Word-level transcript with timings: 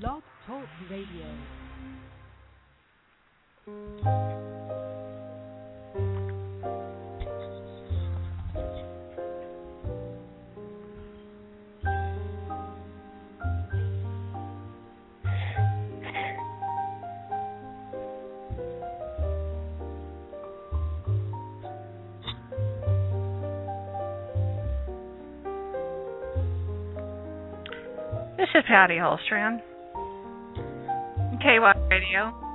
Blog 0.00 0.22
Talk 0.46 0.66
Radio. 0.90 1.24
This 28.36 28.48
is 28.54 28.64
Patty 28.68 28.96
Holstrand. 28.96 29.62
KY 31.46 31.58
Radio. 31.88 32.45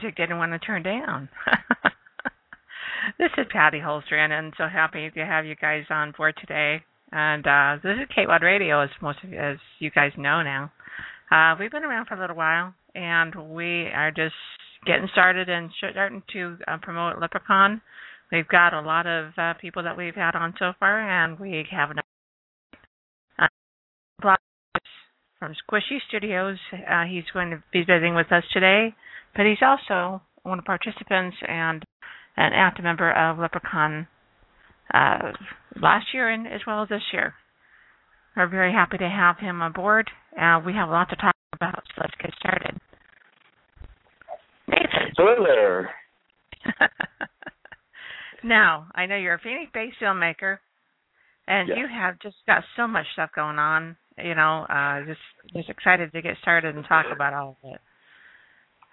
Music 0.00 0.16
didn't 0.16 0.38
want 0.38 0.52
to 0.52 0.58
turn 0.58 0.82
down. 0.82 1.28
this 3.18 3.28
is 3.36 3.46
Patty 3.50 3.78
Holstrand, 3.78 4.30
and 4.30 4.54
so 4.56 4.66
happy 4.66 5.10
to 5.10 5.26
have 5.26 5.44
you 5.44 5.54
guys 5.54 5.84
on 5.90 6.14
board 6.16 6.34
today. 6.40 6.82
And 7.12 7.46
uh, 7.46 7.76
this 7.82 7.98
is 8.00 8.08
KWOD 8.16 8.40
Radio, 8.40 8.80
as 8.80 8.88
most 9.02 9.18
of 9.22 9.34
as 9.34 9.58
you 9.78 9.90
guys 9.90 10.12
know 10.16 10.42
now. 10.42 10.72
Uh, 11.30 11.54
we've 11.60 11.70
been 11.70 11.84
around 11.84 12.06
for 12.06 12.14
a 12.14 12.20
little 12.20 12.36
while, 12.36 12.72
and 12.94 13.34
we 13.54 13.88
are 13.94 14.10
just 14.10 14.34
getting 14.86 15.08
started 15.12 15.50
and 15.50 15.70
starting 15.76 16.22
to 16.32 16.56
uh, 16.66 16.78
promote 16.80 17.16
LepreCon. 17.16 17.82
We've 18.32 18.48
got 18.48 18.72
a 18.72 18.80
lot 18.80 19.06
of 19.06 19.32
uh, 19.36 19.52
people 19.60 19.82
that 19.82 19.98
we've 19.98 20.14
had 20.14 20.34
on 20.34 20.54
so 20.58 20.72
far, 20.80 20.98
and 20.98 21.38
we 21.38 21.66
have 21.70 21.90
a 21.90 21.94
uh, 25.39 25.39
from 25.50 25.80
Squishy 25.80 25.98
Studios. 26.08 26.58
Uh, 26.72 27.04
he's 27.04 27.24
going 27.32 27.50
to 27.50 27.62
be 27.72 27.80
visiting 27.80 28.14
with 28.14 28.30
us 28.32 28.44
today, 28.52 28.94
but 29.36 29.46
he's 29.46 29.62
also 29.62 30.22
one 30.42 30.58
of 30.58 30.64
the 30.64 30.66
participants 30.66 31.36
and 31.46 31.84
an 32.36 32.52
active 32.54 32.84
member 32.84 33.10
of 33.10 33.36
LepreCon 33.38 34.06
uh, 34.94 35.32
last 35.80 36.06
year 36.14 36.30
and 36.30 36.46
as 36.46 36.60
well 36.66 36.82
as 36.82 36.88
this 36.88 37.02
year. 37.12 37.34
We're 38.36 38.48
very 38.48 38.72
happy 38.72 38.98
to 38.98 39.08
have 39.08 39.38
him 39.38 39.60
on 39.60 39.72
board. 39.72 40.08
Uh, 40.40 40.60
we 40.64 40.72
have 40.72 40.88
a 40.88 40.92
lot 40.92 41.08
to 41.10 41.16
talk 41.16 41.34
about, 41.52 41.82
so 41.94 42.02
let's 42.02 42.14
get 42.22 42.30
started. 42.38 42.78
Nathan. 44.68 45.12
Hello 45.16 45.44
there. 45.44 45.90
now, 48.44 48.86
I 48.94 49.06
know 49.06 49.16
you're 49.16 49.34
a 49.34 49.40
Phoenix-based 49.40 49.96
filmmaker, 50.00 50.58
and 51.48 51.68
Yes. 51.68 51.78
you 51.78 51.86
have 51.88 52.20
just 52.20 52.36
got 52.46 52.62
so 52.76 52.86
much 52.86 53.06
stuff 53.14 53.30
going 53.34 53.58
on. 53.58 53.96
You 54.18 54.34
know, 54.34 54.66
uh, 54.68 55.06
just 55.06 55.20
just 55.54 55.70
excited 55.70 56.12
to 56.12 56.22
get 56.22 56.36
started 56.42 56.76
and 56.76 56.84
talk 56.86 57.06
about 57.12 57.32
all 57.32 57.56
of 57.62 57.70
it. 57.70 57.80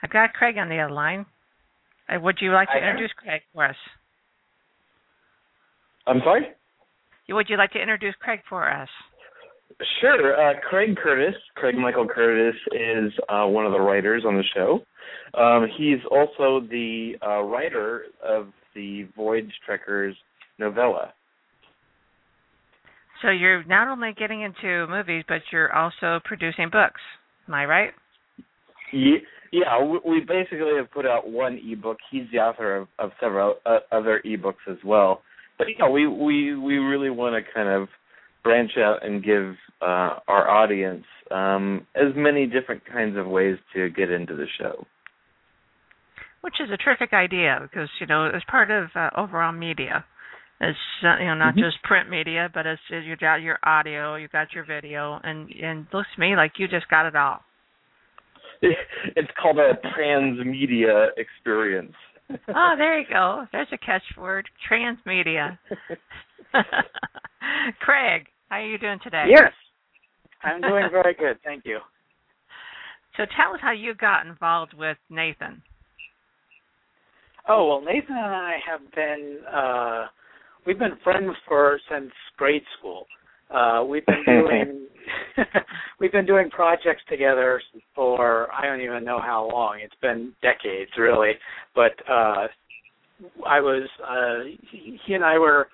I've 0.04 0.10
got 0.10 0.34
Craig 0.34 0.58
on 0.58 0.70
the 0.70 0.80
other 0.80 0.94
line. 0.94 1.26
Uh, 2.08 2.20
would 2.20 2.38
you 2.40 2.54
like 2.54 2.70
to 2.70 2.78
introduce 2.78 3.12
Craig 3.18 3.42
for 3.54 3.66
us? 3.66 3.76
I'm 6.06 6.20
sorry? 6.24 6.48
Would 7.30 7.48
you 7.50 7.58
like 7.58 7.72
to 7.72 7.82
introduce 7.82 8.16
Craig 8.22 8.40
for 8.48 8.72
us? 8.72 8.88
Sure. 10.00 10.40
Uh, 10.40 10.54
Craig 10.70 10.96
Curtis, 10.96 11.36
Craig 11.56 11.76
Michael 11.76 12.08
Curtis, 12.08 12.56
is 12.72 13.12
uh, 13.30 13.46
one 13.46 13.66
of 13.66 13.74
the 13.74 13.80
writers 13.80 14.24
on 14.26 14.38
the 14.38 14.44
show. 14.56 14.80
Um, 15.40 15.68
he's 15.78 16.00
also 16.10 16.66
the 16.68 17.14
uh, 17.26 17.42
writer 17.42 18.04
of 18.26 18.48
the 18.74 19.08
Voyage 19.16 19.52
Trekkers 19.66 20.16
novella. 20.58 21.14
So 23.22 23.30
you're 23.30 23.64
not 23.64 23.88
only 23.88 24.14
getting 24.18 24.42
into 24.42 24.88
movies, 24.88 25.24
but 25.28 25.42
you're 25.52 25.74
also 25.74 26.20
producing 26.24 26.70
books. 26.72 27.02
Am 27.48 27.54
I 27.54 27.66
right? 27.66 27.92
Ye- 28.92 29.24
Yeah, 29.52 29.82
we, 30.06 30.20
basically 30.20 30.76
have 30.78 30.92
put 30.92 31.06
out 31.06 31.30
one 31.30 31.60
ebook. 31.64 31.98
He's 32.12 32.26
the 32.32 32.40
author 32.40 32.76
of, 32.76 32.88
of 33.00 33.12
several 33.20 33.56
uh, 33.66 33.80
other 33.92 34.22
ebooks 34.26 34.66
as 34.70 34.78
well. 34.86 35.22
But 35.58 35.68
yeah, 35.78 35.90
we 35.90 36.08
we 36.08 36.56
we 36.56 36.78
really 36.78 37.10
want 37.10 37.34
to 37.36 37.52
kind 37.54 37.70
of 37.70 37.88
branch 38.44 38.72
out 38.78 39.04
and 39.06 39.24
give 39.24 39.56
uh, 39.82 40.20
our 40.28 40.48
audience 40.50 41.06
um, 41.32 41.88
as 41.96 42.14
many 42.16 42.46
different 42.46 42.84
kinds 42.86 43.18
of 43.18 43.26
ways 43.26 43.58
to 43.74 43.90
get 43.90 44.12
into 44.12 44.36
the 44.36 44.46
show. 44.60 44.86
Which 46.42 46.56
is 46.64 46.70
a 46.72 46.78
terrific 46.78 47.14
idea 47.14 47.60
because 47.64 47.90
you 48.00 48.06
know 48.06 48.26
as 48.30 48.42
part 48.50 48.70
of 48.70 48.90
uh, 48.96 49.10
overall 49.18 49.52
media, 49.52 50.06
it's 50.60 50.78
uh, 51.04 51.18
you 51.20 51.26
know 51.26 51.36
not 51.36 51.56
Mhm. 51.56 51.60
just 51.60 51.82
print 51.84 52.10
media, 52.10 52.50
but 52.54 52.66
it's 52.66 52.82
you 52.90 53.16
got 53.16 53.42
your 53.42 53.60
audio, 53.64 54.16
you 54.16 54.28
got 54.28 54.54
your 54.54 54.64
video, 54.64 55.20
and 55.24 55.50
and 55.52 55.88
it 55.88 55.94
looks 55.94 56.10
to 56.16 56.20
me 56.20 56.36
like 56.36 56.58
you 56.58 56.68
just 56.68 56.88
got 56.90 57.06
it 57.06 57.16
all. 57.16 57.44
It's 59.16 59.32
called 59.40 59.60
a 59.60 59.76
transmedia 59.96 61.10
experience. 61.18 61.96
oh, 62.50 62.76
there 62.78 63.00
you 63.00 63.06
go. 63.08 63.48
There's 63.52 63.72
a 63.72 63.78
catchword: 63.78 64.46
transmedia. 64.70 65.58
Craig, 67.80 68.28
how 68.50 68.58
are 68.58 68.66
you 68.66 68.78
doing 68.80 69.00
today? 69.04 69.26
Yes, 69.30 69.54
I'm 70.44 70.62
doing 70.62 70.90
very 70.92 71.14
good. 71.14 71.38
Thank 71.44 71.66
you. 71.66 71.80
So 73.16 73.26
tell 73.36 73.54
us 73.54 73.60
how 73.62 73.72
you 73.72 73.94
got 73.96 74.26
involved 74.26 74.74
with 74.74 74.98
Nathan. 75.10 75.62
Oh 77.48 77.68
well, 77.68 77.82
Nathan 77.82 78.16
and 78.16 78.36
I 78.36 78.58
have 78.70 78.82
been 78.94 79.40
uh, 79.52 80.08
we've 80.68 80.78
been 80.78 80.98
friends 81.04 81.34
for 81.48 81.80
since 81.90 82.12
grade 82.38 82.62
school. 82.78 83.08
Uh, 83.50 83.84
we've 83.88 84.06
been 84.06 84.24
doing 84.26 84.88
we've 86.00 86.12
been 86.12 86.26
doing 86.26 86.50
projects 86.50 87.02
together 87.10 87.62
for 87.96 88.52
I 88.52 88.66
don't 88.66 88.82
even 88.82 89.06
know 89.06 89.22
how 89.22 89.50
long. 89.50 89.80
It's 89.82 89.96
been 90.02 90.34
decades, 90.42 90.92
really. 90.98 91.32
But 91.74 91.94
uh, 92.10 92.48
I 93.48 93.62
was 93.62 93.88
uh, 94.06 94.50
he, 94.70 95.00
he 95.08 95.14
and 95.14 95.24
I 95.24 95.40
were 95.40 95.70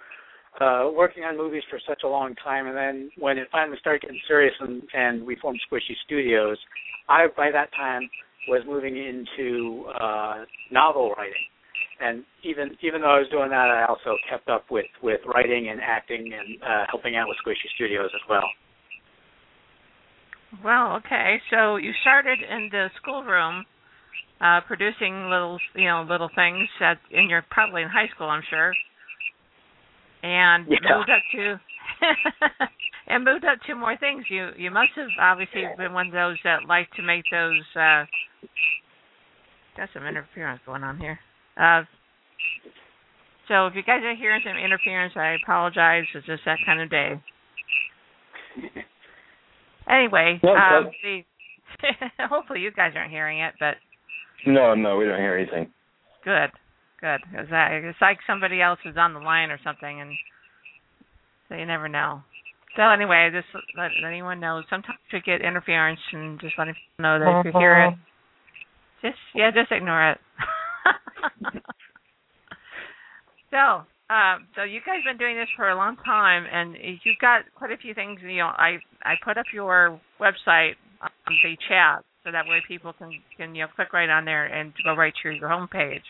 uh, 0.61 0.91
working 0.95 1.23
on 1.23 1.35
movies 1.35 1.63
for 1.69 1.79
such 1.89 2.03
a 2.03 2.07
long 2.07 2.35
time, 2.43 2.67
and 2.67 2.77
then 2.77 3.09
when 3.17 3.39
it 3.39 3.47
finally 3.51 3.77
started 3.81 4.03
getting 4.03 4.19
serious 4.27 4.53
and, 4.59 4.83
and 4.93 5.25
we 5.25 5.35
formed 5.37 5.59
Squishy 5.67 5.95
Studios, 6.05 6.59
I 7.09 7.25
by 7.35 7.49
that 7.51 7.73
time 7.73 8.07
was 8.47 8.61
moving 8.67 8.95
into 8.97 9.85
uh, 9.99 10.43
novel 10.69 11.15
writing 11.17 11.47
and 12.03 12.23
even 12.43 12.75
even 12.81 13.01
though 13.01 13.15
I 13.15 13.19
was 13.19 13.29
doing 13.31 13.49
that, 13.49 13.69
I 13.71 13.85
also 13.87 14.17
kept 14.29 14.49
up 14.49 14.65
with 14.69 14.85
with 15.01 15.21
writing 15.33 15.69
and 15.69 15.79
acting 15.81 16.31
and 16.33 16.61
uh, 16.61 16.85
helping 16.89 17.15
out 17.15 17.27
with 17.27 17.37
Squishy 17.45 17.69
Studios 17.75 18.09
as 18.13 18.21
well. 18.29 18.43
Well, 20.63 20.97
okay. 20.97 21.37
So 21.49 21.77
you 21.77 21.91
started 22.01 22.39
in 22.39 22.69
the 22.71 22.89
schoolroom, 23.01 23.65
uh, 24.41 24.61
producing 24.67 25.29
little, 25.29 25.59
you 25.75 25.85
know, 25.85 26.05
little 26.07 26.29
things 26.35 26.67
at 26.81 26.97
in 27.11 27.29
your 27.29 27.43
probably 27.49 27.81
in 27.81 27.89
high 27.89 28.09
school, 28.13 28.27
I'm 28.27 28.43
sure, 28.49 28.73
and 30.21 30.65
Yeah. 30.67 30.97
moved 30.97 31.09
up 31.09 31.23
to 31.31 31.59
and 33.07 33.23
moved 33.23 33.45
up 33.45 33.59
to 33.67 33.75
more 33.75 33.97
things. 33.97 34.25
You 34.29 34.49
you 34.57 34.71
must 34.71 34.91
have 34.95 35.09
obviously 35.19 35.63
been 35.77 35.93
one 35.93 36.07
of 36.07 36.13
those 36.13 36.37
that 36.43 36.67
like 36.67 36.91
to 36.97 37.01
make 37.01 37.23
those. 37.31 37.63
uh 37.75 38.05
Got 39.75 39.89
some 39.93 40.05
interference 40.05 40.61
going 40.67 40.83
on 40.83 40.99
here. 40.99 41.17
Uh, 41.59 41.83
so 43.47 43.67
if 43.67 43.75
you 43.75 43.83
guys 43.83 44.01
are 44.03 44.15
hearing 44.15 44.41
some 44.45 44.57
interference, 44.57 45.13
I 45.15 45.33
apologize. 45.33 46.05
It's 46.15 46.25
just 46.25 46.43
that 46.45 46.59
kind 46.65 46.81
of 46.81 46.89
day. 46.89 47.19
Anyway, 49.89 50.39
No, 50.43 50.55
um, 50.55 50.91
the, 51.03 51.23
hopefully 52.29 52.61
you 52.61 52.71
guys 52.71 52.93
aren't 52.95 53.11
hearing 53.11 53.39
it, 53.41 53.53
but 53.59 53.75
No, 54.45 54.73
no, 54.73 54.97
we 54.97 55.05
don't 55.05 55.19
hear 55.19 55.35
anything. 55.37 55.71
good, 56.23 56.51
good. 57.01 57.19
'Cause 57.35 57.51
I, 57.51 57.81
it's 57.83 57.99
like 58.01 58.19
somebody 58.25 58.61
else 58.61 58.79
is 58.85 58.95
on 58.97 59.13
the 59.13 59.19
line 59.19 59.51
or 59.51 59.59
something, 59.63 59.99
and 60.01 60.11
so 61.49 61.55
you 61.55 61.65
never 61.65 61.89
know. 61.89 62.23
So 62.77 62.81
anyway, 62.83 63.29
just 63.31 63.47
let, 63.77 63.91
let 64.01 64.07
anyone 64.07 64.39
know. 64.39 64.63
Sometimes 64.69 64.97
we 65.11 65.19
get 65.19 65.41
interference, 65.41 65.99
and 66.13 66.39
just 66.39 66.57
letting 66.57 66.73
people 66.75 67.03
know 67.03 67.19
that 67.19 67.39
if 67.39 67.45
you 67.53 67.59
hear 67.59 67.85
it, 67.87 67.93
just 69.01 69.19
yeah, 69.35 69.51
just 69.51 69.71
ignore 69.71 70.11
it. 70.11 70.17
so, 73.51 73.83
um, 74.13 74.47
so 74.55 74.63
you 74.63 74.79
guys 74.85 75.03
been 75.05 75.17
doing 75.17 75.35
this 75.37 75.49
for 75.55 75.69
a 75.69 75.75
long 75.75 75.97
time, 76.05 76.45
and 76.51 76.75
you've 77.03 77.19
got 77.21 77.43
quite 77.55 77.71
a 77.71 77.77
few 77.77 77.93
things. 77.93 78.19
You 78.21 78.37
know, 78.37 78.51
I 78.53 78.77
I 79.03 79.15
put 79.23 79.37
up 79.37 79.45
your 79.53 79.99
website 80.19 80.75
on 81.01 81.09
the 81.27 81.57
chat, 81.67 82.03
so 82.23 82.31
that 82.31 82.45
way 82.45 82.61
people 82.67 82.93
can 82.93 83.11
can 83.37 83.55
you 83.55 83.63
know 83.63 83.67
click 83.75 83.93
right 83.93 84.09
on 84.09 84.25
there 84.25 84.45
and 84.45 84.73
go 84.83 84.95
right 84.95 85.13
to 85.23 85.29
your 85.29 85.49
homepage. 85.49 86.03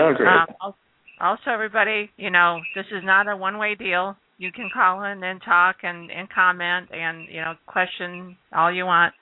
Oh, 0.00 0.12
great. 0.14 0.28
Um, 0.28 0.74
also, 1.20 1.50
everybody, 1.50 2.10
you 2.16 2.30
know, 2.30 2.60
this 2.74 2.86
is 2.92 3.02
not 3.02 3.28
a 3.28 3.36
one-way 3.36 3.74
deal. 3.74 4.16
You 4.36 4.52
can 4.52 4.70
call 4.72 5.02
in 5.02 5.22
and 5.24 5.40
talk 5.42 5.76
and, 5.82 6.10
and 6.12 6.28
comment 6.30 6.88
and 6.92 7.26
you 7.28 7.40
know 7.40 7.54
question 7.66 8.36
all 8.54 8.72
you 8.72 8.84
want. 8.84 9.14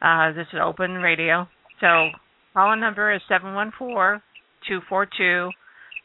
Uh, 0.00 0.32
this 0.32 0.46
is 0.52 0.60
open 0.64 0.94
radio, 0.94 1.46
so 1.80 2.08
call 2.54 2.76
number 2.76 3.12
is 3.12 3.20
seven 3.28 3.54
one 3.54 3.72
four 3.78 4.22
two 4.68 4.80
four 4.88 5.06
two 5.06 5.50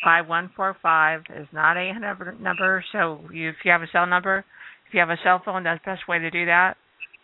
five 0.04 0.28
one 0.28 0.51
four 0.56 0.75
five. 0.81 1.22
Is 1.36 1.48
not 1.51 1.78
a 1.78 1.94
number 2.40 2.84
so 2.92 3.22
you, 3.31 3.50
if 3.50 3.56
you 3.63 3.72
have 3.72 3.81
a 3.81 3.88
cell 3.92 4.06
number, 4.06 4.45
if 4.88 4.94
you 4.94 5.00
have 5.00 5.10
a 5.10 5.18
cell 5.24 5.42
phone, 5.44 5.63
that's 5.63 5.81
the 5.84 5.92
best 5.92 6.07
way 6.07 6.19
to 6.19 6.30
do 6.30 6.45
that. 6.45 6.75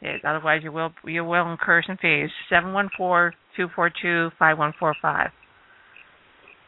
It, 0.01 0.24
otherwise, 0.24 0.62
you 0.63 0.71
will 0.71 0.92
you 1.06 1.25
will 1.25 1.51
incur 1.51 1.83
some 1.86 1.98
fees. 2.01 2.30
Seven 2.50 2.74
one 2.74 2.89
four 2.95 3.33
two 3.56 3.68
four 3.75 3.92
two 4.01 4.30
five 4.39 4.57
one 4.57 4.74
four 4.80 4.95
five. 5.01 5.30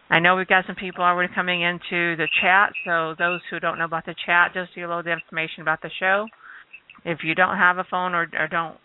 I 0.10 0.20
know 0.20 0.36
we've 0.36 0.48
got 0.48 0.66
some 0.68 0.76
people 0.76 1.06
already 1.06 1.34
coming 1.34 1.62
into 1.62 2.18
the 2.18 2.28
chat, 2.42 2.74
so 2.86 3.16
those 3.18 3.40
who 3.50 3.62
don't 3.62 3.80
know 3.80 3.86
about 3.86 4.06
the 4.06 4.16
chat, 4.26 4.52
just 4.54 4.76
a 4.76 4.82
little 4.82 5.00
information 5.00 5.62
about 5.62 5.82
the 5.82 5.90
show. 6.02 6.28
If 7.06 7.20
you 7.24 7.34
don't 7.34 7.56
have 7.56 7.78
a 7.78 7.86
phone 7.90 8.14
or, 8.14 8.28
or 8.38 8.48
don't 8.50 8.76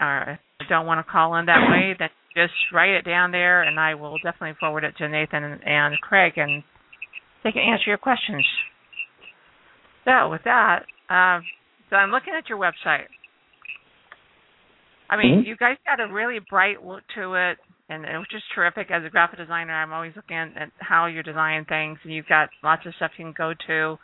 or 0.00 0.38
don't 0.68 0.86
want 0.86 1.04
to 1.04 1.10
call 1.10 1.36
in 1.36 1.46
that 1.46 1.70
way, 1.70 1.94
then 1.98 2.08
just 2.34 2.54
write 2.72 2.90
it 2.90 3.04
down 3.04 3.30
there, 3.30 3.62
and 3.62 3.78
I 3.78 3.94
will 3.94 4.16
definitely 4.18 4.56
forward 4.58 4.84
it 4.84 4.96
to 4.98 5.08
Nathan 5.08 5.44
and, 5.44 5.60
and 5.66 6.00
Craig, 6.00 6.34
and 6.36 6.62
they 7.44 7.52
can 7.52 7.62
answer 7.62 7.88
your 7.90 7.98
questions. 7.98 8.46
So 10.04 10.28
with 10.30 10.42
that, 10.44 10.84
uh, 11.10 11.40
so 11.90 11.96
I'm 11.96 12.10
looking 12.10 12.34
at 12.36 12.48
your 12.48 12.58
website. 12.58 13.06
I 15.10 15.16
mean, 15.16 15.42
Mhm. 15.42 15.46
you 15.46 15.56
guys 15.56 15.76
got 15.84 16.00
a 16.00 16.06
really 16.06 16.38
bright 16.38 16.82
look 16.82 17.06
to 17.14 17.34
it, 17.34 17.58
and 17.90 18.06
it 18.06 18.16
was 18.16 18.26
just 18.28 18.50
terrific. 18.54 18.90
As 18.90 19.04
a 19.04 19.10
graphic 19.10 19.38
designer, 19.38 19.74
I'm 19.74 19.92
always 19.92 20.16
looking 20.16 20.36
at 20.36 20.70
how 20.80 21.06
you're 21.06 21.22
designing 21.22 21.66
things, 21.66 21.98
and 22.02 22.12
you've 22.12 22.26
got 22.28 22.48
lots 22.62 22.86
of 22.86 22.94
stuff 22.94 23.12
you 23.18 23.26
can 23.26 23.32
go 23.32 23.52
to. 23.66 23.98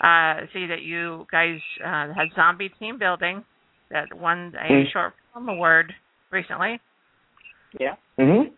Uh, 0.00 0.46
see 0.52 0.66
that 0.66 0.82
you 0.82 1.26
guys 1.30 1.60
uh, 1.84 2.12
had 2.14 2.32
zombie 2.34 2.70
team 2.70 2.98
building 2.98 3.44
that 3.90 4.12
won 4.14 4.54
a 4.58 4.72
Mm. 4.72 4.90
short 4.90 5.14
film 5.32 5.48
award 5.48 5.92
recently. 6.30 6.80
Yeah. 7.78 7.94
Mhm. 8.18 8.50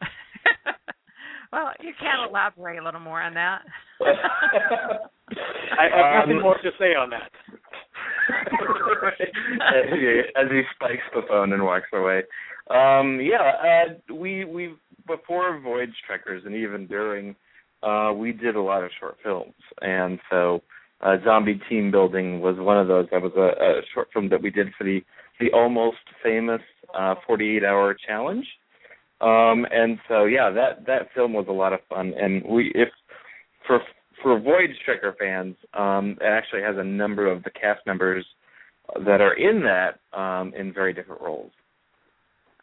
well, 1.52 1.72
you 1.80 1.92
can 2.00 2.28
elaborate 2.28 2.78
a 2.78 2.84
little 2.84 3.00
more 3.00 3.20
on 3.22 3.34
that. 3.34 3.62
I 4.00 5.88
have 5.94 6.20
nothing 6.20 6.36
Um, 6.36 6.42
more 6.42 6.58
to 6.58 6.70
say 6.78 6.94
on 6.94 7.10
that. 7.10 7.30
as, 9.20 9.84
he, 9.92 10.20
as 10.36 10.50
he 10.50 10.62
spikes 10.74 11.02
the 11.14 11.22
phone 11.28 11.52
and 11.52 11.62
walks 11.64 11.88
away. 11.92 12.22
Um, 12.70 13.20
yeah, 13.20 13.52
uh, 14.08 14.14
we 14.14 14.44
we 14.44 14.74
before 15.06 15.58
Voyage 15.60 15.94
Trekkers 16.06 16.44
and 16.46 16.54
even 16.54 16.86
during, 16.86 17.34
uh, 17.82 18.12
we 18.14 18.32
did 18.32 18.54
a 18.54 18.60
lot 18.60 18.84
of 18.84 18.90
short 19.00 19.16
films, 19.24 19.54
and 19.80 20.20
so 20.30 20.62
uh, 21.00 21.16
Zombie 21.24 21.60
Team 21.68 21.90
Building 21.90 22.40
was 22.40 22.56
one 22.58 22.78
of 22.78 22.86
those. 22.86 23.06
That 23.10 23.22
was 23.22 23.32
a, 23.36 23.80
a 23.80 23.82
short 23.92 24.08
film 24.12 24.28
that 24.28 24.40
we 24.42 24.50
did 24.50 24.68
for 24.78 24.84
the 24.84 25.00
the 25.40 25.50
almost 25.52 25.98
famous 26.22 26.60
uh, 26.96 27.14
48 27.26 27.64
Hour 27.64 27.96
Challenge. 28.06 28.46
Um, 29.20 29.66
and 29.70 29.98
so 30.08 30.24
yeah, 30.24 30.50
that 30.50 30.86
that 30.86 31.08
film 31.14 31.32
was 31.34 31.46
a 31.48 31.52
lot 31.52 31.72
of 31.72 31.80
fun, 31.88 32.14
and 32.18 32.42
we 32.44 32.72
if 32.74 32.88
for 33.66 33.80
for 34.22 34.38
Voyage 34.40 34.76
Trekker 34.86 35.14
fans, 35.18 35.56
um, 35.74 36.16
it 36.20 36.24
actually 36.24 36.62
has 36.62 36.76
a 36.78 36.84
number 36.84 37.30
of 37.30 37.42
the 37.42 37.50
cast 37.50 37.80
members 37.86 38.24
that 39.04 39.20
are 39.20 39.34
in 39.34 39.62
that 39.62 40.00
um, 40.18 40.52
in 40.54 40.72
very 40.72 40.92
different 40.92 41.20
roles. 41.20 41.52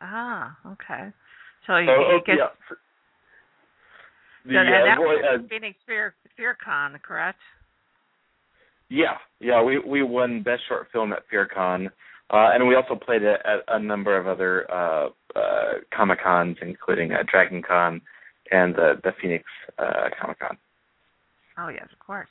Ah, 0.01 0.57
okay. 0.65 1.12
So 1.65 1.77
you, 1.77 1.88
So, 1.88 1.91
you 1.91 2.07
oh, 2.13 2.19
get 2.25 2.35
yeah, 2.38 2.47
the, 4.45 4.53
so, 4.53 4.59
uh, 4.59 4.85
that 4.85 5.00
was 5.00 5.39
uh, 5.39 5.47
Phoenix 5.50 5.77
Fear 5.85 6.15
FearCon, 6.39 7.01
correct? 7.01 7.39
yeah, 8.89 9.18
yeah, 9.39 9.62
we 9.62 9.79
we 9.79 10.03
won 10.03 10.41
best 10.44 10.62
short 10.68 10.88
film 10.91 11.13
at 11.13 11.24
FearCon, 11.31 11.89
uh, 12.29 12.50
and 12.53 12.68
we 12.68 12.75
also 12.75 12.95
played 12.95 13.24
at, 13.24 13.45
at 13.45 13.59
a 13.68 13.79
number 13.79 14.18
of 14.18 14.27
other 14.27 14.69
uh, 14.71 15.09
uh, 15.35 15.74
Comic 15.95 16.21
Cons, 16.24 16.57
including 16.62 17.12
uh, 17.13 17.24
Dragon 17.31 17.62
Con 17.68 18.01
and 18.51 18.75
the 18.75 18.94
the 19.03 19.12
Phoenix 19.21 19.44
uh, 19.77 20.09
Comic 20.19 20.39
Con. 20.39 20.57
Oh 21.57 21.69
yes, 21.69 21.88
of 21.91 22.00
course. 22.06 22.27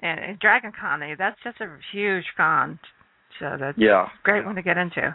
And, 0.00 0.18
and 0.18 0.38
Dragon 0.40 0.72
Con, 0.78 1.02
eh, 1.02 1.14
that's 1.16 1.38
just 1.44 1.60
a 1.60 1.76
huge 1.92 2.24
con. 2.36 2.78
So 3.38 3.56
that's 3.58 3.78
Yeah, 3.78 4.04
a 4.06 4.10
great 4.24 4.44
one 4.44 4.56
to 4.56 4.62
get 4.62 4.76
into. 4.76 5.14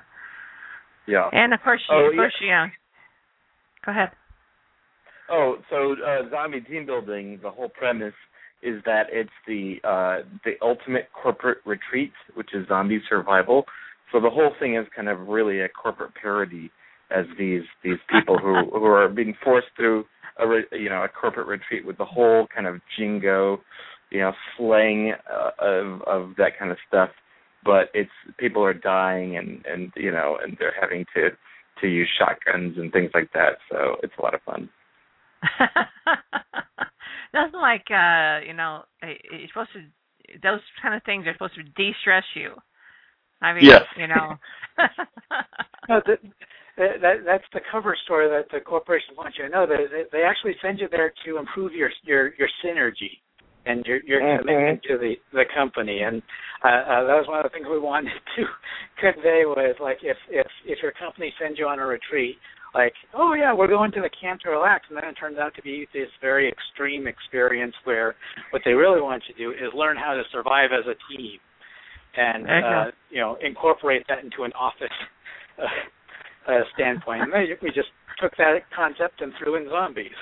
yeah. 1.08 1.30
And 1.34 1.54
of 1.54 1.60
course, 1.62 1.82
you, 1.90 1.96
Oh, 1.96 2.10
of 2.10 2.16
course, 2.16 2.34
yeah. 2.42 2.68
Go 3.86 3.92
ahead. 3.92 4.10
Oh, 5.30 5.58
so 5.70 5.96
uh, 6.06 6.30
zombie 6.30 6.62
team 6.62 6.86
building. 6.86 7.40
The 7.44 7.50
whole 7.50 7.70
premise 7.70 8.14
is 8.62 8.82
that 8.86 9.04
it's 9.12 9.30
the 9.48 9.76
uh, 9.84 10.28
the 10.44 10.54
ultimate 10.62 11.10
corporate 11.14 11.60
retreat, 11.66 12.12
which 12.36 12.50
is 12.54 12.68
zombie 12.68 13.02
survival. 13.08 13.66
So 14.12 14.20
the 14.20 14.30
whole 14.30 14.52
thing 14.60 14.76
is 14.76 14.86
kind 14.96 15.10
of 15.10 15.28
really 15.28 15.62
a 15.62 15.70
corporate 15.70 16.14
parody, 16.20 16.72
as 17.12 17.26
these 17.38 17.64
these 17.84 18.00
people 18.10 18.38
who 18.38 18.70
who 18.72 18.86
are 18.86 19.10
being 19.10 19.36
forced 19.44 19.68
through 19.76 20.06
a 20.40 20.48
re, 20.48 20.64
you 20.72 20.90
know 20.90 21.04
a 21.04 21.10
corporate 21.10 21.48
retreat 21.48 21.86
with 21.86 21.98
the 21.98 22.06
whole 22.06 22.48
kind 22.54 22.68
of 22.68 22.82
jingo, 22.98 23.62
you 24.12 24.20
know 24.20 24.32
slang 24.58 25.14
uh, 25.32 25.52
of 25.60 26.02
of 26.04 26.36
that 26.38 26.58
kind 26.58 26.72
of 26.72 26.78
stuff. 26.88 27.10
But 27.64 27.90
it's 27.94 28.12
people 28.40 28.64
are 28.64 28.74
dying 28.74 29.38
and 29.38 29.66
and 29.66 29.92
you 29.96 30.12
know 30.12 30.38
and 30.42 30.58
they're 30.60 30.76
having 30.80 31.06
to 31.16 31.30
to 31.82 31.88
use 31.88 32.10
shotguns 32.18 32.78
and 32.78 32.92
things 32.92 33.12
like 33.14 33.32
that. 33.34 33.58
So 33.70 33.98
it's 34.04 34.14
a 34.18 34.22
lot 34.22 34.34
of 34.34 34.42
fun. 34.42 34.70
That's 37.38 37.54
like 37.54 37.86
uh, 37.92 38.42
you 38.46 38.54
know, 38.54 38.82
you're 39.04 39.48
supposed 39.54 39.70
to. 39.74 39.86
Those 40.42 40.60
kind 40.82 40.96
of 40.96 41.04
things 41.04 41.26
are 41.28 41.34
supposed 41.34 41.56
to 41.56 41.64
de-stress 41.64 42.24
you. 42.36 42.52
I 43.42 43.54
mean, 43.54 43.64
Yes. 43.64 43.84
you 43.98 44.08
know. 44.08 44.38
No, 45.88 46.02
that, 46.06 46.20
that 46.78 47.16
that's 47.26 47.46
the 47.54 47.62
cover 47.72 47.96
story 48.04 48.28
that 48.28 48.52
the 48.52 48.60
corporation 48.60 49.16
wants 49.16 49.38
you 49.38 49.46
to 49.46 49.50
know. 49.50 49.66
That 49.66 49.78
they, 49.90 50.04
they 50.12 50.24
actually 50.24 50.56
send 50.62 50.80
you 50.80 50.90
there 50.92 51.14
to 51.26 51.38
improve 51.38 51.72
your 51.74 51.90
your 52.04 52.34
your 52.36 52.50
synergy 52.66 53.22
and 53.66 53.86
your 53.86 54.04
your 54.04 54.20
Mhm. 54.22 54.40
commitment 54.40 54.84
to 54.84 54.98
the 54.98 55.16
the 55.32 55.46
company. 55.56 56.02
And 56.02 56.22
uh, 56.64 56.68
uh, 56.68 57.04
that 57.08 57.16
was 57.16 57.28
one 57.30 57.38
of 57.40 57.44
the 57.44 57.56
things 57.56 57.68
we 57.70 57.80
wanted 57.94 58.12
to 58.36 58.44
convey 59.00 59.44
was 59.46 59.76
like 59.80 60.00
if 60.04 60.18
if 60.30 60.48
if 60.66 60.80
your 60.84 60.92
company 60.94 61.34
sends 61.40 61.58
you 61.58 61.68
on 61.68 61.80
a 61.80 61.86
retreat, 61.86 62.36
like 62.74 62.94
oh 63.14 63.34
yeah 63.34 63.54
we're 63.54 63.68
going 63.68 63.92
to 63.92 64.02
the 64.02 64.10
camp 64.20 64.42
to 64.42 64.50
relax, 64.50 64.86
and 64.90 64.98
then 64.98 65.06
it 65.06 65.14
turns 65.14 65.38
out 65.38 65.54
to 65.56 65.62
be 65.62 65.88
this 65.94 66.10
very 66.22 66.48
extreme 66.50 67.08
experience 67.08 67.74
where 67.84 68.16
what 68.52 68.62
they 68.66 68.72
really 68.74 69.02
want 69.02 69.24
you 69.28 69.34
to 69.34 69.40
do 69.40 69.52
is 69.52 69.74
learn 69.74 69.98
how 69.98 70.14
to 70.14 70.24
survive 70.32 70.70
as 70.72 70.86
a 70.86 70.96
team 71.12 71.40
and 72.18 72.46
There 72.46 72.60
you 72.60 72.66
uh, 72.66 72.92
you 73.10 73.22
know 73.22 73.38
incorporate 73.42 74.04
that 74.10 74.24
into 74.24 74.44
an 74.44 74.52
office 74.54 74.98
uh, 75.60 76.52
uh, 76.52 76.62
standpoint. 76.74 77.24
And 77.24 77.34
they, 77.34 77.46
we 77.62 77.70
just 77.70 77.90
took 78.22 78.36
that 78.38 78.60
concept 78.76 79.22
and 79.22 79.32
threw 79.38 79.56
in 79.56 79.70
zombies. 79.70 80.18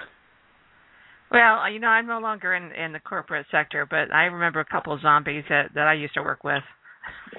Well, 1.31 1.69
you 1.71 1.79
know, 1.79 1.87
I'm 1.87 2.05
no 2.05 2.19
longer 2.19 2.53
in 2.53 2.71
in 2.73 2.93
the 2.93 2.99
corporate 2.99 3.47
sector, 3.51 3.87
but 3.89 4.13
I 4.13 4.25
remember 4.25 4.59
a 4.59 4.65
couple 4.65 4.93
of 4.93 5.01
zombies 5.01 5.43
that 5.49 5.73
that 5.73 5.87
I 5.87 5.93
used 5.93 6.13
to 6.15 6.21
work 6.21 6.43
with. 6.43 6.63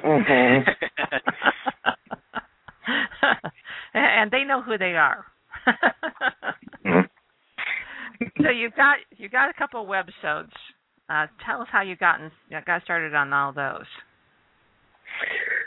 Mhm. 0.03 0.65
and 4.01 4.31
they 4.31 4.45
know 4.45 4.63
who 4.63 4.79
they 4.79 4.95
are. 4.95 5.25
Mhm. 6.85 7.09
so 8.43 8.51
you've 8.51 8.75
got 8.77 8.97
you 9.17 9.29
got 9.29 9.51
a 9.51 9.55
couple 9.55 9.83
of 9.83 9.89
webisodes. 9.89 10.53
Uh, 11.09 11.27
tell 11.45 11.63
us 11.63 11.69
how 11.71 11.83
you 11.83 11.97
got 11.97 12.21
in, 12.21 12.31
got 12.67 12.83
started 12.83 13.15
on 13.15 13.33
all 13.33 13.53
those. 13.53 13.87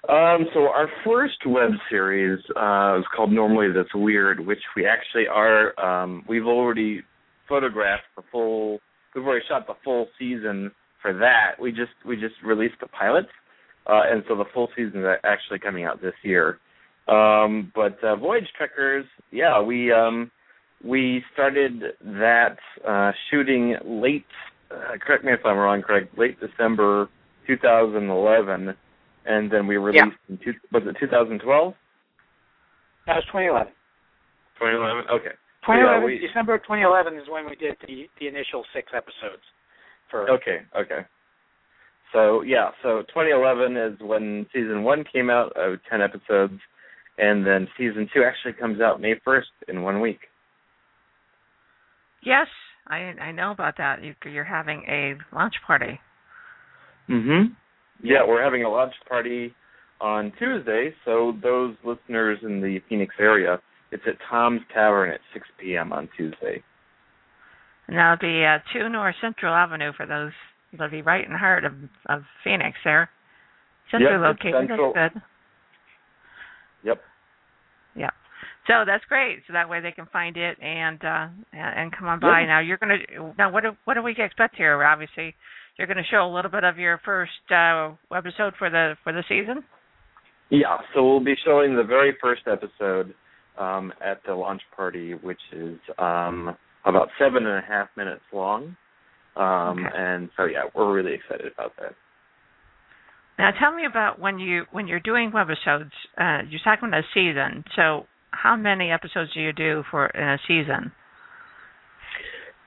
Um, 0.08 0.48
so 0.54 0.68
our 0.68 0.88
first 1.06 1.46
web 1.46 1.72
series 1.90 2.40
uh, 2.56 2.98
is 3.00 3.06
called 3.16 3.32
Normally 3.32 3.68
That's 3.74 3.94
Weird, 3.96 4.46
which 4.46 4.60
we 4.76 4.86
actually 4.86 5.28
are. 5.28 5.80
Um, 5.80 6.24
we've 6.28 6.46
already 6.46 7.02
photographed 7.48 8.04
the 8.16 8.24
full. 8.32 8.80
We've 9.16 9.26
already 9.26 9.46
shot 9.48 9.66
the 9.66 9.76
full 9.84 10.08
season 10.20 10.72
for 11.02 11.14
that. 11.14 11.60
We 11.60 11.72
just 11.72 11.92
we 12.06 12.16
just 12.16 12.36
released 12.46 12.76
the 12.82 12.88
pilot, 12.88 13.26
uh, 13.88 14.02
and 14.12 14.24
so 14.28 14.36
the 14.36 14.46
full 14.54 14.70
season 14.76 15.00
is 15.02 15.08
actually 15.24 15.60
coming 15.60 15.84
out 15.86 16.02
this 16.02 16.14
year. 16.24 16.60
Um, 17.10 17.72
but 17.74 18.02
uh, 18.04 18.16
Voyage 18.16 18.48
Trekkers, 18.56 19.06
yeah, 19.32 19.62
we 19.62 19.92
um, 19.92 20.30
we 20.84 21.24
started 21.34 21.82
that 22.02 22.58
uh, 22.88 23.12
shooting 23.30 23.76
late. 23.86 24.26
Uh, 24.72 24.98
correct 25.02 25.24
me 25.24 25.32
if 25.32 25.40
I'm 25.46 25.58
wrong, 25.58 25.82
Craig. 25.82 26.08
Late 26.18 26.38
December 26.40 27.10
2011 27.48 28.76
and 29.30 29.52
then 29.52 29.68
we 29.68 29.78
released 29.78 30.18
in 30.28 30.38
two, 30.44 30.54
was 30.74 30.84
it 30.86 30.98
2012? 31.00 31.74
That 33.06 33.16
was 33.16 33.24
2011. 33.26 33.74
2011. 34.60 35.06
Okay. 35.10 35.36
2011 35.66 36.02
Yeah, 36.02 36.06
we- 36.06 36.28
December 36.28 36.58
2011 36.58 37.18
is 37.18 37.30
when 37.30 37.46
we 37.50 37.56
did 37.56 37.78
the 37.88 38.10
the 38.20 38.28
initial 38.28 38.66
six 38.74 38.92
episodes. 38.94 39.44
For 40.10 40.30
Okay. 40.30 40.66
Okay. 40.76 41.06
So 42.12 42.42
yeah, 42.42 42.72
so 42.82 43.04
2011 43.14 43.78
is 43.78 44.00
when 44.00 44.48
season 44.52 44.84
one 44.84 45.04
came 45.04 45.30
out 45.30 45.52
of 45.54 45.78
10 45.90 46.02
episodes, 46.02 46.60
and 47.20 47.46
then 47.46 47.68
season 47.78 48.10
two 48.14 48.24
actually 48.24 48.54
comes 48.54 48.82
out 48.82 49.02
May 49.02 49.16
first 49.24 49.50
in 49.68 49.82
one 49.82 50.02
week. 50.02 50.20
Yes, 52.24 52.48
I 52.88 53.14
I 53.22 53.32
know 53.32 53.52
about 53.52 53.78
that. 53.78 54.04
You, 54.04 54.14
you're 54.26 54.44
having 54.44 54.84
a 54.88 55.16
launch 55.36 55.56
party. 55.66 56.00
Mhm. 57.10 57.56
Yeah, 58.02 58.26
we're 58.28 58.44
having 58.44 58.64
a 58.64 58.70
launch 58.70 58.94
party 59.08 59.54
on 60.02 60.32
Tuesday, 60.40 60.94
so 61.06 61.34
those 61.42 61.76
listeners 61.84 62.40
in 62.44 62.62
the 62.62 62.80
Phoenix 62.88 63.14
area, 63.20 63.60
it's 63.92 64.04
at 64.08 64.16
Tom's 64.30 64.62
Tavern 64.74 65.10
at 65.10 65.20
6 65.34 65.46
p.m. 65.60 65.92
on 65.92 66.08
Tuesday. 66.16 66.64
And 67.88 67.98
that'll 67.98 68.18
be 68.18 68.46
uh, 68.46 68.60
2 68.72 68.88
North 68.90 69.16
Central 69.20 69.54
Avenue 69.54 69.92
for 69.98 70.06
those. 70.06 70.32
It'll 70.72 70.90
be 70.90 71.02
right 71.02 71.26
in 71.26 71.32
the 71.34 71.38
heart 71.38 71.66
of 71.66 71.74
of 72.06 72.24
Phoenix 72.44 72.78
there. 72.84 73.10
Central 73.92 74.22
Yep, 74.22 74.22
location. 74.22 74.68
central. 74.68 74.94
That's 74.94 75.14
good. 75.16 75.22
Yeah. 77.96 78.12
So 78.68 78.84
that's 78.86 79.04
great. 79.06 79.40
So 79.48 79.54
that 79.54 79.70
way 79.70 79.82
they 79.82 79.92
can 79.92 80.06
find 80.14 80.38
it 80.38 80.58
and 80.62 81.04
uh 81.04 81.28
and, 81.54 81.80
and 81.80 81.92
come 81.92 82.08
on 82.08 82.20
by. 82.20 82.42
Yeah. 82.42 82.48
Now 82.48 82.60
you're 82.60 82.78
gonna 82.78 82.98
now 83.38 83.52
what 83.52 83.64
do 83.64 83.72
what 83.86 83.96
do 83.96 84.04
we 84.04 84.16
expect 84.18 84.56
here? 84.56 84.84
Obviously, 84.84 85.36
you're 85.78 85.88
gonna 85.88 86.04
show 86.10 86.26
a 86.26 86.34
little 86.34 86.52
bit 86.52 86.64
of 86.64 86.78
your 86.78 87.00
first 87.04 87.32
uh 87.52 87.92
episode 88.16 88.54
for 88.58 88.70
the 88.70 88.96
for 89.04 89.14
the 89.14 89.24
season. 89.28 89.64
Yeah, 90.52 90.78
so 90.94 91.04
we'll 91.04 91.24
be 91.24 91.36
showing 91.46 91.76
the 91.76 91.84
very 91.84 92.18
first 92.20 92.42
episode 92.48 93.14
um, 93.60 93.94
at 94.04 94.22
the 94.26 94.34
launch 94.34 94.62
party, 94.76 95.14
which 95.14 95.42
is 95.54 95.78
um, 96.00 96.56
about 96.86 97.10
seven 97.20 97.46
and 97.46 97.64
a 97.64 97.68
half 97.68 97.88
minutes 97.96 98.24
long. 98.34 98.76
Um, 99.36 99.86
Okay. 99.86 99.96
And 99.96 100.30
so, 100.36 100.46
yeah, 100.46 100.64
we're 100.76 100.92
really 100.92 101.14
excited 101.14 101.52
about 101.54 101.74
that. 101.80 101.94
Now 103.40 103.52
tell 103.58 103.74
me 103.74 103.86
about 103.86 104.20
when 104.20 104.38
you 104.38 104.66
when 104.72 104.88
you're 104.88 105.00
doing 105.00 105.32
webisodes. 105.32 105.92
Uh, 106.18 106.44
you're 106.50 106.60
talking 106.62 106.90
about 106.90 107.00
a 107.00 107.08
season. 107.14 107.64
So 107.74 108.06
how 108.32 108.58
many 108.58 108.92
episodes 108.92 109.34
do 109.34 109.40
you 109.40 109.54
do 109.54 109.84
for 109.90 110.08
in 110.08 110.22
a 110.22 110.38
season? 110.46 110.92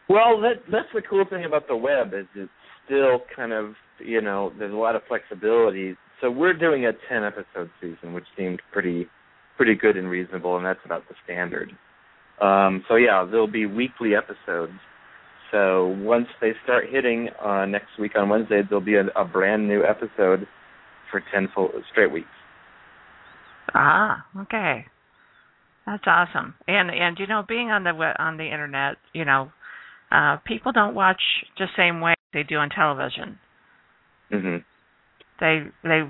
Well, 0.08 0.40
that 0.40 0.62
that's 0.72 0.88
the 0.94 1.02
cool 1.02 1.26
thing 1.28 1.44
about 1.44 1.68
the 1.68 1.76
web 1.76 2.14
is 2.14 2.24
it's 2.34 2.50
still 2.86 3.20
kind 3.36 3.52
of 3.52 3.74
you 4.02 4.22
know 4.22 4.50
there's 4.58 4.72
a 4.72 4.76
lot 4.76 4.96
of 4.96 5.02
flexibility. 5.06 5.94
So 6.22 6.30
we're 6.30 6.54
doing 6.54 6.86
a 6.86 6.92
ten 7.06 7.22
episode 7.22 7.70
season, 7.78 8.14
which 8.14 8.24
seemed 8.34 8.62
pretty 8.72 9.08
pretty 9.58 9.74
good 9.74 9.98
and 9.98 10.08
reasonable, 10.08 10.56
and 10.56 10.64
that's 10.64 10.80
about 10.86 11.02
the 11.06 11.14
standard. 11.22 11.70
Um, 12.40 12.82
so 12.88 12.96
yeah, 12.96 13.26
there'll 13.30 13.46
be 13.46 13.66
weekly 13.66 14.12
episodes. 14.16 14.72
So 15.50 15.94
once 15.98 16.28
they 16.40 16.52
start 16.64 16.86
hitting 16.90 17.28
uh, 17.44 17.66
next 17.66 17.98
week 18.00 18.12
on 18.16 18.30
Wednesday, 18.30 18.62
there'll 18.66 18.82
be 18.82 18.94
a, 18.94 19.04
a 19.14 19.26
brand 19.26 19.68
new 19.68 19.84
episode 19.84 20.46
for 21.12 21.22
ten 21.32 21.48
full 21.54 21.70
straight 21.92 22.12
weeks. 22.12 22.28
Ah, 23.74 24.26
okay. 24.42 24.86
That's 25.86 26.04
awesome. 26.06 26.54
And 26.68 26.90
and 26.90 27.18
you 27.18 27.26
know, 27.26 27.42
being 27.46 27.70
on 27.70 27.84
the 27.84 27.90
on 28.18 28.36
the 28.38 28.44
internet, 28.46 28.96
you 29.12 29.24
know, 29.24 29.52
uh 30.10 30.38
people 30.46 30.72
don't 30.72 30.94
watch 30.94 31.22
the 31.58 31.66
same 31.76 32.00
way 32.00 32.14
they 32.32 32.42
do 32.44 32.56
on 32.56 32.70
television. 32.70 33.38
hmm 34.30 34.58
They 35.40 35.64
they 35.82 36.02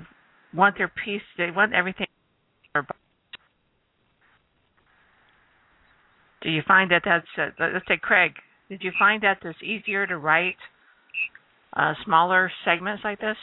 want 0.53 0.77
their 0.77 0.87
piece. 0.89 1.23
They 1.37 1.51
want 1.51 1.73
everything. 1.73 2.07
Do 6.41 6.49
you 6.51 6.61
find 6.67 6.91
that 6.91 7.03
that's 7.05 7.27
uh, 7.37 7.49
let's 7.59 7.87
say 7.87 7.97
Craig? 7.97 8.33
Did 8.69 8.83
you 8.83 8.91
find 8.99 9.23
that 9.23 9.39
it's 9.43 9.61
easier 9.63 10.05
to 10.07 10.17
write 10.17 10.57
uh 11.75 11.93
smaller 12.05 12.51
segments 12.65 13.03
like 13.03 13.19
this? 13.19 13.37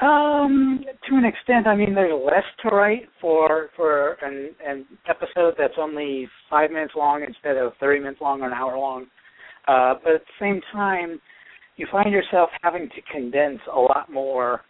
Um, 0.00 0.82
to 1.08 1.14
an 1.16 1.24
extent, 1.26 1.66
I 1.66 1.76
mean, 1.76 1.94
there's 1.94 2.12
less 2.24 2.44
to 2.62 2.74
write 2.74 3.02
for 3.20 3.68
for 3.76 4.12
an 4.22 4.50
an 4.66 4.86
episode 5.08 5.54
that's 5.58 5.74
only 5.78 6.26
five 6.48 6.70
minutes 6.70 6.94
long 6.96 7.22
instead 7.22 7.56
of 7.58 7.72
thirty 7.80 8.00
minutes 8.00 8.20
long 8.20 8.40
or 8.40 8.46
an 8.46 8.52
hour 8.54 8.78
long. 8.78 9.06
Uh, 9.68 9.94
but 10.02 10.14
at 10.14 10.20
the 10.22 10.40
same 10.40 10.60
time, 10.72 11.20
you 11.76 11.86
find 11.92 12.10
yourself 12.12 12.48
having 12.62 12.88
to 12.88 13.02
condense 13.12 13.60
a 13.72 13.78
lot 13.78 14.10
more 14.10 14.62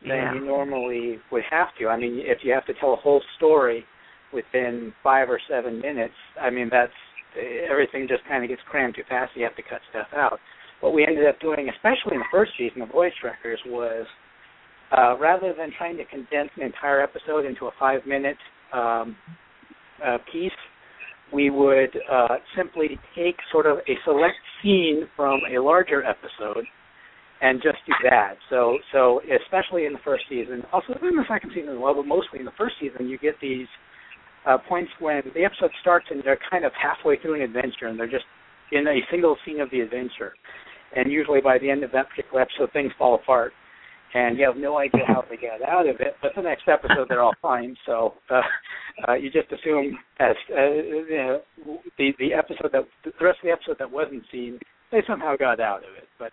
than 0.00 0.16
Yeah. 0.16 0.34
you 0.34 0.40
normally 0.44 1.18
would 1.30 1.44
have 1.50 1.68
to. 1.78 1.88
I 1.88 1.96
mean, 1.98 2.20
if 2.24 2.38
you 2.42 2.52
have 2.52 2.64
to 2.66 2.74
tell 2.74 2.94
a 2.94 2.96
whole 2.96 3.22
story 3.36 3.84
within 4.32 4.94
five 5.02 5.28
or 5.28 5.38
seven 5.48 5.80
minutes, 5.80 6.14
I 6.40 6.48
mean, 6.48 6.70
that's 6.70 6.92
everything 7.70 8.08
just 8.08 8.24
kind 8.24 8.42
of 8.42 8.48
gets 8.48 8.62
crammed 8.70 8.94
too 8.94 9.04
fast. 9.08 9.32
You 9.36 9.44
have 9.44 9.56
to 9.56 9.62
cut 9.62 9.80
stuff 9.90 10.08
out. 10.16 10.40
What 10.80 10.94
we 10.94 11.06
ended 11.06 11.26
up 11.26 11.38
doing, 11.40 11.68
especially 11.68 12.14
in 12.14 12.20
the 12.20 12.32
first 12.32 12.52
season 12.58 12.82
of 12.82 12.88
Voyage 12.90 13.12
Trekkers, 13.20 13.60
was 13.66 14.06
uh, 14.96 15.16
rather 15.18 15.54
than 15.56 15.70
trying 15.76 15.96
to 15.96 16.04
condense 16.04 16.50
an 16.56 16.62
entire 16.62 17.00
episode 17.02 17.44
into 17.46 17.66
a 17.66 17.70
five-minute 17.78 18.36
um, 18.72 19.16
uh, 20.04 20.18
piece, 20.30 20.50
we 21.32 21.48
would 21.48 21.96
uh, 22.10 22.36
simply 22.56 22.98
take 23.16 23.36
sort 23.50 23.66
of 23.66 23.78
a 23.78 23.94
select 24.04 24.34
scene 24.62 25.08
from 25.16 25.40
a 25.54 25.58
larger 25.58 26.04
episode 26.04 26.64
and 27.40 27.60
just 27.62 27.78
do 27.86 27.92
that. 28.08 28.34
So, 28.50 28.78
so 28.92 29.20
especially 29.42 29.86
in 29.86 29.94
the 29.94 29.98
first 30.04 30.24
season, 30.28 30.62
also 30.72 30.92
in 30.92 31.16
the 31.16 31.24
second 31.28 31.50
season 31.54 31.72
as 31.72 31.78
well, 31.80 31.94
but 31.94 32.06
mostly 32.06 32.38
in 32.38 32.44
the 32.44 32.56
first 32.58 32.74
season, 32.80 33.08
you 33.08 33.18
get 33.18 33.34
these 33.40 33.66
uh, 34.46 34.58
points 34.68 34.90
when 35.00 35.22
the 35.34 35.44
episode 35.44 35.70
starts 35.80 36.06
and 36.10 36.22
they're 36.24 36.38
kind 36.50 36.64
of 36.64 36.72
halfway 36.80 37.18
through 37.18 37.34
an 37.34 37.42
adventure 37.42 37.86
and 37.86 37.98
they're 37.98 38.10
just 38.10 38.24
in 38.70 38.86
a 38.86 39.00
single 39.10 39.36
scene 39.44 39.60
of 39.60 39.70
the 39.70 39.80
adventure. 39.80 40.34
And 40.94 41.10
usually 41.10 41.40
by 41.40 41.58
the 41.58 41.70
end 41.70 41.82
of 41.82 41.92
that 41.92 42.10
particular 42.10 42.42
episode, 42.42 42.72
things 42.72 42.92
fall 42.98 43.14
apart 43.14 43.52
and 44.14 44.38
you 44.38 44.44
have 44.44 44.56
no 44.56 44.78
idea 44.78 45.02
how 45.06 45.24
they 45.28 45.36
get 45.36 45.62
out 45.62 45.88
of 45.88 45.96
it. 46.00 46.16
But 46.20 46.32
the 46.36 46.42
next 46.42 46.68
episode, 46.68 47.06
they're 47.08 47.22
all 47.22 47.34
fine. 47.40 47.76
So 47.86 48.14
uh, 48.30 48.40
uh, 49.08 49.14
you 49.14 49.30
just 49.30 49.50
assume 49.52 49.98
as 50.18 50.36
uh, 50.50 50.70
you 50.70 51.16
know, 51.16 51.40
the 51.98 52.12
the 52.18 52.34
episode 52.34 52.72
that 52.72 52.84
the 53.04 53.24
rest 53.24 53.38
of 53.38 53.44
the 53.44 53.52
episode 53.52 53.76
that 53.78 53.90
wasn't 53.90 54.24
seen, 54.30 54.58
they 54.90 55.02
somehow 55.06 55.36
got 55.36 55.60
out 55.60 55.78
of 55.78 55.96
it. 55.96 56.08
But 56.18 56.32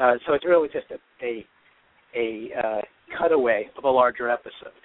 uh, 0.00 0.14
so 0.26 0.34
it's 0.34 0.44
really 0.44 0.68
just 0.68 0.86
a 0.90 1.24
a, 1.24 1.46
a 2.14 2.58
uh, 2.58 2.80
cutaway 3.18 3.70
of 3.76 3.84
a 3.84 3.90
larger 3.90 4.30
episode. 4.30 4.76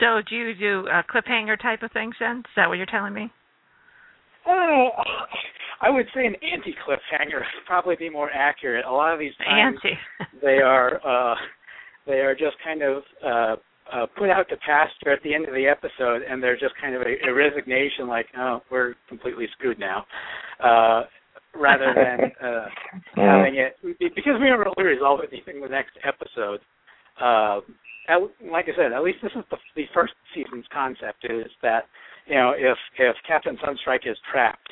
So 0.00 0.20
do 0.28 0.36
you 0.36 0.54
do 0.54 0.88
uh, 0.88 1.02
cliffhanger 1.02 1.60
type 1.60 1.82
of 1.82 1.92
things 1.92 2.14
then? 2.20 2.38
Is 2.38 2.44
that 2.56 2.68
what 2.68 2.76
you're 2.76 2.86
telling 2.86 3.14
me? 3.14 3.32
Uh, 4.46 4.88
I 5.80 5.90
would 5.90 6.06
say 6.14 6.26
an 6.26 6.34
anti 6.42 6.74
cliffhanger 6.86 7.38
would 7.38 7.66
probably 7.66 7.96
be 7.96 8.10
more 8.10 8.30
accurate. 8.30 8.84
A 8.84 8.90
lot 8.90 9.12
of 9.12 9.20
these 9.20 9.36
times 9.38 9.78
Anti. 9.82 9.98
they 10.42 10.58
are 10.58 10.96
uh 11.06 11.36
they 12.06 12.20
are 12.20 12.34
just 12.34 12.56
kind 12.64 12.82
of 12.82 13.02
uh 13.24 13.56
uh 13.92 14.06
put 14.16 14.30
out 14.30 14.48
to 14.48 14.56
pasture 14.58 15.12
at 15.12 15.22
the 15.22 15.34
end 15.34 15.46
of 15.46 15.54
the 15.54 15.66
episode 15.66 16.22
and 16.28 16.42
they're 16.42 16.58
just 16.58 16.74
kind 16.80 16.94
of 16.94 17.02
a, 17.02 17.28
a 17.28 17.32
resignation 17.32 18.08
like 18.08 18.26
oh 18.36 18.60
we're 18.70 18.94
completely 19.08 19.46
screwed 19.52 19.78
now 19.78 20.04
uh 20.62 21.02
rather 21.54 21.94
than 21.94 22.32
uh 22.48 22.66
having 23.14 23.56
it 23.56 23.76
because 23.98 24.34
we 24.40 24.48
don't 24.48 24.58
really 24.58 24.94
resolve 24.94 25.20
anything 25.30 25.56
in 25.56 25.62
the 25.62 25.68
next 25.68 25.92
episode 26.04 26.60
uh 27.22 27.60
at, 28.08 28.16
like 28.50 28.64
I 28.64 28.74
said, 28.74 28.92
at 28.92 29.02
least 29.02 29.18
this 29.22 29.32
is 29.36 29.44
the, 29.50 29.58
the 29.76 29.84
first 29.92 30.14
season's 30.34 30.64
concept 30.72 31.26
is 31.28 31.46
that 31.62 31.84
you 32.26 32.34
know 32.34 32.52
if 32.56 32.78
if 32.98 33.14
Captain 33.26 33.58
Sunstrike 33.58 34.10
is 34.10 34.16
trapped 34.32 34.70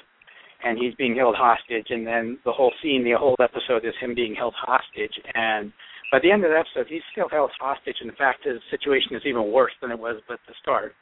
and 0.64 0.78
he's 0.78 0.94
being 0.94 1.16
held 1.16 1.36
hostage, 1.36 1.86
and 1.90 2.06
then 2.06 2.38
the 2.44 2.52
whole 2.52 2.72
scene, 2.82 3.04
the 3.04 3.18
whole 3.18 3.36
episode 3.40 3.84
is 3.84 3.94
him 4.00 4.14
being 4.14 4.34
held 4.34 4.54
hostage. 4.56 5.12
And 5.34 5.72
by 6.10 6.18
the 6.22 6.30
end 6.30 6.44
of 6.44 6.50
the 6.50 6.58
episode, 6.58 6.90
he's 6.90 7.04
still 7.12 7.28
held 7.28 7.50
hostage. 7.60 7.96
In 8.00 8.12
fact, 8.16 8.44
his 8.44 8.60
situation 8.70 9.14
is 9.14 9.22
even 9.26 9.52
worse 9.52 9.72
than 9.80 9.90
it 9.90 9.98
was 9.98 10.16
at 10.30 10.38
the 10.46 10.54
start. 10.62 10.94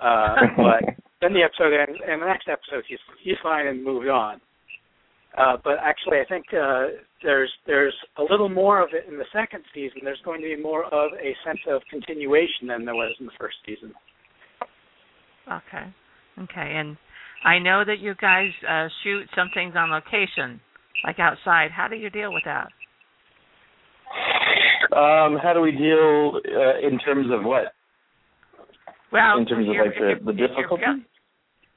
Uh, 0.00 0.36
but 0.56 0.94
then 1.20 1.32
the 1.32 1.42
episode 1.42 1.72
ends, 1.74 1.98
and 2.06 2.22
the 2.22 2.26
next 2.26 2.48
episode, 2.48 2.84
he's 2.88 3.02
he's 3.22 3.36
fine 3.42 3.66
and 3.66 3.82
moved 3.82 4.08
on. 4.08 4.40
Uh, 5.36 5.56
but 5.64 5.74
actually, 5.82 6.18
I 6.20 6.24
think 6.28 6.46
uh, 6.52 6.94
there's 7.22 7.50
there's 7.66 7.94
a 8.18 8.22
little 8.22 8.48
more 8.48 8.82
of 8.82 8.90
it 8.92 9.10
in 9.10 9.18
the 9.18 9.24
second 9.32 9.64
season. 9.74 10.00
There's 10.04 10.22
going 10.24 10.40
to 10.40 10.54
be 10.54 10.62
more 10.62 10.84
of 10.84 11.12
a 11.14 11.34
sense 11.44 11.60
of 11.68 11.82
continuation 11.90 12.68
than 12.68 12.84
there 12.84 12.94
was 12.94 13.14
in 13.18 13.26
the 13.26 13.32
first 13.38 13.56
season. 13.66 13.92
Okay. 15.48 15.92
Okay. 16.38 16.72
And 16.76 16.96
I 17.44 17.58
know 17.58 17.84
that 17.84 17.98
you 18.00 18.14
guys 18.20 18.50
uh, 18.68 18.88
shoot 19.02 19.28
some 19.36 19.50
things 19.52 19.74
on 19.76 19.90
location, 19.90 20.60
like 21.04 21.18
outside. 21.18 21.70
How 21.70 21.88
do 21.88 21.96
you 21.96 22.08
deal 22.08 22.32
with 22.32 22.44
that? 22.44 22.68
Um, 24.96 25.38
how 25.42 25.52
do 25.52 25.60
we 25.60 25.72
deal 25.72 26.40
uh, 26.44 26.86
in 26.86 26.98
terms 26.98 27.26
of 27.32 27.44
what? 27.44 27.74
Well, 29.12 29.38
in 29.38 29.46
terms 29.46 29.68
of 29.68 29.74
like 29.76 29.94
the, 29.94 30.24
the 30.24 30.32
difficulty? 30.32 30.82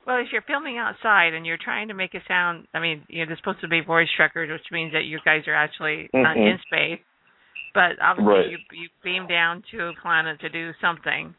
well, 0.05 0.17
if 0.17 0.27
you're 0.31 0.43
filming 0.47 0.77
outside 0.77 1.33
and 1.33 1.45
you're 1.45 1.59
trying 1.61 1.89
to 1.89 1.93
make 1.93 2.13
it 2.13 2.23
sound, 2.27 2.67
I 2.73 2.79
mean, 2.79 3.03
you 3.09 3.19
know, 3.19 3.27
there's 3.27 3.39
supposed 3.39 3.61
to 3.61 3.67
be 3.67 3.81
Voyage 3.81 4.09
Trekkers, 4.17 4.49
which 4.49 4.71
means 4.71 4.93
that 4.93 5.03
you 5.03 5.19
guys 5.25 5.43
are 5.47 5.55
actually 5.55 6.09
uh, 6.13 6.17
Mhm. 6.17 6.51
in 6.51 6.59
space. 6.65 6.99
But 7.73 7.99
obviously, 8.01 8.33
Right. 8.33 8.49
you 8.49 8.57
you 8.71 8.89
beam 9.03 9.27
down 9.27 9.63
to 9.71 9.87
a 9.89 9.93
planet 10.01 10.39
to 10.39 10.49
do 10.49 10.71
something. 10.81 11.35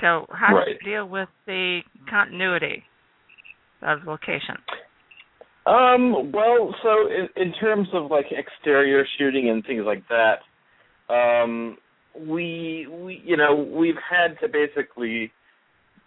So, 0.00 0.26
how 0.32 0.64
do 0.64 0.70
you 0.70 0.78
deal 0.78 1.06
with 1.06 1.28
the 1.46 1.82
continuity 2.08 2.84
of 3.84 4.00
location? 4.06 4.56
Um, 5.66 6.30
well, 6.32 6.74
so 6.82 7.08
in, 7.08 7.28
in 7.36 7.52
terms 7.54 7.88
of 7.94 8.10
like 8.10 8.26
exterior 8.30 9.04
shooting 9.18 9.48
and 9.48 9.64
things 9.64 9.84
like 9.86 10.02
that, 10.08 10.40
um, 11.12 11.78
we 12.18 12.86
we 12.90 13.22
you 13.24 13.36
know 13.36 13.54
we've 13.54 13.94
had 13.96 14.38
to 14.40 14.48
basically 14.48 15.32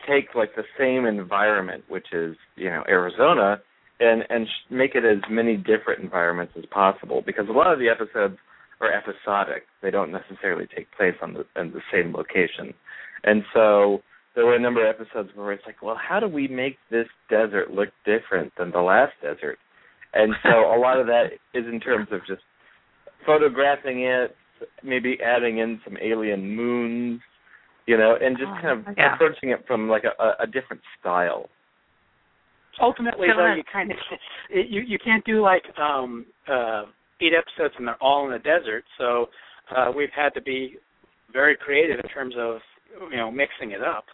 take 0.07 0.35
like 0.35 0.55
the 0.55 0.63
same 0.77 1.05
environment, 1.05 1.83
which 1.87 2.07
is 2.13 2.35
you 2.55 2.69
know 2.69 2.83
Arizona, 2.87 3.59
and 3.99 4.23
and 4.29 4.47
sh- 4.47 4.71
make 4.71 4.93
it 4.93 5.03
as 5.03 5.23
many 5.29 5.57
different 5.57 6.03
environments 6.03 6.53
as 6.57 6.65
possible 6.69 7.23
because 7.25 7.49
a 7.49 7.51
lot 7.51 7.73
of 7.73 7.79
the 7.79 7.89
episodes 7.89 8.37
are 8.79 8.91
episodic. 8.93 9.63
They 9.81 9.89
don't 9.89 10.11
necessarily 10.11 10.67
take 10.67 10.91
place 10.95 11.15
on 11.21 11.33
the 11.33 11.45
in 11.59 11.71
the 11.71 11.81
same 11.91 12.13
location, 12.13 12.75
and 13.23 13.43
so 13.55 14.03
there 14.37 14.45
were 14.45 14.55
a 14.55 14.61
number 14.61 14.87
of 14.87 14.95
episodes 14.95 15.29
where 15.33 15.51
it's 15.51 15.63
like, 15.65 15.81
well, 15.81 15.97
how 15.99 16.19
do 16.19 16.27
we 16.27 16.47
make 16.47 16.77
this 16.91 17.07
desert 17.27 17.71
look 17.71 17.89
different 18.05 18.53
than 18.55 18.69
the 18.69 18.79
last 18.79 19.13
desert? 19.19 19.57
And 20.13 20.31
so 20.43 20.49
a 20.49 20.77
lot 20.79 20.99
of 20.99 21.07
that 21.07 21.29
is 21.55 21.65
in 21.65 21.79
terms 21.79 22.07
of 22.11 22.19
just 22.27 22.43
photographing 23.25 24.03
it, 24.03 24.35
maybe 24.83 25.17
adding 25.25 25.57
in 25.57 25.81
some 25.83 25.97
alien 25.99 26.55
moons, 26.55 27.19
you 27.87 27.97
know, 27.97 28.15
and 28.21 28.37
just 28.37 28.51
kind 28.61 28.79
of 28.79 28.95
yeah. 28.95 29.15
approaching 29.15 29.49
it 29.49 29.65
from 29.65 29.89
like 29.89 30.03
a, 30.03 30.43
a 30.43 30.45
different 30.45 30.83
style. 30.99 31.49
Ultimately, 32.79 33.29
though, 33.35 33.55
you 33.55 33.63
kind 33.73 33.89
of 33.89 33.97
you 34.53 34.81
you 34.81 34.99
can't 35.03 35.25
do 35.25 35.41
like 35.41 35.63
um 35.79 36.27
uh 36.47 36.83
eight 37.21 37.33
episodes 37.33 37.73
and 37.79 37.87
they're 37.87 38.03
all 38.03 38.27
in 38.27 38.31
the 38.33 38.37
desert. 38.37 38.83
So 38.99 39.29
uh 39.75 39.91
we've 39.95 40.13
had 40.15 40.35
to 40.35 40.41
be 40.41 40.77
very 41.33 41.57
creative 41.57 41.99
in 42.03 42.09
terms 42.11 42.35
of 42.37 42.57
you 43.09 43.17
know 43.17 43.31
mixing 43.31 43.71
it 43.71 43.81
up. 43.81 44.05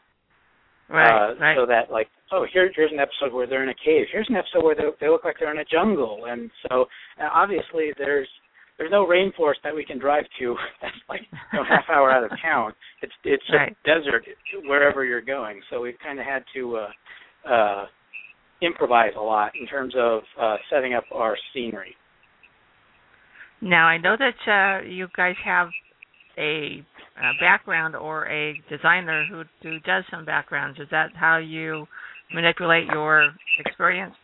Right, 0.94 1.32
uh, 1.32 1.36
right. 1.40 1.58
So 1.58 1.66
that 1.66 1.92
like, 1.92 2.08
oh, 2.32 2.46
here, 2.54 2.70
here's 2.76 2.92
an 2.92 3.00
episode 3.00 3.34
where 3.34 3.48
they're 3.48 3.64
in 3.64 3.70
a 3.70 3.84
cave. 3.84 4.06
Here's 4.12 4.30
an 4.30 4.36
episode 4.36 4.64
where 4.64 4.76
they, 4.76 4.84
they 5.02 5.10
look 5.10 5.24
like 5.26 5.38
they're 5.40 5.52
in 5.52 5.60
a 5.60 5.66
jungle, 5.66 6.26
and 6.28 6.52
so 6.70 6.86
uh, 7.20 7.30
obviously 7.34 7.92
there's 7.98 8.28
there's 8.78 8.92
no 8.92 9.06
rainforest 9.06 9.62
that 9.64 9.74
we 9.76 9.86
can 9.86 10.00
drive 10.00 10.26
to 10.40 10.56
that's 10.82 10.96
like 11.10 11.22
you 11.32 11.60
know, 11.60 11.66
half 11.68 11.86
hour 11.90 12.12
out 12.12 12.24
of 12.24 12.32
town. 12.42 12.74
It's 13.02 13.14
it's 13.24 13.44
just 13.48 13.58
Right. 13.58 13.76
desert 13.86 14.24
wherever 14.66 15.04
you're 15.04 15.22
going. 15.22 15.62
So 15.70 15.82
we've 15.82 15.98
kind 16.04 16.20
of 16.20 16.26
had 16.26 16.44
to 16.56 16.78
uh, 16.78 17.52
uh, 17.52 17.86
improvise 18.62 19.14
a 19.18 19.22
lot 19.22 19.52
in 19.60 19.68
terms 19.68 19.94
of 19.98 20.22
uh, 20.40 20.58
setting 20.72 20.94
up 20.94 21.04
our 21.12 21.36
scenery. 21.54 21.96
Now 23.62 23.86
I 23.88 23.98
know 23.98 24.16
that 24.18 24.52
uh, 24.52 24.86
you 24.88 25.08
guys 25.16 25.36
have 25.46 25.70
a, 26.38 26.84
background 27.40 27.96
or 27.96 28.28
a 28.28 28.60
designer 28.70 29.26
who 29.30 29.44
who 29.62 29.80
does 29.82 30.04
some 30.12 30.26
backgrounds. 30.26 30.80
Is 30.80 30.88
that 30.92 31.10
how 31.16 31.38
you 31.38 31.86
manipulate 32.34 32.86
your 32.88 33.32
experience? 33.60 34.16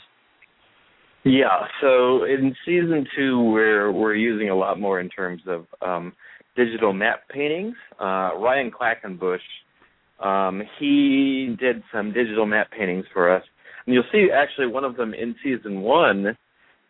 Yeah, 1.23 1.67
so 1.81 2.23
in 2.23 2.55
season 2.65 3.05
two, 3.15 3.41
we're 3.51 3.91
we're 3.91 4.15
using 4.15 4.49
a 4.49 4.55
lot 4.55 4.79
more 4.79 4.99
in 4.99 5.09
terms 5.09 5.41
of 5.47 5.65
um, 5.81 6.13
digital 6.55 6.93
matte 6.93 7.27
paintings. 7.29 7.75
Uh, 7.99 8.31
Ryan 8.37 8.71
Quackenbush, 8.71 9.39
um, 10.23 10.61
he 10.79 11.55
did 11.59 11.83
some 11.93 12.13
digital 12.13 12.45
matte 12.45 12.71
paintings 12.71 13.05
for 13.13 13.33
us, 13.35 13.43
and 13.85 13.93
you'll 13.93 14.03
see 14.11 14.29
actually 14.33 14.67
one 14.67 14.83
of 14.83 14.95
them 14.95 15.13
in 15.13 15.35
season 15.43 15.81
one. 15.81 16.35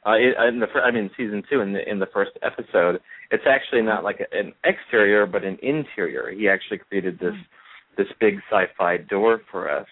Uh, 0.06 0.16
in 0.16 0.60
the 0.60 0.68
I 0.82 0.92
mean 0.92 1.10
season 1.18 1.44
two 1.50 1.60
in 1.62 1.74
the 1.74 1.90
in 1.90 2.00
the 2.00 2.08
first 2.14 2.32
episode, 2.42 3.02
it's 3.32 3.44
actually 3.48 3.82
not 3.82 4.04
like 4.04 4.20
a, 4.20 4.38
an 4.38 4.54
exterior 4.64 5.26
but 5.26 5.44
an 5.44 5.58
interior. 5.62 6.32
He 6.32 6.48
actually 6.48 6.78
created 6.78 7.20
this 7.20 7.36
this 7.98 8.08
big 8.20 8.36
sci-fi 8.50 8.98
door 8.98 9.42
for 9.52 9.70
us. 9.70 9.88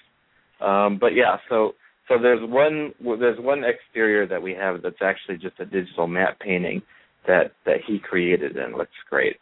Um, 0.61 0.97
but 0.99 1.13
yeah, 1.13 1.37
so 1.49 1.73
so 2.07 2.15
there's 2.21 2.39
one 2.49 2.93
there's 3.19 3.39
one 3.39 3.63
exterior 3.63 4.25
that 4.27 4.41
we 4.41 4.53
have 4.53 4.81
that's 4.81 5.01
actually 5.01 5.37
just 5.37 5.59
a 5.59 5.65
digital 5.65 6.07
matte 6.07 6.39
painting 6.39 6.81
that 7.27 7.51
that 7.65 7.77
he 7.85 7.99
created 7.99 8.55
and 8.55 8.75
looks 8.75 8.91
great. 9.09 9.35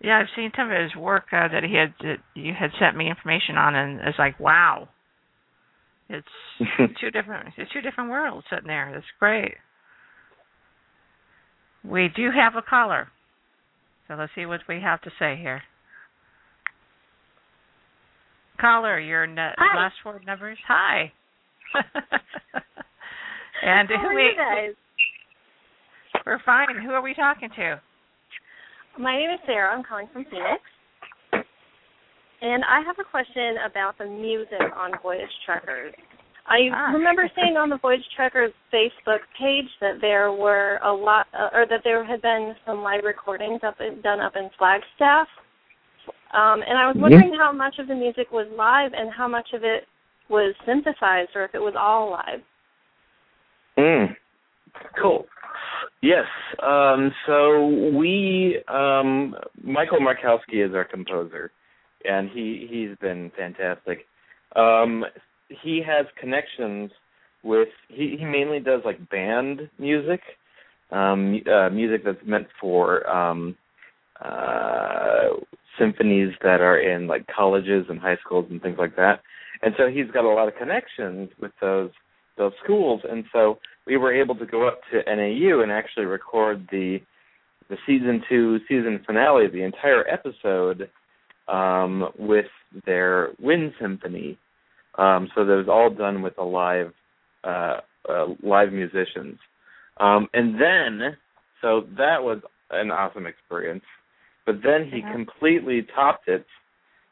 Yeah, 0.00 0.18
I've 0.18 0.34
seen 0.34 0.50
some 0.56 0.70
of 0.70 0.82
his 0.82 0.96
work 0.96 1.26
uh, 1.32 1.46
that 1.48 1.62
he 1.62 1.76
had 1.76 1.94
that 2.00 2.16
you 2.34 2.52
had 2.58 2.70
sent 2.80 2.96
me 2.96 3.08
information 3.08 3.56
on, 3.56 3.74
and 3.76 4.00
it's 4.00 4.18
like, 4.18 4.40
wow, 4.40 4.88
it's 6.12 6.92
two 7.00 7.10
different 7.10 7.54
it's 7.56 7.72
two 7.72 7.80
different 7.80 8.10
worlds 8.10 8.46
sitting 8.50 8.66
there. 8.68 8.90
That's 8.92 9.04
great. 9.18 9.54
We 11.84 12.08
do 12.14 12.30
have 12.30 12.54
a 12.54 12.62
caller, 12.62 13.08
so 14.06 14.14
let's 14.14 14.32
see 14.34 14.46
what 14.46 14.60
we 14.68 14.80
have 14.80 15.00
to 15.02 15.10
say 15.18 15.36
here. 15.36 15.62
Caller, 18.60 19.00
your 19.00 19.26
ne- 19.26 19.54
Hi. 19.58 19.76
last 19.76 19.96
four 20.02 20.20
numbers. 20.24 20.58
Hi. 20.68 21.12
and 23.64 23.88
How 23.88 24.00
who 24.00 24.06
are 24.06 24.14
we 24.14 24.22
you 24.22 24.32
guys? 24.36 24.74
we're 26.24 26.38
fine. 26.44 26.68
Who 26.84 26.92
are 26.92 27.02
we 27.02 27.14
talking 27.14 27.48
to? 27.56 27.80
My 28.98 29.16
name 29.16 29.30
is 29.30 29.40
Sarah. 29.46 29.74
I'm 29.76 29.82
calling 29.82 30.06
from 30.12 30.24
Phoenix. 30.26 30.60
And 32.42 32.64
I 32.64 32.80
have 32.84 32.96
a 32.98 33.04
question 33.08 33.54
about 33.64 33.96
the 33.98 34.06
music 34.06 34.60
on 34.76 34.90
Voyage 35.00 35.30
Trekkers. 35.46 35.94
I 36.44 36.68
Ah. 36.72 36.90
remember 36.92 37.30
seeing 37.36 37.56
on 37.56 37.68
the 37.68 37.76
Voyage 37.78 38.04
Trekkers 38.16 38.52
Facebook 38.72 39.20
page 39.38 39.70
that 39.78 40.00
there 40.00 40.32
were 40.32 40.80
a 40.82 40.92
lot, 40.92 41.28
uh, 41.32 41.50
or 41.52 41.66
that 41.66 41.84
there 41.84 42.02
had 42.02 42.20
been 42.20 42.56
some 42.66 42.82
live 42.82 43.04
recordings 43.04 43.62
up 43.62 43.80
in, 43.80 44.00
done 44.00 44.18
up 44.20 44.34
in 44.34 44.50
Flagstaff. 44.58 45.28
Um, 46.32 46.62
and 46.66 46.76
I 46.76 46.88
was 46.88 46.96
wondering 46.96 47.32
how 47.34 47.52
much 47.52 47.78
of 47.78 47.86
the 47.86 47.94
music 47.94 48.32
was 48.32 48.48
live 48.56 48.92
and 48.92 49.12
how 49.12 49.28
much 49.28 49.52
of 49.52 49.62
it 49.62 49.86
was 50.28 50.52
synthesized, 50.66 51.36
or 51.36 51.44
if 51.44 51.54
it 51.54 51.62
was 51.62 51.76
all 51.76 52.10
live. 52.10 52.42
Mm. 53.78 54.16
Cool. 55.00 55.28
Yes. 56.00 56.26
Um, 56.60 57.14
so 57.26 57.66
we 57.94 58.64
um, 58.66 59.36
Michael 59.62 60.00
Markowski 60.00 60.66
is 60.66 60.74
our 60.74 60.84
composer, 60.84 61.52
and 62.04 62.30
he 62.30 62.66
he's 62.70 62.96
been 63.00 63.30
fantastic. 63.36 64.06
Um, 64.56 65.04
he 65.48 65.82
has 65.86 66.06
connections 66.18 66.90
with 67.42 67.68
he 67.88 68.16
he 68.18 68.24
mainly 68.24 68.60
does 68.60 68.82
like 68.84 69.08
band 69.10 69.68
music, 69.78 70.20
um, 70.90 71.40
uh, 71.50 71.70
music 71.70 72.02
that's 72.04 72.24
meant 72.24 72.46
for 72.60 73.08
um, 73.08 73.56
uh, 74.24 75.28
symphonies 75.78 76.32
that 76.42 76.60
are 76.60 76.78
in 76.78 77.06
like 77.06 77.26
colleges 77.34 77.86
and 77.88 77.98
high 77.98 78.16
schools 78.24 78.46
and 78.50 78.62
things 78.62 78.76
like 78.78 78.96
that. 78.96 79.20
And 79.62 79.74
so 79.76 79.88
he's 79.88 80.10
got 80.12 80.24
a 80.24 80.28
lot 80.28 80.48
of 80.48 80.56
connections 80.56 81.30
with 81.40 81.52
those 81.60 81.90
those 82.38 82.52
schools, 82.64 83.02
and 83.08 83.24
so 83.32 83.58
we 83.86 83.96
were 83.96 84.12
able 84.12 84.34
to 84.36 84.46
go 84.46 84.66
up 84.66 84.80
to 84.90 85.02
NAU 85.06 85.60
and 85.60 85.70
actually 85.70 86.06
record 86.06 86.66
the 86.70 86.98
the 87.68 87.76
season 87.86 88.22
two 88.28 88.58
season 88.68 89.02
finale, 89.06 89.48
the 89.48 89.62
entire 89.62 90.06
episode, 90.08 90.90
um, 91.48 92.08
with 92.18 92.46
their 92.86 93.30
wind 93.40 93.72
symphony. 93.80 94.38
Um, 94.98 95.28
so 95.34 95.44
that 95.44 95.54
was 95.56 95.68
all 95.68 95.90
done 95.90 96.22
with 96.22 96.36
a 96.38 96.44
live 96.44 96.92
uh, 97.44 97.78
uh, 98.08 98.26
live 98.42 98.72
musicians. 98.72 99.38
Um, 99.98 100.28
and 100.34 100.54
then, 100.60 101.16
so 101.60 101.86
that 101.96 102.22
was 102.22 102.40
an 102.70 102.90
awesome 102.90 103.26
experience. 103.26 103.84
But 104.46 104.56
then 104.62 104.88
he 104.90 104.98
Yeah. 105.00 105.12
completely 105.12 105.82
topped 105.94 106.28
it 106.28 106.44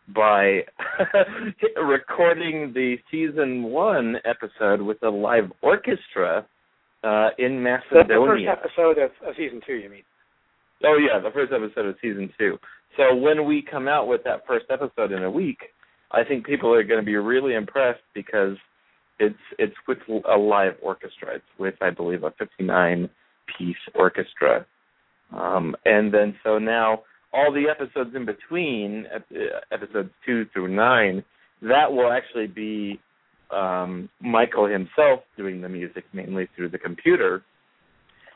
by 0.09 0.65
recording 1.77 2.73
the 2.75 2.97
season 3.11 3.63
one 3.65 4.17
episode 4.25 4.81
with 4.83 5.03
a 5.03 5.09
live 5.11 5.53
orchestra 5.63 6.45
uh, 7.05 7.31
in 7.39 7.63
The, 7.63 7.71
the 7.71 7.79
first 7.81 8.09
Macedonia. 8.09 8.51
episode 8.51 8.99
of, 8.99 9.11
of 9.27 9.35
season 9.37 9.61
two, 9.67 9.75
you 9.75 9.89
mean? 9.89 10.03
Oh 10.85 10.97
yeah, 10.99 11.21
the 11.21 11.31
first 11.31 11.53
episode 11.53 11.87
of 11.87 11.97
season 12.03 12.33
two. 12.39 12.59
So 12.97 13.15
when 13.15 13.47
we 13.47 13.63
come 13.63 13.89
out 13.89 14.09
with 14.09 14.25
that 14.25 14.47
first 14.47 14.67
episode 14.71 15.13
in 15.13 15.23
a 15.23 15.31
week, 15.31 15.59
I 16.11 16.25
think 16.25 16.45
people 16.45 16.73
are 16.75 16.83
going 16.83 17.01
to 17.01 17.07
be 17.07 17.17
really 17.17 17.55
impressed 17.55 18.03
because 18.15 18.57
it's 19.19 19.39
it's 19.59 19.75
with 19.87 19.99
a 20.29 20.37
live 20.37 20.75
orchestra. 20.83 21.37
It's 21.37 21.45
with 21.59 21.75
I 21.81 21.91
believe 21.91 22.25
a 22.25 22.33
59 22.39 23.09
piece 23.59 23.77
orchestra, 23.95 24.67
um, 25.37 25.77
and 25.85 26.13
then 26.13 26.35
so 26.43 26.59
now 26.59 27.03
all 27.33 27.53
the 27.53 27.67
episodes 27.71 28.11
in 28.17 28.27
between, 28.27 29.07
uh, 29.15 29.19
episodes 29.71 30.11
two 30.27 30.47
through 30.53 30.75
nine, 30.75 31.23
that 31.63 31.93
will 31.93 32.11
actually 32.11 32.49
be 32.49 32.99
um, 33.53 34.09
Michael 34.21 34.67
himself 34.67 35.21
doing 35.37 35.61
the 35.61 35.69
music 35.69 36.05
mainly 36.13 36.49
through 36.57 36.71
the 36.71 36.79
computer, 36.79 37.43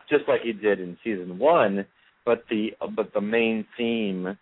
just 0.08 0.24
like 0.28 0.42
he 0.42 0.52
did 0.52 0.80
in 0.80 0.96
season 1.02 1.38
one. 1.38 1.86
But 2.24 2.44
the 2.48 2.70
but 2.94 3.12
the 3.12 3.20
main 3.20 3.66
theme 3.76 4.36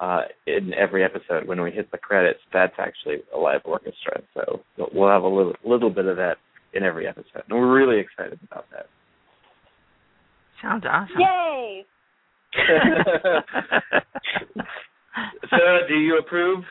uh, 0.00 0.22
in 0.46 0.72
every 0.74 1.04
episode 1.04 1.46
when 1.46 1.60
we 1.60 1.70
hit 1.70 1.90
the 1.90 1.98
credits, 1.98 2.40
that's 2.52 2.74
actually 2.78 3.16
a 3.34 3.38
live 3.38 3.60
orchestra. 3.64 4.20
So 4.34 4.60
we'll 4.92 5.08
have 5.10 5.22
a 5.22 5.28
little 5.28 5.54
little 5.64 5.90
bit 5.90 6.06
of 6.06 6.16
that 6.16 6.36
in 6.74 6.82
every 6.82 7.06
episode, 7.06 7.42
and 7.48 7.58
we're 7.58 7.72
really 7.76 7.98
excited 8.00 8.38
about 8.50 8.66
that. 8.72 8.86
Sounds 10.62 10.84
awesome. 10.88 11.16
Yay! 11.18 11.84
Sarah, 15.50 15.86
do 15.88 15.94
you 15.94 16.18
approve? 16.18 16.64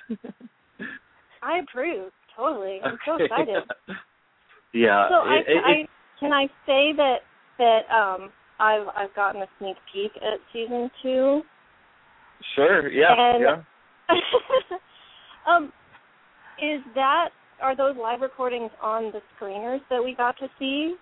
I 1.42 1.60
approve 1.60 2.12
totally. 2.36 2.80
I'm 2.84 2.98
so 3.06 3.16
excited. 3.24 3.64
yeah. 4.74 5.08
So 5.10 5.16
I, 5.16 5.36
it- 5.38 5.46
it- 5.48 5.64
I 5.66 5.88
can 6.20 6.34
I 6.34 6.48
say 6.66 6.94
that 6.98 7.18
that 7.60 7.82
um 7.94 8.32
I've 8.60 8.88
I've 8.96 9.16
gotten 9.16 9.42
a 9.42 9.48
sneak 9.60 9.78
peek 9.94 10.12
at 10.18 10.40
season 10.54 10.90
two. 11.04 11.42
Sure. 12.56 12.90
Yeah. 12.90 13.14
and- 13.18 13.42
yeah. 13.42 13.64
um, 15.48 15.72
is 16.62 16.82
that 16.96 17.30
are 17.62 17.76
those 17.76 17.96
live 18.02 18.22
recordings 18.22 18.72
on 18.82 19.12
the 19.12 19.22
screeners 19.36 19.80
that 19.90 20.04
we 20.04 20.16
got 20.16 20.38
to 20.38 20.48
see? 20.60 20.96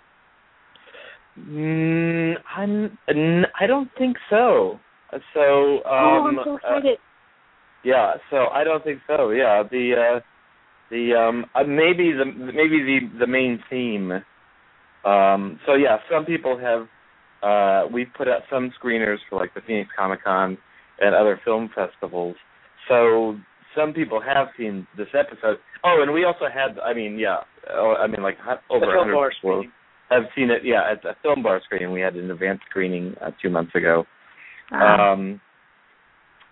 Mm, 1.40 2.36
I'm. 2.56 2.98
n- 3.10 3.46
I 3.60 3.68
don't 3.68 3.90
think 3.98 4.18
so. 4.30 4.80
So. 5.34 5.78
Um, 5.84 5.84
oh, 5.86 6.28
I'm 6.28 6.40
so 6.44 6.52
uh, 6.54 6.56
excited. 6.56 6.98
yeah. 7.84 8.14
So 8.30 8.48
I 8.48 8.64
don't 8.64 8.84
think 8.84 9.00
so. 9.08 9.32
Yeah. 9.32 9.64
The. 9.70 10.16
uh 10.18 10.20
the 10.92 11.14
um 11.16 11.46
uh, 11.56 11.64
maybe 11.64 12.12
the 12.12 12.26
maybe 12.26 12.84
the 12.84 13.00
the 13.20 13.28
main 13.28 13.60
theme 13.70 14.12
um 15.04 15.60
so 15.66 15.74
yeah 15.74 15.98
some 16.12 16.26
people 16.26 16.58
have 16.60 16.88
uh 17.42 17.88
we've 17.92 18.14
put 18.16 18.28
out 18.28 18.42
some 18.52 18.72
screeners 18.80 19.18
for 19.30 19.40
like 19.40 19.54
the 19.56 19.62
Phoenix 19.62 19.90
Comic 19.98 20.24
Con 20.24 20.58
and 21.00 21.16
other 21.16 21.40
film 21.44 21.70
festivals 21.74 22.36
so 22.88 23.36
some 23.76 23.94
people 23.94 24.22
have 24.22 24.48
seen 24.58 24.88
this 24.98 25.08
episode 25.14 25.58
oh 25.84 26.00
and 26.02 26.14
we 26.14 26.24
also 26.24 26.46
had 26.52 26.80
i 26.80 26.94
mean 26.94 27.18
yeah 27.18 27.38
oh, 27.74 27.96
i 28.00 28.08
mean 28.08 28.24
like 28.24 28.38
over 28.70 28.86
film 28.86 29.10
100 29.10 29.14
bar 29.14 29.32
people 29.42 29.64
have 30.10 30.24
seen 30.36 30.50
it 30.52 30.62
yeah 30.64 30.82
at 30.92 31.02
the 31.02 31.12
film 31.22 31.42
bar 31.44 31.62
screening 31.66 31.92
we 31.92 32.02
had 32.02 32.16
an 32.16 32.30
advanced 32.32 32.64
screening 32.70 33.16
uh, 33.22 33.32
two 33.42 33.50
months 33.50 33.74
ago 33.76 34.06
Uh, 34.72 34.78
um, 34.78 35.42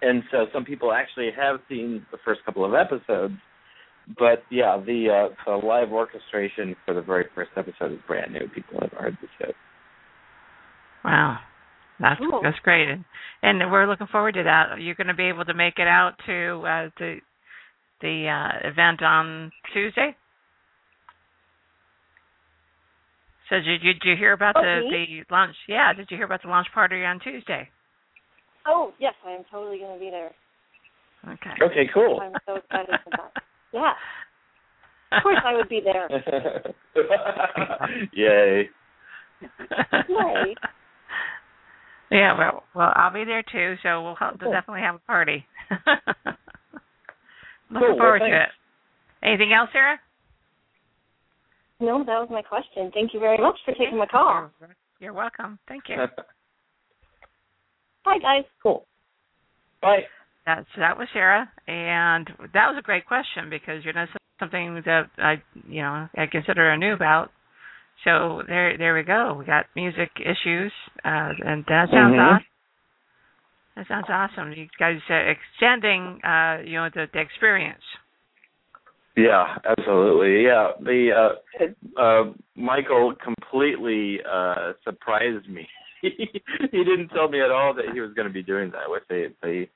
and 0.02 0.24
so 0.32 0.46
some 0.54 0.66
people 0.66 0.92
actually 0.92 1.30
have 1.36 1.60
seen 1.70 2.06
the 2.12 2.18
first 2.26 2.42
couple 2.46 2.66
of 2.66 2.74
episodes, 2.74 3.36
but 4.20 4.44
yeah, 4.52 4.78
the 4.86 5.30
uh, 5.30 5.36
the 5.46 5.66
live 5.66 5.92
orchestration 5.92 6.76
for 6.86 6.94
the 6.94 7.02
very 7.02 7.26
first 7.34 7.52
episode 7.56 7.94
is 7.94 8.00
brand 8.06 8.34
new. 8.34 8.48
People 8.54 8.82
have 8.82 8.92
heard 8.92 9.18
this 9.22 9.30
yet. 9.40 9.56
wow. 11.06 11.38
That's 12.00 12.20
Cool. 12.20 12.42
that's 12.42 12.60
great, 12.64 12.90
and, 12.90 13.06
and 13.44 13.72
we're 13.72 13.88
looking 13.88 14.08
forward 14.08 14.34
to 14.34 14.44
that. 14.44 14.72
Are 14.72 14.80
You're 14.80 14.96
going 14.96 15.08
to 15.08 15.14
be 15.14 15.30
able 15.30 15.46
to 15.46 15.54
make 15.54 15.78
it 15.78 15.88
out 15.88 16.14
to 16.26 16.62
uh, 16.66 16.90
the 16.98 17.18
the 18.02 18.28
uh, 18.28 18.68
event 18.68 19.02
on 19.02 19.52
Tuesday. 19.74 20.16
So 23.50 23.56
did 23.58 23.84
you, 23.84 23.94
did 23.94 24.02
you 24.04 24.16
hear 24.18 24.34
about 24.34 24.56
the 24.56 24.82
Okay. 24.86 25.24
the 25.28 25.34
launch? 25.34 25.56
Yeah, 25.68 25.94
did 25.94 26.08
you 26.10 26.18
hear 26.18 26.26
about 26.26 26.42
the 26.42 26.50
launch 26.50 26.68
party 26.74 27.04
on 27.06 27.20
Tuesday? 27.20 27.70
Oh 28.68 28.94
yes, 29.00 29.14
I 29.26 29.32
am 29.32 29.44
totally 29.52 29.78
going 29.78 29.94
to 29.94 30.00
be 30.00 30.10
there. 30.10 30.32
Okay. 31.26 31.54
Okay, 31.62 31.90
cool. 31.94 32.20
I'm 32.22 32.34
so 32.46 32.56
excited 32.56 33.00
for 33.04 33.12
that. 33.12 33.44
Yeah, 33.72 33.94
of 35.12 35.24
course 35.24 35.38
I 35.46 35.56
would 35.56 35.70
be 35.70 35.82
there. 35.84 36.10
Yay! 38.14 38.70
Yay. 40.10 40.56
Yeah, 42.14 42.38
well, 42.38 42.64
well, 42.76 42.92
I'll 42.96 43.12
be 43.14 43.24
there 43.26 43.44
too, 43.44 43.76
so 43.82 44.04
we'll, 44.04 44.16
ha- 44.16 44.34
we'll 44.40 44.52
definitely 44.52 44.82
have 44.82 44.96
a 44.96 45.00
party. 45.00 45.46
Looking 45.72 46.36
Cool, 47.70 47.82
well, 47.82 47.98
forward 47.98 48.20
to 48.20 48.26
it. 48.26 48.50
Anything 49.24 49.52
else, 49.52 49.70
Sarah? 49.74 50.00
No, 51.80 52.00
that 52.00 52.20
was 52.20 52.28
my 52.30 52.44
question. 52.44 52.92
Thank 52.94 53.14
you 53.14 53.20
very 53.20 53.38
much 53.38 53.56
for 53.66 53.74
taking 53.74 53.98
my 53.98 54.06
call. 54.06 54.52
You're, 54.60 54.76
you're 55.00 55.14
welcome. 55.14 55.58
Thank 55.68 55.86
you. 55.90 55.96
Bye, 58.06 58.20
guys. 58.22 58.44
cool. 58.62 58.86
Bye. 59.82 60.02
That's 60.46 60.68
that 60.78 60.98
was 60.98 61.08
Sarah, 61.14 61.50
and 61.68 62.28
that 62.54 62.68
was 62.68 62.76
a 62.78 62.82
great 62.82 63.06
question 63.08 63.50
because 63.50 63.86
you 63.86 63.94
know 63.94 64.06
something 64.40 64.82
that 64.86 65.10
I 65.18 65.42
you 65.70 65.82
know 65.82 66.10
I 66.16 66.26
consider 66.30 66.70
I 66.70 66.76
knew 66.76 66.94
about. 66.94 67.32
So 68.04 68.44
there 68.48 68.78
there 68.78 68.94
we 68.94 69.04
go. 69.04 69.36
We 69.38 69.46
got 69.46 69.66
music 69.76 70.12
issues, 70.20 70.72
uh, 71.06 71.32
and 71.46 71.64
that 71.68 71.90
sounds 71.90 72.16
Mhm. 72.16 72.20
awesome. 72.20 72.46
That 73.76 73.88
sounds 73.88 74.10
awesome. 74.10 74.54
You 74.54 74.68
guys 74.78 75.00
are 75.10 75.30
extending 75.30 76.24
uh, 76.24 76.62
you 76.64 76.78
know 76.78 76.90
the, 76.90 77.08
the 77.14 77.20
experience. 77.20 77.84
Yeah, 79.16 79.58
absolutely. 79.66 80.44
Yeah, 80.44 80.72
the 80.80 81.12
uh, 81.14 82.02
uh, 82.02 82.34
Michael 82.56 83.14
completely 83.24 84.20
uh, 84.30 84.74
surprised 84.84 85.48
me. 85.48 85.68
he 86.02 86.32
didn't 86.72 87.10
tell 87.10 87.30
me 87.30 87.40
at 87.42 87.52
all 87.52 87.74
that 87.76 87.94
he 87.94 88.02
was 88.02 88.12
going 88.14 88.28
to 88.28 88.34
be 88.34 88.44
doing 88.44 88.72
that 88.72 88.90
with 88.90 89.04
the 89.10 89.32
the 89.42 89.68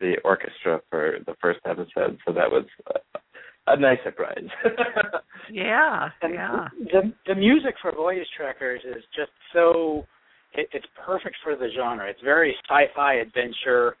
the 0.00 0.16
orchestra 0.24 0.80
for 0.90 1.18
the 1.26 1.34
first 1.40 1.60
episode. 1.64 2.18
So 2.26 2.32
that 2.32 2.50
was 2.50 2.64
uh, 2.94 3.18
a 3.66 3.76
nice 3.76 3.98
surprise. 4.04 4.44
Yeah, 5.50 6.10
And 6.22 6.34
yeah. 6.34 6.68
the 6.92 7.12
the 7.26 7.34
music 7.34 7.74
for 7.80 7.92
Voyage 7.92 8.26
Trekkers 8.36 8.80
is 8.84 9.02
just 9.14 9.30
so 9.52 10.04
it, 10.54 10.68
it's 10.72 10.86
perfect 11.04 11.36
for 11.44 11.54
the 11.54 11.68
genre. 11.76 12.08
It's 12.10 12.20
very 12.22 12.54
sci-fi 12.68 13.14
adventure, 13.14 13.96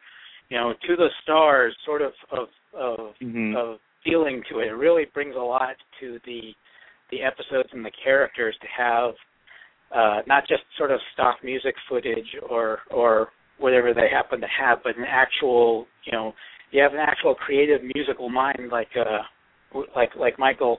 you 0.48 0.56
know, 0.58 0.72
to 0.88 0.96
the 0.96 1.08
stars 1.22 1.76
sort 1.84 2.02
of 2.02 2.12
of 2.32 2.48
of, 2.74 3.14
Mhm. 3.22 3.56
of 3.56 3.78
feeling 4.04 4.42
to 4.50 4.58
it. 4.60 4.68
It 4.68 4.74
really 4.74 5.04
brings 5.14 5.36
a 5.36 5.38
lot 5.38 5.76
to 6.00 6.18
the 6.24 6.52
the 7.12 7.22
episodes 7.22 7.68
and 7.72 7.84
the 7.84 7.92
characters 8.02 8.56
to 8.60 8.66
have 8.76 9.14
uh 9.94 10.22
not 10.26 10.48
just 10.48 10.64
sort 10.76 10.90
of 10.90 10.98
stock 11.12 11.36
music 11.44 11.76
footage 11.88 12.36
or 12.50 12.80
or 12.90 13.28
whatever 13.58 13.94
they 13.94 14.08
happen 14.12 14.40
to 14.40 14.48
have, 14.48 14.78
but 14.82 14.96
an 14.98 15.04
actual, 15.08 15.86
you 16.04 16.12
know, 16.12 16.34
you 16.72 16.82
have 16.82 16.92
an 16.92 16.98
actual 17.00 17.34
creative 17.36 17.82
musical 17.94 18.28
mind 18.28 18.68
like 18.72 18.90
uh 18.96 19.04
w- 19.04 19.22
like 19.94 20.10
like 20.18 20.38
Michael 20.38 20.78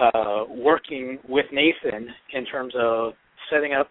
uh, 0.00 0.44
working 0.48 1.18
with 1.28 1.46
Nathan 1.52 2.08
in 2.32 2.44
terms 2.46 2.74
of 2.78 3.12
setting 3.50 3.72
up 3.74 3.88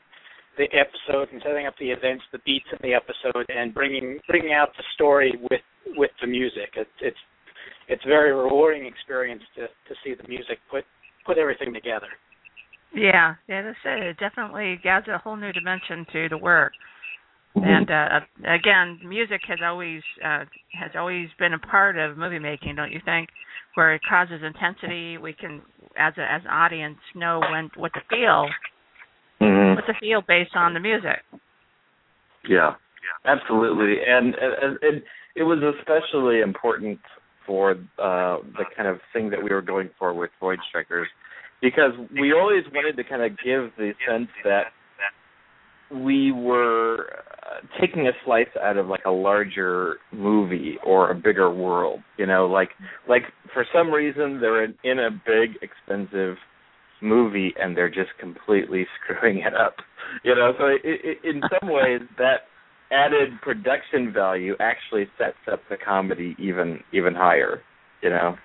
the 0.57 0.65
episode 0.73 1.29
and 1.31 1.41
setting 1.45 1.67
up 1.67 1.75
the 1.79 1.89
events, 1.91 2.23
the 2.31 2.39
beats 2.45 2.65
in 2.71 2.77
the 2.81 2.93
episode, 2.93 3.45
and 3.49 3.73
bringing 3.73 4.19
bringing 4.27 4.53
out 4.53 4.69
the 4.77 4.83
story 4.95 5.33
with 5.49 5.61
with 5.95 6.11
the 6.21 6.27
music. 6.27 6.73
It, 6.75 6.87
it's 7.01 7.17
it's 7.87 8.03
a 8.05 8.07
very 8.07 8.33
rewarding 8.33 8.85
experience 8.85 9.43
to 9.55 9.67
to 9.67 9.95
see 10.03 10.13
the 10.13 10.27
music 10.27 10.59
put 10.69 10.83
put 11.25 11.37
everything 11.37 11.73
together. 11.73 12.07
Yeah, 12.95 13.35
yeah, 13.47 13.61
that's 13.63 13.77
it. 13.85 14.03
It 14.03 14.17
definitely 14.17 14.79
adds 14.85 15.07
a 15.07 15.17
whole 15.17 15.35
new 15.35 15.51
dimension 15.51 16.05
to 16.13 16.29
the 16.29 16.37
work. 16.37 16.71
And 17.63 17.89
uh 17.89 18.19
again, 18.47 18.99
music 19.03 19.41
has 19.47 19.59
always 19.63 20.01
uh 20.23 20.45
has 20.73 20.91
always 20.95 21.29
been 21.39 21.53
a 21.53 21.59
part 21.59 21.97
of 21.97 22.17
movie 22.17 22.39
making, 22.39 22.75
don't 22.75 22.91
you 22.91 23.01
think? 23.03 23.29
Where 23.75 23.93
it 23.93 24.01
causes 24.07 24.41
intensity, 24.43 25.17
we 25.17 25.33
can 25.33 25.61
as 25.97 26.13
a 26.17 26.31
as 26.31 26.41
an 26.45 26.51
audience 26.51 26.97
know 27.15 27.39
when 27.39 27.69
what 27.75 27.93
to 27.93 28.01
feel, 28.09 28.49
Mhm. 29.41 29.75
what 29.75 29.85
to 29.85 29.93
feel 29.99 30.21
based 30.21 30.55
on 30.55 30.73
the 30.73 30.79
music. 30.79 31.21
Yeah, 32.47 32.75
absolutely, 33.25 33.97
and, 34.07 34.35
and 34.35 34.77
and 34.81 35.03
it 35.35 35.43
was 35.43 35.59
especially 35.77 36.41
important 36.41 36.99
for 37.45 37.71
uh, 37.97 38.37
the 38.57 38.65
kind 38.75 38.87
of 38.87 38.99
thing 39.13 39.29
that 39.29 39.41
we 39.41 39.49
were 39.51 39.61
going 39.61 39.89
for 39.97 40.13
with 40.13 40.31
Voyage 40.39 40.59
Trekkers, 40.71 41.07
because 41.61 41.91
we 42.19 42.33
always 42.33 42.63
wanted 42.73 42.97
to 42.97 43.03
kind 43.03 43.21
of 43.21 43.31
give 43.43 43.71
the 43.77 43.93
sense 44.07 44.29
that 44.43 44.67
we 45.91 46.31
were 46.31 47.07
uh, 47.45 47.79
taking 47.79 48.07
a 48.07 48.11
slice 48.25 48.47
out 48.61 48.77
of 48.77 48.87
like 48.87 49.05
a 49.05 49.11
larger 49.11 49.97
movie 50.11 50.77
or 50.85 51.11
a 51.11 51.15
bigger 51.15 51.53
world. 51.53 52.01
You 52.17 52.25
know, 52.25 52.45
like 52.45 52.69
like 53.07 53.23
for 53.53 53.65
some 53.73 53.91
reason 53.91 54.39
they're 54.41 54.63
in, 54.63 54.75
in 54.83 54.99
a 54.99 55.09
big 55.11 55.57
expensive 55.61 56.37
movie 57.01 57.53
and 57.59 57.77
they're 57.77 57.89
just 57.89 58.09
completely 58.19 58.85
screwing 59.03 59.39
it 59.39 59.53
up. 59.55 59.75
You 60.23 60.35
know, 60.35 60.53
so 60.57 60.65
it, 60.67 60.81
it, 60.83 61.17
in 61.23 61.41
some 61.59 61.69
ways 61.69 62.01
that 62.17 62.41
added 62.91 63.29
production 63.41 64.13
value 64.13 64.55
actually 64.59 65.07
sets 65.17 65.37
up 65.51 65.59
the 65.69 65.77
comedy 65.77 66.35
even 66.39 66.79
even 66.93 67.15
higher. 67.15 67.61
You 68.01 68.09
know. 68.09 68.35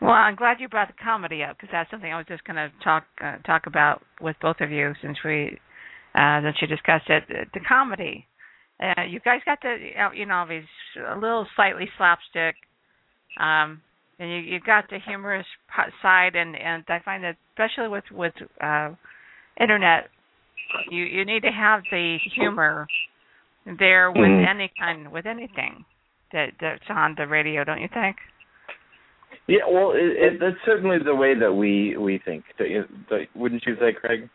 Well, 0.00 0.12
I'm 0.12 0.34
glad 0.34 0.60
you 0.60 0.68
brought 0.68 0.88
the 0.88 0.94
comedy 1.02 1.42
up 1.42 1.56
because 1.56 1.68
that's 1.70 1.90
something 1.90 2.10
I 2.10 2.16
was 2.16 2.26
just 2.26 2.44
going 2.44 2.56
to 2.56 2.70
talk 2.82 3.04
uh, 3.22 3.36
talk 3.38 3.66
about 3.66 4.02
with 4.20 4.36
both 4.40 4.56
of 4.60 4.70
you 4.70 4.94
since 5.02 5.18
we 5.24 5.58
uh 6.14 6.40
since 6.42 6.56
you 6.60 6.66
discussed 6.66 7.08
it. 7.08 7.24
The, 7.28 7.60
comedy, 7.60 8.26
uh, 8.82 9.02
you 9.08 9.20
guys 9.20 9.40
got 9.44 9.60
the 9.62 9.76
you 10.14 10.26
know 10.26 10.44
these 10.48 10.64
a 11.08 11.14
little 11.14 11.46
slightly 11.56 11.88
slapstick, 11.96 12.56
um, 13.38 13.80
and 14.18 14.30
you 14.30 14.36
you 14.38 14.60
got 14.60 14.88
the 14.90 14.98
humorous 15.06 15.46
side, 16.02 16.34
and 16.36 16.56
and 16.56 16.84
I 16.88 16.98
find 17.04 17.22
that 17.24 17.36
especially 17.52 17.88
with 17.88 18.04
with 18.10 18.34
uh 18.60 18.90
internet, 19.60 20.08
you 20.90 21.04
you 21.04 21.24
need 21.24 21.42
to 21.42 21.50
have 21.52 21.82
the 21.90 22.18
humor 22.34 22.86
there 23.78 24.10
with 24.10 24.22
Mhm. 24.28 24.48
any 24.48 24.72
kind 24.78 25.12
with 25.12 25.26
anything 25.26 25.84
that 26.32 26.52
that's 26.60 26.88
on 26.88 27.14
the 27.16 27.26
radio, 27.26 27.62
don't 27.64 27.80
you 27.80 27.88
think? 27.92 28.16
Yeah, 29.46 29.66
well, 29.68 29.92
it, 29.92 30.16
it, 30.16 30.40
that's 30.40 30.56
certainly 30.64 30.98
the 30.98 31.14
way 31.14 31.34
that 31.34 31.52
we 31.52 31.96
we 31.96 32.18
think. 32.18 32.44
Don't 32.58 32.70
you- 32.70 32.88
don't- 33.08 33.28
Wouldn't 33.36 33.64
you 33.66 33.76
say, 33.76 33.92
Craig? 33.92 34.28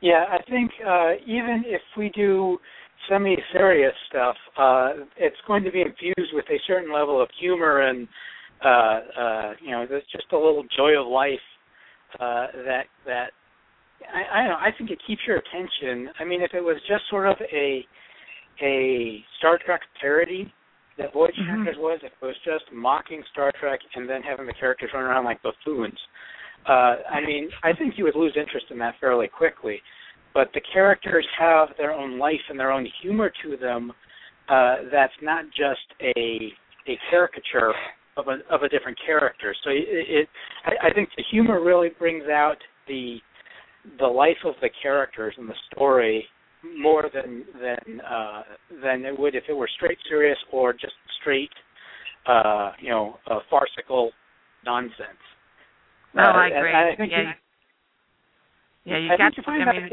Yeah, 0.00 0.24
I 0.30 0.42
think 0.48 0.70
uh, 0.86 1.12
even 1.26 1.64
if 1.66 1.82
we 1.96 2.10
do 2.10 2.58
semi-serious 3.08 3.94
stuff, 4.08 4.36
uh, 4.58 4.92
it's 5.16 5.36
going 5.46 5.64
to 5.64 5.72
be 5.72 5.80
infused 5.80 6.32
with 6.32 6.44
a 6.50 6.58
certain 6.66 6.92
level 6.92 7.20
of 7.22 7.28
humor 7.40 7.82
and 7.82 8.06
uh, 8.64 9.00
uh, 9.18 9.52
you 9.62 9.70
know, 9.70 9.86
there's 9.88 10.02
just 10.10 10.26
a 10.32 10.36
little 10.36 10.64
joy 10.76 10.98
of 11.00 11.06
life 11.06 11.38
uh, 12.18 12.46
that 12.64 12.84
that 13.06 13.30
I, 14.12 14.38
I 14.38 14.42
don't 14.42 14.50
know. 14.50 14.56
I 14.58 14.70
think 14.76 14.90
it 14.90 14.98
keeps 15.06 15.22
your 15.26 15.36
attention. 15.38 16.10
I 16.18 16.24
mean, 16.24 16.42
if 16.42 16.54
it 16.54 16.60
was 16.60 16.76
just 16.88 17.02
sort 17.10 17.28
of 17.28 17.36
a 17.52 17.86
a 18.60 19.24
Star 19.38 19.58
Trek 19.64 19.80
parody, 20.00 20.52
that 20.98 21.12
Voyage 21.12 21.36
Mhm. 21.36 21.62
Trekkers 21.64 21.76
was. 21.78 22.00
If 22.02 22.12
it 22.20 22.26
was 22.26 22.36
just 22.44 22.64
mocking 22.72 23.22
Star 23.30 23.52
Trek 23.60 23.80
and 23.94 24.08
then 24.08 24.22
having 24.22 24.46
the 24.46 24.54
characters 24.54 24.90
run 24.92 25.04
around 25.04 25.24
like 25.24 25.40
buffoons, 25.42 25.98
uh, 26.68 26.96
I 27.10 27.20
mean, 27.24 27.48
I 27.62 27.72
think 27.72 27.94
you 27.96 28.04
would 28.04 28.16
lose 28.16 28.36
interest 28.36 28.66
in 28.70 28.78
that 28.78 28.94
fairly 29.00 29.28
quickly. 29.28 29.80
But 30.34 30.50
the 30.54 30.60
characters 30.72 31.26
have 31.38 31.68
their 31.78 31.92
own 31.92 32.18
life 32.18 32.40
and 32.50 32.60
their 32.60 32.70
own 32.70 32.86
humor 33.02 33.32
to 33.42 33.56
them. 33.56 33.92
Uh, 34.48 34.76
that's 34.92 35.12
not 35.22 35.44
just 35.46 35.80
a 36.00 36.52
a 36.86 36.98
caricature 37.10 37.72
of 38.16 38.26
a 38.28 38.54
of 38.54 38.62
a 38.62 38.68
different 38.68 38.98
character. 39.04 39.54
So 39.64 39.70
it, 39.70 39.84
it 39.88 40.28
I, 40.64 40.88
I 40.88 40.94
think 40.94 41.08
the 41.16 41.24
humor 41.30 41.62
really 41.62 41.88
brings 41.98 42.24
out 42.24 42.56
the 42.86 43.16
the 43.98 44.06
life 44.06 44.36
of 44.44 44.54
the 44.60 44.70
characters 44.82 45.34
and 45.38 45.48
the 45.48 45.54
story 45.72 46.24
more 46.78 47.08
than 47.12 47.44
than 47.60 48.00
uh, 48.00 48.42
than 48.82 49.04
it 49.04 49.18
would 49.18 49.34
if 49.34 49.44
it 49.48 49.54
were 49.54 49.68
straight 49.76 49.98
serious 50.08 50.38
or 50.52 50.72
just 50.72 50.94
straight 51.20 51.50
uh, 52.26 52.72
you 52.80 52.90
know 52.90 53.18
uh, 53.30 53.38
farcical 53.48 54.10
nonsense. 54.64 55.22
Oh, 56.18 56.22
Uh, 56.22 56.32
I 56.32 56.48
agree. 56.48 56.74
I 56.74 56.96
think 56.96 57.12
yeah, 57.12 57.20
you, 58.84 58.92
yeah, 58.92 58.98
you 58.98 59.12
I 59.12 59.16
got. 59.16 59.34
think 59.34 59.36
you 59.38 59.42
find 59.44 59.62
I 59.68 59.72
mean, 59.72 59.88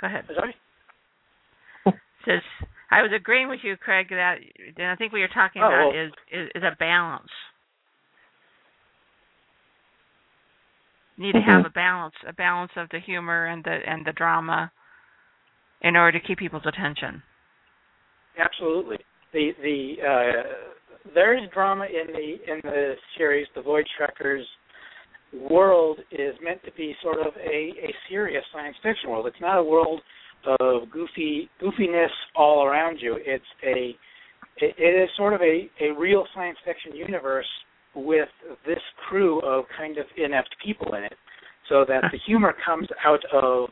go 0.00 0.06
ahead. 0.06 0.24
sorry. 0.34 0.54
Says 2.26 2.42
I 2.90 3.02
was 3.02 3.12
agreeing 3.14 3.48
with 3.48 3.60
you, 3.62 3.76
Craig. 3.76 4.08
That 4.10 4.38
and 4.76 4.86
I 4.88 4.96
think 4.96 5.12
what 5.12 5.18
you're 5.18 5.28
talking 5.28 5.62
Oh, 5.62 5.66
about 5.66 5.92
well- 5.94 6.06
is, 6.06 6.12
is 6.32 6.48
is 6.56 6.62
a 6.62 6.76
balance. 6.78 7.30
You 11.16 11.26
need 11.26 11.32
to 11.34 11.42
have 11.42 11.64
a 11.64 11.70
balance, 11.70 12.14
a 12.26 12.32
balance 12.32 12.72
of 12.76 12.88
the 12.90 12.98
humor 12.98 13.46
and 13.46 13.62
the 13.62 13.78
and 13.86 14.04
the 14.04 14.12
drama, 14.12 14.72
in 15.82 15.94
order 15.94 16.18
to 16.18 16.26
keep 16.26 16.38
people's 16.38 16.66
attention. 16.66 17.22
Absolutely. 18.36 18.98
The 19.32 19.52
the 19.62 19.94
uh, 20.02 20.42
there 21.12 21.36
is 21.36 21.48
drama 21.52 21.84
in 21.84 22.12
the 22.12 22.52
in 22.52 22.60
the 22.62 22.94
series. 23.18 23.46
The 23.54 23.62
Voyage 23.62 23.88
Trekkers 23.96 24.46
world 25.50 25.98
is 26.12 26.34
meant 26.42 26.62
to 26.64 26.72
be 26.72 26.94
sort 27.02 27.18
of 27.18 27.34
a, 27.36 27.72
a 27.82 27.94
serious 28.08 28.44
science 28.52 28.76
fiction 28.82 29.10
world. 29.10 29.26
It's 29.26 29.40
not 29.40 29.58
a 29.58 29.64
world 29.64 30.00
of 30.60 30.90
goofy 30.90 31.50
goofiness 31.60 32.08
all 32.36 32.64
around 32.64 32.98
you. 33.00 33.16
It's 33.18 33.44
a 33.64 33.96
it, 34.56 34.74
it 34.78 35.02
is 35.02 35.08
sort 35.16 35.34
of 35.34 35.40
a, 35.40 35.68
a 35.80 35.90
real 35.98 36.24
science 36.34 36.58
fiction 36.64 36.94
universe 36.94 37.46
with 37.94 38.28
this 38.66 38.78
crew 39.08 39.40
of 39.40 39.64
kind 39.76 39.98
of 39.98 40.06
inept 40.16 40.54
people 40.64 40.94
in 40.94 41.04
it, 41.04 41.14
so 41.68 41.84
that 41.86 42.02
the 42.12 42.18
humor 42.26 42.54
comes 42.64 42.88
out 43.04 43.20
of 43.32 43.68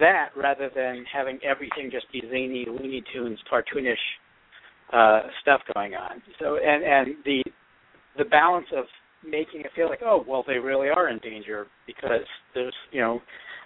that 0.00 0.30
rather 0.36 0.70
than 0.74 1.04
having 1.12 1.38
everything 1.44 1.90
just 1.92 2.10
be 2.10 2.22
zany, 2.22 2.66
Looney 2.66 3.02
Tunes, 3.12 3.38
cartoonish 3.52 3.96
uh, 4.94 5.22
stuff 5.42 5.60
going 5.74 5.94
on. 5.94 6.22
So 6.38 6.56
and 6.56 6.84
and 6.84 7.16
the 7.24 7.42
the 8.16 8.24
balance 8.24 8.66
of 8.76 8.84
making 9.26 9.62
it 9.62 9.70
feel 9.74 9.88
like 9.88 10.00
oh 10.04 10.24
well 10.26 10.44
they 10.46 10.58
really 10.58 10.88
are 10.88 11.08
in 11.08 11.18
danger 11.18 11.66
because 11.86 12.26
there's 12.54 12.74
you 12.92 13.00
know 13.00 13.20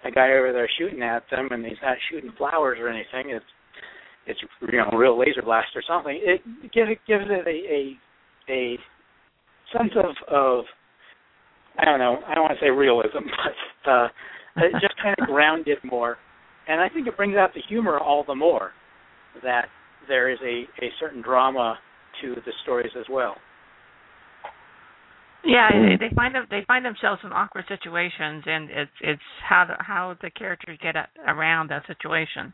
a 0.04 0.10
guy 0.10 0.30
over 0.32 0.52
there 0.52 0.68
shooting 0.78 1.02
at 1.02 1.24
them 1.30 1.48
and 1.50 1.64
he's 1.64 1.76
not 1.82 1.96
shooting 2.10 2.32
flowers 2.38 2.78
or 2.80 2.88
anything. 2.88 3.34
It's 3.34 3.44
it's 4.26 4.40
you 4.72 4.78
know 4.78 4.88
a 4.92 4.96
real 4.96 5.18
laser 5.18 5.42
blast 5.42 5.68
or 5.74 5.82
something. 5.86 6.18
It 6.22 6.40
gives 6.72 6.90
it 6.90 6.98
gives 7.06 7.24
it 7.28 7.46
a 7.46 8.50
a, 8.50 8.52
a 8.52 8.78
sense 9.76 9.92
of 9.96 10.14
of 10.32 10.64
I 11.78 11.84
don't 11.84 11.98
know 11.98 12.18
I 12.26 12.34
don't 12.34 12.44
want 12.44 12.58
to 12.58 12.64
say 12.64 12.70
realism 12.70 13.28
but 13.84 13.90
uh, 13.90 14.08
it 14.56 14.72
just 14.80 14.94
kind 15.02 15.14
of 15.20 15.26
grounded 15.26 15.78
more, 15.84 16.16
and 16.68 16.80
I 16.80 16.88
think 16.88 17.06
it 17.06 17.16
brings 17.16 17.36
out 17.36 17.54
the 17.54 17.62
humor 17.68 17.98
all 17.98 18.24
the 18.26 18.34
more 18.34 18.72
that 19.42 19.66
there 20.06 20.30
is 20.30 20.38
a 20.42 20.64
a 20.84 20.90
certain 21.00 21.22
drama 21.22 21.78
to 22.22 22.34
the 22.34 22.52
stories 22.62 22.92
as 22.98 23.06
well. 23.10 23.36
Yeah, 25.44 25.70
Mm. 25.70 25.98
they 26.00 26.10
find 26.14 26.34
them, 26.34 26.46
they 26.50 26.64
find 26.66 26.84
themselves 26.84 27.22
in 27.24 27.32
awkward 27.32 27.64
situations, 27.68 28.44
and 28.46 28.70
it's 28.70 28.90
it's 29.00 29.22
how 29.48 29.64
the, 29.66 29.82
how 29.82 30.14
the 30.20 30.30
characters 30.30 30.78
get 30.82 30.96
around 31.26 31.70
that 31.70 31.86
situation. 31.86 32.52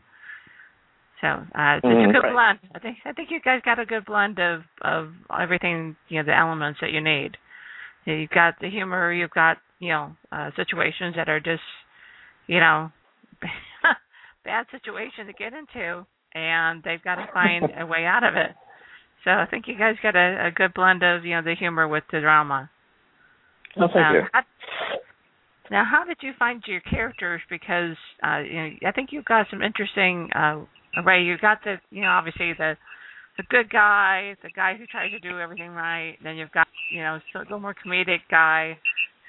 So 1.21 1.27
uh, 1.27 1.77
it's 1.77 1.85
Mhm. 1.85 2.09
a 2.09 2.13
good 2.13 2.23
Right. 2.23 2.31
blend. 2.33 2.59
I 2.75 2.79
think 2.79 2.97
I 3.05 3.11
think 3.13 3.31
you 3.31 3.39
guys 3.39 3.61
got 3.63 3.79
a 3.79 3.85
good 3.85 4.05
blend 4.05 4.39
of 4.39 4.63
of 4.81 5.13
everything, 5.39 5.95
you 6.09 6.19
know, 6.19 6.25
the 6.25 6.35
elements 6.37 6.79
that 6.81 6.91
you 6.91 7.01
need. 7.01 7.37
You've 8.05 8.29
got 8.29 8.59
the 8.59 8.69
humor, 8.69 9.11
you've 9.11 9.31
got 9.31 9.57
you 9.79 9.89
know 9.89 10.15
uh, 10.31 10.51
situations 10.55 11.15
that 11.15 11.27
are 11.29 11.39
just 11.39 11.63
you 12.47 12.59
know 12.59 12.91
bad 14.45 14.67
situations 14.71 15.27
to 15.27 15.33
get 15.33 15.53
into, 15.53 16.05
and 16.35 16.83
they've 16.83 17.01
got 17.03 17.15
to 17.15 17.27
find 17.33 17.65
a 17.79 17.85
way 17.85 18.05
out 18.05 18.23
of 18.23 18.35
it. 18.35 18.51
So 19.23 19.31
I 19.31 19.47
think 19.49 19.65
you 19.67 19.75
guys 19.77 19.95
got 20.03 20.15
a, 20.15 20.47
a 20.47 20.51
good 20.51 20.73
blend 20.75 21.01
of 21.01 21.25
you 21.25 21.33
know 21.35 21.41
the 21.41 21.55
humor 21.57 21.87
with 21.87 22.03
the 22.11 22.19
drama. 22.19 22.69
Oh, 23.77 23.87
thank 23.91 24.05
Um, 24.05 24.15
you. 24.15 24.21
how- 24.31 24.43
now, 25.71 25.83
how 25.83 26.05
did 26.05 26.17
you 26.21 26.31
find 26.37 26.61
your 26.67 26.81
characters? 26.81 27.41
Because 27.49 27.95
uh, 28.23 28.37
you 28.37 28.53
know, 28.53 28.69
I 28.85 28.91
think 28.91 29.09
you've 29.11 29.25
got 29.25 29.47
some 29.49 29.63
interesting 29.63 30.29
uh, 30.35 30.59
array. 31.01 31.23
You 31.23 31.37
got 31.41 31.63
the, 31.63 31.77
you 31.89 32.01
know, 32.03 32.09
obviously 32.09 32.53
the 32.53 32.77
the 33.37 33.43
good 33.49 33.69
guy, 33.71 34.35
the 34.43 34.51
guy 34.55 34.75
who 34.77 34.85
tries 34.85 35.09
to 35.11 35.19
do 35.19 35.39
everything 35.39 35.71
right. 35.71 36.17
Then 36.23 36.37
you've 36.37 36.51
got, 36.51 36.67
you 36.91 37.01
know, 37.01 37.19
a 37.33 37.39
little 37.39 37.59
more 37.59 37.73
comedic 37.73 38.19
guy 38.29 38.77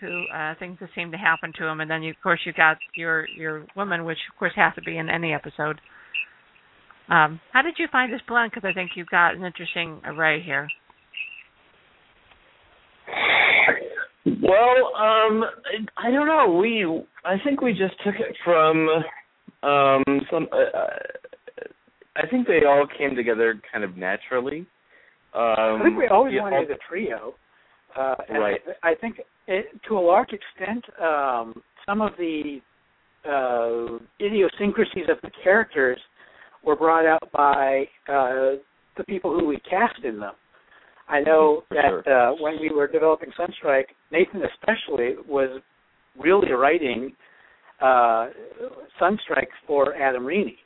who 0.01 0.25
uh, 0.33 0.55
things 0.59 0.77
that 0.81 0.90
seem 0.95 1.11
to 1.12 1.16
happen 1.16 1.55
to 1.57 1.64
him, 1.66 1.81
and 1.81 1.90
then 1.90 2.03
you, 2.03 2.11
of 2.11 2.16
course 2.23 2.40
you've 2.45 2.55
got 2.55 2.77
your 2.95 3.27
your 3.31 3.64
woman, 3.75 4.05
which 4.05 4.19
of 4.31 4.38
course 4.38 4.53
has 4.57 4.75
to 4.75 4.83
be 4.83 4.99
in 4.99 5.09
any 5.09 5.33
episode. 5.33 5.81
Um, 7.09 7.40
how 7.53 7.62
did 7.62 7.75
you 7.79 7.87
find 7.90 8.12
this 8.12 8.21
blend? 8.27 8.51
Because 8.53 8.69
I 8.69 8.73
think 8.73 8.92
you've 8.97 9.09
got 9.09 9.35
an 9.35 9.45
interesting 9.45 10.01
array 10.05 10.42
here. 10.42 10.69
Well, 14.27 14.92
um, 14.97 15.45
I, 15.45 16.09
I 16.09 16.11
don't 16.11 16.27
know. 16.27 16.59
We, 16.61 16.85
I 17.25 17.37
think 17.45 17.61
we 17.61 17.73
just 17.73 17.95
took 18.05 18.16
it 18.16 18.37
from 18.45 18.88
um, 19.62 20.03
some. 20.31 20.49
Uh, 20.53 20.77
uh, 20.77 20.88
I 22.16 22.27
think 22.27 22.47
they 22.47 22.66
all 22.66 22.87
came 22.99 23.14
together 23.14 23.61
kind 23.71 23.85
of 23.85 23.97
naturally. 23.97 24.66
Um, 25.35 25.81
I 25.81 25.81
think 25.85 25.99
we 25.99 26.09
always 26.09 26.35
yeah, 26.35 26.42
wanted 26.42 26.71
a 26.71 26.77
trio. 26.88 27.35
Uh, 27.97 28.14
and 28.29 28.38
Right. 28.38 28.61
I, 28.83 28.90
I 28.90 28.95
think 28.95 29.21
it, 29.47 29.66
to 29.88 29.99
a 29.99 30.01
large 30.01 30.31
extent, 30.33 30.85
um, 31.01 31.62
some 31.87 32.01
of 32.01 32.12
the 32.19 32.61
uh, 33.29 33.99
idiosyncrasies 34.21 35.09
of 35.09 35.19
the 35.23 35.31
characters 35.45 35.99
were 36.64 36.77
brought 36.77 37.07
out 37.07 37.31
by 37.33 37.85
uh, 38.09 38.59
the 38.97 39.05
people 39.09 39.38
who 39.38 39.47
we 39.47 39.59
cast 39.69 40.03
in 40.05 40.21
them. 40.21 40.35
I 41.09 41.21
know 41.21 41.62
For 41.69 41.75
that 41.75 42.05
sure. 42.05 42.31
uh, 42.31 42.35
when 42.40 42.59
we 42.61 42.71
were 42.71 42.88
developing 42.88 43.31
Sunstrike, 43.38 43.87
Nathan 44.11 44.42
especially 44.42 45.14
was 45.29 45.61
really 46.19 46.53
writing 46.53 47.12
uh, 47.81 48.29
Sunstrike 49.01 49.53
for 49.66 49.95
Adam 49.95 50.25
Reaney 50.25 50.57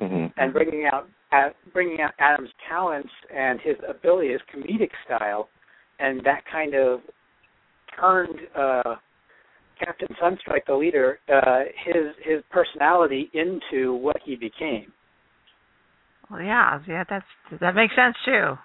mhm. 0.00 0.32
and 0.36 0.52
bringing 0.52 0.88
out 0.92 1.08
at, 1.30 1.54
bringing 1.72 2.00
out 2.00 2.12
Adam's 2.18 2.50
talents 2.68 3.10
and 3.34 3.60
his 3.60 3.76
ability, 3.88 4.32
his 4.32 4.40
comedic 4.52 4.90
style, 5.04 5.48
and 5.98 6.20
that 6.24 6.42
kind 6.50 6.74
of 6.74 7.00
turned 8.00 8.38
uh, 8.56 8.94
Captain 9.78 10.08
Sunstrike, 10.22 10.66
the 10.66 10.74
leader, 10.74 11.18
uh, 11.32 11.60
his 11.84 12.14
his 12.24 12.42
personality 12.50 13.30
into 13.34 13.94
what 13.94 14.16
he 14.24 14.36
became. 14.36 14.92
Well, 16.30 16.42
yeah, 16.42 16.80
yeah, 16.86 17.04
that's 17.08 17.24
that 17.60 17.74
makes 17.74 17.94
sense 17.94 18.16
too. 18.24 18.58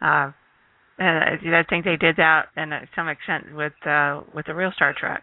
Uh, 0.00 0.32
and 0.98 1.18
I 1.54 1.60
I 1.60 1.62
think 1.68 1.84
they 1.84 1.96
did 1.96 2.16
that 2.16 2.46
in 2.56 2.72
uh, 2.72 2.80
some 2.94 3.08
extent 3.08 3.54
with 3.54 3.72
uh, 3.86 4.22
with 4.34 4.46
the 4.46 4.54
real 4.54 4.72
Star 4.74 4.94
Trek. 4.98 5.22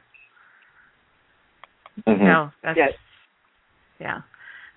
Mhm. 2.08 2.20
No, 2.22 2.52
that's 2.64 2.78
Yes. 2.78 2.94
yeah. 4.00 4.22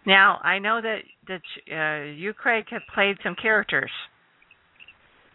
Now 0.06 0.40
I 0.42 0.58
know 0.58 0.80
that 0.80 1.00
that 1.28 1.42
uh, 1.70 2.04
you, 2.04 2.32
Craig, 2.32 2.66
have 2.70 2.82
played 2.94 3.18
some 3.22 3.34
characters. 3.34 3.90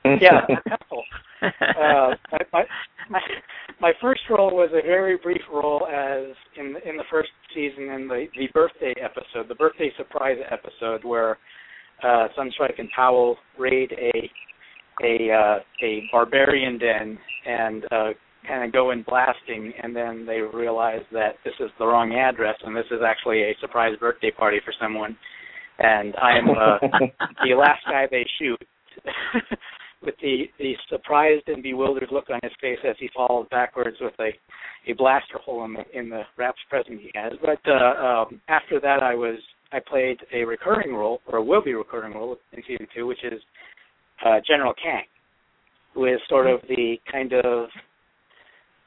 Yeah, 0.04 0.42
a 0.50 0.70
couple. 0.70 1.04
uh, 1.42 2.16
my, 2.52 2.64
my 3.80 3.92
first 4.02 4.22
role 4.30 4.52
was 4.52 4.70
a 4.72 4.86
very 4.86 5.18
brief 5.18 5.42
role 5.52 5.88
as 5.88 6.36
in 6.58 6.74
the, 6.74 6.90
in 6.90 6.98
the 6.98 7.04
first 7.10 7.30
season 7.54 7.90
in 7.90 8.08
the 8.08 8.26
the 8.38 8.48
birthday 8.54 8.94
episode, 9.02 9.48
the 9.48 9.56
birthday 9.56 9.92
surprise 9.98 10.38
episode 10.50 11.04
where 11.04 11.38
uh, 12.04 12.28
Sunstrike 12.38 12.80
and 12.80 12.90
Powell 12.96 13.38
raid 13.60 13.92
a 13.94 14.30
a 15.04 15.32
uh, 15.32 15.60
a 15.84 16.04
barbarian 16.12 16.78
den 16.78 17.18
and 17.46 17.84
uh, 17.92 18.10
kind 18.48 18.64
of 18.66 18.72
go 18.72 18.92
in 18.92 19.04
blasting, 19.04 19.72
and 19.82 19.96
then 19.96 20.26
they 20.26 20.40
realize 20.40 21.02
that 21.12 21.36
this 21.44 21.54
is 21.60 21.70
the 21.78 21.86
wrong 21.86 22.14
address 22.14 22.56
and 22.64 22.76
this 22.76 22.86
is 22.92 23.00
actually 23.06 23.42
a 23.44 23.56
surprise 23.62 23.96
birthday 24.00 24.32
party 24.32 24.60
for 24.66 24.74
someone, 24.82 25.16
and 25.80 26.16
I 26.22 26.38
am 26.38 26.50
uh, 26.50 26.88
the 27.46 27.56
last 27.56 27.84
guy 27.86 28.08
they 28.10 28.26
shoot. 28.40 28.62
with 30.04 30.16
the 30.22 30.46
the 30.58 30.74
surprised 30.90 31.48
and 31.48 31.62
bewildered 31.64 32.10
look 32.12 32.30
on 32.30 32.40
his 32.44 32.52
face 32.60 32.80
as 32.88 32.96
he 33.00 33.10
falls 33.16 33.48
backwards 33.52 33.98
with 34.02 34.14
a 34.20 34.32
a 34.90 34.94
blaster 34.94 35.38
hole 35.38 35.64
in 35.66 35.74
the 35.74 35.84
in 35.94 36.10
the 36.10 36.24
wraps 36.38 36.60
present 36.70 37.00
he 37.00 37.12
has. 37.16 37.34
But 37.42 37.60
uh, 37.70 38.06
um, 38.06 38.42
after 38.48 38.80
that, 38.80 39.04
I 39.04 39.16
was 39.16 39.38
I 39.72 39.80
played 39.80 40.18
a 40.34 40.44
recurring 40.44 40.94
role, 40.94 41.22
or 41.28 41.44
will 41.44 41.64
be 41.64 41.74
recurring 41.74 42.14
role 42.14 42.38
in 42.52 42.64
season 42.68 42.88
two, 42.94 43.08
which 43.08 43.24
is 43.24 43.42
uh, 44.26 44.40
General 44.46 44.74
Kang, 44.82 45.06
who 45.94 46.06
is 46.06 46.20
sort 46.28 46.48
of 46.48 46.62
the 46.68 46.98
kind 47.12 47.34
of 47.34 47.70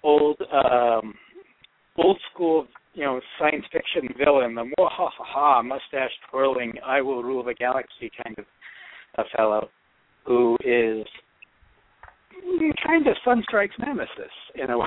old, 0.02 0.36
um, 0.52 1.14
old 1.96 2.18
school, 2.32 2.66
you 2.92 3.04
know, 3.04 3.20
science 3.38 3.64
fiction 3.72 4.08
villain, 4.22 4.54
the 4.54 4.70
ha 4.78 5.10
ha 5.10 5.24
ha 5.24 5.62
mustache 5.62 6.12
twirling, 6.30 6.74
I 6.84 7.00
will 7.00 7.22
rule 7.22 7.42
the 7.42 7.54
galaxy 7.54 8.10
kind 8.22 8.36
of 8.38 8.44
a 9.16 9.22
fellow, 9.36 9.68
who 10.24 10.56
is 10.64 11.06
kind 12.86 13.06
of 13.06 13.16
Sunstrike's 13.24 13.74
nemesis 13.78 14.32
in 14.54 14.70
a 14.70 14.78
way. 14.78 14.86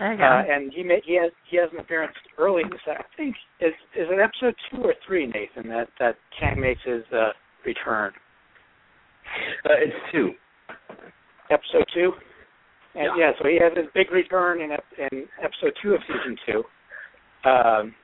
Uh, 0.00 0.42
and 0.48 0.72
he 0.72 0.82
may, 0.82 1.00
he 1.04 1.18
has 1.20 1.30
he 1.50 1.56
has 1.56 1.68
an 1.72 1.80
appearance 1.80 2.14
early 2.38 2.62
in 2.62 2.70
the 2.70 2.78
set. 2.84 2.96
I 2.96 3.04
think 3.16 3.36
is 3.60 3.72
is 3.96 4.08
it 4.10 4.18
episode 4.18 4.54
two 4.70 4.82
or 4.82 4.94
three, 5.06 5.26
Nathan, 5.26 5.70
that 5.70 5.88
that 6.00 6.16
Kang 6.38 6.60
makes 6.60 6.80
his 6.84 7.02
uh, 7.12 7.30
return. 7.64 8.12
Uh, 9.64 9.74
it's 9.78 9.96
two. 10.12 10.32
Episode 11.50 11.84
two. 11.94 12.12
And 12.94 13.10
yeah. 13.16 13.28
yeah, 13.28 13.30
so 13.40 13.48
he 13.48 13.58
has 13.60 13.72
his 13.76 13.86
big 13.94 14.10
return 14.10 14.60
in 14.60 14.70
in 14.70 15.26
episode 15.42 15.72
two 15.82 15.94
of 15.94 16.00
season 16.06 16.36
two. 16.46 16.62
Um, 17.48 17.94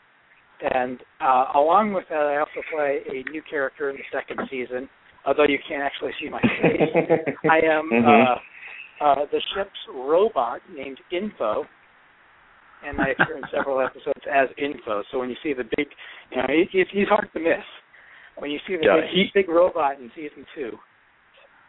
and 0.61 1.01
uh, 1.21 1.45
along 1.55 1.93
with 1.93 2.05
that, 2.11 2.19
I 2.19 2.39
also 2.39 2.67
play 2.75 3.01
a 3.09 3.31
new 3.31 3.43
character 3.49 3.91
in 3.91 3.97
the 3.97 4.03
second 4.13 4.41
season. 4.51 4.89
Although 5.29 5.45
you 5.45 5.59
can't 5.69 5.83
actually 5.83 6.13
see 6.17 6.31
my 6.31 6.41
face, 6.63 6.81
I 7.45 7.61
am 7.61 7.91
mm-hmm. 7.93 8.09
uh, 8.09 9.05
uh, 9.05 9.27
the 9.31 9.41
ship's 9.55 9.79
robot 9.95 10.61
named 10.75 10.97
Info, 11.13 11.65
and 12.83 12.99
I 12.99 13.13
appear 13.13 13.37
in 13.37 13.45
several 13.55 13.85
episodes 13.85 14.25
as 14.25 14.49
Info. 14.57 15.03
So 15.13 15.19
when 15.19 15.29
you 15.29 15.37
see 15.43 15.53
the 15.53 15.69
big, 15.77 15.89
you 16.33 16.39
know, 16.39 16.49
he, 16.49 16.83
he's 16.91 17.09
hard 17.09 17.29
to 17.35 17.41
miss. 17.41 17.67
When 18.39 18.51
you 18.51 18.59
see 18.67 18.77
the 18.77 18.87
yeah, 18.87 19.01
big, 19.05 19.11
he, 19.13 19.25
big 19.35 19.49
robot 19.51 20.01
in 20.01 20.11
season 20.17 20.47
two, 20.55 20.79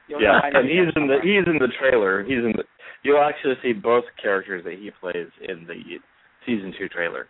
yeah, 0.07 0.39
and 0.41 0.63
he's 0.63 0.87
in 0.95 1.07
the 1.07 1.17
he's 1.21 1.45
in 1.45 1.59
the 1.59 1.67
trailer. 1.79 2.23
He's 2.23 2.39
in 2.39 2.53
the. 2.55 2.63
You'll 3.03 3.21
actually 3.21 3.55
see 3.61 3.73
both 3.73 4.05
characters 4.21 4.63
that 4.63 4.75
he 4.79 4.89
plays 5.01 5.27
in 5.41 5.67
the 5.67 5.99
season 6.45 6.73
two 6.79 6.87
trailer. 6.87 7.27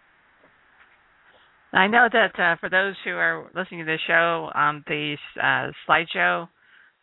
I 1.71 1.87
know 1.87 2.07
that 2.11 2.39
uh, 2.39 2.55
for 2.59 2.69
those 2.69 2.95
who 3.03 3.11
are 3.11 3.49
listening 3.55 3.81
to 3.81 3.85
this 3.85 4.01
show, 4.07 4.49
um, 4.55 4.83
the 4.87 5.15
uh, 5.39 5.71
slideshow 5.87 6.47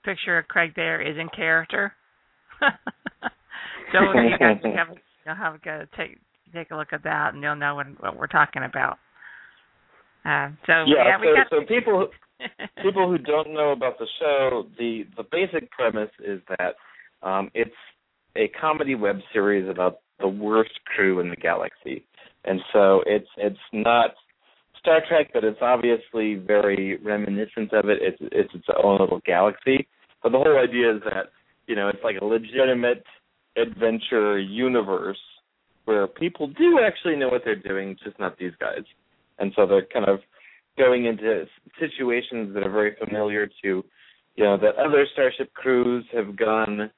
picture 0.05 0.39
of 0.39 0.49
Craig 0.49 0.73
there 0.75 1.01
is 1.01 1.17
in 1.19 1.29
character. 1.29 1.93
so 2.61 3.99
you 4.01 4.39
guys 4.39 4.59
have 4.65 4.97
you'll 5.25 5.35
have 5.35 5.55
a 5.55 5.87
take 5.97 6.19
take 6.53 6.71
a 6.71 6.77
look 6.77 6.89
at 6.93 7.05
that, 7.05 7.35
and 7.35 7.43
you'll 7.43 7.57
know 7.57 7.75
what, 7.75 7.87
what 8.01 8.17
we're 8.17 8.27
talking 8.27 8.63
about. 8.63 8.99
Uh, 10.25 10.51
so 10.67 10.85
yeah, 10.87 11.05
yeah 11.05 11.19
so, 11.19 11.35
got... 11.35 11.47
so 11.51 11.67
people 11.67 12.09
people 12.83 13.09
who 13.09 13.19
don't 13.19 13.53
know 13.53 13.71
about 13.71 13.99
the 13.99 14.07
show, 14.19 14.67
the 14.79 15.05
the 15.17 15.25
basic 15.31 15.71
premise 15.71 16.11
is 16.25 16.41
that 16.59 16.75
um, 17.27 17.51
it's 17.55 17.71
a 18.37 18.49
comedy 18.61 18.95
web 18.95 19.19
series 19.33 19.69
about 19.69 20.01
the 20.19 20.29
worst 20.29 20.73
crew 20.87 21.21
in 21.21 21.29
the 21.31 21.37
galaxy, 21.37 22.05
and 22.45 22.61
so 22.73 23.03
it's 23.07 23.29
it's 23.37 23.59
not 23.73 24.11
Star 24.87 25.03
Trek, 25.09 25.31
but 25.35 25.43
it's 25.43 25.59
obviously 25.61 26.37
very 26.37 26.97
reminiscent 26.99 27.73
of 27.73 27.89
it. 27.89 27.99
It's 28.01 28.19
it's 28.21 28.55
its 28.55 28.67
own 28.83 29.01
little 29.01 29.21
galaxy. 29.27 29.89
But 30.23 30.31
the 30.31 30.39
whole 30.39 30.57
idea 30.57 30.95
is 30.95 31.03
that 31.05 31.31
you 31.67 31.75
know, 31.75 31.89
it's 31.89 32.03
like 32.05 32.17
a 32.21 32.25
legitimate 32.25 33.03
adventure 33.57 34.39
universe 34.39 35.19
where 35.85 36.07
people 36.07 36.47
do 36.47 36.79
actually 36.85 37.17
know 37.17 37.29
what 37.29 37.43
they're 37.45 37.57
doing, 37.57 37.97
just 38.05 38.19
not 38.21 38.39
these 38.39 38.53
guys. 38.61 38.85
And 39.41 39.53
so 39.57 39.67
they're 39.67 39.87
kind 39.93 40.09
of 40.09 40.21
going 40.79 41.07
into 41.07 41.45
situations 41.81 42.55
that 42.55 42.63
are 42.63 42.71
very 42.71 42.95
familiar 43.05 43.47
to, 43.47 43.85
you 44.37 44.45
know, 44.45 44.57
that 44.59 44.77
other 44.77 45.07
starship 45.13 45.53
crews 45.55 46.05
have 46.13 46.37
gone 46.37 46.91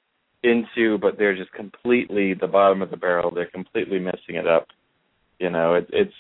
into, 0.43 0.99
but 0.99 1.17
they're 1.17 1.37
just 1.37 1.53
completely 1.53 2.35
the 2.35 2.47
bottom 2.47 2.83
of 2.83 2.91
the 2.91 2.97
barrel. 2.97 3.31
They're 3.35 3.47
completely 3.47 3.99
messing 3.99 4.35
it 4.35 4.47
up. 4.47 4.67
You 5.39 5.51
know, 5.51 5.75
it, 5.75 5.89
it's 5.93 6.13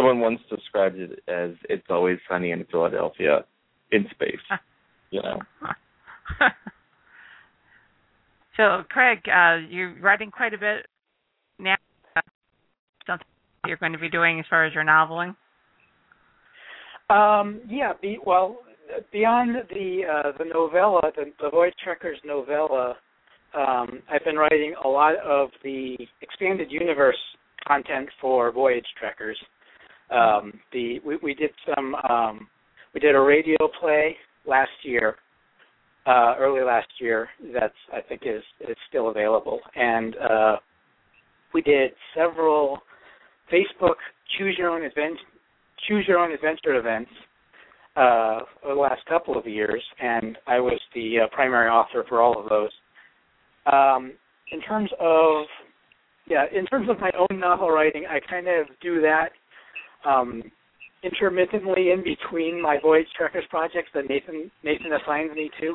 someone 0.00 0.20
once 0.20 0.40
described 0.48 0.98
it 0.98 1.22
as 1.28 1.50
"It's 1.68 1.86
always 1.90 2.18
sunny 2.28 2.50
in 2.50 2.64
Philadelphia 2.70 3.44
in 3.92 4.06
space." 4.10 4.40
you 5.10 5.22
know. 5.22 5.40
So, 8.60 8.82
Craig, 8.90 9.20
uh, 9.26 9.66
you're 9.70 9.94
writing 10.02 10.30
quite 10.30 10.52
a 10.52 10.58
bit 10.58 10.86
now. 11.58 11.76
Something 13.06 13.26
you're 13.66 13.78
going 13.78 13.92
to 13.92 13.98
be 13.98 14.10
doing 14.10 14.38
as 14.38 14.44
far 14.50 14.66
as 14.66 14.74
your 14.74 14.84
noveling. 14.84 15.34
Um, 17.08 17.62
yeah. 17.66 17.94
Be, 18.02 18.18
well, 18.26 18.58
beyond 19.12 19.56
the 19.70 20.02
uh, 20.04 20.32
the 20.36 20.44
novella, 20.44 21.00
the, 21.16 21.32
the 21.40 21.48
Voyage 21.48 21.72
Trekkers 21.82 22.18
novella, 22.22 22.96
um, 23.56 24.02
I've 24.12 24.24
been 24.26 24.36
writing 24.36 24.74
a 24.84 24.88
lot 24.88 25.16
of 25.24 25.48
the 25.64 25.96
expanded 26.20 26.70
universe 26.70 27.16
content 27.66 28.10
for 28.20 28.52
Voyage 28.52 28.84
Trekkers. 28.98 29.38
Um, 30.10 30.54
the 30.72 31.00
we, 31.04 31.16
we 31.22 31.34
did 31.34 31.50
some 31.74 31.94
um, 32.08 32.48
we 32.94 33.00
did 33.00 33.14
a 33.14 33.20
radio 33.20 33.56
play 33.80 34.16
last 34.46 34.70
year 34.82 35.16
uh, 36.06 36.34
early 36.38 36.62
last 36.62 36.88
year 36.98 37.28
that's 37.52 37.74
I 37.92 38.00
think 38.00 38.22
is 38.24 38.42
is 38.68 38.76
still 38.88 39.10
available, 39.10 39.60
and 39.74 40.16
uh, 40.16 40.56
we 41.54 41.62
did 41.62 41.92
several 42.16 42.78
Facebook 43.52 43.96
choose 44.38 44.56
your 44.58 44.70
own 44.70 44.82
event 44.82 45.18
choose 45.88 46.04
your 46.06 46.18
own 46.18 46.32
adventure 46.32 46.74
events 46.74 47.10
uh, 47.96 48.40
over 48.64 48.74
the 48.74 48.80
last 48.80 49.04
couple 49.06 49.38
of 49.38 49.46
years, 49.46 49.82
and 50.00 50.36
I 50.46 50.60
was 50.60 50.78
the 50.94 51.20
uh, 51.20 51.34
primary 51.34 51.68
author 51.68 52.04
for 52.08 52.20
all 52.20 52.40
of 52.40 52.48
those. 52.48 52.70
Um, 53.70 54.12
in 54.52 54.60
terms 54.62 54.90
of 55.00 55.46
yeah, 56.26 56.44
in 56.56 56.64
terms 56.66 56.88
of 56.88 57.00
my 57.00 57.10
own 57.18 57.40
novel 57.40 57.70
writing, 57.70 58.06
I 58.08 58.20
kind 58.20 58.46
of 58.46 58.66
do 58.80 59.00
that 59.00 59.30
um, 60.04 60.42
intermittently 61.02 61.90
in 61.90 62.02
between 62.02 62.60
my 62.60 62.78
Voyage 62.82 63.06
Trekkers 63.16 63.44
projects 63.50 63.90
that 63.94 64.08
Nathan 64.08 64.50
Nathan 64.62 64.92
assigns 64.92 65.34
me 65.34 65.50
to. 65.60 65.74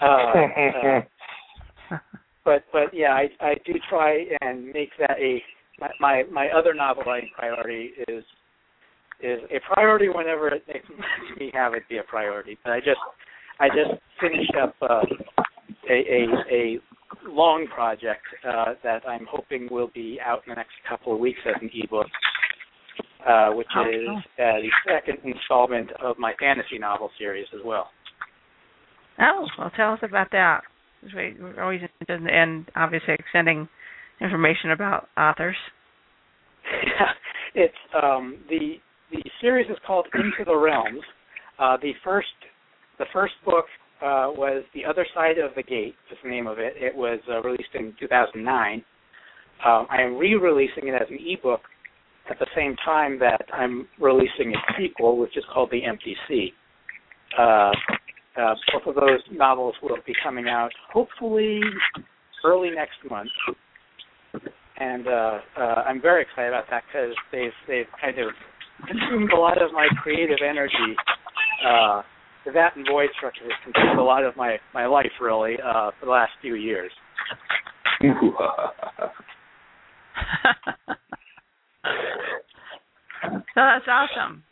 Uh, 0.00 0.06
uh, 0.06 1.98
but 2.44 2.64
but 2.72 2.94
yeah, 2.94 3.12
I 3.12 3.28
I 3.40 3.54
do 3.66 3.74
try 3.88 4.24
and 4.40 4.66
make 4.66 4.90
that 4.98 5.18
a 5.18 5.42
my 5.80 5.90
my, 6.00 6.22
my 6.30 6.48
other 6.48 6.74
novel 6.74 7.04
writing 7.04 7.30
priority 7.36 7.90
is 8.08 8.24
is 9.20 9.40
a 9.50 9.74
priority 9.74 10.08
whenever 10.08 10.48
it 10.48 10.62
makes 10.66 10.86
me 11.38 11.50
have 11.54 11.74
it 11.74 11.82
be 11.88 11.98
a 11.98 12.02
priority. 12.04 12.58
But 12.64 12.72
I 12.72 12.78
just 12.78 13.00
I 13.60 13.68
just 13.68 14.00
finished 14.20 14.54
up 14.60 14.74
uh, 14.82 15.02
a, 15.90 15.94
a 15.94 16.26
a 16.50 16.78
long 17.28 17.66
project 17.74 18.22
uh, 18.46 18.74
that 18.84 19.06
I'm 19.06 19.26
hoping 19.30 19.68
will 19.70 19.90
be 19.94 20.18
out 20.24 20.42
in 20.46 20.50
the 20.50 20.56
next 20.56 20.74
couple 20.88 21.12
of 21.12 21.18
weeks 21.18 21.40
as 21.46 21.54
an 21.60 21.70
ebook 21.74 22.06
uh, 23.26 23.50
which 23.50 23.66
oh, 23.76 23.88
is 23.88 24.08
uh, 24.38 24.60
the 24.60 24.70
second 24.86 25.18
installment 25.24 25.90
of 26.02 26.18
my 26.18 26.32
fantasy 26.38 26.78
novel 26.78 27.10
series 27.18 27.46
as 27.54 27.60
well. 27.64 27.88
Oh, 29.20 29.46
well, 29.58 29.70
tell 29.76 29.92
us 29.92 30.00
about 30.02 30.30
that. 30.32 30.62
We're 31.14 31.62
always 31.62 31.80
interested 31.82 32.22
in, 32.22 32.28
and 32.28 32.68
obviously 32.76 33.14
extending 33.14 33.68
information 34.20 34.70
about 34.70 35.08
authors. 35.16 35.56
Yeah, 36.84 37.12
it's 37.54 37.74
um, 38.02 38.38
the 38.48 38.74
the 39.10 39.22
series 39.40 39.70
is 39.70 39.76
called 39.86 40.06
Into 40.14 40.44
the 40.44 40.56
Realms. 40.56 41.02
Uh, 41.58 41.76
the 41.80 41.92
first 42.04 42.26
the 42.98 43.06
first 43.12 43.34
book 43.44 43.64
uh, 44.02 44.30
was 44.30 44.64
The 44.74 44.84
Other 44.84 45.06
Side 45.14 45.38
of 45.38 45.54
the 45.56 45.62
Gate. 45.62 45.94
Is 46.10 46.18
the 46.22 46.30
name 46.30 46.46
of 46.46 46.58
it. 46.58 46.74
It 46.76 46.94
was 46.94 47.20
uh, 47.30 47.40
released 47.42 47.74
in 47.74 47.94
2009. 47.98 48.84
Um, 49.66 49.86
I 49.90 50.02
am 50.02 50.16
re-releasing 50.16 50.86
it 50.86 50.94
as 50.94 51.08
an 51.10 51.18
ebook 51.20 51.62
at 52.30 52.38
the 52.38 52.46
same 52.54 52.76
time 52.84 53.18
that 53.18 53.42
I'm 53.52 53.86
releasing 54.00 54.54
a 54.54 54.58
sequel, 54.78 55.18
which 55.18 55.36
is 55.36 55.44
called 55.52 55.70
The 55.70 55.84
Empty 55.84 56.16
Sea. 56.26 56.52
Uh, 57.38 57.70
uh, 58.40 58.54
both 58.72 58.86
of 58.86 58.94
those 58.94 59.20
novels 59.32 59.74
will 59.82 59.96
be 60.06 60.14
coming 60.22 60.48
out 60.48 60.70
hopefully 60.92 61.60
early 62.44 62.70
next 62.70 62.98
month, 63.10 63.30
and 64.78 65.08
uh, 65.08 65.38
uh, 65.58 65.82
I'm 65.86 66.00
very 66.00 66.22
excited 66.22 66.48
about 66.48 66.64
that 66.70 66.84
because 66.86 67.14
they've 67.32 67.52
they've 67.66 67.86
kind 68.00 68.18
of 68.18 68.30
consumed 68.86 69.32
a 69.32 69.36
lot 69.36 69.60
of 69.60 69.72
my 69.72 69.88
creative 70.02 70.38
energy. 70.48 70.96
Uh, 71.66 72.02
that 72.54 72.76
and 72.76 72.86
Voyage 72.90 73.10
Trekkers 73.20 73.42
has 73.42 73.52
consumed 73.64 73.98
a 73.98 74.02
lot 74.02 74.24
of 74.24 74.34
my 74.36 74.56
my 74.72 74.86
life 74.86 75.10
really 75.20 75.56
uh, 75.62 75.90
for 75.98 76.06
the 76.06 76.12
last 76.12 76.32
few 76.40 76.54
years. 76.54 76.92
so 83.54 83.60
that's 83.60 83.86
awesome. 83.88 84.44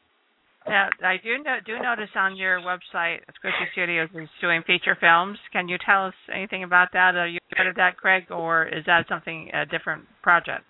Yeah, 0.69 0.89
I 1.05 1.17
do 1.23 1.43
know, 1.45 1.59
do 1.65 1.79
notice 1.81 2.11
on 2.17 2.37
your 2.37 2.61
website, 2.61 3.19
Squishy 3.39 3.71
Studios 3.73 4.09
is 4.15 4.29
doing 4.41 4.63
feature 4.67 4.97
films. 5.01 5.39
Can 5.53 5.69
you 5.69 5.79
tell 5.85 6.07
us 6.07 6.15
anything 6.35 6.65
about 6.65 6.89
that? 6.93 7.15
Are 7.15 7.29
you 7.29 7.39
part 7.55 7.69
of 7.69 7.77
that, 7.77 7.97
Craig, 7.97 8.25
or 8.31 8.67
is 8.67 8.85
that 8.87 9.07
something 9.09 9.49
a 9.55 9.65
different 9.65 10.05
project? 10.23 10.65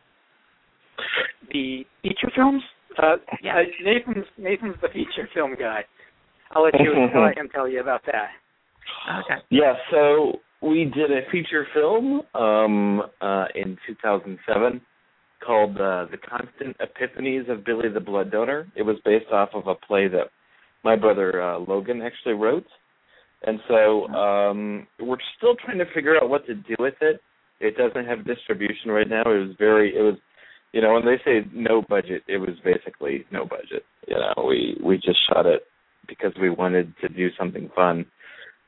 The 1.51 1.87
feature 2.03 2.31
films? 2.35 2.63
Uh, 2.99 3.17
Yeah. 3.43 3.57
uh, 3.57 3.63
Nathan's 3.83 4.27
Nathan's 4.37 4.77
the 4.83 4.89
feature 4.89 5.29
film 5.33 5.55
guy. 5.59 5.85
I'll 6.53 6.65
let 6.65 6.79
you 6.81 6.93
I'll 7.15 7.25
let 7.25 7.37
him 7.37 7.49
tell 7.49 7.69
you 7.69 7.81
about 7.81 8.03
that. 8.07 8.31
Okay. 9.25 9.41
Yeah, 9.51 9.75
so 9.91 10.41
we 10.63 10.85
did 10.85 11.11
a 11.11 11.29
feature 11.31 11.67
film 11.75 12.23
um, 12.35 13.03
uh, 13.21 13.47
in 13.55 13.77
2007 13.87 14.81
called 15.47 15.76
uh, 15.76 16.07
"The 16.11 16.18
Constant 16.18 16.76
Epiphanies 16.78 17.49
of 17.51 17.64
Billy 17.64 17.88
the 17.88 18.01
Blood 18.01 18.30
Donor." 18.30 18.66
It 18.74 18.82
was 18.82 18.97
based 19.05 19.30
off 19.32 19.51
of 19.55 19.66
a 19.66 19.74
play 19.74 20.09
that 20.09 20.28
my 20.84 20.97
brother 20.97 21.42
uh, 21.42 21.59
Logan 21.59 22.03
actually 22.03 22.34
wrote, 22.34 22.66
and 23.44 23.61
so 23.68 24.07
um, 24.09 24.86
we're 25.01 25.16
still 25.36 25.55
trying 25.64 25.78
to 25.78 25.86
figure 25.94 26.16
out 26.16 26.28
what 26.28 26.47
to 26.47 26.55
do 26.55 26.74
with 26.78 26.94
it. 27.01 27.20
It 27.61 27.76
doesn't 27.76 28.07
have 28.07 28.26
distribution 28.26 28.90
right 28.90 29.09
now. 29.09 29.22
It 29.22 29.47
was 29.47 29.57
very, 29.59 29.97
it 29.97 30.03
was, 30.03 30.16
you 30.72 30.82
know, 30.82 30.92
when 30.92 31.07
they 31.07 31.16
say 31.24 31.49
no 31.55 31.82
budget, 31.88 32.22
it 32.28 32.36
was 32.36 32.57
basically 32.64 33.24
no 33.30 33.47
budget. 33.47 33.84
You 34.07 34.16
know, 34.16 34.44
we 34.47 34.76
we 34.82 34.97
just 34.97 35.18
shot 35.28 35.47
it 35.47 35.62
because 36.09 36.32
we 36.40 36.51
wanted 36.51 36.92
to 37.01 37.09
do 37.09 37.28
something 37.38 37.70
fun. 37.74 38.07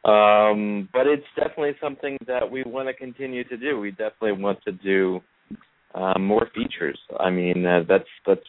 Um, 0.05 0.89
but 0.93 1.07
it's 1.07 1.27
definitely 1.37 1.77
something 1.83 2.17
that 2.27 2.51
we 2.51 2.63
want 2.65 2.89
to 2.89 2.95
continue 2.95 3.45
to 3.45 3.57
do. 3.57 3.79
We 3.79 3.91
definitely 3.91 4.41
want 4.41 4.63
to 4.65 4.73
do 4.73 5.21
uh, 5.95 6.19
more 6.19 6.49
features. 6.55 6.99
I 7.19 7.31
mean, 7.31 7.65
uh, 7.65 7.81
that's 7.89 8.09
that's 8.27 8.41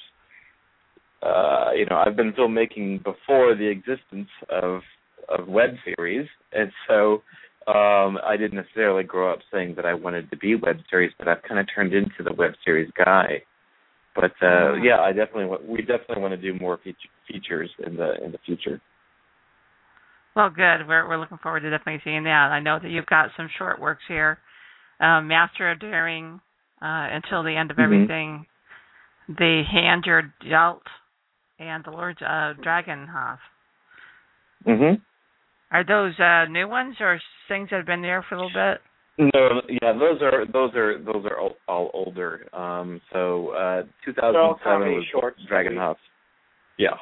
uh, 1.22 1.72
you 1.76 1.86
know, 1.86 2.02
I've 2.06 2.16
been 2.16 2.34
filmmaking 2.34 3.04
before 3.04 3.56
the 3.56 3.68
existence 3.68 4.30
of 4.50 4.82
of 5.28 5.48
web 5.48 5.72
series, 5.86 6.28
and 6.54 6.72
so 6.88 7.22
um, 7.68 8.18
I 8.26 8.36
didn't 8.38 8.56
necessarily 8.56 9.04
grow 9.04 9.32
up 9.32 9.40
saying 9.52 9.76
that 9.76 9.86
I 9.86 9.94
wanted 9.94 10.30
to 10.32 10.38
be 10.38 10.56
web 10.56 10.78
series, 10.90 11.12
but 11.20 11.28
I've 11.28 11.42
kind 11.48 11.60
of 11.60 11.68
turned 11.74 11.94
into 11.94 12.24
the 12.24 12.34
web 12.34 12.54
series 12.64 12.90
guy. 12.98 13.44
But 14.16 14.32
uh, 14.42 14.74
yeah, 14.76 15.00
I 15.02 15.12
definitely 15.12 15.46
want, 15.46 15.68
we 15.68 15.80
definitely 15.80 16.22
want 16.22 16.40
to 16.40 16.52
do 16.52 16.58
more 16.60 16.80
feature, 16.84 16.98
features 17.32 17.70
in 17.86 17.96
the 17.96 18.24
in 18.24 18.32
the 18.32 18.40
future. 18.46 18.82
Well, 20.36 20.50
good. 20.50 20.88
We're 20.88 21.08
we're 21.08 21.20
looking 21.20 21.38
forward 21.44 21.62
to 21.62 21.70
definitely 21.70 22.02
seeing 22.04 22.24
that. 22.24 22.50
I 22.52 22.60
know 22.60 22.80
that 22.82 22.90
you've 22.90 23.06
got 23.06 23.30
some 23.36 23.50
short 23.58 23.80
works 23.80 24.04
here, 24.08 24.40
um, 25.00 25.28
Master 25.28 25.70
of 25.72 25.80
Daring, 25.80 26.40
uh, 26.82 27.08
until 27.12 27.44
the 27.44 27.56
end 27.56 27.72
of 27.72 27.78
Mhm. 27.78 27.84
everything, 27.84 28.46
the 29.28 29.64
Hand 29.64 30.06
You're 30.06 30.34
Dealt, 30.48 30.84
and 31.60 31.84
the 31.84 31.92
Lord 31.92 32.22
uh, 32.22 32.54
Dragonhof. 32.56 33.40
Mhm. 34.66 35.02
Are 35.72 35.84
those 35.84 36.20
uh, 36.20 36.46
new 36.46 36.68
ones 36.68 36.96
or 37.00 37.20
things 37.48 37.70
that 37.70 37.78
have 37.78 37.86
been 37.86 38.02
there 38.02 38.24
for 38.24 38.36
a 38.36 38.38
little 38.38 38.54
bit? 38.54 38.82
No, 39.34 39.62
yeah, 39.68 39.92
those 39.94 40.22
are 40.22 40.46
those 40.46 40.74
are 40.76 40.98
those 41.00 41.26
are 41.26 41.38
all, 41.38 41.58
all 41.68 41.92
older. 41.94 42.48
Um, 42.54 43.02
so 43.12 43.50
uh, 43.50 43.84
They're 44.06 44.40
all 44.40 44.56
2007 44.64 44.94
was 44.96 45.06
shorts. 45.12 45.40
Dragonhof. 45.52 45.98
Yeah, 46.78 46.96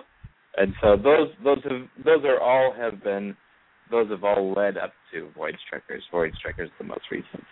and 0.57 0.73
so 0.82 0.97
those 0.97 1.30
those 1.43 1.63
have 1.63 1.88
those 2.03 2.25
are 2.25 2.39
all 2.39 2.73
have 2.73 3.03
been 3.03 3.38
those 3.91 4.09
have 4.09 4.23
all 4.23 4.51
led 4.53 4.78
up 4.78 4.93
to 5.13 5.30
Voyage 5.36 5.59
Trekkers. 5.69 6.03
Voyage 6.11 6.34
Trekkers 6.41 6.71
the 6.80 6.84
most 6.86 7.05
recent. 7.11 7.45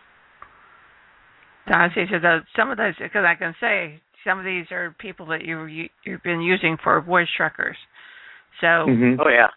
I 1.67 1.87
see. 1.95 2.05
So 2.11 2.19
those, 2.19 2.41
some 2.55 2.71
of 2.71 2.77
those, 2.77 2.93
because 2.99 3.25
I 3.27 3.35
can 3.35 3.55
say 3.59 4.01
some 4.25 4.39
of 4.39 4.45
these 4.45 4.65
are 4.71 4.95
people 4.99 5.25
that 5.27 5.43
you, 5.45 5.65
you 5.65 5.89
you've 6.05 6.23
been 6.23 6.41
using 6.41 6.77
for 6.83 6.99
Voyage 7.01 7.29
Trekkers. 7.37 7.77
So 8.61 8.67
Mm-hmm. 8.67 9.19
Oh 9.19 9.29
yeah. 9.29 9.47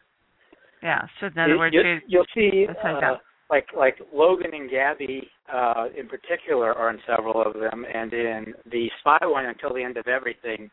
yeah. 0.82 1.02
So 1.20 1.26
in 1.26 1.38
other 1.38 1.52
you, 1.52 1.58
words, 1.58 1.74
you, 1.74 1.80
you- 1.82 2.00
you'll 2.06 2.26
see 2.34 2.66
uh, 2.68 3.16
like 3.50 3.66
like 3.76 3.96
Logan 4.12 4.50
and 4.52 4.70
Gabby 4.70 5.28
uh, 5.52 5.86
in 5.98 6.08
particular 6.08 6.72
are 6.74 6.90
in 6.90 6.98
several 7.06 7.40
of 7.42 7.54
them, 7.54 7.84
and 7.92 8.12
in 8.12 8.54
the 8.70 8.90
spy 9.00 9.18
one 9.22 9.46
until 9.46 9.74
the 9.74 9.82
end 9.82 9.96
of 9.96 10.06
everything, 10.06 10.70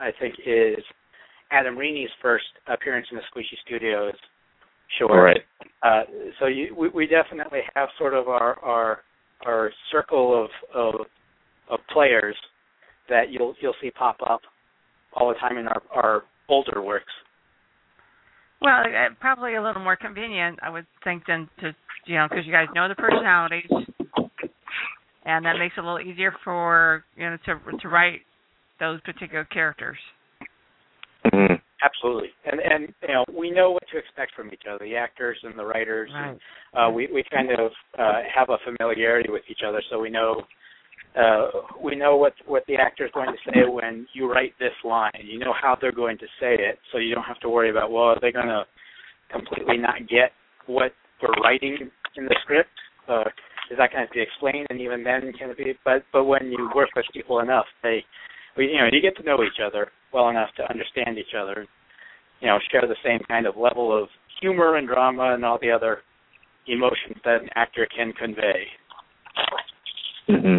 I 0.00 0.10
think 0.18 0.34
is 0.44 0.82
Adam 1.52 1.76
Reaney's 1.76 2.10
first 2.20 2.44
appearance 2.66 3.06
in 3.12 3.16
the 3.18 3.22
Squishy 3.32 3.56
Studios 3.64 4.14
short. 4.98 5.12
All 5.12 5.20
right. 5.20 5.40
Uh, 5.82 6.02
so 6.40 6.46
you, 6.46 6.74
we, 6.76 6.88
we 6.88 7.06
definitely 7.06 7.60
have 7.74 7.88
sort 7.98 8.14
of 8.14 8.28
our 8.28 8.58
our 8.60 9.00
our 9.44 9.70
circle 9.92 10.44
of 10.44 10.50
of 10.74 11.06
of 11.70 11.80
players 11.92 12.36
that 13.08 13.30
you'll 13.30 13.54
you'll 13.60 13.74
see 13.80 13.90
pop 13.90 14.16
up 14.28 14.40
all 15.12 15.28
the 15.28 15.34
time 15.34 15.58
in 15.58 15.66
our 15.66 15.82
our 15.94 16.22
older 16.48 16.82
works. 16.82 17.12
well, 18.60 18.80
uh, 18.80 19.14
probably 19.20 19.56
a 19.56 19.62
little 19.62 19.82
more 19.82 19.96
convenient, 19.96 20.58
I 20.62 20.70
would 20.70 20.86
think, 21.04 21.24
than 21.26 21.48
to 21.60 21.74
you 22.06 22.16
know, 22.16 22.26
because 22.28 22.46
you 22.46 22.52
guys 22.52 22.68
know 22.74 22.88
the 22.88 22.94
personalities, 22.94 23.68
and 25.24 25.44
that 25.44 25.58
makes 25.58 25.74
it 25.76 25.80
a 25.80 25.82
little 25.82 26.00
easier 26.00 26.32
for 26.44 27.04
you 27.16 27.28
know 27.28 27.36
to 27.46 27.78
to 27.78 27.88
write 27.88 28.20
those 28.78 29.00
particular 29.02 29.44
characters. 29.44 29.98
Mm-hmm. 31.26 31.54
Absolutely, 31.82 32.30
and 32.46 32.58
and 32.60 32.94
you 33.02 33.14
know 33.14 33.24
we 33.38 33.50
know 33.50 33.70
what 33.70 33.82
to 33.92 33.98
expect 33.98 34.34
from 34.34 34.48
each 34.50 34.62
other, 34.68 34.82
the 34.82 34.96
actors 34.96 35.36
and 35.42 35.58
the 35.58 35.64
writers. 35.64 36.10
Right. 36.14 36.38
Uh, 36.72 36.90
we 36.90 37.06
we 37.12 37.22
kind 37.30 37.50
of 37.50 37.70
uh, 37.98 38.22
have 38.34 38.48
a 38.48 38.56
familiarity 38.64 39.30
with 39.30 39.42
each 39.50 39.60
other, 39.66 39.82
so 39.90 40.00
we 40.00 40.08
know 40.08 40.42
uh, 41.16 41.48
we 41.82 41.94
know 41.94 42.16
what 42.16 42.32
what 42.46 42.62
the 42.66 42.76
actor 42.76 43.04
is 43.04 43.10
going 43.12 43.28
to 43.28 43.50
say 43.50 43.68
when 43.68 44.06
you 44.14 44.30
write 44.30 44.54
this 44.58 44.72
line. 44.84 45.12
You 45.22 45.38
know 45.38 45.52
how 45.60 45.76
they're 45.78 45.92
going 45.92 46.16
to 46.18 46.26
say 46.40 46.54
it, 46.54 46.78
so 46.92 46.98
you 46.98 47.14
don't 47.14 47.24
have 47.24 47.40
to 47.40 47.48
worry 47.50 47.70
about 47.70 47.90
well, 47.90 48.04
are 48.04 48.20
they 48.20 48.32
going 48.32 48.46
to 48.48 48.64
completely 49.30 49.76
not 49.76 50.08
get 50.08 50.32
what 50.66 50.92
we're 51.22 51.42
writing 51.42 51.90
in 52.16 52.24
the 52.24 52.36
script? 52.42 52.70
Uh, 53.08 53.24
is 53.70 53.78
that 53.78 53.92
going 53.92 54.06
to 54.06 54.12
be 54.12 54.20
explained? 54.20 54.66
And 54.70 54.80
even 54.80 55.02
then, 55.02 55.32
can 55.38 55.50
it 55.50 55.58
be? 55.58 55.74
But 55.84 56.04
but 56.12 56.24
when 56.24 56.46
you 56.50 56.70
work 56.74 56.90
with 56.94 57.06
people 57.12 57.40
enough, 57.40 57.66
they 57.82 58.04
we 58.56 58.66
you 58.66 58.78
know 58.78 58.88
you 58.90 59.00
get 59.00 59.16
to 59.16 59.22
know 59.22 59.42
each 59.42 59.60
other 59.64 59.88
well 60.12 60.28
enough 60.28 60.50
to 60.56 60.70
understand 60.70 61.18
each 61.18 61.34
other. 61.38 61.66
You 62.40 62.48
know, 62.48 62.58
share 62.70 62.82
the 62.82 62.96
same 63.04 63.20
kind 63.28 63.46
of 63.46 63.56
level 63.56 63.96
of 63.96 64.08
humor 64.40 64.76
and 64.76 64.86
drama 64.86 65.34
and 65.34 65.44
all 65.44 65.58
the 65.60 65.70
other 65.70 66.00
emotions 66.66 67.16
that 67.24 67.42
an 67.42 67.48
actor 67.54 67.88
can 67.96 68.12
convey. 68.12 68.66
Mm-hmm. 70.28 70.58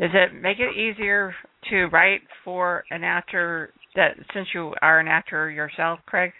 Does 0.00 0.10
it 0.14 0.40
make 0.40 0.58
it 0.58 0.76
easier 0.76 1.34
to 1.68 1.86
write 1.86 2.22
for 2.44 2.84
an 2.90 3.04
actor 3.04 3.72
that 3.96 4.12
since 4.32 4.48
you 4.54 4.72
are 4.80 5.00
an 5.00 5.08
actor 5.08 5.50
yourself, 5.50 6.00
Craig? 6.06 6.32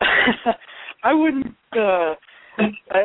I 1.02 1.12
wouldn't. 1.12 1.54
Uh, 1.74 2.14
I, 2.90 3.00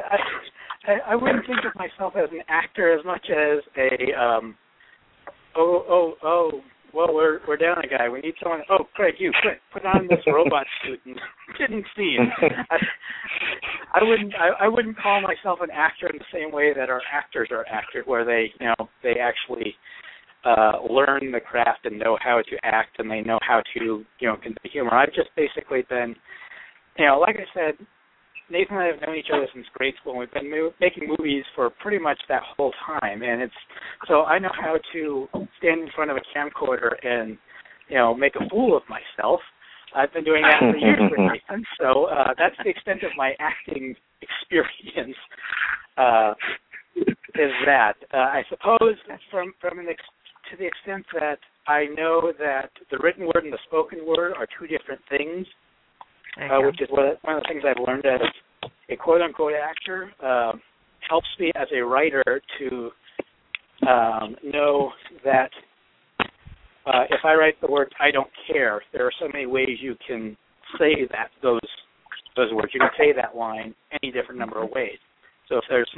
I 0.88 0.94
I 1.10 1.16
wouldn't 1.16 1.46
think 1.46 1.60
of 1.66 1.74
myself 1.76 2.14
as 2.16 2.30
an 2.32 2.42
actor 2.48 2.94
as 2.98 3.06
much 3.06 3.26
as 3.30 3.60
a. 3.78 4.20
Um, 4.20 4.56
oh 5.56 5.86
oh 5.90 6.14
oh. 6.24 6.62
Well, 6.94 7.14
we're 7.14 7.40
we're 7.48 7.56
down 7.56 7.78
a 7.84 7.88
guy. 7.88 8.10
We 8.10 8.20
need 8.20 8.34
someone. 8.44 8.62
Oh, 8.70 8.86
Craig, 8.96 9.16
you 9.18 9.32
quick, 9.42 9.62
put 9.72 9.86
on 9.86 10.08
this 10.10 10.20
robot 10.28 10.66
suit 10.84 11.00
and 11.06 11.18
get 11.58 11.72
in 11.72 11.86
scene. 11.96 12.30
I, 12.70 12.76
I 13.94 14.04
wouldn't. 14.04 14.34
I, 14.36 14.66
I 14.66 14.68
wouldn't 14.68 14.98
call 14.98 15.22
myself 15.22 15.60
an 15.62 15.70
actor 15.72 16.08
in 16.08 16.18
the 16.18 16.26
same 16.34 16.52
way 16.52 16.74
that 16.76 16.90
our 16.90 17.02
actors 17.10 17.48
are 17.52 17.66
actors, 17.72 18.04
where 18.06 18.26
they, 18.26 18.52
you 18.60 18.68
know, 18.68 18.90
they 19.04 19.16
actually 19.22 19.74
uh 20.44 20.84
learn 20.90 21.32
the 21.32 21.40
craft 21.40 21.86
and 21.86 21.98
know 21.98 22.18
how 22.22 22.42
to 22.50 22.58
act 22.66 23.00
and 23.00 23.10
they 23.10 23.22
know 23.22 23.40
how 23.42 23.62
to, 23.78 24.04
you 24.20 24.28
know, 24.28 24.36
convey 24.36 24.70
humor. 24.70 24.94
I've 24.94 25.14
just 25.14 25.30
basically 25.38 25.86
been 25.90 26.14
you 26.98 27.06
know, 27.06 27.20
like 27.20 27.38
I 27.38 27.48
said, 27.54 27.86
Nathan 28.52 28.76
and 28.76 28.84
I 28.84 28.88
have 28.88 29.02
known 29.02 29.16
each 29.16 29.32
other 29.34 29.48
since 29.54 29.66
grade 29.74 29.94
school. 30.02 30.14
and 30.14 30.20
We've 30.20 30.32
been 30.34 30.52
mo- 30.52 30.74
making 30.80 31.08
movies 31.08 31.46
for 31.56 31.70
pretty 31.70 31.98
much 31.98 32.20
that 32.28 32.42
whole 32.58 32.74
time, 32.86 33.24
and 33.24 33.42
it's 33.42 33.54
so 34.08 34.24
I 34.24 34.40
know 34.40 34.52
how 34.54 34.78
to 34.94 35.28
stand 35.58 35.82
in 35.82 35.90
front 35.96 36.12
of 36.12 36.18
a 36.18 36.38
camcorder 36.38 36.94
and 37.04 37.38
you 37.88 37.96
know 37.98 38.14
make 38.14 38.36
a 38.36 38.48
fool 38.50 38.76
of 38.76 38.84
myself. 38.90 39.40
I've 39.96 40.14
been 40.14 40.24
doing 40.24 40.44
that 40.44 40.60
for 40.60 40.78
years 40.78 41.00
with 41.00 41.20
Nathan, 41.50 41.66
so 41.80 42.06
uh, 42.06 42.34
that's 42.38 42.56
the 42.64 42.70
extent 42.70 43.04
of 43.04 43.12
my 43.18 43.34
acting 43.40 43.96
experience. 44.22 45.18
Uh, 45.98 46.34
is 47.36 47.52
that 47.66 47.94
uh, 48.14 48.18
I 48.18 48.44
suppose 48.50 48.96
from 49.32 49.54
from 49.62 49.80
an 49.80 49.88
ex- 49.90 50.04
to 50.52 50.58
the 50.58 50.66
extent 50.66 51.06
that 51.14 51.40
I 51.68 51.86
know 51.96 52.34
that 52.40 52.72
the 52.90 52.98
written 52.98 53.26
word 53.26 53.44
and 53.44 53.54
the 53.54 53.60
spoken 53.68 54.06
word 54.06 54.34
are 54.38 54.48
two 54.60 54.68
different 54.68 55.02
things 55.10 55.48
uh, 56.40 56.62
which 56.62 56.82
is 56.82 56.88
what, 56.90 57.20
one 57.24 57.38
of 57.38 57.44
the 57.44 57.48
things 57.50 57.64
I've 57.68 57.84
learned 57.86 58.06
as 58.06 58.22
a 58.90 58.96
quote 58.96 59.22
unquote 59.22 59.54
actor. 59.54 60.12
Uh, 60.24 60.54
helps 61.10 61.28
me 61.40 61.52
as 61.56 61.68
a 61.76 61.82
writer 61.82 62.24
to 62.60 62.90
um, 63.88 64.36
know 64.44 64.92
that 65.26 65.50
uh, 66.86 67.04
if 67.10 67.20
I 67.24 67.34
write 67.34 67.60
the 67.60 67.70
words 67.70 67.92
"I 68.00 68.12
don't 68.12 68.30
care," 68.52 68.82
there 68.94 69.06
are 69.06 69.12
so 69.20 69.28
many 69.32 69.46
ways 69.46 69.78
you 69.82 69.96
can 70.08 70.38
say 70.80 71.08
that 71.12 71.30
those 71.42 71.60
those 72.36 72.54
words. 72.54 72.72
You 72.74 72.80
can 72.80 72.90
say 72.98 73.14
that 73.14 73.36
line 73.36 73.76
any 74.02 74.12
different 74.12 74.40
number 74.40 74.64
of 74.64 74.70
ways. 74.72 74.98
So 75.50 75.58
if 75.58 75.66
there's 75.70 75.90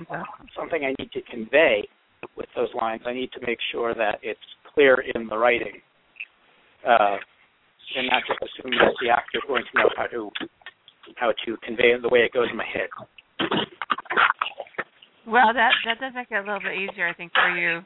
something 0.58 0.84
I 0.84 0.96
need 1.00 1.12
to 1.12 1.22
convey 1.30 1.88
with 2.36 2.48
those 2.56 2.70
lines, 2.74 3.02
I 3.06 3.14
need 3.14 3.32
to 3.34 3.46
make 3.46 3.60
sure 3.72 3.94
that 3.94 4.20
it's 4.24 4.40
clear 4.74 5.04
in 5.14 5.28
the 5.28 5.38
writing, 5.38 5.80
uh, 6.88 7.18
and 7.96 8.08
not 8.08 8.24
just 8.28 8.40
assume 8.42 8.72
that 8.80 8.94
the 9.02 9.10
actor 9.10 9.38
is 9.38 9.48
going 9.48 9.64
to 9.64 9.74
know 9.80 9.90
how 9.96 10.08
to 10.08 10.30
how 11.16 11.34
to 11.46 11.58
convey 11.64 11.92
it 11.92 12.02
the 12.02 12.10
way 12.10 12.20
it 12.20 12.34
goes 12.34 12.48
in 12.50 12.58
my 12.58 12.66
head. 12.66 12.90
Well, 15.28 15.54
that 15.54 15.72
that 15.86 16.00
does 16.00 16.14
make 16.16 16.28
it 16.32 16.36
a 16.36 16.40
little 16.40 16.60
bit 16.60 16.78
easier, 16.78 17.08
I 17.08 17.14
think, 17.14 17.32
for 17.34 17.50
you. 17.56 17.82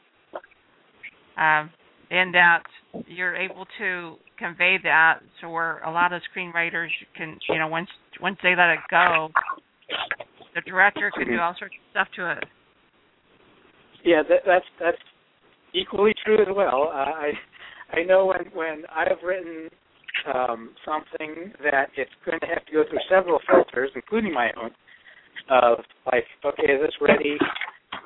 Um, 1.36 1.70
in 2.10 2.32
that 2.32 2.62
you're 3.06 3.36
able 3.36 3.66
to 3.78 4.16
convey 4.38 4.78
that 4.82 5.20
so 5.40 5.50
where 5.50 5.78
a 5.80 5.90
lot 5.90 6.12
of 6.12 6.22
screenwriters 6.34 6.88
can 7.16 7.38
you 7.48 7.58
know 7.58 7.68
once 7.68 7.88
once 8.20 8.38
they 8.42 8.54
let 8.56 8.70
it 8.70 8.78
go 8.90 9.28
the 10.54 10.60
director 10.62 11.10
can 11.14 11.26
do 11.26 11.38
all 11.38 11.54
sorts 11.58 11.74
of 11.74 11.90
stuff 11.90 12.08
to 12.16 12.30
it 12.32 12.44
yeah 14.04 14.22
that, 14.28 14.40
that's 14.46 14.64
that's 14.80 14.98
equally 15.74 16.14
true 16.24 16.40
as 16.40 16.48
well 16.54 16.90
uh, 16.92 16.96
i 16.96 17.32
i 17.92 18.02
know 18.02 18.26
when 18.26 18.46
when 18.54 18.82
i've 18.94 19.22
written 19.24 19.68
um 20.34 20.70
something 20.84 21.52
that 21.62 21.88
it's 21.96 22.10
going 22.24 22.40
to 22.40 22.46
have 22.46 22.64
to 22.66 22.72
go 22.72 22.84
through 22.88 23.00
several 23.08 23.40
filters 23.48 23.90
including 23.94 24.32
my 24.32 24.50
own 24.60 24.70
of 25.50 25.78
like 26.06 26.24
okay 26.44 26.72
is 26.72 26.80
this 26.80 26.94
ready 27.00 27.38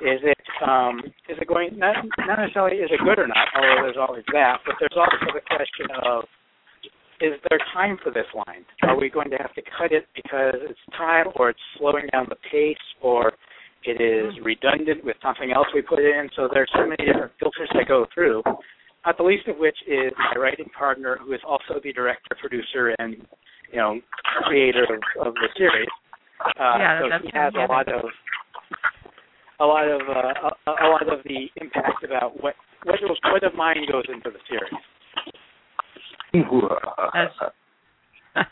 is 0.01 0.19
it 0.23 0.43
um, 0.65 0.99
is 1.29 1.37
it 1.39 1.47
going 1.47 1.77
not 1.77 1.95
not 2.25 2.39
necessarily 2.39 2.77
is 2.77 2.89
it 2.91 2.99
good 3.03 3.19
or 3.19 3.27
not, 3.27 3.47
although 3.55 3.83
there's 3.83 3.99
always 3.99 4.23
that, 4.31 4.59
but 4.65 4.75
there's 4.79 4.95
also 4.95 5.31
the 5.33 5.43
question 5.47 5.87
of 6.03 6.23
is 7.21 7.39
there 7.49 7.59
time 7.73 7.97
for 8.03 8.11
this 8.11 8.27
line? 8.33 8.65
Are 8.83 8.99
we 8.99 9.09
going 9.09 9.29
to 9.31 9.37
have 9.37 9.53
to 9.55 9.61
cut 9.61 9.91
it 9.91 10.07
because 10.15 10.55
it's 10.67 10.79
time, 10.97 11.27
or 11.35 11.51
it's 11.51 11.59
slowing 11.77 12.07
down 12.11 12.25
the 12.27 12.39
pace, 12.51 12.75
or 13.01 13.33
it 13.85 14.01
is 14.01 14.33
redundant 14.43 15.03
with 15.05 15.15
something 15.21 15.51
else 15.51 15.67
we 15.73 15.81
put 15.81 15.99
in? 15.99 16.29
So 16.35 16.49
there's 16.51 16.71
so 16.73 16.83
many 16.83 17.05
different 17.05 17.31
filters 17.39 17.69
that 17.73 17.87
go 17.87 18.05
through. 18.13 18.41
Not 19.05 19.17
the 19.17 19.23
least 19.23 19.47
of 19.47 19.57
which 19.57 19.77
is 19.87 20.13
my 20.17 20.39
writing 20.39 20.69
partner, 20.77 21.17
who 21.23 21.33
is 21.33 21.41
also 21.45 21.79
the 21.83 21.91
director, 21.91 22.35
producer, 22.39 22.95
and 22.99 23.15
you 23.71 23.79
know 23.79 23.99
creator 24.43 24.83
of, 24.83 25.27
of 25.27 25.33
the 25.35 25.49
series. 25.57 25.87
Uh, 26.39 26.77
yeah, 26.77 26.99
so 26.99 27.05
he 27.23 27.29
has 27.33 27.53
a 27.55 27.71
lot 27.71 27.87
of 27.91 28.05
a 29.59 29.65
lot 29.65 29.87
of 29.87 30.01
uh, 30.01 30.49
a, 30.67 30.85
a 30.85 30.87
lot 30.89 31.03
of 31.03 31.23
the 31.25 31.47
impact 31.61 32.03
about 32.03 32.41
what 32.41 32.55
what 32.85 32.99
what 33.31 33.43
of 33.43 33.53
mine 33.55 33.77
goes 33.91 34.05
into 34.07 34.29
the 34.29 34.39
series. 34.47 34.73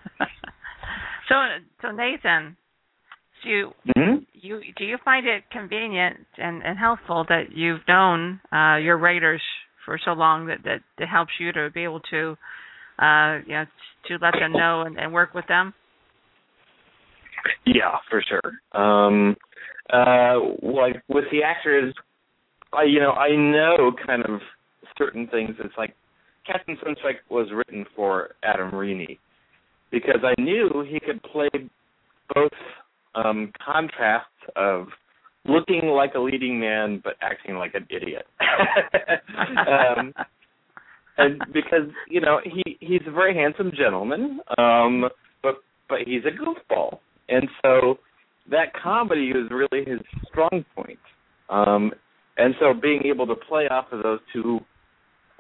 so 1.30 1.36
so 1.82 1.91
Nathan, 1.91 2.56
do 3.43 3.49
you 3.49 3.72
mm-hmm. 3.97 4.24
you 4.34 4.62
do 4.78 4.86
you 4.86 4.97
find 5.04 5.26
it 5.28 5.43
convenient 5.52 6.18
and, 6.38 6.64
and 6.64 6.78
helpful 6.78 7.26
that 7.28 7.56
you've 7.56 7.82
known 7.88 8.39
uh, 8.54 8.78
your 8.78 8.97
writers 8.97 9.41
for 9.86 10.00
so 10.04 10.12
long 10.12 10.48
that, 10.48 10.60
that 10.64 10.82
that 10.98 11.08
helps 11.08 11.32
you 11.40 11.52
to 11.52 11.70
be 11.74 11.84
able 11.84 12.02
to 12.12 12.38
uh, 13.00 13.40
you 13.46 13.54
know 13.54 13.66
to 14.08 14.14
let 14.22 14.34
them 14.40 14.54
know 14.54 14.82
and, 14.82 15.00
and 15.00 15.14
work 15.14 15.34
with 15.34 15.48
them? 15.48 15.74
Yeah, 17.66 17.98
for 18.10 18.24
sure. 18.28 18.80
Um, 18.80 19.36
uh, 19.92 20.40
like 20.62 21.02
with 21.08 21.26
the 21.32 21.44
actors, 21.44 21.94
I 22.74 22.84
you 22.84 23.00
know 23.00 23.12
I 23.12 23.36
know 23.36 23.92
kind 24.06 24.24
of 24.24 24.42
certain 24.98 25.28
things. 25.28 25.56
It's 25.60 25.74
like 25.78 25.96
Captain 26.46 26.78
Sunstrike 26.84 27.20
was 27.30 27.48
written 27.54 27.86
for 27.96 28.32
Adam 28.44 28.72
Reaney 28.72 29.18
because 29.92 30.22
I 30.24 30.40
knew 30.42 30.86
he 30.88 31.00
could 31.00 31.22
play 31.24 31.50
both 32.34 32.52
um, 33.16 33.52
contrasts 33.64 34.28
of 34.56 34.88
looking 35.46 35.89
like 35.89 36.14
a 36.16 36.20
leading 36.20 36.60
man 36.60 37.02
but 37.04 37.14
acting 37.22 37.56
like 37.56 37.74
an 37.76 37.88
idiot. 37.89 38.26
um, 39.68 40.14
and 41.18 41.42
because 41.54 41.89
you 42.10 42.22
know 42.22 42.39
he 42.44 42.78
he's 42.80 43.02
a 43.08 43.12
very 43.12 43.36
handsome 43.36 43.72
gentleman, 43.76 44.39
um, 44.58 45.06
but 45.44 45.56
but 45.89 46.00
he's 46.06 46.24
a 46.26 46.32
goofball, 46.32 47.00
and 47.30 47.48
so 47.62 48.00
that 48.50 48.74
comedy 48.82 49.30
is 49.30 49.50
really 49.52 49.86
his 49.86 50.00
strong 50.28 50.66
point. 50.76 51.00
Um, 51.50 51.92
and 52.38 52.56
so 52.60 52.74
being 52.74 53.04
able 53.06 53.28
to 53.28 53.36
play 53.36 53.68
off 53.70 53.86
of 53.92 54.04
those 54.04 54.20
two 54.34 54.60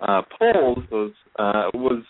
uh, 0.01 0.21
poles 0.37 0.79
was 0.91 1.11
uh, 1.39 1.69
was 1.73 2.03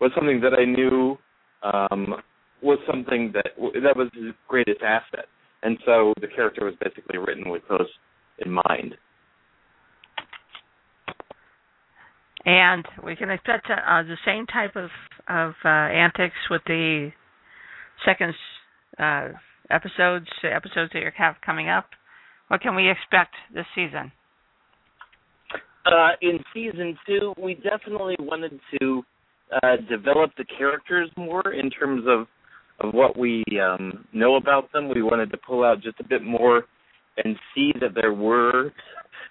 was 0.00 0.10
something 0.14 0.40
that 0.40 0.52
I 0.54 0.64
knew 0.64 1.16
um, 1.62 2.14
was 2.62 2.78
something 2.86 3.32
that 3.34 3.52
that 3.82 3.96
was 3.96 4.08
his 4.14 4.32
greatest 4.46 4.82
asset. 4.82 5.26
And 5.62 5.78
so 5.84 6.12
the 6.20 6.28
character 6.28 6.64
was 6.64 6.74
basically 6.82 7.18
written 7.18 7.50
with 7.50 7.62
those 7.68 7.88
in 8.38 8.52
mind. 8.52 8.94
And 12.44 12.84
we 13.04 13.16
can 13.16 13.30
expect 13.30 13.66
uh, 13.70 14.02
the 14.02 14.16
same 14.24 14.46
type 14.46 14.76
of 14.76 14.90
of 15.28 15.52
uh, 15.64 15.68
antics 15.68 16.36
with 16.50 16.62
the 16.66 17.10
second 18.06 18.32
uh, 18.98 19.28
episodes 19.70 20.26
episodes 20.42 20.92
that 20.92 21.00
you 21.00 21.10
have 21.16 21.34
coming 21.44 21.68
up. 21.68 21.90
What 22.48 22.62
can 22.62 22.74
we 22.74 22.90
expect 22.90 23.34
this 23.52 23.66
season? 23.74 24.10
Uh, 25.84 26.10
in 26.22 26.38
season 26.54 26.96
two, 27.06 27.34
we 27.42 27.54
definitely 27.54 28.16
wanted 28.18 28.58
to 28.80 29.02
uh, 29.62 29.76
develop 29.88 30.30
the 30.36 30.44
characters 30.56 31.10
more 31.16 31.52
in 31.52 31.70
terms 31.70 32.04
of 32.06 32.26
of 32.80 32.94
what 32.94 33.18
we 33.18 33.44
um, 33.60 34.04
know 34.12 34.36
about 34.36 34.70
them. 34.72 34.88
We 34.88 35.02
wanted 35.02 35.30
to 35.32 35.38
pull 35.38 35.64
out 35.64 35.82
just 35.82 36.00
a 36.00 36.04
bit 36.04 36.22
more 36.22 36.64
and 37.24 37.36
see 37.54 37.72
that 37.80 37.94
there 37.94 38.12
were 38.12 38.72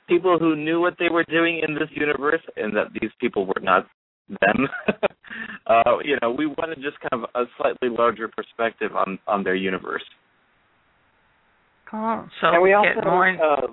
people 0.08 0.38
who 0.40 0.56
knew 0.56 0.80
what 0.80 0.96
they 1.00 1.10
were 1.10 1.26
doing 1.30 1.62
in 1.68 1.74
this 1.74 1.90
universe, 1.92 2.42
and 2.56 2.76
that 2.76 2.88
these 3.00 3.12
people 3.20 3.46
were 3.46 3.62
not 3.62 3.88
them. 4.30 4.68
uh, 5.68 5.98
you 6.04 6.18
know, 6.22 6.32
we 6.32 6.48
wanted 6.48 6.78
just 6.82 6.98
kind 7.10 7.24
of 7.24 7.30
a 7.36 7.46
slightly 7.58 7.90
larger 7.90 8.28
perspective 8.28 8.96
on 8.96 9.20
on 9.28 9.44
their 9.44 9.56
universe. 9.56 10.04
Cool. 11.90 12.28
So 12.42 12.48
and 12.48 12.62
we 12.62 12.74
also 12.74 12.90
get 12.96 13.04
more 13.06 13.30
uh, 13.30 13.68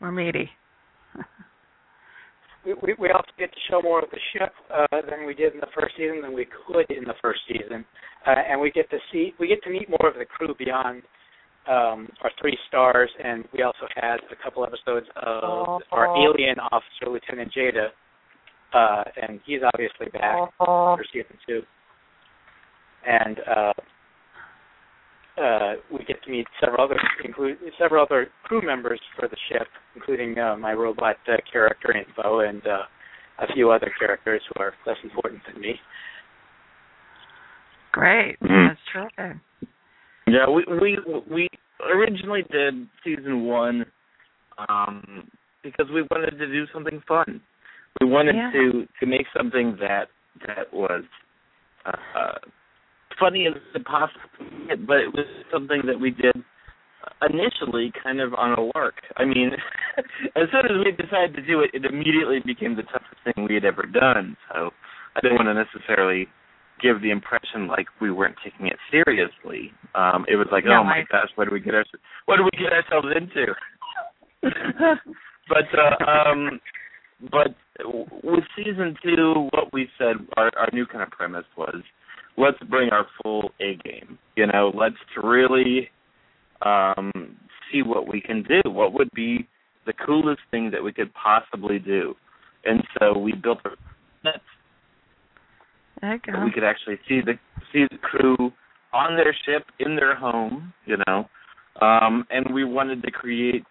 more 0.00 0.12
meaty. 0.12 0.50
we, 2.82 2.94
we 2.98 3.08
also 3.10 3.30
get 3.38 3.52
to 3.52 3.58
show 3.70 3.80
more 3.80 4.02
of 4.02 4.10
the 4.10 4.18
ship 4.32 4.52
uh, 4.72 4.86
than 5.08 5.26
we 5.26 5.34
did 5.34 5.54
in 5.54 5.60
the 5.60 5.70
first 5.74 5.94
season 5.96 6.20
than 6.22 6.32
we 6.32 6.46
could 6.46 6.90
in 6.90 7.04
the 7.04 7.14
first 7.22 7.40
season, 7.48 7.84
uh, 8.26 8.34
and 8.48 8.60
we 8.60 8.70
get 8.70 8.90
to 8.90 8.98
see 9.12 9.32
we 9.38 9.46
get 9.46 9.62
to 9.62 9.70
meet 9.70 9.88
more 9.88 10.08
of 10.08 10.14
the 10.18 10.24
crew 10.24 10.54
beyond 10.58 11.02
um, 11.68 12.08
our 12.22 12.30
three 12.40 12.56
stars, 12.68 13.10
and 13.22 13.44
we 13.52 13.62
also 13.62 13.86
had 13.94 14.16
a 14.30 14.36
couple 14.42 14.64
episodes 14.64 15.06
of 15.16 15.82
our 15.92 16.16
alien 16.16 16.58
officer, 16.58 17.10
Lieutenant 17.10 17.52
Jada, 17.52 17.88
uh, 18.72 19.04
and 19.22 19.40
he's 19.44 19.60
obviously 19.74 20.06
back 20.12 20.50
for 20.58 21.04
season 21.12 21.36
two. 21.46 21.62
And 23.06 23.38
uh, 23.40 23.72
uh, 25.40 25.74
we 25.92 26.04
get 26.04 26.22
to 26.24 26.30
meet 26.30 26.46
several 26.60 26.84
other 26.84 26.98
include 27.24 27.58
several 27.78 28.02
other 28.04 28.28
crew 28.44 28.62
members 28.64 29.00
for 29.18 29.28
the 29.28 29.36
ship, 29.48 29.68
including 29.94 30.38
uh, 30.38 30.56
my 30.56 30.72
robot 30.72 31.16
uh, 31.28 31.36
character 31.50 31.94
Info 31.96 32.40
and 32.40 32.66
uh, 32.66 32.82
a 33.38 33.52
few 33.52 33.70
other 33.70 33.90
characters 33.98 34.42
who 34.48 34.62
are 34.62 34.72
less 34.86 34.96
important 35.04 35.42
than 35.46 35.60
me. 35.60 35.74
Great, 37.92 38.38
Mhm. 38.40 38.68
that's 38.68 38.80
terrific. 38.92 39.36
Yeah, 40.26 40.48
we 40.48 40.64
we 40.80 40.98
we 41.30 41.48
originally 41.84 42.44
did 42.50 42.88
season 43.04 43.44
one 43.44 43.86
um, 44.68 45.28
because 45.62 45.86
we 45.90 46.02
wanted 46.10 46.38
to 46.38 46.46
do 46.46 46.66
something 46.72 47.00
fun. 47.06 47.40
We 48.00 48.06
wanted 48.08 48.34
Yeah. 48.36 48.50
to 48.52 48.88
to 49.00 49.06
make 49.06 49.26
something 49.36 49.76
that 49.76 50.08
that 50.46 50.72
was 50.72 51.04
uh, 51.86 52.38
funny 53.18 53.46
as 53.46 53.54
it 53.74 53.84
possibly 53.84 54.66
get, 54.68 54.86
but 54.86 54.96
it 54.98 55.12
was 55.14 55.26
something 55.52 55.82
that 55.86 55.98
we 56.00 56.10
did 56.10 56.34
initially 57.22 57.92
kind 58.02 58.20
of 58.20 58.34
on 58.34 58.52
a 58.58 58.62
lark. 58.74 58.94
I 59.16 59.24
mean, 59.24 59.50
as 60.36 60.48
soon 60.52 60.66
as 60.66 60.84
we 60.84 60.92
decided 60.92 61.34
to 61.36 61.42
do 61.46 61.60
it, 61.60 61.70
it 61.72 61.84
immediately 61.84 62.40
became 62.44 62.76
the 62.76 62.82
toughest 62.82 63.16
thing 63.24 63.46
we 63.48 63.54
had 63.54 63.64
ever 63.64 63.82
done. 63.84 64.36
So 64.52 64.70
I 65.16 65.20
didn't 65.20 65.36
want 65.36 65.48
to 65.48 65.54
necessarily 65.54 66.26
give 66.82 67.00
the 67.00 67.10
impression 67.10 67.68
like 67.68 67.86
we 68.00 68.10
weren't 68.10 68.36
taking 68.44 68.66
it 68.66 68.76
seriously. 68.90 69.72
Um, 69.94 70.26
it 70.28 70.36
was 70.36 70.46
like, 70.52 70.64
Yeah, 70.66 70.80
oh 70.80 70.84
my 70.84 70.98
like- 71.00 71.08
gosh, 71.08 71.30
what 71.36 71.48
do 71.48 71.54
we 71.54 71.60
get 71.60 71.74
our 71.74 71.84
what 72.26 72.36
do 72.36 72.44
we 72.44 72.58
get 72.58 72.72
ourselves 72.72 73.08
into? 73.16 73.54
but 75.48 75.66
uh, 75.72 76.04
um, 76.04 76.60
but 77.32 77.54
with 78.22 78.44
season 78.56 78.96
two, 79.02 79.48
what 79.52 79.72
we 79.72 79.88
said, 79.98 80.16
our, 80.36 80.50
our 80.58 80.68
new 80.72 80.86
kind 80.86 81.02
of 81.02 81.10
premise 81.10 81.46
was, 81.56 81.80
let's 82.36 82.58
bring 82.68 82.90
our 82.90 83.06
full 83.22 83.50
A 83.60 83.76
game. 83.84 84.18
You 84.36 84.46
know, 84.46 84.72
let's 84.74 84.96
really 85.22 85.88
um, 86.64 87.10
see 87.70 87.82
what 87.82 88.08
we 88.08 88.20
can 88.20 88.42
do. 88.42 88.70
What 88.70 88.92
would 88.92 89.10
be 89.14 89.48
the 89.86 89.92
coolest 89.92 90.40
thing 90.50 90.70
that 90.72 90.82
we 90.82 90.92
could 90.92 91.12
possibly 91.14 91.78
do? 91.78 92.14
And 92.64 92.82
so 92.98 93.18
we 93.18 93.32
built 93.32 93.58
a 93.64 93.70
net 94.24 94.40
There 96.00 96.14
you 96.14 96.20
that 96.26 96.32
go. 96.34 96.44
we 96.44 96.50
could 96.52 96.64
actually 96.64 96.98
see 97.08 97.20
the 97.20 97.34
see 97.72 97.84
the 97.90 97.98
crew 97.98 98.52
on 98.92 99.16
their 99.16 99.34
ship 99.44 99.66
in 99.78 99.96
their 99.96 100.14
home, 100.16 100.72
you 100.86 100.96
know. 101.06 101.26
Um, 101.80 102.26
and 102.30 102.54
we 102.54 102.64
wanted 102.64 103.02
to 103.02 103.10
create 103.10 103.64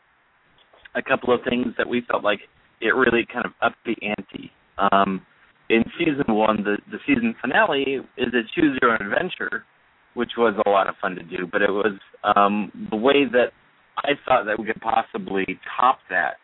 a 0.96 1.02
couple 1.02 1.34
of 1.34 1.42
things 1.48 1.68
that 1.78 1.88
we 1.88 2.02
felt 2.10 2.24
like 2.24 2.40
it 2.82 2.90
really 2.96 3.26
kind 3.32 3.46
of 3.46 3.52
upped 3.62 3.84
the 3.86 3.96
ante. 4.02 4.52
Um, 4.78 5.22
in 5.70 5.84
season 5.98 6.36
one, 6.36 6.64
the 6.64 6.78
the 6.92 7.00
season 7.08 7.36
finale 7.42 8.02
is 8.18 8.28
a 8.34 8.42
choose 8.54 8.78
your 8.82 8.92
own 8.92 9.02
adventure, 9.02 9.66
which 10.14 10.32
was 10.38 10.54
a 10.66 10.70
lot 10.70 10.88
of 10.88 10.96
fun 11.02 11.16
to 11.16 11.24
do. 11.24 11.48
But 11.52 11.62
it 11.62 11.72
was 11.72 11.98
um, 12.24 12.72
the 12.90 12.98
way 12.98 13.26
that 13.32 13.52
I 13.98 14.12
thought 14.26 14.46
that 14.46 14.60
we 14.60 14.66
could 14.66 14.82
possibly 14.82 15.60
top 15.80 16.00
that 16.10 16.36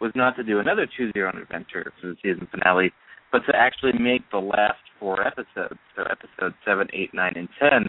was 0.00 0.12
not 0.14 0.36
to 0.36 0.44
do 0.44 0.60
another 0.60 0.86
choose 0.86 1.12
your 1.14 1.26
own 1.26 1.40
adventure 1.40 1.92
for 2.00 2.08
the 2.08 2.16
season 2.22 2.46
finale, 2.50 2.92
but 3.32 3.40
to 3.46 3.56
actually 3.56 3.98
make 3.98 4.22
the 4.30 4.38
last 4.38 4.78
four 5.00 5.26
episodes, 5.26 5.78
so 5.96 6.02
episodes 6.02 6.54
seven, 6.64 6.86
eight, 6.92 7.12
nine, 7.12 7.32
and 7.34 7.48
ten, 7.58 7.86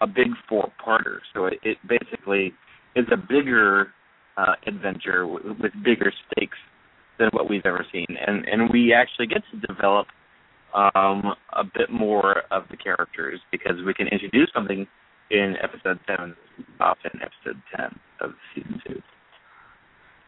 a 0.00 0.06
big 0.06 0.28
four-parter. 0.48 1.18
So 1.34 1.46
it, 1.46 1.54
it 1.62 1.78
basically 1.88 2.52
is 2.94 3.06
a 3.12 3.16
bigger 3.16 3.88
uh, 4.36 4.54
adventure 4.66 5.26
with, 5.26 5.44
with 5.60 5.72
bigger 5.84 6.12
stakes 6.30 6.58
than 7.18 7.28
what 7.32 7.50
we've 7.50 7.66
ever 7.66 7.84
seen, 7.92 8.06
and 8.26 8.46
and 8.46 8.70
we 8.70 8.94
actually 8.94 9.26
get 9.26 9.42
to 9.52 9.66
develop 9.66 10.06
um, 10.74 11.34
a 11.52 11.64
bit 11.64 11.90
more 11.90 12.42
of 12.50 12.64
the 12.70 12.76
characters 12.76 13.40
because 13.50 13.76
we 13.84 13.94
can 13.94 14.08
introduce 14.08 14.50
something 14.54 14.86
in 15.30 15.54
episode 15.62 15.98
seven, 16.06 16.36
often 16.80 17.10
episode 17.22 17.60
ten 17.76 17.98
of 18.20 18.32
season 18.54 18.80
two. 18.86 19.02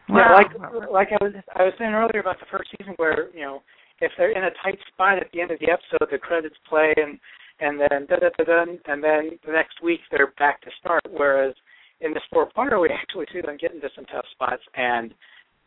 Yeah, 0.09 0.33
like 0.33 0.51
like 0.91 1.09
I 1.11 1.23
was 1.23 1.33
I 1.55 1.63
was 1.63 1.73
saying 1.77 1.91
earlier 1.91 2.19
about 2.19 2.39
the 2.39 2.45
first 2.51 2.69
season 2.77 2.93
where 2.97 3.29
you 3.33 3.41
know 3.41 3.63
if 4.01 4.11
they're 4.17 4.31
in 4.31 4.43
a 4.43 4.51
tight 4.61 4.79
spot 4.91 5.17
at 5.17 5.27
the 5.31 5.41
end 5.41 5.51
of 5.51 5.59
the 5.59 5.71
episode, 5.71 6.11
the 6.11 6.17
credits 6.17 6.55
play 6.67 6.93
and 6.97 7.19
and 7.59 7.79
then 7.79 8.05
da 8.07 8.17
da 8.17 8.29
da 8.37 8.43
da, 8.43 8.61
and 8.63 9.03
then 9.03 9.39
the 9.45 9.51
next 9.51 9.81
week 9.81 10.01
they're 10.11 10.33
back 10.37 10.61
to 10.61 10.69
start. 10.79 11.03
Whereas 11.09 11.53
in 12.01 12.13
this 12.13 12.23
four 12.31 12.49
parter, 12.51 12.81
we 12.81 12.89
actually 12.89 13.27
see 13.31 13.41
them 13.41 13.57
get 13.59 13.73
into 13.73 13.89
some 13.95 14.05
tough 14.05 14.25
spots, 14.31 14.63
and 14.75 15.13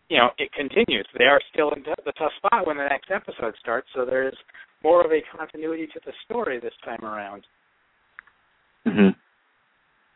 you 0.09 0.19
know 0.19 0.31
it 0.39 0.53
continues. 0.53 1.07
They 1.19 1.25
are 1.25 1.41
still 1.53 1.71
in 1.71 1.83
the 1.83 2.13
tough 2.13 2.33
spot 2.39 2.67
when 2.67 2.77
the 2.77 2.89
next 2.89 3.11
episode 3.11 3.55
starts, 3.61 3.89
so 3.95 4.05
there's 4.05 4.37
more 4.83 5.05
of 5.05 5.11
a 5.11 5.21
continuity 5.37 5.87
to 5.87 6.01
the 6.05 6.13
story 6.25 6.61
this 6.61 6.75
time 6.85 7.05
around. 7.05 7.45
Mm-hmm. 8.87 9.09
At 9.09 9.17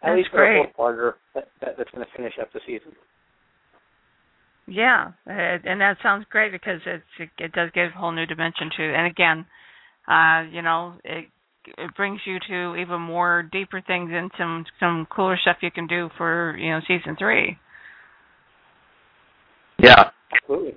That's 0.03 0.17
least 0.17 0.31
for 0.31 0.37
great. 0.39 0.61
a 0.61 0.73
four 0.75 0.93
parter 0.93 1.13
that, 1.35 1.49
that, 1.61 1.75
that's 1.77 1.91
going 1.91 2.07
to 2.07 2.13
finish 2.17 2.35
up 2.41 2.53
the 2.53 2.61
season. 2.67 2.93
Yeah, 4.67 5.11
and 5.27 5.81
that 5.81 5.97
sounds 6.03 6.25
great 6.31 6.53
because 6.53 6.81
it's 6.87 7.03
it, 7.19 7.31
it 7.39 7.53
does 7.53 7.71
give 7.75 7.91
a 7.95 7.99
whole 7.99 8.13
new 8.13 8.27
dimension 8.27 8.71
to, 8.77 8.83
and 8.83 9.07
again, 9.07 9.47
uh, 10.07 10.43
you 10.51 10.63
know, 10.63 10.95
it 11.05 11.27
it 11.67 11.95
brings 11.97 12.21
you 12.25 12.39
to 12.49 12.77
even 12.77 13.01
more 13.01 13.49
deeper 13.51 13.83
things 13.85 14.11
and 14.13 14.31
some 14.39 14.65
some 14.79 15.07
cooler 15.15 15.37
stuff 15.41 15.57
you 15.61 15.71
can 15.71 15.87
do 15.87 16.09
for 16.17 16.57
you 16.57 16.71
know 16.71 16.81
season 16.87 17.17
three. 17.19 17.59
Yeah. 19.83 20.11
Absolutely. 20.33 20.75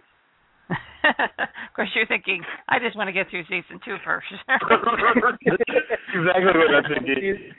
of 0.70 1.74
course, 1.76 1.90
you're 1.96 2.08
thinking, 2.08 2.42
I 2.70 2.80
just 2.80 2.96
want 2.96 3.08
to 3.08 3.14
get 3.14 3.30
through 3.30 3.44
season 3.44 3.80
two 3.84 3.98
first. 4.06 4.28
exactly 4.32 4.86
what 6.16 6.76
I'm 6.76 6.84
thinking. 6.84 7.52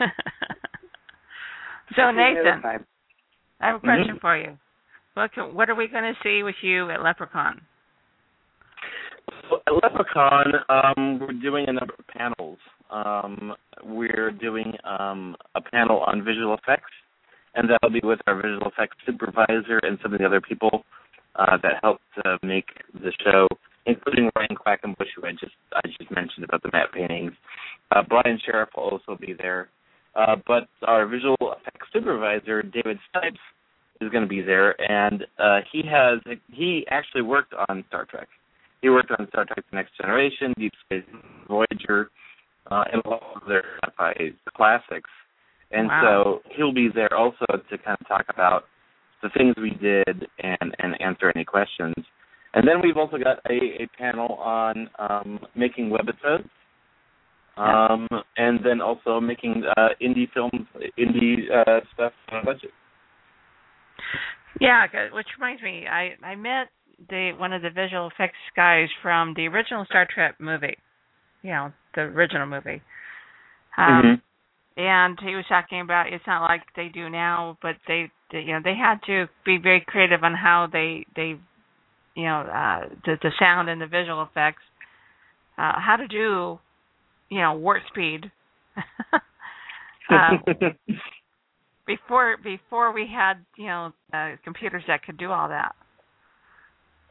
so 1.96 2.10
Nathan, 2.10 2.62
I 3.60 3.66
have 3.66 3.76
a 3.76 3.80
question 3.80 4.18
for 4.20 4.36
you. 4.36 4.58
What 5.14 5.32
can, 5.32 5.54
what 5.54 5.70
are 5.70 5.76
we 5.76 5.86
going 5.86 6.02
to 6.04 6.14
see 6.22 6.42
with 6.42 6.56
you 6.62 6.90
at 6.90 6.98
LepreCon? 6.98 7.60
At 9.66 9.72
LepreCon, 9.72 10.54
um, 10.68 11.20
we're 11.20 11.40
doing 11.40 11.66
a 11.68 11.72
number 11.72 11.94
of 11.96 12.06
panels. 12.08 12.58
Um, 12.90 13.54
we're 13.84 14.32
doing 14.32 14.72
um, 14.84 15.36
a 15.54 15.60
panel 15.60 16.00
on 16.06 16.24
visual 16.24 16.54
effects, 16.54 16.90
and 17.54 17.68
that'll 17.70 17.90
be 17.90 18.00
with 18.02 18.20
our 18.26 18.36
visual 18.36 18.66
effects 18.66 18.96
supervisor 19.06 19.78
and 19.82 19.98
some 20.02 20.12
of 20.12 20.18
the 20.18 20.26
other 20.26 20.40
people 20.40 20.84
uh, 21.36 21.56
that 21.62 21.74
helped 21.82 22.02
uh, 22.24 22.36
make 22.42 22.66
the 22.94 23.12
show, 23.24 23.46
including 23.86 24.30
Ryan 24.36 24.56
Quackenbush, 24.56 25.08
who 25.16 25.26
I 25.26 25.32
just 25.32 25.54
I 25.72 25.80
just 25.86 26.10
mentioned 26.10 26.44
about 26.44 26.62
the 26.62 26.70
matte 26.72 26.92
paintings. 26.92 27.32
Uh, 27.90 28.02
Brian 28.08 28.38
Sheriff 28.44 28.70
will 28.76 28.84
also 28.84 29.16
be 29.20 29.34
there, 29.36 29.68
uh, 30.14 30.36
but 30.46 30.68
our 30.86 31.06
visual 31.06 31.36
effects 31.40 31.88
supervisor, 31.92 32.62
David 32.62 32.98
Snipes, 33.10 33.38
is 34.00 34.10
going 34.10 34.22
to 34.24 34.28
be 34.28 34.42
there, 34.42 34.80
and 34.90 35.24
uh, 35.38 35.60
he 35.72 35.82
has 35.88 36.20
he 36.52 36.86
actually 36.90 37.22
worked 37.22 37.54
on 37.68 37.84
Star 37.88 38.04
Trek. 38.04 38.28
He 38.82 38.90
worked 38.90 39.10
on 39.18 39.26
Star 39.28 39.44
Trek: 39.44 39.64
The 39.70 39.76
Next 39.76 39.96
Generation, 39.96 40.52
Deep 40.58 40.72
Space 40.84 41.04
Voyager, 41.48 42.10
uh, 42.70 42.84
and 42.92 43.02
a 43.04 43.08
lot 43.08 43.22
of 43.36 43.48
their 43.48 43.64
classics. 44.56 45.10
And 45.74 45.88
Wow. 45.88 46.02
so 46.02 46.50
he'll 46.56 46.72
be 46.72 46.88
there 46.94 47.12
also 47.14 47.44
to 47.48 47.78
kind 47.78 47.98
of 48.00 48.06
talk 48.06 48.26
about 48.28 48.64
the 49.22 49.30
things 49.30 49.54
we 49.56 49.70
did 49.70 50.26
and 50.38 50.74
and 50.78 51.00
answer 51.00 51.32
any 51.34 51.44
questions. 51.44 51.94
And 52.54 52.66
then 52.68 52.80
we've 52.82 52.96
also 52.96 53.16
got 53.18 53.38
a, 53.50 53.82
a 53.82 53.86
panel 53.98 54.34
on 54.34 54.88
um, 54.98 55.40
making 55.56 55.90
webisodes, 55.90 56.48
um, 57.56 58.06
and 58.36 58.60
then 58.64 58.80
also 58.80 59.20
making 59.20 59.64
uh, 59.76 59.88
indie 60.00 60.30
films, 60.32 60.66
indie 60.96 61.50
uh, 61.50 61.80
stuff 61.94 62.12
on 62.30 62.42
a 62.42 62.44
budget. 62.44 62.70
Yeah, 64.60 64.86
which 65.12 65.26
reminds 65.38 65.62
me, 65.62 65.86
I 65.90 66.14
I 66.24 66.36
met 66.36 66.68
the 67.08 67.32
one 67.36 67.52
of 67.52 67.62
the 67.62 67.70
visual 67.70 68.06
effects 68.06 68.38
guys 68.54 68.88
from 69.02 69.34
the 69.34 69.48
original 69.48 69.84
Star 69.86 70.06
Trek 70.08 70.36
movie. 70.38 70.76
You 71.42 71.50
know, 71.50 71.72
the 71.96 72.02
original 72.02 72.46
movie. 72.46 72.82
Um 73.76 74.02
Mhm. 74.02 74.20
And 74.76 75.18
he 75.22 75.34
was 75.34 75.44
talking 75.48 75.80
about 75.80 76.12
it's 76.12 76.26
not 76.26 76.42
like 76.42 76.62
they 76.76 76.88
do 76.88 77.08
now, 77.08 77.58
but 77.62 77.76
they, 77.86 78.10
they 78.32 78.40
you 78.40 78.52
know, 78.52 78.60
they 78.62 78.74
had 78.74 78.96
to 79.06 79.26
be 79.44 79.58
very 79.62 79.84
creative 79.86 80.24
on 80.24 80.34
how 80.34 80.68
they 80.72 81.06
they 81.16 81.34
you 82.14 82.24
know, 82.24 82.40
uh 82.40 82.88
the 83.04 83.16
the 83.22 83.30
sound 83.38 83.68
and 83.68 83.80
the 83.80 83.86
visual 83.86 84.22
effects 84.22 84.62
uh 85.58 85.72
how 85.78 85.96
to 85.96 86.08
do 86.08 86.58
you 87.34 87.40
know, 87.40 87.54
warp 87.54 87.82
speed. 87.88 88.30
um, 90.10 90.42
before 91.86 92.36
before 92.42 92.92
we 92.92 93.06
had 93.12 93.34
you 93.56 93.66
know 93.66 93.92
uh, 94.12 94.30
computers 94.44 94.82
that 94.86 95.02
could 95.02 95.18
do 95.18 95.30
all 95.30 95.48
that. 95.48 95.74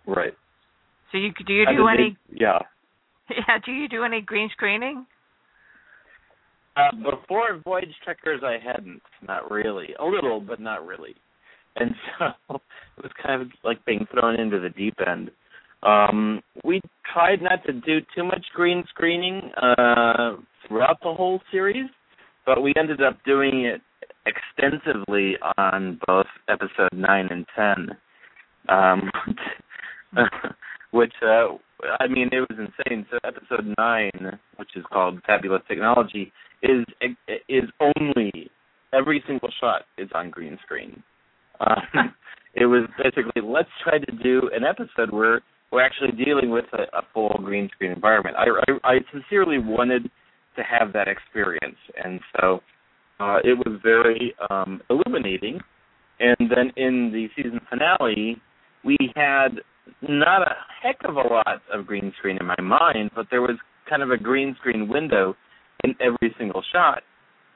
right. 0.08 0.34
So 1.12 1.18
you 1.18 1.32
do 1.46 1.54
you 1.54 1.66
do 1.66 1.88
any 1.88 2.18
yeah. 2.34 2.60
yeah 3.30 3.58
do 3.66 3.72
you 3.72 3.88
do 3.88 4.04
any 4.04 4.22
green 4.22 4.50
screening? 4.52 5.06
Uh, 6.76 7.12
before 7.12 7.62
Voyage 7.64 7.94
Trekkers, 8.04 8.42
I 8.44 8.58
hadn't. 8.64 9.02
Not 9.28 9.52
really. 9.52 9.90
A 10.00 10.06
little, 10.06 10.40
but 10.40 10.60
not 10.60 10.86
really. 10.86 11.16
And 11.76 11.92
so 12.20 12.26
it 12.56 13.04
was 13.04 13.12
kind 13.22 13.42
of 13.42 13.50
like 13.64 13.84
being 13.86 14.06
thrown 14.12 14.40
into 14.40 14.60
the 14.60 14.70
deep 14.70 14.96
end. 15.06 15.32
Um, 15.84 16.42
we 16.64 16.82
tried 17.14 17.42
not 17.42 17.64
to 17.66 17.74
do 17.74 18.00
too 18.16 18.24
much 18.24 18.46
green 18.56 18.84
screening 18.90 19.52
uh, 19.62 20.38
throughout 20.68 21.00
the 21.02 21.14
whole 21.14 21.42
series, 21.52 21.90
but 22.46 22.62
we 22.64 22.74
ended 22.78 23.02
up 23.02 23.18
doing 23.26 23.66
it 23.66 23.82
extensively 24.26 25.34
on 25.58 26.00
both 26.08 26.28
episode 26.48 26.94
nine 26.94 27.28
and 27.30 27.46
ten. 27.56 27.98
Um, 28.70 29.12
which 30.92 31.14
uh, 31.26 31.48
I 32.00 32.08
mean, 32.08 32.30
it 32.32 32.40
was 32.50 32.58
insane. 32.60 33.06
So 33.12 33.18
episode 33.24 33.74
nine, 33.78 34.40
which 34.58 34.70
is 34.76 34.84
called 34.92 35.20
Fabulous 35.26 35.62
Technology, 35.68 36.32
is 36.62 36.86
is 37.50 37.64
only 37.80 38.50
every 38.94 39.24
single 39.28 39.50
shot 39.60 39.84
is 39.98 40.10
on 40.14 40.30
green 40.30 40.58
screen. 40.64 41.04
Um, 41.60 42.14
it 42.56 42.66
was 42.66 42.88
basically 42.98 43.42
let's 43.44 43.70
try 43.84 44.00
to 44.00 44.12
do 44.24 44.50
an 44.54 44.64
episode 44.64 45.12
where 45.12 45.42
we're 45.72 45.84
actually 45.84 46.12
dealing 46.24 46.52
with 46.52 46.66
a, 46.74 46.84
a 46.98 47.02
full 47.14 47.36
green 47.44 47.70
screen 47.74 47.92
environment. 47.92 48.36
I, 48.38 48.46
I 48.68 48.94
I 48.94 48.98
sincerely 49.12 49.58
wanted 49.58 50.04
to 50.56 50.64
have 50.64 50.94
that 50.94 51.08
experience, 51.08 51.78
and 52.04 52.20
so 52.40 52.62
uh, 53.20 53.38
it 53.44 53.58
was 53.58 53.80
very 53.84 54.36
um, 54.50 54.82
illuminating. 54.90 55.60
And 56.20 56.50
then 56.50 56.72
in 56.78 57.12
the 57.12 57.28
season 57.36 57.60
finale, 57.70 58.38
we 58.86 58.98
had 59.16 59.60
not 60.02 60.42
a 60.42 60.56
heck 60.82 60.98
of 61.06 61.16
a 61.16 61.28
lot 61.28 61.62
of 61.74 61.86
green 61.86 62.14
screen 62.18 62.38
in 62.40 62.46
my 62.46 62.60
mind, 62.62 63.12
but 63.16 63.28
there 63.32 63.42
was 63.42 63.58
kind 63.90 64.02
of 64.02 64.12
a 64.12 64.18
green 64.18 64.56
screen 64.60 64.88
window 64.88 65.36
in 65.84 65.96
every 66.00 66.34
single 66.38 66.64
shot 66.72 67.04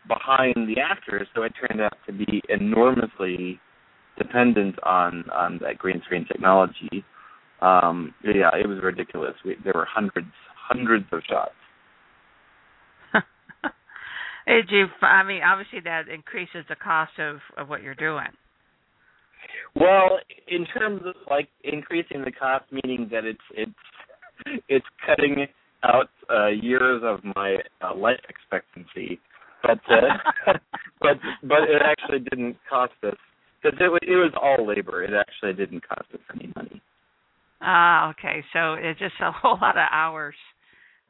behind 0.07 0.55
the 0.67 0.81
actors, 0.81 1.27
so 1.35 1.43
it 1.43 1.53
turned 1.59 1.81
out 1.81 1.97
to 2.05 2.13
be 2.13 2.41
enormously 2.49 3.59
dependent 4.17 4.75
on 4.83 5.25
on 5.31 5.59
that 5.61 5.77
green 5.77 6.01
screen 6.05 6.25
technology. 6.25 7.05
Um, 7.61 8.13
yeah, 8.23 8.51
it 8.53 8.67
was 8.67 8.79
ridiculous. 8.83 9.33
We, 9.43 9.55
there 9.63 9.73
were 9.75 9.87
hundreds, 9.89 10.31
hundreds 10.55 11.05
of 11.11 11.21
shots. 11.27 11.51
Did 14.47 14.69
you? 14.69 14.85
I 15.01 15.23
mean, 15.23 15.41
obviously 15.43 15.79
that 15.81 16.07
increases 16.07 16.65
the 16.69 16.75
cost 16.75 17.13
of 17.19 17.37
of 17.57 17.69
what 17.69 17.81
you're 17.81 17.95
doing. 17.95 18.29
Well, 19.75 20.19
in 20.47 20.65
terms 20.65 21.01
of 21.05 21.15
like 21.29 21.49
increasing 21.63 22.23
the 22.23 22.31
cost, 22.31 22.65
meaning 22.71 23.07
that 23.11 23.25
it's 23.25 23.39
it's 23.53 24.61
it's 24.67 24.85
cutting 25.05 25.47
out 25.83 26.09
uh, 26.29 26.47
years 26.47 27.01
of 27.03 27.19
my 27.35 27.57
uh, 27.81 27.95
life 27.95 28.19
expectancy, 28.29 29.19
but 29.61 29.79
uh, 29.89 30.53
but 31.01 31.17
but 31.43 31.63
it 31.63 31.81
actually 31.83 32.19
didn't 32.19 32.57
cost 32.69 32.93
us 33.03 33.15
because 33.61 33.77
it 33.79 33.89
was 33.91 33.99
it 34.03 34.15
was 34.15 34.33
all 34.41 34.65
labor. 34.67 35.03
It 35.03 35.11
actually 35.13 35.53
didn't 35.53 35.87
cost 35.87 36.05
us 36.13 36.19
any 36.33 36.51
money. 36.55 36.81
Ah, 37.61 38.09
okay. 38.11 38.43
So 38.53 38.73
it's 38.73 38.99
just 38.99 39.15
a 39.21 39.31
whole 39.35 39.57
lot 39.61 39.77
of 39.77 39.87
hours 39.91 40.35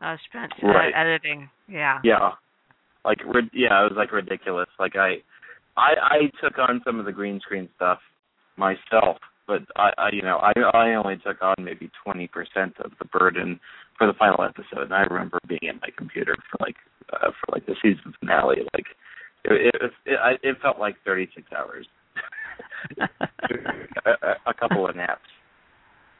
uh, 0.01 0.15
spent 0.29 0.51
uh, 0.63 0.67
Right. 0.67 0.93
editing. 0.95 1.49
Yeah. 1.67 1.99
Yeah, 2.03 2.31
like 3.05 3.19
yeah, 3.53 3.81
it 3.85 3.91
was 3.91 3.93
like 3.95 4.11
ridiculous. 4.11 4.69
Like 4.79 4.95
I, 4.95 5.15
I 5.75 5.93
I 6.01 6.17
took 6.41 6.57
on 6.59 6.81
some 6.85 6.99
of 6.99 7.05
the 7.05 7.11
green 7.11 7.39
screen 7.39 7.69
stuff 7.75 7.99
myself 8.57 9.17
but 9.47 9.63
I, 9.75 9.91
I 9.97 10.09
you 10.11 10.21
know 10.21 10.37
I 10.37 10.51
I 10.73 10.93
only 10.95 11.17
took 11.17 11.41
on 11.41 11.55
maybe 11.59 11.89
twenty 12.03 12.27
percent 12.27 12.75
of 12.83 12.91
the 12.99 13.05
burden 13.05 13.59
for 13.97 14.05
the 14.05 14.13
final 14.13 14.43
episode, 14.43 14.83
and 14.83 14.93
I 14.93 15.01
remember 15.03 15.39
being 15.47 15.69
at 15.69 15.81
my 15.81 15.89
computer 15.97 16.35
for 16.51 16.57
like 16.59 16.75
uh, 17.13 17.31
for 17.31 17.53
like 17.53 17.65
the 17.65 17.75
season 17.81 18.13
finale, 18.19 18.57
like 18.73 18.85
it 19.45 19.73
it, 19.73 19.91
it, 20.05 20.39
it 20.43 20.57
felt 20.61 20.79
like 20.79 20.97
thirty 21.05 21.29
six 21.33 21.47
hours, 21.57 21.87
a, 22.99 24.35
a, 24.45 24.53
couple 24.53 24.87
of 24.87 24.95
naps. 24.95 25.21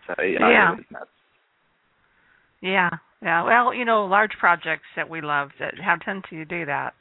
So 0.07 0.23
yeah, 0.23 0.39
yeah. 0.39 0.73
it 0.73 0.77
was 0.77 0.85
nuts. 0.91 1.09
Yeah, 2.61 2.89
yeah. 3.21 3.43
Well, 3.43 3.73
you 3.73 3.85
know, 3.85 4.05
large 4.05 4.31
projects 4.39 4.87
that 4.95 5.09
we 5.09 5.21
love 5.21 5.49
that 5.59 5.73
have 5.83 5.99
tend 5.99 6.23
to 6.29 6.45
do 6.45 6.65
that. 6.65 6.93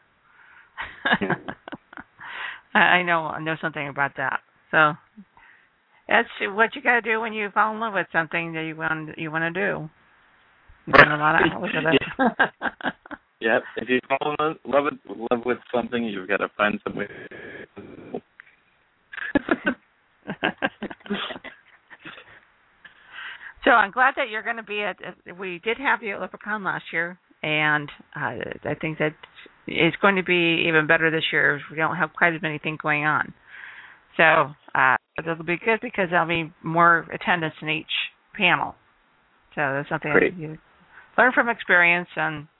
I 2.75 2.79
I 2.79 3.03
know 3.05 3.21
I 3.21 3.41
know 3.41 3.55
something 3.63 3.89
about 3.89 4.17
that. 4.17 4.41
So 4.71 4.95
that's 6.09 6.29
what 6.41 6.75
you 6.77 6.83
got 6.83 6.95
to 6.95 7.01
do 7.01 7.21
when 7.21 7.33
you 7.33 7.51
fall 7.51 7.73
in 7.75 7.81
love 7.81 7.95
with 7.95 8.07
something 8.13 8.53
that 8.53 8.63
you 8.63 8.77
want 8.77 9.19
you 9.19 9.31
want 9.31 9.55
to 9.55 9.61
do. 9.61 9.89
You 10.87 10.93
spend 10.95 11.13
a 11.13 11.17
lot 11.17 11.35
of 11.35 11.53
hours 11.53 11.71
with 11.75 11.85
it. 11.95 12.03
Yep. 13.41 13.63
If 13.77 13.89
you 13.89 14.01
fall 14.09 14.35
in 14.39 14.57
love 14.65 14.85
with 14.85 14.95
love 15.31 15.45
with 15.45 15.59
something, 15.75 16.05
you've 16.05 16.29
got 16.29 16.39
to 16.39 16.49
find 16.57 16.81
some 16.85 16.97
way. 16.97 17.07
so 23.65 23.71
I'm 23.71 23.91
glad 23.91 24.15
that 24.17 24.29
you're 24.31 24.43
going 24.43 24.57
to 24.57 24.63
be 24.63 24.83
at. 24.83 24.97
We 25.39 25.61
did 25.63 25.77
have 25.79 26.03
you 26.03 26.15
at 26.15 26.21
LepreCon 26.21 26.65
last 26.65 26.85
year, 26.93 27.19
and 27.43 27.91
uh, 28.15 28.39
I 28.65 28.75
think 28.81 28.99
that 28.99 29.15
it's 29.67 29.97
going 29.97 30.17
to 30.17 30.23
be 30.23 30.65
even 30.69 30.87
better 30.87 31.11
this 31.11 31.25
year. 31.31 31.61
We 31.71 31.77
don't 31.77 31.97
have 31.97 32.13
quite 32.15 32.35
as 32.35 32.43
many 32.43 32.59
things 32.59 32.79
going 32.83 33.05
on, 33.05 33.35
so 34.17 34.55
uh, 34.75 34.96
it'll 35.19 35.45
be 35.45 35.59
good 35.59 35.81
because 35.81 36.09
there'll 36.11 36.29
be 36.29 36.53
more 36.63 37.07
attendance 37.13 37.55
in 37.63 37.69
each 37.69 37.87
panel. 38.37 38.75
So 39.55 39.61
that's 39.61 39.89
something 39.89 40.13
Great. 40.13 40.37
you 40.37 40.59
learn 41.17 41.33
from 41.33 41.49
experience 41.49 42.09
and. 42.17 42.47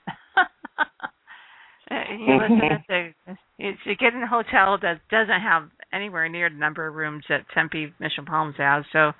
you 2.19 2.37
listen 2.37 2.61
at 2.69 2.83
the 2.87 3.11
it's 3.59 3.79
you 3.85 3.95
get 3.95 4.13
in 4.13 4.21
a 4.21 4.27
hotel 4.27 4.77
that 4.81 4.99
doesn't 5.09 5.41
have 5.41 5.69
anywhere 5.93 6.27
near 6.29 6.49
the 6.49 6.55
number 6.55 6.85
of 6.85 6.95
rooms 6.95 7.23
that 7.29 7.45
Tempe 7.53 7.93
Mission 7.99 8.25
Palms 8.25 8.55
has, 8.57 8.83
so 8.91 9.13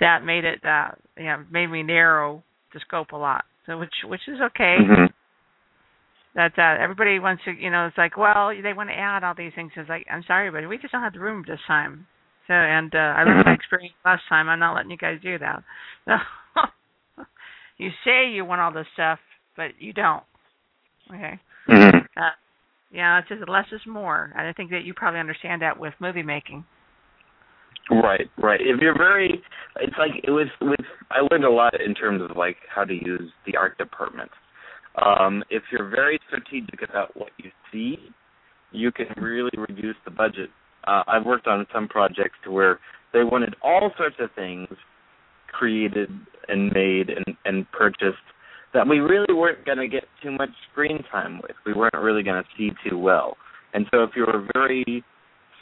that 0.00 0.24
made 0.24 0.44
it 0.44 0.64
uh 0.64 0.88
you 1.16 1.24
know, 1.24 1.44
made 1.50 1.66
me 1.66 1.82
narrow 1.82 2.42
the 2.72 2.80
scope 2.86 3.12
a 3.12 3.16
lot. 3.16 3.44
So 3.66 3.78
which 3.78 3.92
which 4.04 4.20
is 4.28 4.38
okay. 4.40 4.76
Mm-hmm. 4.80 5.06
That 6.34 6.52
uh 6.56 6.82
everybody 6.82 7.18
wants 7.18 7.42
to 7.44 7.52
you 7.52 7.70
know, 7.70 7.86
it's 7.86 7.98
like, 7.98 8.16
well, 8.16 8.52
they 8.62 8.72
want 8.72 8.90
to 8.90 8.94
add 8.94 9.24
all 9.24 9.34
these 9.36 9.52
things. 9.54 9.72
It's 9.76 9.88
like, 9.88 10.06
I'm 10.10 10.24
sorry, 10.26 10.50
but 10.50 10.68
we 10.68 10.78
just 10.78 10.92
don't 10.92 11.02
have 11.02 11.14
the 11.14 11.20
room 11.20 11.44
this 11.46 11.60
time. 11.66 12.06
So 12.48 12.54
and 12.54 12.92
uh 12.94 12.98
I 12.98 13.24
learned 13.24 13.44
my 13.46 13.52
experience 13.52 13.94
last 14.04 14.22
time, 14.28 14.48
I'm 14.48 14.58
not 14.58 14.74
letting 14.74 14.90
you 14.90 14.96
guys 14.96 15.18
do 15.22 15.38
that. 15.38 15.62
you 17.78 17.90
say 18.04 18.30
you 18.30 18.44
want 18.44 18.60
all 18.60 18.72
this 18.72 18.86
stuff, 18.94 19.20
but 19.56 19.72
you 19.78 19.92
don't. 19.92 20.24
Okay. 21.10 21.38
Mm-hmm. 21.68 21.98
Uh, 22.16 22.30
yeah, 22.90 23.18
it's 23.18 23.28
just 23.28 23.48
less 23.48 23.66
is 23.72 23.80
more. 23.86 24.32
And 24.36 24.46
I 24.46 24.52
think 24.52 24.70
that 24.70 24.84
you 24.84 24.94
probably 24.94 25.20
understand 25.20 25.62
that 25.62 25.78
with 25.78 25.94
movie 26.00 26.22
making. 26.22 26.64
Right, 27.90 28.28
right. 28.36 28.60
If 28.60 28.80
you're 28.80 28.96
very, 28.96 29.42
it's 29.80 29.96
like 29.98 30.22
it 30.22 30.30
was 30.30 30.48
with. 30.60 30.80
I 31.10 31.26
learned 31.30 31.44
a 31.44 31.50
lot 31.50 31.80
in 31.80 31.94
terms 31.94 32.22
of 32.22 32.36
like 32.36 32.56
how 32.74 32.84
to 32.84 32.92
use 32.92 33.30
the 33.46 33.56
art 33.56 33.78
department. 33.78 34.30
Um, 35.02 35.42
if 35.48 35.62
you're 35.70 35.88
very 35.88 36.18
strategic 36.26 36.82
about 36.88 37.16
what 37.16 37.30
you 37.38 37.50
see, 37.72 37.96
you 38.72 38.90
can 38.92 39.06
really 39.16 39.52
reduce 39.56 39.96
the 40.04 40.10
budget. 40.10 40.50
Uh, 40.86 41.02
I've 41.06 41.26
worked 41.26 41.46
on 41.46 41.66
some 41.72 41.88
projects 41.88 42.36
to 42.44 42.50
where 42.50 42.78
they 43.12 43.24
wanted 43.24 43.54
all 43.62 43.90
sorts 43.96 44.16
of 44.20 44.30
things 44.34 44.68
created 45.48 46.10
and 46.48 46.72
made 46.72 47.10
and, 47.10 47.36
and 47.44 47.70
purchased 47.72 48.16
that 48.74 48.86
we 48.86 48.98
really 48.98 49.32
weren't 49.34 49.64
going 49.64 49.78
to 49.78 49.88
get 49.88 50.04
too 50.22 50.30
much 50.30 50.50
screen 50.70 51.02
time 51.10 51.40
with. 51.42 51.56
We 51.64 51.72
weren't 51.72 51.94
really 51.94 52.22
going 52.22 52.42
to 52.42 52.48
see 52.56 52.70
too 52.88 52.98
well. 52.98 53.36
And 53.74 53.86
so 53.90 54.02
if 54.02 54.10
you 54.14 54.26
were 54.26 54.46
very 54.54 55.04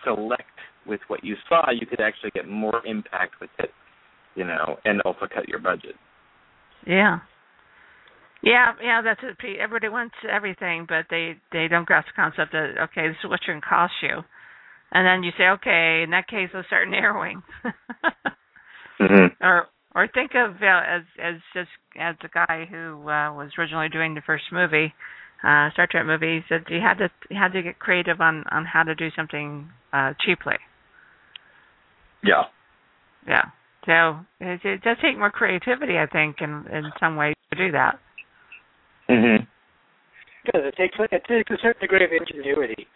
select 0.04 0.42
with 0.86 1.00
what 1.08 1.24
you 1.24 1.36
saw, 1.48 1.70
you 1.70 1.86
could 1.86 2.00
actually 2.00 2.30
get 2.30 2.48
more 2.48 2.84
impact 2.86 3.40
with 3.40 3.50
it, 3.58 3.70
you 4.34 4.44
know, 4.44 4.76
and 4.84 5.00
also 5.02 5.26
cut 5.32 5.48
your 5.48 5.58
budget. 5.58 5.94
Yeah. 6.86 7.20
Yeah, 8.42 8.74
yeah, 8.82 9.02
that's 9.02 9.20
it. 9.22 9.58
Everybody 9.58 9.88
wants 9.88 10.14
everything, 10.30 10.86
but 10.88 11.06
they 11.10 11.36
they 11.52 11.66
don't 11.68 11.86
grasp 11.86 12.08
the 12.08 12.22
concept 12.22 12.52
that 12.52 12.74
okay, 12.84 13.08
this 13.08 13.16
is 13.24 13.28
what 13.28 13.36
it's 13.36 13.46
going 13.46 13.60
to 13.60 13.66
cost 13.66 13.94
you, 14.02 14.22
and 14.92 15.06
then 15.06 15.22
you 15.22 15.32
say, 15.36 15.48
okay, 15.48 16.02
in 16.04 16.10
that 16.10 16.28
case, 16.28 16.48
let's 16.54 16.66
start 16.68 16.88
narrowing. 16.90 17.42
mm-hmm. 19.00 19.44
Or 19.44 19.66
or 19.94 20.08
think 20.12 20.32
of 20.34 20.56
uh, 20.62 20.82
as 20.86 21.02
as 21.22 21.34
just 21.54 21.70
as 21.98 22.16
the 22.22 22.28
guy 22.28 22.66
who 22.70 23.00
uh, 23.08 23.32
was 23.32 23.50
originally 23.58 23.88
doing 23.88 24.14
the 24.14 24.20
first 24.26 24.44
movie, 24.52 24.92
uh, 25.42 25.70
Star 25.72 25.86
Trek 25.90 26.06
movie, 26.06 26.36
he 26.36 26.40
said 26.48 26.64
he 26.68 26.80
had 26.80 26.98
to 26.98 27.08
he 27.28 27.34
had 27.34 27.52
to 27.52 27.62
get 27.62 27.78
creative 27.78 28.20
on 28.20 28.44
on 28.50 28.64
how 28.64 28.82
to 28.82 28.94
do 28.94 29.08
something 29.16 29.68
uh, 29.92 30.12
cheaply. 30.24 30.56
Yeah. 32.22 32.44
Yeah. 33.26 33.44
So 33.86 34.18
it, 34.40 34.60
it 34.64 34.82
does 34.82 34.96
take 35.00 35.16
more 35.18 35.30
creativity, 35.30 35.96
I 35.98 36.06
think, 36.06 36.36
in 36.40 36.64
in 36.72 36.90
some 37.00 37.16
ways 37.16 37.34
to 37.52 37.58
do 37.58 37.72
that. 37.72 37.98
Mhm. 39.08 39.46
Because 40.44 40.62
it 40.64 40.74
takes 40.76 40.96
it 40.98 41.22
takes 41.28 41.50
a 41.50 41.56
certain 41.62 41.80
degree 41.80 42.04
of 42.04 42.10
ingenuity 42.12 42.86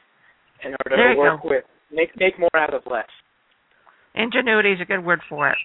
in 0.64 0.72
order 0.84 0.97
There 0.97 1.14
to 1.14 1.18
work 1.18 1.43
go. 1.43 1.49
with 1.49 1.64
make 1.93 2.16
make 2.18 2.38
more 2.38 2.51
out 2.57 2.74
of 2.74 2.82
less. 2.91 3.09
Ingenuity 4.14 4.72
is 4.72 4.80
a 4.80 4.84
good 4.84 5.05
word 5.05 5.20
for 5.28 5.49
it. 5.49 5.59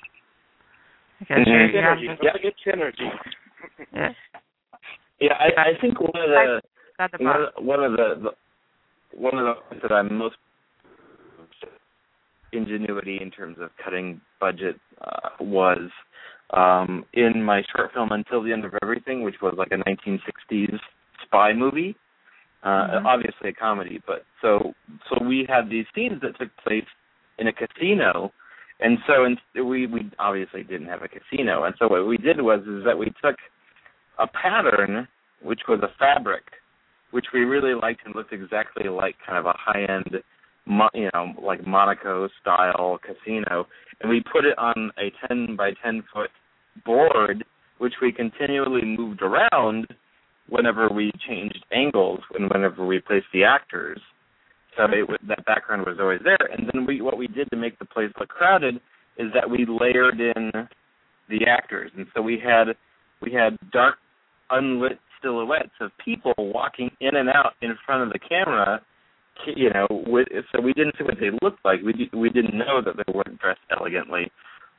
Because 1.20 1.44
you're, 1.48 1.68
you 1.70 1.82
have 1.82 1.98
Synergy. 1.98 2.18
to- 2.18 2.24
Don't 2.24 2.32
forget 2.34 2.54
synergy. 2.66 3.10
yeah, 3.94 4.10
Yeah, 5.20 5.34
I, 5.40 5.62
I 5.62 5.82
think 5.82 6.00
one 6.00 6.12
of 6.16 6.30
the 6.30 6.62
the 7.18 7.24
one 7.24 7.34
box. 7.42 7.54
of, 7.58 7.66
one 7.66 7.84
of 7.84 7.92
the, 7.94 8.08
the 8.24 9.18
one 9.18 9.38
of 9.38 9.46
the 9.46 9.54
things 9.70 9.82
that 9.82 9.92
I'm 9.94 10.18
most 10.18 10.36
ingenuity 12.54 13.20
in 13.22 13.32
terms 13.32 13.58
of 13.60 13.70
cutting 13.84 14.22
budget 14.40 14.76
uh, 15.02 15.30
was 15.40 15.90
um, 16.52 17.06
in 17.14 17.42
my 17.44 17.62
short 17.76 17.92
film 17.94 18.10
Until 18.12 18.44
the 18.44 18.54
End 18.54 18.66
of 18.66 18.74
Everything, 18.82 19.24
which 19.24 19.36
was 19.42 19.56
like 19.58 19.70
a 19.72 19.78
1960s 19.90 20.78
spy 21.26 21.54
movie. 21.54 21.96
Uh, 22.66 23.00
Mhm. 23.00 23.06
Obviously 23.06 23.50
a 23.50 23.54
comedy, 23.54 24.02
but 24.08 24.26
so 24.42 24.74
so 25.08 25.24
we 25.24 25.46
had 25.48 25.70
these 25.70 25.86
scenes 25.94 26.20
that 26.22 26.36
took 26.40 26.50
place 26.58 26.88
in 27.38 27.48
a 27.48 27.54
casino, 27.54 28.34
and 28.80 28.98
so 29.06 29.24
in, 29.26 29.38
we 29.54 29.86
we 29.86 30.10
obviously 30.18 30.64
didn't 30.64 30.88
have 30.88 31.04
a 31.04 31.08
casino, 31.08 31.64
and 31.66 31.76
so 31.78 31.88
what 31.88 32.08
we 32.08 32.18
did 32.18 32.42
was 32.42 32.62
is 32.68 32.84
that 32.84 32.98
we 32.98 33.14
took 33.24 33.38
a 34.18 34.26
pattern 34.28 35.08
which 35.42 35.62
was 35.68 35.80
a 35.84 35.90
fabric, 36.00 36.44
which 37.12 37.28
we 37.34 37.42
really 37.42 37.76
liked 37.76 38.02
and 38.06 38.16
looked 38.16 38.34
exactly 38.34 38.90
like 38.90 39.16
kind 39.24 39.38
of 39.38 39.46
a 39.46 39.54
high 39.58 39.84
end, 39.84 40.24
mo- 40.66 40.90
you 40.96 41.10
know, 41.14 41.34
like 41.40 41.68
Monaco 41.68 42.28
style 42.42 42.98
casino, 43.08 43.68
and 44.02 44.10
we 44.10 44.22
put 44.22 44.44
it 44.44 44.58
on 44.58 44.92
a 44.98 45.12
10 45.28 45.56
by 45.56 45.74
10 45.84 46.02
foot 46.12 46.32
board, 46.84 47.46
which 47.78 47.96
we 48.02 48.12
continually 48.12 48.84
moved 48.86 49.22
around 49.22 49.86
whenever 50.50 50.90
we 50.90 51.12
changed 51.28 51.66
angles 51.72 52.20
and 52.38 52.50
whenever 52.52 52.86
we 52.86 53.00
placed 53.00 53.28
the 53.34 53.44
actors. 53.44 54.00
So 54.78 54.84
mm-hmm. 54.84 54.94
it 54.94 55.10
was, 55.10 55.20
that 55.28 55.46
background 55.46 55.86
was 55.86 55.98
always 56.00 56.22
there. 56.24 56.50
And 56.56 56.70
then 56.74 56.86
we 56.86 57.02
what 57.02 57.18
we 57.18 57.28
did 57.28 57.50
to 57.50 57.58
make 57.58 57.80
the 57.80 57.86
place 57.86 58.12
look 58.20 58.30
crowded 58.30 58.76
is 59.18 59.32
that 59.34 59.50
we 59.50 59.66
layered 59.66 60.20
in 60.20 60.52
the 61.30 61.46
actors, 61.48 61.92
and 61.96 62.06
so 62.14 62.22
we 62.22 62.40
had 62.44 62.76
we 63.22 63.32
had 63.32 63.58
dark 63.72 63.96
unlit 64.52 65.00
silhouettes 65.22 65.72
of 65.82 65.92
people 66.04 66.34
walking 66.38 66.92
in 67.00 67.16
and 67.16 67.30
out 67.30 67.54
in 67.62 67.76
front 67.86 68.04
of 68.04 68.10
the 68.10 68.20
camera 68.20 68.82
you 69.56 69.70
know 69.70 69.88
with, 70.08 70.28
so 70.52 70.62
we 70.62 70.74
didn't 70.74 70.96
see 70.98 71.04
what 71.04 71.16
they 71.20 71.30
looked 71.42 71.64
like 71.66 71.80
we 71.82 72.10
we 72.14 72.30
didn't 72.30 72.58
know 72.58 72.82
that 72.84 72.96
they 72.96 73.14
weren't 73.14 73.40
dressed 73.40 73.60
elegantly 73.78 74.32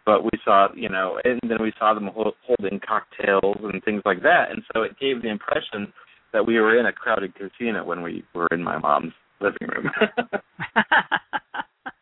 but 0.06 0.24
we 0.24 0.30
saw 0.44 0.68
you 0.74 0.88
know 0.88 1.18
and 1.24 1.40
then 1.42 1.58
we 1.60 1.72
saw 1.78 1.92
them 1.92 2.08
holding 2.14 2.80
cocktails 2.80 3.58
and 3.62 3.82
things 3.84 4.02
like 4.04 4.22
that 4.22 4.50
and 4.50 4.62
so 4.72 4.82
it 4.82 4.98
gave 4.98 5.20
the 5.20 5.28
impression 5.28 5.92
that 6.32 6.46
we 6.46 6.58
were 6.58 6.78
in 6.78 6.86
a 6.86 6.92
crowded 6.92 7.32
casino 7.34 7.84
when 7.84 8.02
we 8.02 8.24
were 8.34 8.48
in 8.52 8.62
my 8.62 8.78
mom's 8.78 9.12
living 9.40 9.68
room 9.68 9.90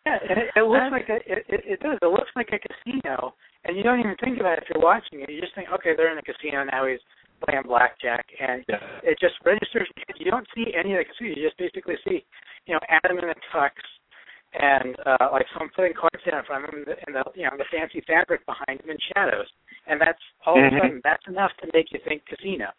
Yeah, 0.05 0.21
and 0.21 0.37
it, 0.37 0.49
it 0.53 0.65
looks 0.69 0.93
like 0.93 1.09
a, 1.09 1.17
it, 1.25 1.41
it 1.49 1.61
it 1.65 1.81
does. 1.81 1.97
It 2.03 2.13
looks 2.13 2.29
like 2.37 2.53
a 2.53 2.61
casino, 2.61 3.33
and 3.65 3.73
you 3.73 3.83
don't 3.83 4.01
even 4.01 4.17
think 4.21 4.37
about 4.37 4.61
it 4.61 4.65
if 4.65 4.69
you're 4.69 4.85
watching 4.85 5.25
it. 5.25 5.33
You 5.33 5.41
just 5.41 5.55
think, 5.55 5.73
okay, 5.73 5.97
they're 5.97 6.13
in 6.13 6.21
a 6.21 6.27
casino 6.29 6.61
now. 6.65 6.85
He's 6.85 7.01
playing 7.41 7.65
blackjack, 7.65 8.29
and 8.37 8.65
yeah. 8.69 8.85
it 9.01 9.17
just 9.17 9.41
registers. 9.49 9.89
You 10.21 10.31
don't 10.31 10.47
see 10.53 10.77
any 10.77 10.93
of 10.93 11.01
the 11.01 11.09
casino. 11.09 11.33
You 11.33 11.49
just 11.49 11.57
basically 11.57 11.97
see, 12.05 12.21
you 12.69 12.77
know, 12.77 12.81
Adam 12.93 13.17
in 13.17 13.33
a 13.33 13.39
tux, 13.49 13.73
and 14.55 14.95
uh 15.07 15.29
like 15.33 15.47
someone 15.53 15.71
putting 15.75 15.95
cards 15.95 16.23
down 16.25 16.41
in 16.41 16.47
front 16.47 16.65
of 16.65 16.71
him, 16.75 16.85
and 16.87 17.15
the 17.17 17.23
you 17.35 17.45
know 17.45 17.55
the 17.59 17.67
fancy 17.71 18.01
fabric 18.07 18.47
behind 18.47 18.81
him 18.81 18.91
in 18.91 18.99
shadows, 19.15 19.47
and 19.87 20.01
that's 20.01 20.21
all 20.47 20.57
Mhm. 20.57 20.67
of 20.69 20.73
a 20.73 20.79
sudden 20.79 21.01
that's 21.05 21.27
enough 21.27 21.53
to 21.63 21.69
make 21.75 21.91
you 21.93 21.99
think 22.07 22.25
casino. 22.27 22.71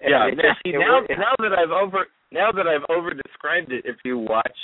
And 0.00 0.10
yeah 0.10 0.26
it 0.26 0.36
now, 0.36 0.56
see, 0.64 0.70
it 0.74 0.78
now 0.80 1.00
now 1.16 1.34
that 1.38 1.52
i've 1.58 1.70
over 1.70 2.06
now 2.32 2.50
that 2.52 2.66
i've 2.66 2.84
over 2.88 3.12
described 3.12 3.70
it 3.70 3.84
if 3.84 3.96
you 4.04 4.16
watch 4.18 4.58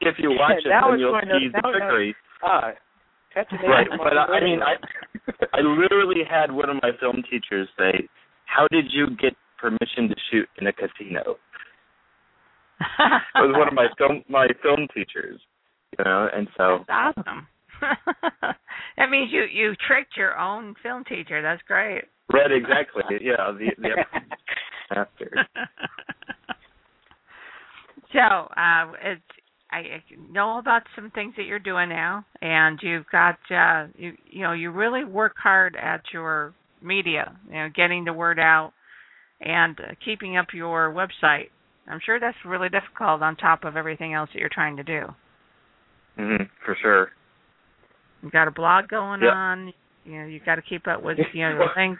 if 0.00 0.18
you 0.18 0.30
watch 0.42 0.58
it 0.64 0.68
Now 0.68 0.90
then 0.90 0.98
you'll 0.98 1.14
to- 1.20 1.26
see 1.38 1.48
the 1.54 1.62
trickery 1.62 2.14
Ah, 2.42 2.72
right, 3.64 3.86
but 3.96 4.16
I, 4.16 4.38
I 4.38 4.40
mean, 4.44 4.60
I 4.62 4.76
I 5.52 5.60
literally 5.60 6.22
had 6.28 6.52
one 6.52 6.68
of 6.68 6.76
my 6.82 6.90
film 7.00 7.22
teachers 7.30 7.68
say, 7.78 8.08
"How 8.44 8.66
did 8.70 8.86
you 8.92 9.08
get 9.16 9.34
permission 9.58 10.08
to 10.08 10.16
shoot 10.30 10.48
in 10.58 10.66
a 10.66 10.72
casino?" 10.72 11.36
It 12.80 13.22
was 13.40 13.54
one 13.56 13.68
of 13.68 13.74
my 13.74 13.86
film 13.98 14.22
my 14.28 14.46
film 14.62 14.88
teachers, 14.94 15.40
you 15.98 16.04
know, 16.04 16.28
and 16.32 16.48
so 16.56 16.84
That's 16.86 17.18
awesome. 17.18 17.48
that 18.96 19.10
means 19.10 19.30
you 19.32 19.44
you 19.52 19.74
tricked 19.86 20.16
your 20.16 20.38
own 20.38 20.74
film 20.82 21.04
teacher. 21.04 21.42
That's 21.42 21.62
great. 21.66 22.04
Right, 22.32 22.50
exactly. 22.50 23.04
Yeah, 23.20 23.52
the 23.52 23.70
the 23.78 24.94
master. 24.94 25.46
so, 28.12 28.18
uh, 28.18 28.92
it's 29.02 29.22
I 29.70 30.02
know 30.30 30.58
about 30.58 30.82
some 30.94 31.10
things 31.10 31.34
that 31.36 31.44
you're 31.44 31.58
doing 31.58 31.88
now, 31.88 32.24
and 32.40 32.78
you've 32.82 33.06
got 33.10 33.36
uh, 33.50 33.88
you 33.96 34.12
you 34.26 34.42
know 34.42 34.52
you 34.52 34.70
really 34.70 35.04
work 35.04 35.34
hard 35.42 35.76
at 35.76 36.02
your 36.12 36.54
media, 36.82 37.36
you 37.48 37.54
know, 37.54 37.68
getting 37.74 38.04
the 38.04 38.12
word 38.12 38.38
out 38.38 38.72
and 39.40 39.78
uh, 39.80 39.94
keeping 40.04 40.36
up 40.36 40.48
your 40.54 40.92
website. 40.92 41.48
I'm 41.88 42.00
sure 42.04 42.18
that's 42.18 42.36
really 42.44 42.68
difficult 42.68 43.22
on 43.22 43.36
top 43.36 43.64
of 43.64 43.76
everything 43.76 44.14
else 44.14 44.30
that 44.32 44.40
you're 44.40 44.48
trying 44.52 44.76
to 44.76 44.82
do. 44.82 45.02
hmm 46.16 46.42
for 46.64 46.76
sure. 46.80 47.08
You've 48.22 48.32
got 48.32 48.48
a 48.48 48.50
blog 48.50 48.88
going 48.88 49.22
Yeah. 49.22 49.30
on. 49.30 49.72
You 50.04 50.20
know, 50.20 50.26
you've 50.26 50.44
got 50.44 50.56
to 50.56 50.62
keep 50.62 50.86
up 50.88 51.02
with 51.02 51.18
you 51.32 51.42
know 51.42 51.68
things. 51.74 51.98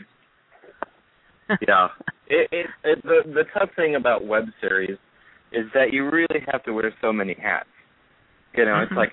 yeah. 1.66 1.88
It, 2.28 2.48
it, 2.50 2.66
it 2.82 3.02
the 3.04 3.20
the 3.24 3.44
tough 3.56 3.68
thing 3.76 3.94
about 3.94 4.26
web 4.26 4.46
series 4.60 4.98
is 5.52 5.66
that 5.74 5.92
you 5.92 6.10
really 6.10 6.40
have 6.50 6.64
to 6.64 6.72
wear 6.72 6.92
so 7.00 7.12
many 7.12 7.34
hats. 7.40 7.68
You 8.56 8.64
know, 8.64 8.80
it's 8.80 8.90
Mhm. 8.90 8.96
like 8.96 9.12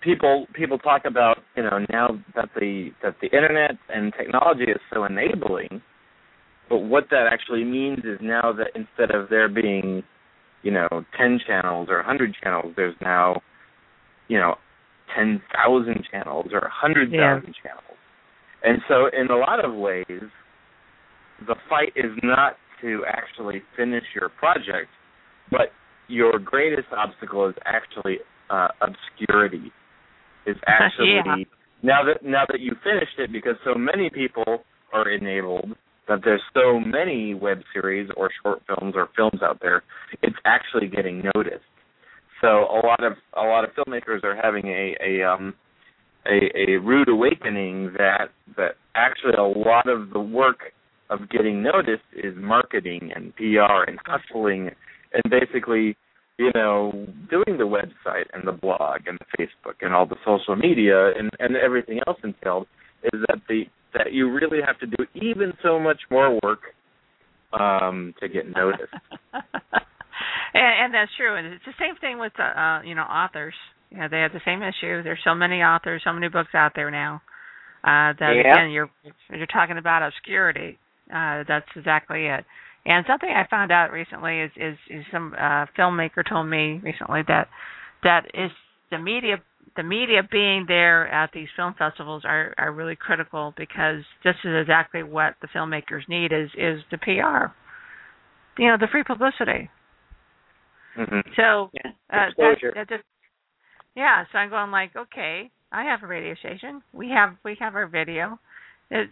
people 0.00 0.46
people 0.54 0.78
talk 0.78 1.04
about 1.04 1.38
you 1.56 1.62
know 1.62 1.84
now 1.90 2.18
that 2.34 2.48
the 2.54 2.90
that 3.02 3.16
the 3.20 3.26
internet 3.26 3.72
and 3.90 4.14
technology 4.14 4.64
is 4.64 4.80
so 4.94 5.04
enabling, 5.04 5.82
but 6.68 6.78
what 6.78 7.04
that 7.10 7.26
actually 7.30 7.64
means 7.64 8.00
is 8.00 8.18
now 8.20 8.52
that 8.52 8.68
instead 8.74 9.14
of 9.14 9.28
there 9.28 9.48
being 9.48 10.02
you 10.62 10.70
know 10.70 10.88
ten 11.16 11.38
channels 11.46 11.88
or 11.90 12.00
a 12.00 12.04
hundred 12.04 12.34
channels, 12.42 12.72
there's 12.76 12.96
now 13.00 13.40
you 14.28 14.38
know 14.38 14.56
ten 15.14 15.40
thousand 15.54 16.04
channels 16.10 16.46
or 16.52 16.58
a 16.58 16.70
hundred 16.70 17.10
thousand 17.10 17.54
channels, 17.62 17.98
and 18.64 18.78
so 18.88 19.06
in 19.18 19.28
a 19.30 19.36
lot 19.36 19.64
of 19.64 19.74
ways, 19.74 20.06
the 21.46 21.54
fight 21.68 21.92
is 21.94 22.12
not 22.22 22.56
to 22.80 23.04
actually 23.06 23.62
finish 23.76 24.04
your 24.14 24.28
project, 24.28 24.88
but 25.50 25.68
your 26.08 26.38
greatest 26.38 26.88
obstacle 26.96 27.48
is 27.48 27.54
actually 27.64 28.18
uh, 28.50 28.68
obscurity. 28.80 29.72
Is 30.46 30.56
actually 30.66 31.14
Yeah. 31.14 31.36
now 31.82 32.04
that 32.04 32.24
now 32.24 32.44
that 32.48 32.60
you 32.60 32.72
finished 32.82 33.18
it 33.18 33.32
because 33.32 33.54
so 33.64 33.74
many 33.74 34.10
people 34.10 34.64
are 34.92 35.08
enabled 35.10 35.76
that 36.08 36.20
there's 36.24 36.42
so 36.54 36.78
many 36.78 37.34
web 37.34 37.62
series 37.72 38.08
or 38.16 38.30
short 38.42 38.62
films 38.66 38.94
or 38.96 39.08
films 39.16 39.42
out 39.42 39.58
there, 39.60 39.82
it's 40.22 40.36
actually 40.44 40.88
getting 40.88 41.22
noticed. 41.34 41.64
So 42.40 42.48
a 42.48 42.80
lot 42.84 43.02
of 43.02 43.14
a 43.34 43.42
lot 43.42 43.64
of 43.64 43.70
filmmakers 43.70 44.22
are 44.24 44.36
having 44.36 44.66
a 44.66 44.96
a 45.02 45.22
um 45.22 45.54
a, 46.26 46.50
a 46.56 46.76
rude 46.78 47.08
awakening 47.08 47.94
that 47.98 48.28
that 48.56 48.76
actually 48.94 49.34
a 49.38 49.42
lot 49.42 49.88
of 49.88 50.10
the 50.10 50.20
work 50.20 50.72
of 51.10 51.28
getting 51.30 51.62
noticed 51.62 52.04
is 52.12 52.34
marketing 52.36 53.10
and 53.14 53.34
PR 53.36 53.84
and 53.86 53.98
hustling 54.04 54.70
and 55.12 55.30
basically, 55.30 55.96
you 56.38 56.50
know, 56.54 57.06
doing 57.30 57.58
the 57.58 57.64
website 57.64 58.26
and 58.32 58.46
the 58.46 58.52
blog 58.52 59.02
and 59.06 59.18
the 59.18 59.38
Facebook 59.38 59.74
and 59.80 59.94
all 59.94 60.06
the 60.06 60.16
social 60.24 60.56
media 60.56 61.12
and, 61.16 61.30
and 61.38 61.56
everything 61.56 62.00
else 62.06 62.18
entailed 62.24 62.66
is 63.04 63.20
that 63.28 63.40
the 63.48 63.64
that 63.96 64.12
you 64.12 64.30
really 64.30 64.58
have 64.64 64.78
to 64.80 64.86
do 64.86 65.04
even 65.14 65.52
so 65.62 65.78
much 65.78 66.00
more 66.10 66.38
work 66.42 66.60
um 67.52 68.14
to 68.20 68.28
get 68.28 68.44
noticed. 68.54 68.92
and, 69.32 70.84
and 70.84 70.94
that's 70.94 71.10
true. 71.16 71.36
And 71.36 71.46
it's 71.46 71.64
the 71.64 71.72
same 71.78 71.96
thing 72.00 72.18
with 72.18 72.32
uh, 72.38 72.42
uh, 72.42 72.82
you 72.82 72.94
know 72.94 73.02
authors. 73.02 73.54
You 73.90 73.98
know, 73.98 74.08
they 74.10 74.20
have 74.20 74.32
the 74.32 74.40
same 74.44 74.62
issue. 74.62 75.02
There's 75.02 75.20
so 75.24 75.34
many 75.34 75.62
authors, 75.62 76.02
so 76.04 76.12
many 76.12 76.28
books 76.28 76.54
out 76.54 76.72
there 76.74 76.90
now. 76.90 77.22
Uh, 77.84 78.14
that 78.18 78.34
Yeah. 78.36 78.54
again, 78.54 78.70
you're 78.70 78.90
you're 79.30 79.46
talking 79.46 79.78
about 79.78 80.02
obscurity. 80.02 80.78
Uh, 81.12 81.44
that's 81.46 81.66
exactly 81.76 82.26
it. 82.26 82.44
And 82.84 83.04
something 83.08 83.28
I 83.28 83.46
found 83.48 83.70
out 83.70 83.92
recently 83.92 84.40
is 84.40 84.50
is, 84.56 84.76
is 84.90 85.04
some 85.12 85.34
uh, 85.38 85.66
filmmaker 85.78 86.28
told 86.28 86.48
me 86.48 86.80
recently 86.82 87.22
that 87.28 87.48
that 88.02 88.26
is 88.34 88.50
the 88.90 88.98
media 88.98 89.36
the 89.74 89.82
media 89.82 90.22
being 90.30 90.64
there 90.68 91.08
at 91.08 91.30
these 91.32 91.48
film 91.56 91.74
festivals 91.78 92.22
are 92.24 92.54
are 92.58 92.72
really 92.72 92.96
critical 92.96 93.52
because 93.56 94.02
this 94.24 94.36
is 94.44 94.52
exactly 94.60 95.02
what 95.02 95.34
the 95.42 95.48
filmmakers 95.48 96.08
need 96.08 96.32
is 96.32 96.50
is 96.56 96.82
the 96.90 96.98
PR. 96.98 97.52
You 98.58 98.68
know, 98.68 98.76
the 98.78 98.88
free 98.90 99.04
publicity. 99.04 99.70
hmm 100.94 101.20
So 101.36 101.70
Yeah. 101.72 101.90
uh, 102.12 102.30
that, 102.38 102.56
that 102.74 102.88
just, 102.88 103.04
yeah, 103.94 104.24
so 104.30 104.38
I'm 104.38 104.50
going 104.50 104.70
like, 104.70 104.94
okay, 104.96 105.50
I 105.72 105.84
have 105.84 106.02
a 106.02 106.06
radio 106.06 106.34
station. 106.36 106.82
We 106.92 107.10
have 107.10 107.36
we 107.44 107.56
have 107.60 107.74
our 107.74 107.86
video. 107.86 108.38
It, 108.90 109.10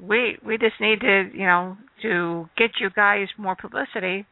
we 0.00 0.38
we 0.44 0.58
just 0.58 0.80
need 0.80 1.00
to 1.00 1.30
you 1.32 1.46
know 1.46 1.76
to 2.02 2.48
get 2.56 2.70
you 2.80 2.90
guys 2.90 3.28
more 3.38 3.56
publicity, 3.56 4.26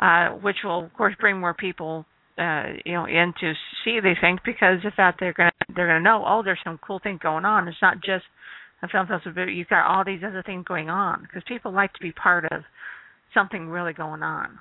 uh, 0.00 0.28
which 0.30 0.56
will 0.64 0.84
of 0.86 0.94
course 0.94 1.14
bring 1.20 1.38
more 1.38 1.54
people 1.54 2.06
uh, 2.38 2.64
you 2.84 2.92
know 2.92 3.06
in 3.06 3.34
to 3.40 3.54
see 3.84 4.00
these 4.00 4.16
things 4.20 4.40
because 4.44 4.78
if 4.84 4.94
that 4.96 5.16
they're 5.20 5.32
gonna 5.34 5.50
they're 5.74 5.86
gonna 5.88 6.00
know 6.00 6.24
oh 6.26 6.42
there's 6.42 6.60
some 6.64 6.78
cool 6.86 6.98
thing 7.00 7.18
going 7.22 7.44
on. 7.44 7.68
It's 7.68 7.76
not 7.82 7.96
just 8.02 8.24
a 8.82 8.88
film 8.88 9.06
festival, 9.06 9.32
but 9.44 9.52
you've 9.52 9.68
got 9.68 9.86
all 9.86 10.04
these 10.04 10.22
other 10.26 10.42
things 10.44 10.64
going 10.66 10.88
on 10.90 11.22
because 11.22 11.42
people 11.46 11.72
like 11.72 11.92
to 11.94 12.00
be 12.00 12.12
part 12.12 12.44
of 12.52 12.62
something 13.34 13.68
really 13.68 13.92
going 13.92 14.22
on 14.22 14.58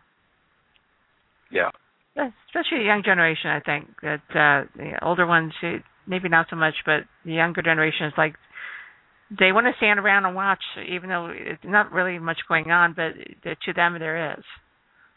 Yeah. 2.15 2.30
especially 2.47 2.80
the 2.80 2.86
young 2.86 3.03
generation. 3.03 3.49
I 3.49 3.59
think 3.61 3.88
that 4.01 4.22
uh, 4.32 4.67
the 4.76 4.99
older 5.03 5.26
ones, 5.26 5.53
eh, 5.63 5.78
maybe 6.07 6.30
not 6.30 6.47
so 6.49 6.55
much, 6.55 6.76
but 6.86 7.01
the 7.26 7.34
younger 7.34 7.61
generation 7.61 8.07
is 8.07 8.13
like 8.17 8.36
they 9.38 9.51
want 9.51 9.67
to 9.67 9.74
stand 9.78 9.99
around 9.99 10.26
and 10.26 10.36
watch, 10.36 10.63
even 10.88 11.09
though 11.09 11.28
it's 11.34 11.63
not 11.63 11.91
really 11.91 12.20
much 12.20 12.39
going 12.47 12.72
on, 12.72 12.93
but 12.95 13.13
to 13.65 13.74
them 13.74 13.97
there 13.99 14.34
is. 14.34 14.43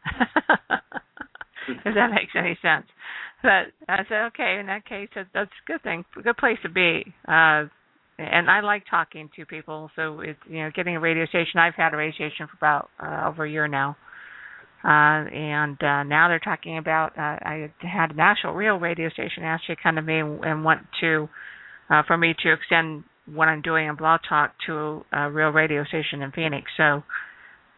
if 1.69 1.95
that 1.95 2.11
makes 2.11 2.33
any 2.37 2.59
sense. 2.63 2.87
But 3.43 3.73
I 3.89 4.05
said, 4.09 4.27
okay, 4.27 4.59
in 4.61 4.67
that 4.67 4.87
case, 4.87 5.09
that, 5.15 5.27
that's 5.35 5.51
a 5.51 5.71
good 5.71 5.83
thing, 5.83 6.05
a 6.17 6.23
good 6.23 6.37
place 6.37 6.59
to 6.63 6.69
be. 6.69 7.05
Uh, 7.27 7.67
and 8.19 8.49
I 8.49 8.61
like 8.61 8.85
talking 8.89 9.31
to 9.37 9.47
people, 9.47 9.91
so 9.97 10.21
it's 10.21 10.39
you 10.49 10.63
know 10.63 10.71
getting 10.75 10.97
a 10.97 11.01
radio 11.01 11.27
station. 11.27 11.59
I've 11.59 11.75
had 11.75 11.95
a 11.95 11.97
radio 11.97 12.15
station 12.15 12.47
for 12.47 12.57
about 12.57 12.91
uh, 13.03 13.29
over 13.29 13.45
a 13.45 13.51
year 13.51 13.67
now 13.67 13.97
uh, 14.85 15.31
and 15.31 15.81
uh, 15.83 16.03
now 16.03 16.27
they're 16.29 16.41
talking 16.41 16.77
about. 16.77 17.17
Uh, 17.17 17.39
I 17.41 17.71
had 17.81 18.11
an 18.11 18.21
actual 18.21 18.53
real 18.53 18.77
radio 18.77 19.09
station 19.11 19.45
actually 19.45 19.77
come 19.81 19.95
to 19.95 20.03
me 20.03 20.19
and, 20.19 20.45
and 20.45 20.65
want 20.65 20.81
to, 21.01 21.29
uh, 21.89 22.03
for 22.07 22.17
me 22.17 22.35
to 22.43 22.53
extend 22.53 23.05
what 23.27 23.47
I'm 23.47 23.63
doing 23.63 23.87
in 23.89 23.95
Blog 23.95 24.21
Talk 24.29 24.55
to 24.67 25.05
a 25.13 25.31
real 25.31 25.51
radio 25.51 25.85
station 25.85 26.23
in 26.23 26.33
Phoenix. 26.33 26.69
So 26.77 27.05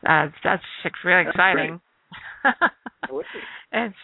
uh, 0.09 0.29
that's 0.43 0.63
really 1.05 1.29
exciting. 1.29 1.75
It 1.75 1.81
be. 2.45 3.23
it's, 3.73 3.95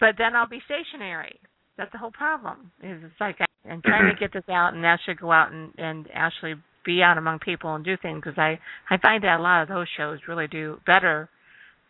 but 0.00 0.14
then 0.18 0.34
I'll 0.36 0.48
be 0.48 0.60
stationary. 0.64 1.38
That's 1.76 1.92
the 1.92 1.98
whole 1.98 2.10
problem. 2.10 2.72
Is 2.82 3.00
it's 3.04 3.20
like 3.20 3.36
I'm 3.68 3.82
trying 3.82 4.12
to 4.12 4.18
get 4.18 4.32
this 4.32 4.48
out 4.50 4.74
and 4.74 4.84
actually 4.84 5.14
go 5.14 5.30
out 5.32 5.52
and 5.52 5.72
and 5.78 6.08
actually 6.12 6.54
be 6.84 7.02
out 7.02 7.18
among 7.18 7.38
people 7.38 7.74
and 7.74 7.84
do 7.84 7.96
things 8.00 8.20
because 8.22 8.38
I 8.38 8.58
I 8.90 8.98
find 8.98 9.22
that 9.24 9.38
a 9.38 9.42
lot 9.42 9.62
of 9.62 9.68
those 9.68 9.86
shows 9.96 10.20
really 10.26 10.46
do 10.48 10.80
better 10.86 11.28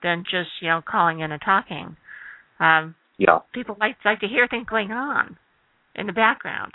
than 0.02 0.24
just 0.24 0.50
you 0.60 0.68
know 0.68 0.82
calling 0.86 1.20
in 1.20 1.32
and 1.32 1.40
talking. 1.42 1.96
Um, 2.60 2.94
Yeah. 3.16 3.38
people 3.52 3.76
like 3.80 3.96
like 4.04 4.20
to 4.20 4.28
hear 4.28 4.46
things 4.48 4.66
going 4.68 4.90
on 4.92 5.36
in 5.94 6.06
the 6.06 6.12
background. 6.12 6.72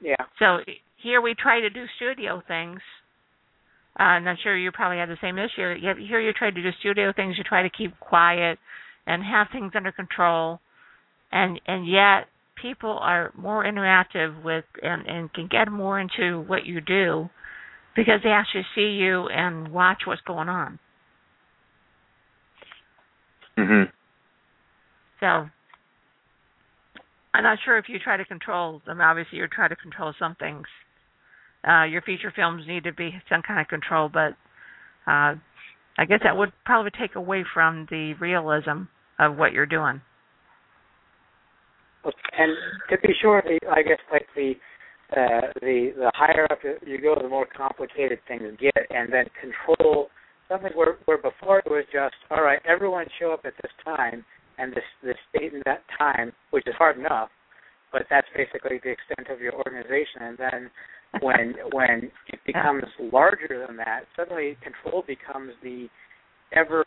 Yeah. 0.00 0.16
So 0.38 0.58
here 0.96 1.20
we 1.20 1.34
try 1.34 1.60
to 1.60 1.70
do 1.70 1.84
studio 1.96 2.42
things. 2.46 2.80
Uh, 3.98 4.02
and 4.04 4.12
I'm 4.16 4.24
not 4.24 4.36
sure 4.42 4.56
you 4.56 4.70
probably 4.72 4.98
have 4.98 5.08
the 5.08 5.18
same 5.20 5.38
issue. 5.38 5.74
You- 5.80 6.06
Here 6.06 6.20
you 6.20 6.32
try 6.32 6.50
to 6.50 6.62
do 6.62 6.70
studio 6.80 7.12
things. 7.12 7.36
You 7.36 7.44
try 7.44 7.62
to 7.62 7.70
keep 7.70 7.98
quiet 8.00 8.58
and 9.06 9.22
have 9.24 9.48
things 9.52 9.72
under 9.74 9.92
control, 9.92 10.60
and 11.32 11.60
and 11.66 11.86
yet 11.86 12.28
people 12.60 12.98
are 13.00 13.32
more 13.36 13.64
interactive 13.64 14.42
with 14.42 14.64
and 14.82 15.06
and 15.06 15.32
can 15.32 15.48
get 15.48 15.70
more 15.70 15.98
into 15.98 16.42
what 16.46 16.64
you 16.66 16.80
do 16.80 17.28
because 17.96 18.20
they 18.22 18.30
actually 18.30 18.66
see 18.74 18.92
you 19.00 19.28
and 19.28 19.68
watch 19.72 20.02
what's 20.06 20.22
going 20.22 20.48
on. 20.48 20.78
hmm 23.56 23.82
So 25.20 25.48
I'm 27.34 27.42
not 27.44 27.58
sure 27.64 27.78
if 27.78 27.88
you 27.88 27.98
try 27.98 28.16
to 28.16 28.24
control 28.24 28.82
them. 28.86 29.00
Obviously, 29.00 29.38
you 29.38 29.46
try 29.48 29.68
to 29.68 29.76
control 29.76 30.12
some 30.18 30.34
things. 30.36 30.66
Uh, 31.66 31.84
your 31.84 32.02
feature 32.02 32.32
films 32.34 32.64
need 32.66 32.84
to 32.84 32.92
be 32.92 33.10
some 33.28 33.42
kind 33.42 33.60
of 33.60 33.68
control, 33.68 34.08
but 34.08 34.32
uh, 35.06 35.34
I 35.98 36.04
guess 36.08 36.20
that 36.24 36.36
would 36.36 36.52
probably 36.64 36.90
take 36.98 37.16
away 37.16 37.44
from 37.52 37.86
the 37.90 38.14
realism 38.14 38.84
of 39.18 39.36
what 39.36 39.52
you're 39.52 39.66
doing. 39.66 40.00
And 42.04 42.56
to 42.88 42.96
be 43.02 43.12
sure, 43.20 43.42
I 43.70 43.82
guess 43.82 43.98
like 44.10 44.26
the 44.34 44.54
uh, 45.12 45.52
the 45.60 45.92
the 45.96 46.10
higher 46.14 46.46
up 46.50 46.60
you 46.86 47.00
go, 47.00 47.14
the 47.20 47.28
more 47.28 47.46
complicated 47.54 48.20
things 48.26 48.56
get, 48.58 48.86
and 48.88 49.12
then 49.12 49.26
control 49.38 50.08
something 50.48 50.72
where 50.74 50.96
where 51.04 51.18
before 51.18 51.58
it 51.58 51.66
was 51.70 51.84
just 51.92 52.14
all 52.30 52.42
right, 52.42 52.60
everyone 52.66 53.04
show 53.18 53.32
up 53.32 53.40
at 53.44 53.52
this 53.62 53.72
time 53.84 54.24
and 54.58 54.72
this 54.72 54.84
this 55.02 55.16
date 55.34 55.52
and 55.52 55.62
that 55.66 55.82
time, 55.98 56.32
which 56.50 56.66
is 56.66 56.74
hard 56.78 56.96
enough, 56.98 57.28
but 57.92 58.02
that's 58.08 58.26
basically 58.34 58.80
the 58.82 58.90
extent 58.90 59.28
of 59.30 59.40
your 59.40 59.54
organization. 59.54 60.22
And 60.22 60.38
then 60.38 60.70
when 61.20 61.54
when 61.72 62.10
it 62.28 62.40
becomes 62.46 62.84
larger 63.12 63.64
than 63.66 63.76
that, 63.76 64.02
suddenly 64.16 64.56
control 64.62 65.04
becomes 65.06 65.52
the 65.62 65.88
ever 66.52 66.84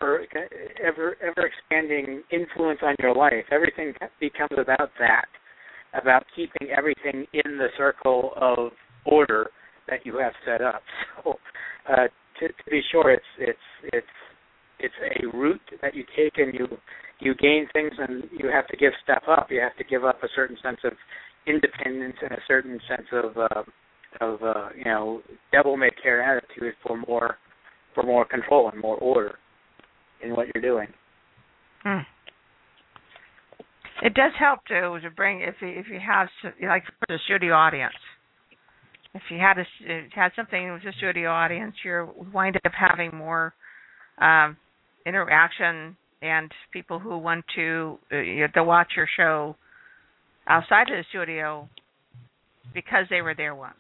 ever 0.84 1.18
ever 1.22 1.48
expanding 1.48 2.24
influence 2.32 2.80
on 2.82 2.96
your 3.00 3.14
life. 3.14 3.46
Everything 3.52 3.94
becomes 4.20 4.52
about 4.58 4.90
that, 5.00 5.26
about 5.94 6.26
keeping 6.36 6.70
everything 6.76 7.26
in 7.34 7.58
the 7.58 7.68
circle 7.78 8.32
of 8.36 8.72
order 9.06 9.50
that 9.88 10.06
you 10.06 10.18
have 10.18 10.34
set 10.46 10.62
up. 10.62 10.82
So, 11.24 11.36
uh, 11.90 12.08
to, 12.40 12.48
to 12.48 12.72
be 12.72 12.82
sure, 12.92 13.12
it's 13.12 13.24
it's 13.38 13.58
it's 13.94 14.08
it's 14.80 14.94
a 15.02 15.38
route 15.38 15.62
that 15.82 15.94
you 15.94 16.04
take 16.16 16.38
and 16.38 16.54
you 16.54 16.68
you 17.20 17.36
gain 17.36 17.68
things 17.74 17.92
and 17.98 18.24
you 18.32 18.50
have 18.50 18.68
to 18.68 18.78
give 18.78 18.94
stuff 19.04 19.24
up. 19.28 19.48
You 19.50 19.62
have 19.62 19.76
to 19.78 19.84
give 19.84 20.04
up 20.04 20.24
a 20.24 20.28
certain 20.36 20.58
sense 20.64 20.80
of 20.84 20.94
independence 21.48 22.16
and 22.22 22.32
a 22.32 22.42
certain 22.48 22.80
sense 22.88 23.08
of 23.12 23.38
uh, 23.38 23.64
of 24.22 24.42
uh, 24.44 24.70
you 24.76 24.86
know 24.86 25.22
devil 25.52 25.78
may 25.78 25.90
care 26.02 26.22
attitude 26.22 26.74
for 26.86 26.98
more 27.08 27.38
for 27.94 28.04
more 28.04 28.26
control 28.26 28.70
and 28.72 28.82
more 28.82 28.98
order 28.98 29.36
in 30.24 30.32
what 30.32 30.48
you're 30.54 30.62
doing. 30.62 30.88
Hmm. 31.84 32.00
It 34.02 34.14
does 34.14 34.32
help 34.38 34.60
too 34.68 35.00
to 35.02 35.10
bring 35.16 35.42
if 35.42 35.56
you, 35.62 35.70
if 35.70 35.86
you 35.88 36.00
have 36.06 36.28
like 36.68 36.84
for 36.86 37.06
the 37.08 37.20
studio 37.26 37.54
audience. 37.54 37.94
If 39.14 39.22
you 39.30 39.38
had 39.38 39.60
a 39.60 39.66
had 40.14 40.32
something 40.36 40.74
with 40.74 40.82
a 40.84 40.94
studio 40.98 41.30
audience, 41.30 41.76
you're 41.84 42.10
wind 42.34 42.58
up 42.66 42.72
having 42.78 43.16
more 43.16 43.54
um, 44.20 44.58
interaction 45.06 45.96
and 46.22 46.52
people 46.72 47.00
who 47.00 47.18
want 47.18 47.46
to 47.56 48.00
uh, 48.12 48.48
to 48.54 48.64
watch 48.64 48.94
your 48.96 49.08
show 49.16 49.56
outside 50.48 50.90
of 50.90 50.98
the 50.98 51.04
studio 51.10 51.70
because 52.74 53.06
they 53.10 53.22
were 53.22 53.36
there 53.36 53.56
once. 53.56 53.76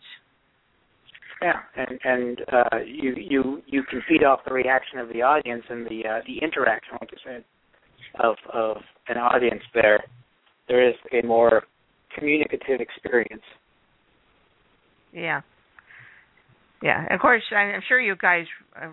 Yeah, 1.43 1.59
and 1.75 1.99
and 2.05 2.41
uh, 2.53 2.77
you 2.85 3.15
you 3.17 3.61
you 3.67 3.83
can 3.89 4.01
feed 4.07 4.23
off 4.23 4.39
the 4.47 4.53
reaction 4.53 4.99
of 4.99 5.09
the 5.09 5.23
audience 5.23 5.63
and 5.69 5.85
the 5.85 6.01
uh, 6.07 6.19
the 6.25 6.41
interaction, 6.41 6.97
like 7.01 7.11
you 7.11 7.17
said, 7.25 7.43
of 8.23 8.37
of 8.53 8.77
an 9.09 9.17
audience. 9.17 9.61
There, 9.73 10.01
there 10.69 10.87
is 10.87 10.95
a 11.11 11.25
more 11.27 11.63
communicative 12.17 12.79
experience. 12.79 13.43
Yeah, 15.11 15.41
yeah. 16.81 17.13
Of 17.13 17.19
course, 17.19 17.43
I'm 17.53 17.81
sure 17.89 17.99
you 17.99 18.15
guys 18.15 18.45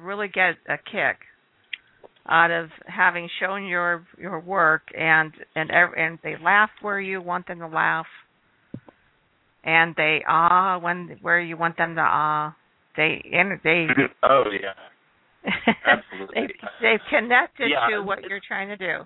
really 0.02 0.26
get 0.26 0.56
a 0.68 0.76
kick 0.76 1.18
out 2.28 2.50
of 2.50 2.70
having 2.84 3.28
shown 3.38 3.64
your 3.68 4.04
your 4.18 4.40
work 4.40 4.82
and 4.98 5.32
and 5.54 5.70
and 5.70 6.18
they 6.24 6.34
laugh 6.42 6.70
where 6.82 7.00
you 7.00 7.22
want 7.22 7.46
them 7.46 7.60
to 7.60 7.68
laugh 7.68 8.06
and 9.64 9.94
they 9.96 10.22
ah 10.28 10.78
when 10.78 11.18
where 11.22 11.40
you 11.40 11.56
want 11.56 11.76
them 11.76 11.94
to 11.94 12.02
ah. 12.02 12.56
They 12.96 13.22
and 13.32 13.60
they. 13.62 13.86
oh 14.22 14.44
yeah. 14.52 14.74
Absolutely. 15.86 16.34
they 16.34 16.46
they've 16.82 17.00
connected 17.08 17.70
yeah, 17.70 17.96
to 17.96 18.02
what 18.02 18.22
you're 18.28 18.40
trying 18.46 18.68
to 18.68 18.76
do. 18.76 19.04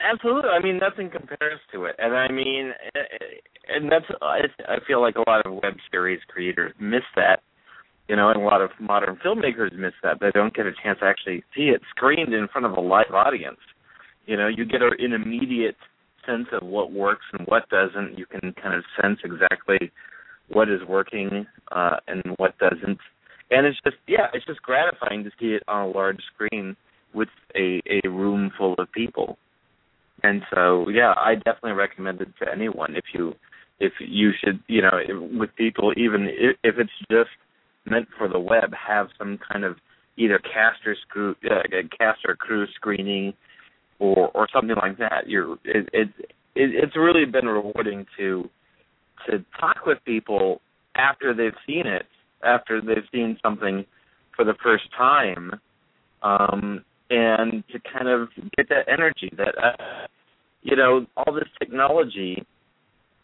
Absolutely. 0.00 0.50
I 0.50 0.62
mean, 0.62 0.78
nothing 0.78 1.10
compares 1.10 1.60
to 1.72 1.84
it. 1.84 1.94
And 1.98 2.16
I 2.16 2.32
mean, 2.32 2.72
and 3.68 3.92
that's 3.92 4.06
I 4.22 4.78
feel 4.86 5.00
like 5.00 5.16
a 5.16 5.30
lot 5.30 5.46
of 5.46 5.52
web 5.52 5.74
series 5.90 6.20
creators 6.28 6.72
miss 6.80 7.04
that. 7.16 7.40
You 8.08 8.16
know, 8.16 8.28
and 8.28 8.40
a 8.40 8.44
lot 8.44 8.60
of 8.60 8.70
modern 8.80 9.20
filmmakers 9.24 9.72
miss 9.72 9.92
that. 10.02 10.18
They 10.20 10.32
don't 10.32 10.52
get 10.52 10.66
a 10.66 10.72
chance 10.82 10.98
to 10.98 11.04
actually 11.04 11.44
see 11.54 11.68
it 11.68 11.80
screened 11.90 12.34
in 12.34 12.48
front 12.48 12.66
of 12.66 12.72
a 12.72 12.80
live 12.80 13.12
audience. 13.14 13.60
You 14.26 14.36
know, 14.36 14.48
you 14.48 14.64
get 14.64 14.80
an 14.82 15.12
immediate 15.12 15.76
sense 16.26 16.46
of 16.52 16.66
what 16.66 16.92
works 16.92 17.24
and 17.32 17.46
what 17.46 17.68
doesn't. 17.68 18.18
You 18.18 18.26
can 18.26 18.52
kind 18.60 18.74
of 18.74 18.84
sense 19.00 19.18
exactly 19.24 19.90
what 20.48 20.68
is 20.68 20.80
working 20.88 21.46
uh, 21.72 21.96
and 22.06 22.22
what 22.36 22.58
doesn't. 22.58 22.98
And 23.50 23.66
it's 23.66 23.78
just 23.84 23.96
yeah, 24.06 24.26
it's 24.32 24.46
just 24.46 24.62
gratifying 24.62 25.24
to 25.24 25.30
see 25.38 25.54
it 25.54 25.62
on 25.68 25.88
a 25.88 25.90
large 25.90 26.20
screen 26.34 26.76
with 27.14 27.28
a 27.56 27.80
a 27.86 28.08
room 28.08 28.50
full 28.56 28.74
of 28.78 28.90
people. 28.92 29.38
And 30.22 30.42
so 30.54 30.88
yeah, 30.88 31.14
I 31.16 31.34
definitely 31.36 31.72
recommend 31.72 32.20
it 32.20 32.28
to 32.40 32.50
anyone 32.50 32.94
if 32.96 33.04
you 33.14 33.34
if 33.80 33.92
you 34.00 34.30
should 34.42 34.60
you 34.68 34.82
know 34.82 34.90
with 35.32 35.50
people 35.56 35.92
even 35.96 36.28
if, 36.28 36.56
it's 36.78 36.90
just 37.10 37.30
meant 37.86 38.08
for 38.16 38.28
the 38.28 38.38
web 38.38 38.72
have 38.74 39.08
some 39.18 39.38
kind 39.50 39.64
of 39.64 39.76
either 40.16 40.38
cast 40.38 40.86
or 40.86 40.94
screw 41.08 41.34
uh, 41.50 41.62
cast 41.98 42.20
or 42.28 42.36
crew 42.36 42.66
screening 42.76 43.32
or 44.00 44.30
or 44.34 44.48
something 44.52 44.76
like 44.76 44.98
that. 44.98 45.28
You're 45.28 45.54
it, 45.64 45.88
it, 45.92 46.08
it 46.18 46.30
it's 46.54 46.96
really 46.96 47.24
been 47.24 47.46
rewarding 47.46 48.06
to 48.18 48.48
to 49.28 49.44
talk 49.60 49.86
with 49.86 49.98
people 50.04 50.60
after 50.96 51.32
they've 51.32 51.52
seen 51.66 51.86
it, 51.86 52.06
after 52.42 52.80
they've 52.80 53.04
seen 53.12 53.38
something 53.42 53.84
for 54.34 54.44
the 54.44 54.54
first 54.62 54.84
time, 54.96 55.52
um, 56.22 56.84
and 57.10 57.62
to 57.70 57.78
kind 57.92 58.08
of 58.08 58.28
get 58.56 58.68
that 58.68 58.88
energy 58.92 59.30
that 59.36 59.54
uh, 59.62 60.06
you 60.62 60.74
know 60.74 61.06
all 61.16 61.32
this 61.32 61.48
technology 61.60 62.44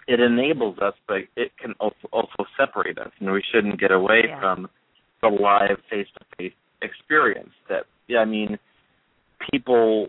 it 0.09 0.21
enables 0.21 0.79
us, 0.79 0.95
but 1.09 1.23
it 1.37 1.51
can 1.61 1.75
also, 1.81 1.97
also 2.13 2.45
separate 2.57 2.99
us, 2.99 3.11
and 3.19 3.31
we 3.33 3.43
shouldn't 3.53 3.81
get 3.81 3.91
away 3.91 4.23
yeah. 4.29 4.41
from 4.41 4.69
the 5.21 5.29
live 5.29 5.79
face-to-face 5.91 6.53
experience. 6.83 7.51
That 7.69 7.85
yeah, 8.07 8.19
I 8.19 8.25
mean, 8.25 8.59
people 9.51 10.09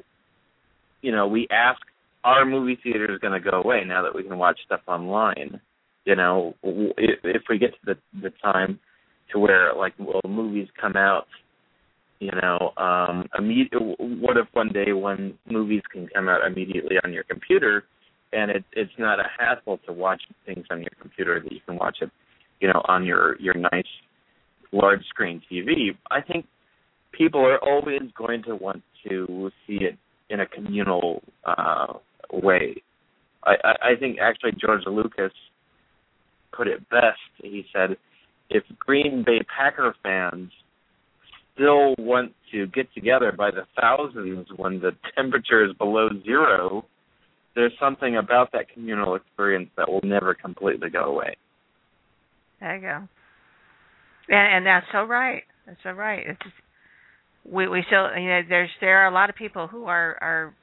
you 1.07 1.13
know, 1.13 1.25
we 1.25 1.47
ask, 1.51 1.79
are 2.25 2.45
movie 2.45 2.77
theaters 2.83 3.17
going 3.21 3.31
to 3.31 3.39
go 3.39 3.61
away 3.61 3.81
now 3.85 4.03
that 4.03 4.13
we 4.13 4.23
can 4.23 4.37
watch 4.37 4.59
stuff 4.65 4.81
online? 4.89 5.61
You 6.03 6.17
know, 6.17 6.53
if, 6.61 7.19
if 7.23 7.43
we 7.49 7.57
get 7.57 7.71
to 7.71 7.77
the 7.85 7.95
the 8.21 8.31
time 8.43 8.77
to 9.31 9.39
where 9.39 9.71
like 9.73 9.93
well 9.97 10.19
movies 10.27 10.67
come 10.79 10.97
out 10.97 11.27
you 12.19 12.31
know 12.41 12.71
um 12.77 13.25
immediate 13.37 13.81
what 13.99 14.37
if 14.37 14.47
one 14.53 14.69
day 14.69 14.93
when 14.93 15.37
movies 15.49 15.81
can 15.91 16.07
come 16.13 16.29
out 16.29 16.47
immediately 16.47 16.95
on 17.03 17.11
your 17.11 17.23
computer 17.23 17.83
and 18.31 18.49
it 18.49 18.63
it's 18.71 18.91
not 18.97 19.19
a 19.19 19.25
hassle 19.37 19.79
to 19.85 19.91
watch 19.91 20.21
things 20.45 20.65
on 20.71 20.79
your 20.79 20.91
computer 21.01 21.41
that 21.41 21.51
you 21.51 21.59
can 21.65 21.75
watch 21.75 21.97
it 22.01 22.09
you 22.61 22.69
know 22.69 22.81
on 22.87 23.05
your 23.05 23.37
your 23.41 23.53
nice 23.53 23.91
large 24.71 25.03
screen 25.09 25.41
TV 25.51 25.89
i 26.09 26.21
think 26.21 26.45
people 27.11 27.41
are 27.41 27.59
always 27.59 28.01
going 28.17 28.41
to 28.43 28.55
want 28.55 28.81
to 29.07 29.51
see 29.67 29.79
it 29.81 29.97
in 30.29 30.39
a 30.39 30.45
communal 30.45 31.21
uh, 31.45 31.93
way. 32.31 32.81
I, 33.43 33.53
I, 33.81 33.95
think 33.99 34.17
actually 34.19 34.51
George 34.59 34.81
Lucas 34.85 35.31
put 36.51 36.67
it 36.67 36.87
best. 36.89 37.19
He 37.41 37.65
said, 37.73 37.97
if 38.49 38.63
Green 38.77 39.23
Bay 39.25 39.39
Packer 39.55 39.95
fans 40.03 40.51
still 41.53 41.95
want 41.97 42.33
to 42.51 42.67
get 42.67 42.93
together 42.93 43.31
by 43.31 43.51
the 43.51 43.63
thousands 43.79 44.47
when 44.55 44.79
the 44.79 44.91
temperature 45.15 45.65
is 45.65 45.73
below 45.77 46.09
zero, 46.23 46.85
there's 47.55 47.73
something 47.79 48.17
about 48.17 48.51
that 48.51 48.69
communal 48.71 49.15
experience 49.15 49.69
that 49.77 49.89
will 49.89 50.03
never 50.03 50.33
completely 50.33 50.89
go 50.89 51.05
away. 51.05 51.35
There 52.59 52.75
you 52.75 52.81
go. 52.81 53.07
And, 54.29 54.57
and 54.57 54.65
that's 54.65 54.85
so 54.91 55.03
right. 55.03 55.43
That's 55.65 55.79
so 55.83 55.91
right. 55.91 56.23
It's 56.27 56.53
we 57.49 57.67
we 57.67 57.83
still 57.87 58.09
you 58.17 58.27
know 58.27 58.41
there's 58.47 58.69
there 58.81 58.99
are 58.99 59.07
a 59.07 59.13
lot 59.13 59.29
of 59.29 59.35
people 59.35 59.67
who 59.67 59.85
are 59.85 60.17
are 60.21 60.55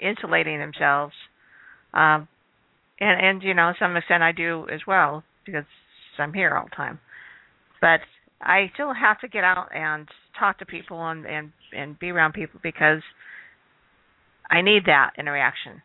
insulating 0.00 0.58
themselves 0.58 1.14
um 1.94 2.28
and 3.00 3.26
and 3.26 3.42
you 3.42 3.54
know 3.54 3.72
some 3.78 3.96
extent 3.96 4.22
I 4.22 4.32
do 4.32 4.66
as 4.72 4.80
well 4.86 5.24
because 5.44 5.64
I'm 6.18 6.32
here 6.32 6.56
all 6.56 6.64
the 6.64 6.76
time. 6.76 6.98
But 7.80 8.00
I 8.40 8.70
still 8.74 8.92
have 8.92 9.18
to 9.20 9.28
get 9.28 9.44
out 9.44 9.68
and 9.74 10.08
talk 10.38 10.58
to 10.58 10.66
people 10.66 11.04
and 11.04 11.26
and 11.26 11.52
and 11.72 11.98
be 11.98 12.10
around 12.10 12.32
people 12.32 12.60
because 12.62 13.02
I 14.50 14.62
need 14.62 14.84
that 14.86 15.12
interaction. 15.18 15.82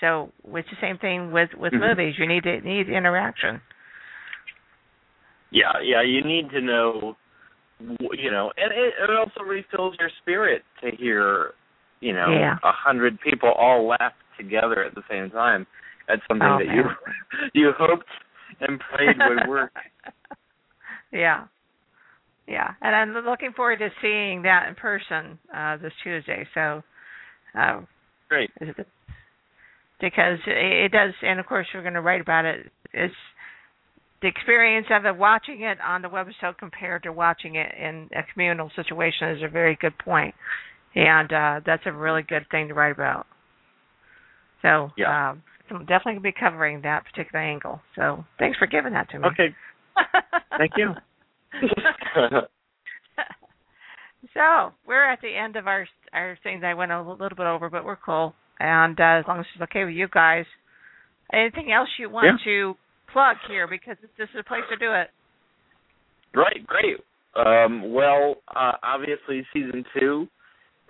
So 0.00 0.32
it's 0.54 0.68
the 0.70 0.76
same 0.80 0.98
thing 0.98 1.32
with 1.32 1.50
with 1.56 1.72
mm-hmm. 1.72 1.98
movies. 1.98 2.14
You 2.18 2.26
need 2.26 2.44
to 2.44 2.60
need 2.60 2.88
interaction. 2.88 3.60
Yeah 5.50 5.72
yeah 5.82 6.02
you 6.02 6.24
need 6.24 6.50
to 6.50 6.60
know 6.60 7.16
you 8.12 8.30
know, 8.30 8.52
and 8.56 8.72
it, 8.72 8.94
it 9.02 9.10
also 9.10 9.42
refills 9.48 9.94
your 9.98 10.10
spirit 10.22 10.62
to 10.82 10.90
hear, 10.96 11.52
you 12.00 12.12
know, 12.12 12.26
a 12.26 12.38
yeah. 12.38 12.56
hundred 12.62 13.18
people 13.20 13.50
all 13.50 13.86
laugh 13.86 14.12
together 14.38 14.84
at 14.84 14.94
the 14.94 15.02
same 15.10 15.30
time 15.30 15.66
at 16.08 16.18
something 16.28 16.46
oh, 16.46 16.58
that 16.58 16.66
man. 16.66 16.76
you 16.76 16.84
you 17.54 17.72
hoped 17.78 18.06
and 18.60 18.80
prayed 18.80 19.16
would 19.18 19.48
work. 19.48 19.72
yeah, 21.12 21.44
yeah, 22.46 22.70
and 22.80 22.94
I'm 22.94 23.24
looking 23.24 23.52
forward 23.52 23.78
to 23.78 23.88
seeing 24.00 24.42
that 24.42 24.68
in 24.68 24.74
person 24.74 25.38
uh 25.54 25.76
this 25.76 25.92
Tuesday. 26.02 26.46
So, 26.54 26.82
uh, 27.58 27.80
great. 28.28 28.50
Is 28.60 28.68
it 28.70 28.76
the 28.76 28.86
because 30.02 30.38
it, 30.46 30.84
it 30.84 30.92
does. 30.92 31.14
And 31.22 31.40
of 31.40 31.46
course, 31.46 31.66
we're 31.72 31.80
going 31.80 31.94
to 31.94 32.02
write 32.02 32.20
about 32.20 32.44
it. 32.44 32.70
It's 32.92 33.14
the 34.22 34.28
experience 34.28 34.86
of 34.90 35.04
it, 35.04 35.16
watching 35.16 35.62
it 35.62 35.78
on 35.80 36.00
the 36.02 36.08
website 36.08 36.56
compared 36.58 37.02
to 37.02 37.12
watching 37.12 37.56
it 37.56 37.72
in 37.78 38.08
a 38.14 38.22
communal 38.32 38.70
situation 38.76 39.30
is 39.30 39.42
a 39.42 39.48
very 39.48 39.76
good 39.80 39.98
point, 39.98 40.34
and 40.94 41.32
uh, 41.32 41.60
that's 41.66 41.82
a 41.86 41.92
really 41.92 42.22
good 42.22 42.46
thing 42.50 42.68
to 42.68 42.74
write 42.74 42.92
about. 42.92 43.26
So, 44.62 44.90
yeah. 44.96 45.30
um, 45.30 45.42
I'm 45.70 45.80
definitely 45.86 46.14
to 46.14 46.20
be 46.20 46.32
covering 46.32 46.82
that 46.82 47.04
particular 47.04 47.42
angle. 47.44 47.80
So, 47.96 48.24
thanks 48.38 48.58
for 48.58 48.66
giving 48.66 48.92
that 48.92 49.10
to 49.10 49.18
me. 49.18 49.26
Okay. 49.28 49.54
Thank 50.56 50.72
you. 50.76 50.92
so 54.34 54.72
we're 54.86 55.10
at 55.10 55.20
the 55.20 55.34
end 55.36 55.56
of 55.56 55.66
our 55.66 55.86
our 56.12 56.38
things. 56.42 56.62
I 56.64 56.74
went 56.74 56.92
a 56.92 57.02
little 57.02 57.36
bit 57.36 57.46
over, 57.46 57.68
but 57.68 57.84
we're 57.84 57.96
cool. 57.96 58.34
And 58.60 58.98
uh, 59.00 59.20
as 59.20 59.24
long 59.26 59.40
as 59.40 59.46
it's 59.54 59.62
okay 59.62 59.84
with 59.84 59.94
you 59.94 60.08
guys, 60.12 60.44
anything 61.32 61.72
else 61.72 61.88
you 61.98 62.08
want 62.08 62.40
Yeah. 62.40 62.44
to 62.44 62.74
plug 63.12 63.36
here 63.48 63.66
because 63.66 63.96
this 64.18 64.28
is 64.34 64.40
a 64.40 64.44
place 64.44 64.62
to 64.70 64.76
do 64.76 64.92
it. 64.92 65.08
Right, 66.34 66.66
great. 66.66 66.96
Um, 67.34 67.92
well, 67.92 68.36
uh, 68.54 68.72
obviously, 68.82 69.46
season 69.52 69.84
two 69.98 70.28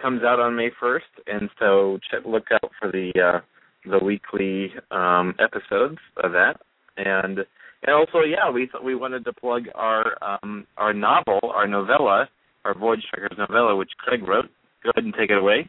comes 0.00 0.22
out 0.22 0.40
on 0.40 0.56
May 0.56 0.70
first, 0.80 1.06
and 1.26 1.48
so 1.58 1.98
check, 2.10 2.22
look 2.26 2.44
out 2.52 2.70
for 2.80 2.90
the 2.90 3.12
uh, 3.20 3.40
the 3.88 4.04
weekly 4.04 4.72
um, 4.90 5.34
episodes 5.38 5.98
of 6.22 6.32
that. 6.32 6.54
And 6.96 7.38
and 7.84 7.94
also, 7.94 8.20
yeah, 8.20 8.50
we 8.50 8.68
thought 8.70 8.84
we 8.84 8.94
wanted 8.94 9.24
to 9.24 9.32
plug 9.32 9.64
our 9.74 10.16
um, 10.22 10.66
our 10.76 10.92
novel, 10.92 11.40
our 11.42 11.66
novella, 11.66 12.28
our 12.64 12.76
Voyage 12.76 13.04
Trekkers 13.12 13.38
novella, 13.38 13.76
which 13.76 13.90
Craig 13.98 14.26
wrote. 14.26 14.50
Go 14.82 14.90
ahead 14.90 15.04
and 15.04 15.14
take 15.14 15.30
it 15.30 15.38
away. 15.38 15.68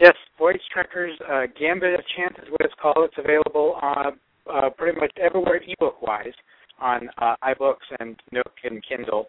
Yes, 0.00 0.14
Voyage 0.38 0.62
Trekkers, 0.72 1.12
uh, 1.30 1.42
Gambit 1.58 1.92
of 1.92 2.00
Chance 2.16 2.34
is 2.42 2.50
what 2.50 2.62
it's 2.62 2.74
called. 2.80 3.10
It's 3.10 3.18
available 3.18 3.78
uh, 3.82 4.12
uh, 4.52 4.70
pretty 4.70 4.98
much 4.98 5.12
everywhere 5.20 5.60
ebook 5.66 6.02
wise 6.02 6.32
on 6.80 7.08
uh, 7.18 7.34
iBooks 7.44 7.86
and 7.98 8.16
Nook 8.32 8.52
and 8.64 8.82
Kindle. 8.86 9.26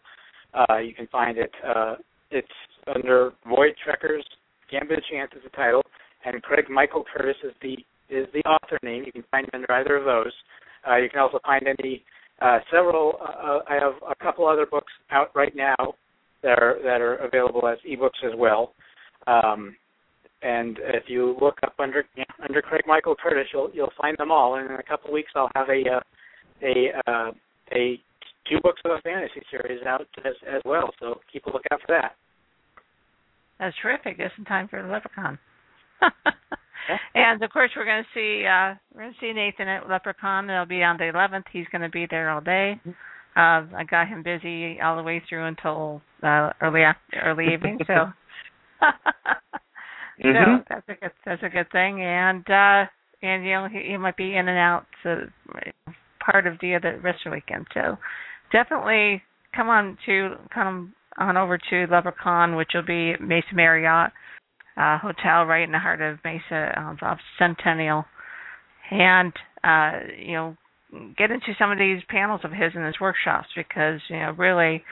Uh, 0.54 0.78
you 0.78 0.94
can 0.94 1.08
find 1.08 1.38
it. 1.38 1.52
Uh, 1.66 1.96
it's 2.30 2.48
under 2.94 3.32
Voyage 3.48 3.76
Trekkers, 3.86 4.24
Gambit 4.70 5.00
of 5.00 5.04
Chance 5.12 5.32
is 5.36 5.44
the 5.44 5.50
title, 5.50 5.84
and 6.26 6.42
Craig 6.42 6.66
Michael 6.70 7.04
Curtis 7.14 7.36
is 7.44 7.54
the 7.62 7.78
is 8.10 8.28
the 8.34 8.42
author 8.42 8.78
name. 8.84 9.04
You 9.06 9.12
can 9.12 9.24
find 9.32 9.46
him 9.46 9.52
under 9.54 9.72
either 9.72 9.96
of 9.96 10.06
those. 10.06 10.34
Uh, 10.88 10.98
you 10.98 11.10
can 11.10 11.20
also 11.20 11.40
find 11.46 11.66
any 11.68 12.04
uh, 12.42 12.60
several. 12.72 13.14
Uh, 13.22 13.60
I 13.70 13.76
have 13.76 13.94
a 14.10 14.16
couple 14.16 14.48
other 14.48 14.66
books 14.66 14.92
out 15.12 15.30
right 15.36 15.56
now 15.56 15.76
that 16.44 16.60
are 16.60 16.78
that 16.84 17.02
are 17.02 17.16
available 17.18 17.68
as 17.68 17.78
ebooks 17.90 18.24
as 18.26 18.34
well. 18.38 18.74
Um, 19.28 19.76
and 20.42 20.80
if 20.82 21.04
you 21.08 21.36
look 21.42 21.58
up 21.64 21.76
under 21.80 22.04
under 22.42 22.62
Craig 22.62 22.84
Michael 22.88 23.16
Curtis, 23.16 23.48
you'll 23.54 23.70
you'll 23.74 23.94
find 24.00 24.18
them 24.18 24.32
all. 24.32 24.56
And 24.56 24.70
in 24.70 24.76
a 24.76 24.84
couple 24.84 25.10
of 25.10 25.14
weeks, 25.14 25.32
I'll 25.36 25.52
have 25.56 25.70
a 25.70 25.84
uh, 25.90 26.00
a 26.64 27.12
uh, 27.12 27.32
a 27.74 28.00
two 28.50 28.60
books 28.64 28.82
of 28.86 28.92
a 28.92 29.02
fantasy 29.02 29.42
series 29.50 29.82
out 29.86 30.08
as 30.26 30.34
as 30.48 30.62
well. 30.66 30.92
So 31.00 31.20
keep 31.32 31.46
a 31.46 31.50
lookout 31.50 31.82
for 31.82 31.88
that. 31.90 32.16
That's 33.60 33.76
terrific. 33.82 34.18
Just 34.18 34.34
in 34.38 34.46
time 34.46 34.68
for 34.68 34.82
the 34.82 34.88
LepreCon. 34.88 35.38
and 37.16 37.44
of 37.44 37.52
course, 37.52 37.70
we're 37.76 37.86
going 37.86 38.04
to 38.04 38.10
see 38.14 38.46
uh, 38.46 38.76
we're 38.96 39.02
going 39.02 39.14
to 39.14 39.20
see 39.20 39.34
Nathan 39.34 39.68
at 39.68 39.84
LepreCon. 39.84 40.50
It'll 40.50 40.66
be 40.66 40.84
on 40.84 40.98
the 40.98 41.12
11th. 41.14 41.44
He's 41.54 41.68
going 41.72 41.84
to 41.84 41.90
be 41.90 42.08
there 42.10 42.32
all 42.32 42.42
day. 42.42 42.80
Uh, 43.36 43.64
I 43.78 43.86
got 43.90 44.08
him 44.08 44.24
busy 44.24 44.82
all 44.82 44.98
the 44.98 45.04
way 45.04 45.22
through 45.30 45.46
until 45.46 46.02
uh, 46.24 46.50
early 46.62 46.82
after, 46.82 47.20
early 47.24 47.54
evening. 47.54 47.80
So. 47.86 47.94
So 50.18 50.28
Mhm. 50.28 50.66
that's 50.68 50.88
a 50.90 50.96
good 50.96 51.12
that's 51.26 51.44
a 51.44 51.50
good 51.50 51.70
thing, 51.72 52.02
and 52.02 52.50
uh 52.50 52.86
and 53.22 53.46
you 53.46 53.52
know 53.52 53.68
he, 53.68 53.90
he 53.92 53.98
might 53.98 54.18
be 54.18 54.36
in 54.36 54.48
and 54.48 54.58
out 54.58 54.86
so 55.04 55.28
part 56.20 56.48
of 56.48 56.60
the 56.62 56.76
other 56.76 57.00
rest 57.04 57.20
of 57.26 57.32
the 57.32 57.36
weekend. 57.36 57.68
So 57.74 57.98
definitely 58.52 59.24
come 59.56 59.70
on 59.70 59.98
to 60.06 60.36
come 60.54 60.94
on 61.18 61.38
over 61.38 61.58
to 61.58 61.88
LepreCon, 61.88 62.56
which 62.58 62.72
will 62.74 62.84
be 62.86 63.16
Mesa 63.20 63.54
Marriott 63.54 64.12
uh, 64.78 64.98
Hotel 65.00 65.46
right 65.46 65.64
in 65.64 65.72
the 65.72 65.80
heart 65.80 66.02
of 66.02 66.20
Mesa 66.24 66.74
um, 66.80 66.98
off 67.02 67.20
Centennial, 67.38 68.06
and 68.92 69.34
uh 69.64 70.00
you 70.18 70.34
know 70.34 70.58
get 71.18 71.32
into 71.32 71.54
some 71.58 71.72
of 71.72 71.78
these 71.80 72.02
panels 72.10 72.42
of 72.44 72.52
his 72.52 72.74
in 72.76 72.84
his 72.84 73.00
workshops 73.00 73.48
because 73.56 74.02
you 74.10 74.18
know 74.18 74.32
really 74.38 74.84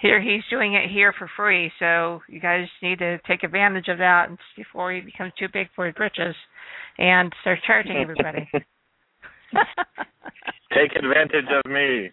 here 0.00 0.20
he's 0.20 0.42
doing 0.50 0.74
it 0.74 0.90
here 0.90 1.12
for 1.18 1.30
free 1.36 1.70
so 1.78 2.20
you 2.28 2.40
guys 2.40 2.66
need 2.82 2.98
to 2.98 3.18
take 3.26 3.42
advantage 3.42 3.88
of 3.88 3.98
that 3.98 4.28
before 4.56 4.92
he 4.92 5.00
becomes 5.00 5.32
too 5.38 5.48
big 5.52 5.68
for 5.74 5.86
his 5.86 5.94
britches 5.94 6.34
and 6.98 7.32
start 7.42 7.58
charging 7.66 7.96
everybody 7.96 8.48
Take 10.74 10.94
advantage 10.96 11.46
of 11.50 11.70
me. 11.70 12.10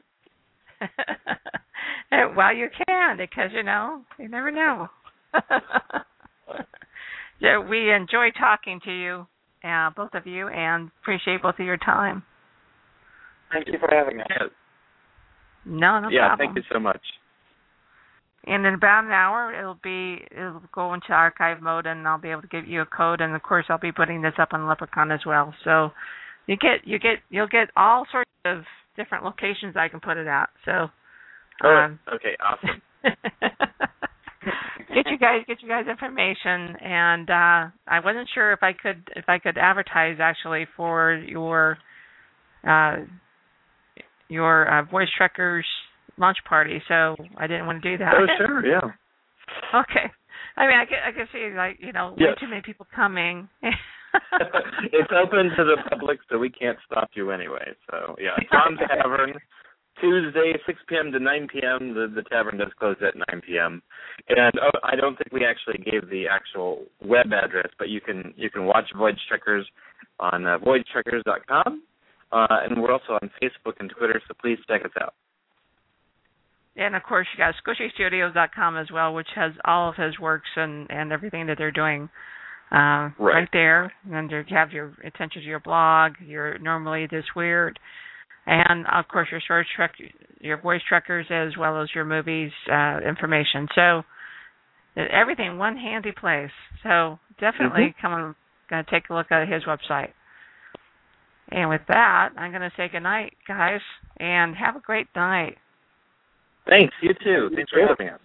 well 2.36 2.56
you 2.56 2.68
can 2.88 3.18
because 3.18 3.50
you 3.54 3.64
know 3.64 4.02
you 4.18 4.28
never 4.28 4.52
know 4.52 4.88
so 7.42 7.62
we 7.70 7.92
enjoy 7.92 8.30
talking 8.38 8.80
to 8.84 8.92
you 8.92 9.28
uh, 9.64 9.90
both 9.96 10.14
of 10.14 10.28
you 10.28 10.48
and 10.48 10.92
appreciate 11.02 11.42
both 11.42 11.56
of 11.60 11.66
your 11.66 11.78
time 11.78 12.24
Thank 13.52 13.68
you 13.68 13.78
for 13.80 13.90
having 13.90 14.20
us. 14.20 14.28
Yeah, 14.30 14.48
no 15.66 16.00
no 16.00 16.10
yeah 16.10 16.28
problem 16.28 16.48
thank 16.48 16.58
you 16.58 16.64
so 16.72 16.80
much. 16.80 17.02
And 18.48 18.66
in 18.66 18.76
about 18.76 19.06
an 19.06 19.12
hour, 19.12 19.54
it'll 19.58 19.80
be 19.84 20.20
it'll 20.32 20.62
go 20.74 20.94
into 20.94 21.12
archive 21.12 21.62
mode, 21.62 21.86
and 21.88 22.08
I'll 22.08 22.20
be 22.20 22.30
able 22.30 22.44
to 22.44 22.48
give 22.48 22.68
you 22.68 22.82
a 22.82 22.86
code. 22.86 23.22
And 23.22 23.36
of 23.36 23.42
course, 23.42 23.66
I'll 23.70 23.80
be 23.80 23.92
putting 23.92 24.22
this 24.22 24.34
up 24.40 24.50
on 24.54 24.62
LepreCon 24.62 25.14
as 25.14 25.26
well. 25.26 25.54
So 25.64 25.92
you 26.48 26.56
get 26.58 26.86
you 26.86 27.00
get 27.00 27.18
you'll 27.30 27.48
get 27.48 27.70
all 27.76 28.06
sorts 28.12 28.30
of 28.46 28.64
different 28.96 29.24
locations 29.24 29.76
I 29.76 29.90
can 29.90 30.00
put 30.00 30.18
it 30.18 30.28
at. 30.28 30.50
So 30.64 30.90
Oh, 31.64 31.70
um, 31.70 32.00
okay, 32.14 32.36
awesome. 32.44 32.82
get 34.94 35.08
you 35.08 35.18
guys 35.18 35.42
get 35.48 35.62
you 35.62 35.70
guys 35.70 35.86
information, 35.90 36.76
and 36.82 37.30
uh 37.30 37.70
I 37.88 38.00
wasn't 38.04 38.28
sure 38.34 38.52
if 38.52 38.62
I 38.62 38.74
could 38.74 39.10
if 39.16 39.26
I 39.28 39.40
could 39.40 39.58
advertise 39.58 40.18
actually 40.20 40.68
for 40.76 41.14
your 41.16 41.78
uh 42.68 42.98
your 44.28 44.68
uh, 44.68 44.84
Voyage 44.84 45.10
Trekkers 45.20 45.64
launch 46.18 46.38
party, 46.48 46.82
so 46.88 47.16
I 47.38 47.48
didn't 47.48 47.66
want 47.66 47.82
to 47.84 47.92
do 47.92 47.98
that. 48.04 48.14
Oh, 48.18 48.26
sure, 48.38 48.66
yeah. 48.66 48.82
Okay. 49.74 50.10
I 50.58 50.68
mean, 50.68 50.78
I 50.78 50.86
can 50.86 50.98
I 51.06 51.12
can 51.12 51.28
see 51.32 51.56
like 51.56 51.78
you 51.80 51.92
know 51.94 52.16
Yes. 52.18 52.30
way 52.30 52.36
too 52.40 52.50
many 52.50 52.62
people 52.62 52.88
coming. 52.96 53.48
it's 53.62 55.12
open 55.12 55.50
to 55.58 55.64
the 55.64 55.78
public, 55.90 56.20
so 56.30 56.38
we 56.38 56.50
can't 56.50 56.78
stop 56.86 57.10
you 57.14 57.32
anyway. 57.32 57.74
So 57.90 58.16
yeah, 58.20 58.36
Tom 58.52 58.78
Tavern, 58.88 59.34
Tuesday, 60.02 60.54
6 60.66 60.80
p.m. 60.88 61.12
to 61.12 61.20
9 61.20 61.48
p.m. 61.52 61.94
The 61.94 62.08
the 62.14 62.24
tavern 62.24 62.58
does 62.58 62.72
close 62.80 62.96
at 63.06 63.16
9 63.34 63.42
p.m. 63.46 63.82
And 64.30 64.54
oh, 64.62 64.78
I 64.84 64.96
don't 64.96 65.18
think 65.18 65.32
we 65.32 65.46
actually 65.46 65.84
gave 65.84 66.10
the 66.10 66.26
actual 66.28 66.84
web 67.04 67.28
address, 67.34 67.70
but 67.78 67.90
you 67.90 68.02
can 68.02 68.34
you 68.36 68.50
can 68.50 68.66
watch 68.66 68.86
Voyage 68.98 69.20
Trekkers 69.30 69.66
on 70.20 70.46
uh, 70.46 70.58
voyagetrekkers.com, 70.60 71.84
uh, 72.32 72.48
and 72.64 72.82
we're 72.82 72.92
also 72.94 73.14
on 73.22 73.30
Facebook 73.42 73.74
and 73.80 73.92
Twitter. 73.98 74.22
So 74.28 74.34
please 74.42 74.58
check 74.68 74.86
us 74.86 74.92
out. 75.02 75.14
And 76.78 76.96
of 76.96 77.04
course, 77.04 77.28
you 77.34 77.44
got 77.44 77.56
squishystudios.com 77.66 78.78
as 78.78 78.88
well, 78.92 79.14
which 79.14 79.28
has 79.36 79.54
all 79.64 79.90
of 79.90 79.96
his 79.96 80.20
works 80.20 80.50
and 80.56 80.88
and 80.90 81.12
everything 81.12 81.48
that 81.48 81.58
they're 81.58 81.72
doing 81.72 82.10
uh, 82.72 83.10
Right. 83.18 83.48
there. 83.54 83.92
And 84.12 84.30
you 84.30 84.44
have 84.50 84.72
your 84.72 84.94
attention 85.04 85.42
to 85.42 85.48
your 85.48 85.62
blog, 85.62 86.14
your 86.26 86.58
normally 86.60 87.08
this 87.10 87.24
weird, 87.36 87.80
and 88.46 88.86
of 88.88 89.08
course 89.08 89.30
your 89.32 89.42
search 89.48 89.68
trek, 89.76 89.94
your 90.42 90.58
Voyage 90.62 90.84
Trekkers 90.90 91.28
as 91.30 91.58
well 91.58 91.82
as 91.82 91.90
your 91.96 92.06
movies 92.06 92.52
uh, 92.72 93.00
information. 93.08 93.68
So 93.74 94.04
everything 94.98 95.48
in 95.52 95.58
one 95.58 95.78
handy 95.78 96.12
place. 96.12 96.52
So 96.84 97.20
definitely 97.40 97.96
come 98.02 98.12
on, 98.12 98.36
gonna 98.70 98.86
take 98.92 99.10
a 99.10 99.14
look 99.14 99.32
at 99.32 99.48
his 99.48 99.64
website. 99.64 100.12
And 101.52 101.70
with 101.70 101.82
that, 101.88 102.30
I'm 102.38 102.52
gonna 102.52 102.72
say 102.76 102.90
good 102.90 103.02
night, 103.04 103.34
guys, 103.48 103.82
and 104.18 104.56
have 104.56 104.76
a 104.76 104.80
great 104.82 105.08
night. 105.16 105.58
Thanks. 106.68 106.94
You 107.02 107.14
too. 107.24 107.50
Thanks 107.56 107.72
for 107.72 107.86
having 107.88 108.10
us. 108.10 108.20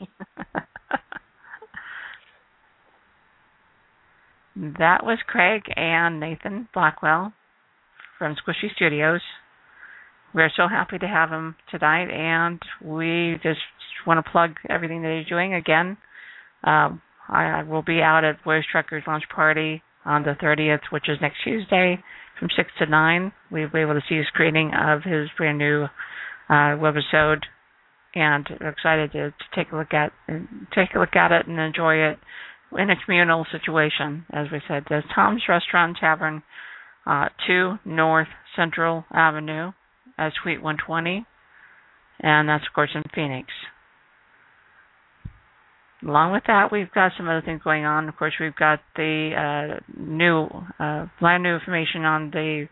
that 4.79 5.05
was 5.05 5.19
Craig 5.27 5.62
and 5.77 6.21
Nathan 6.21 6.69
Blackwell 6.73 7.33
from 8.19 8.37
Squishy 8.37 8.75
Studios. 8.75 9.21
We're 10.35 10.51
so 10.57 10.69
happy 10.69 10.99
to 10.99 11.09
have 11.09 11.31
them 11.31 11.57
tonight, 11.71 12.09
and 12.11 12.61
we 12.83 13.39
just 13.43 13.61
want 14.07 14.25
to 14.25 14.31
plug 14.31 14.53
everything 14.69 15.03
that 15.03 15.19
he's 15.19 15.29
doing 15.29 15.55
again. 15.55 15.97
Um, 16.62 17.03
I, 17.29 17.61
I 17.61 17.62
will 17.62 17.83
be 17.83 18.01
out 18.01 18.25
at 18.25 18.43
Voyage 18.45 18.65
Trekkers 18.71 19.03
Launch 19.07 19.25
Party 19.35 19.83
on 20.05 20.23
the 20.23 20.37
30th, 20.43 20.81
which 20.91 21.09
is 21.09 21.19
next 21.21 21.39
Tuesday, 21.45 21.99
from 22.39 22.49
6 22.57 22.69
to 22.79 22.87
9. 22.87 23.33
We'll 23.51 23.71
be 23.71 23.81
able 23.81 23.95
to 23.95 24.03
see 24.09 24.17
a 24.17 24.25
screening 24.25 24.73
of 24.75 25.03
his 25.03 25.29
brand 25.37 25.59
new 25.59 25.85
uh, 26.49 26.77
webisode, 26.79 27.43
and 28.15 28.47
excited 28.61 29.12
to, 29.12 29.31
to 29.31 29.45
take 29.55 29.73
a 29.73 29.77
look 29.77 29.95
at 29.95 30.12
take 30.74 30.95
a 30.95 30.99
look 30.99 31.15
at 31.15 31.32
it 31.32 31.47
and 31.47 31.59
enjoy 31.59 31.95
it 31.95 32.19
in 32.77 32.91
a 32.91 32.95
communal 33.05 33.47
situation, 33.51 34.24
as 34.32 34.47
we 34.53 34.61
said. 34.69 34.85
There's 34.89 35.05
Tom's 35.15 35.43
Restaurant 35.49 35.97
Tavern 36.01 36.43
uh, 37.07 37.28
2 37.47 37.78
North 37.85 38.28
Central 38.57 39.05
Avenue 39.12 39.73
at 40.19 40.32
Suite 40.43 40.62
120, 40.62 41.27
and 42.20 42.49
that's, 42.49 42.66
of 42.66 42.74
course, 42.74 42.91
in 42.95 43.03
Phoenix. 43.15 43.49
Along 46.03 46.32
with 46.32 46.45
that, 46.47 46.73
we've 46.73 46.91
got 46.93 47.12
some 47.16 47.28
other 47.28 47.43
things 47.45 47.61
going 47.62 47.85
on. 47.85 48.09
Of 48.09 48.16
course, 48.16 48.32
we've 48.41 48.55
got 48.55 48.81
the 48.97 49.32
uh, 49.37 49.81
new, 49.99 50.49
uh, 50.78 51.07
brand 51.20 51.43
new 51.43 51.55
information 51.55 52.05
on 52.05 52.31
the 52.31 52.69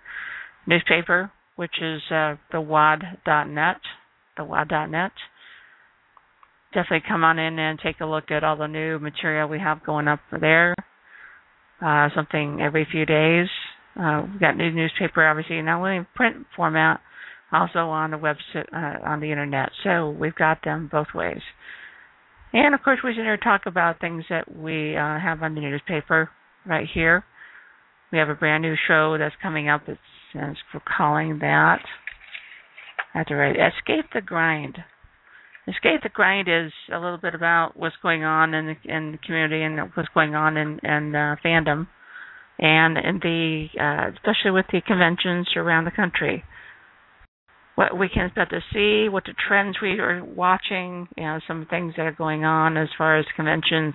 newspaper, 0.67 1.31
which 1.57 1.75
is 1.83 2.01
uh, 2.11 2.37
the 2.53 2.61
WAD.net, 4.45 4.69
the 4.79 4.81
WAD.net. 4.85 5.13
Definitely 6.75 7.09
come 7.09 7.25
on 7.25 7.39
in 7.39 7.59
and 7.59 7.79
take 7.79 8.01
a 8.01 8.07
look 8.07 8.31
at 8.31 8.45
all 8.45 8.57
the 8.57 8.67
new 8.67 8.99
material 8.99 9.49
we 9.49 9.59
have 9.59 9.85
going 9.85 10.07
up 10.07 10.21
there. 10.39 10.75
Uh, 11.81 12.09
something 12.15 12.61
every 12.61 12.87
few 12.91 13.07
days. 13.07 13.47
Uh, 13.99 14.23
we've 14.31 14.41
got 14.41 14.57
new 14.57 14.71
newspaper, 14.71 15.27
obviously, 15.27 15.63
not 15.63 15.79
only 15.79 15.97
in 15.97 16.07
print 16.15 16.47
format, 16.55 17.01
also 17.53 17.79
on 17.79 18.11
the 18.11 18.17
website, 18.17 18.67
uh, 18.73 18.99
on 19.07 19.21
the 19.21 19.31
internet. 19.31 19.71
So 19.83 20.11
we've 20.11 20.35
got 20.35 20.63
them 20.65 20.89
both 20.91 21.09
ways. 21.15 21.41
And 22.53 22.75
of 22.75 22.83
course, 22.83 22.99
we're 23.03 23.15
going 23.15 23.27
to 23.27 23.37
talk 23.39 23.63
about 23.67 24.01
things 24.01 24.25
that 24.31 24.55
we 24.55 24.97
uh, 24.97 25.19
have 25.19 25.43
on 25.43 25.55
the 25.55 25.61
newspaper 25.61 26.31
right 26.67 26.87
here. 26.93 27.25
We 28.13 28.19
have 28.19 28.29
a 28.29 28.35
brand 28.35 28.63
new 28.63 28.75
show 28.87 29.17
that's 29.19 29.35
coming 29.43 29.69
up. 29.69 29.83
It's, 29.87 30.01
it's 30.35 30.59
for 30.73 30.81
calling 30.97 31.39
that. 31.41 31.81
Have 33.15 33.27
to 33.27 33.35
write 33.35 33.57
Escape 33.57 34.07
the 34.13 34.21
Grind. 34.21 34.79
Escape 35.67 36.03
the 36.03 36.09
Grind 36.09 36.49
is 36.49 36.73
a 36.93 36.99
little 36.99 37.19
bit 37.19 37.35
about 37.35 37.73
what's 37.77 37.97
going 38.03 38.25
on 38.25 38.55
in 38.55 38.67
the, 38.67 38.95
in 38.95 39.13
the 39.13 39.19
community 39.19 39.63
and 39.63 39.91
what's 39.95 40.09
going 40.15 40.35
on 40.35 40.57
in, 40.57 40.79
in 40.83 41.15
uh, 41.15 41.37
fandom, 41.45 41.89
and 42.59 42.97
in 42.99 43.21
the 43.23 43.67
uh, 43.81 44.11
especially 44.15 44.51
with 44.51 44.67
the 44.73 44.81
conventions 44.87 45.49
around 45.57 45.85
the 45.85 45.91
country 45.91 46.45
what 47.79 47.97
we 47.97 48.09
can 48.09 48.27
expect 48.27 48.51
to 48.51 48.59
see, 48.73 49.09
what 49.09 49.23
the 49.25 49.35
trends 49.47 49.77
we 49.81 50.01
are 50.01 50.25
watching, 50.25 51.07
you 51.17 51.23
know, 51.23 51.39
some 51.47 51.65
things 51.71 51.95
that 51.97 52.07
are 52.07 52.13
going 52.13 52.45
on 52.45 52.77
as 52.77 52.89
far 52.99 53.17
as 53.17 53.25
conventions. 53.37 53.95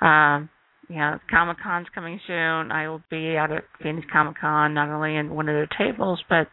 Um, 0.00 0.48
know, 0.96 1.18
Comic 1.30 1.58
Con's 1.62 1.86
coming 1.94 2.20
soon. 2.26 2.72
I 2.72 2.88
will 2.88 3.02
be 3.10 3.36
out 3.36 3.52
at 3.52 3.64
Phoenix 3.82 4.06
Comic 4.12 4.36
Con, 4.40 4.74
not 4.74 4.88
only 4.88 5.16
in 5.16 5.30
one 5.30 5.48
of 5.48 5.54
the 5.54 5.74
tables, 5.76 6.22
but 6.28 6.48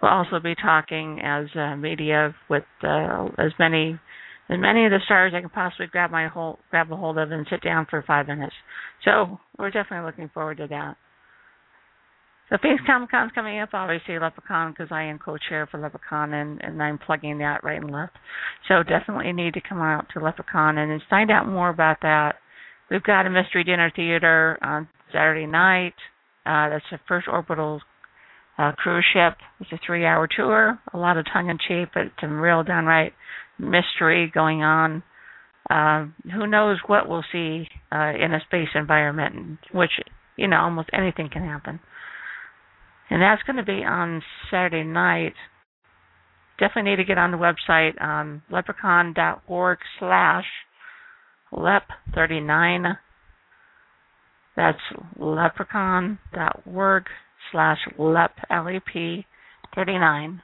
we'll 0.00 0.10
also 0.10 0.40
be 0.40 0.54
talking 0.54 1.20
as 1.22 1.46
uh, 1.54 1.76
media 1.76 2.34
with 2.48 2.64
uh, 2.82 3.26
as 3.38 3.52
many 3.58 3.98
as 4.50 4.58
many 4.60 4.84
of 4.84 4.90
the 4.90 4.98
stars 5.04 5.32
I 5.34 5.40
can 5.40 5.48
possibly 5.50 5.86
grab 5.86 6.10
my 6.10 6.28
hold 6.28 6.58
grab 6.70 6.90
a 6.92 6.96
hold 6.96 7.18
of 7.18 7.30
and 7.30 7.46
sit 7.50 7.62
down 7.62 7.86
for 7.88 8.02
five 8.06 8.26
minutes. 8.26 8.54
So 9.04 9.38
we're 9.58 9.70
definitely 9.70 10.06
looking 10.06 10.30
forward 10.32 10.58
to 10.58 10.66
that. 10.68 10.96
So 12.50 12.58
Phoenix 12.60 12.82
Comic 12.86 13.10
Con's 13.10 13.32
coming 13.34 13.58
up, 13.58 13.70
obviously 13.72 14.14
LepreCon 14.14 14.72
because 14.72 14.92
I 14.92 15.04
am 15.04 15.18
co-chair 15.18 15.66
for 15.70 15.80
LepreCon 15.80 16.34
and, 16.34 16.62
and 16.62 16.82
I'm 16.82 16.98
plugging 16.98 17.38
that 17.38 17.64
right 17.64 17.80
and 17.80 17.90
left. 17.90 18.16
So 18.68 18.82
definitely 18.82 19.32
need 19.32 19.54
to 19.54 19.62
come 19.66 19.80
out 19.80 20.06
to 20.12 20.20
LepreCon 20.20 20.76
and 20.76 21.02
find 21.08 21.30
out 21.30 21.48
more 21.48 21.70
about 21.70 21.98
that. 22.02 22.36
We've 22.90 23.02
got 23.02 23.26
a 23.26 23.30
mystery 23.30 23.64
dinner 23.64 23.92
theater 23.94 24.58
on 24.62 24.88
Saturday 25.12 25.46
night. 25.46 25.94
Uh, 26.46 26.68
that's 26.70 26.84
the 26.90 26.98
first 27.08 27.26
orbital 27.28 27.80
uh, 28.58 28.72
cruise 28.72 29.04
ship. 29.12 29.38
It's 29.60 29.72
a 29.72 29.78
three-hour 29.84 30.28
tour. 30.36 30.78
A 30.92 30.98
lot 30.98 31.16
of 31.16 31.26
tongue-in-cheek, 31.32 31.88
but 31.94 32.04
some 32.20 32.38
real 32.38 32.62
downright 32.62 33.12
mystery 33.58 34.30
going 34.32 34.62
on. 34.62 35.02
Uh, 35.70 36.06
who 36.32 36.46
knows 36.46 36.78
what 36.86 37.08
we'll 37.08 37.24
see 37.32 37.66
uh, 37.90 38.12
in 38.22 38.34
a 38.34 38.40
space 38.46 38.68
environment, 38.74 39.58
which 39.72 39.92
you 40.36 40.46
know 40.46 40.58
almost 40.58 40.90
anything 40.92 41.30
can 41.32 41.42
happen 41.42 41.80
and 43.10 43.22
that's 43.22 43.42
going 43.42 43.56
to 43.56 43.64
be 43.64 43.84
on 43.84 44.22
Saturday 44.50 44.84
night. 44.84 45.34
Definitely 46.58 46.92
need 46.92 46.96
to 46.96 47.04
get 47.04 47.18
on 47.18 47.30
the 47.30 47.36
website 47.36 48.00
um, 48.02 48.42
leprecon.org 48.50 49.78
slash 49.98 50.44
lep39. 51.54 52.98
That's 54.56 54.78
leprecon.org 55.18 57.04
slash 57.50 57.78
lep, 57.98 58.32
L-E-P 58.50 59.26
39. 59.74 60.42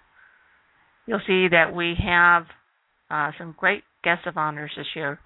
You'll 1.07 1.21
see 1.27 1.49
that 1.51 1.75
we 1.75 1.95
have 2.05 2.45
uh, 3.11 3.33
some 3.39 3.55
great 3.59 3.83
guests 4.03 4.25
of 4.27 4.37
honors 4.37 4.73
this 4.77 4.87
year 4.95 5.19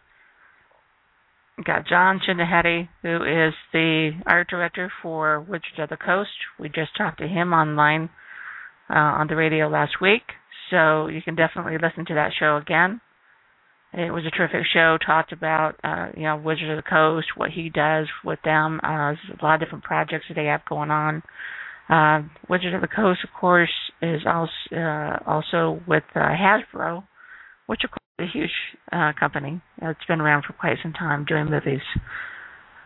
got 1.63 1.87
Jon 1.87 2.21
Schindehette, 2.27 2.89
who 3.03 3.17
is 3.23 3.55
the 3.73 4.11
art 4.27 4.49
director 4.49 4.91
for 5.03 5.41
Wizards 5.41 5.79
of 5.79 5.89
the 5.89 5.97
Coast. 5.97 6.31
We 6.59 6.69
just 6.69 6.97
talked 6.97 7.21
to 7.21 7.29
him 7.29 7.53
online 7.53 8.11
uh, 8.91 8.99
on 8.99 9.29
the 9.29 9.37
radio 9.37 9.69
last 9.69 10.01
week, 10.01 10.23
so 10.71 11.07
you 11.07 11.23
can 11.23 11.37
definitely 11.37 11.77
listen 11.81 12.07
to 12.07 12.15
that 12.15 12.33
show 12.39 12.57
again. 12.57 13.01
It 13.97 14.11
was 14.13 14.25
a 14.27 14.31
terrific 14.31 14.67
show. 14.73 14.99
Talked 15.05 15.33
about 15.33 15.77
uh, 15.85 16.09
you 16.17 16.25
know 16.25 16.37
Wizards 16.37 16.71
of 16.71 16.77
the 16.77 16.83
Coast, 16.83 17.29
what 17.37 17.51
he 17.51 17.71
does 17.71 18.09
with 18.25 18.41
them. 18.45 18.81
Uh, 18.83 19.15
there's 19.15 19.39
a 19.41 19.45
lot 19.45 19.55
of 19.55 19.61
different 19.61 19.85
projects 19.85 20.25
that 20.29 20.35
they 20.35 20.47
have 20.47 20.63
going 20.69 20.91
on. 20.91 21.23
Uh, 21.89 22.23
Wizards 22.49 22.75
of 22.75 22.81
the 22.81 22.89
Coast, 22.89 23.21
of 23.23 23.31
course, 23.39 23.71
is 24.03 24.23
also 24.27 24.51
uh, 24.77 25.19
also 25.27 25.81
with 25.87 26.03
uh, 26.15 26.19
Hasbro, 26.19 27.05
which 27.67 27.83
of 27.85 27.91
course 27.91 28.01
is 28.19 28.29
a 28.29 28.39
huge 28.39 28.51
uh, 28.91 29.13
company. 29.19 29.61
It's 29.81 30.05
been 30.09 30.21
around 30.21 30.45
for 30.45 30.55
quite 30.55 30.79
some 30.83 30.93
time 30.93 31.25
doing 31.25 31.47
movies. 31.51 31.83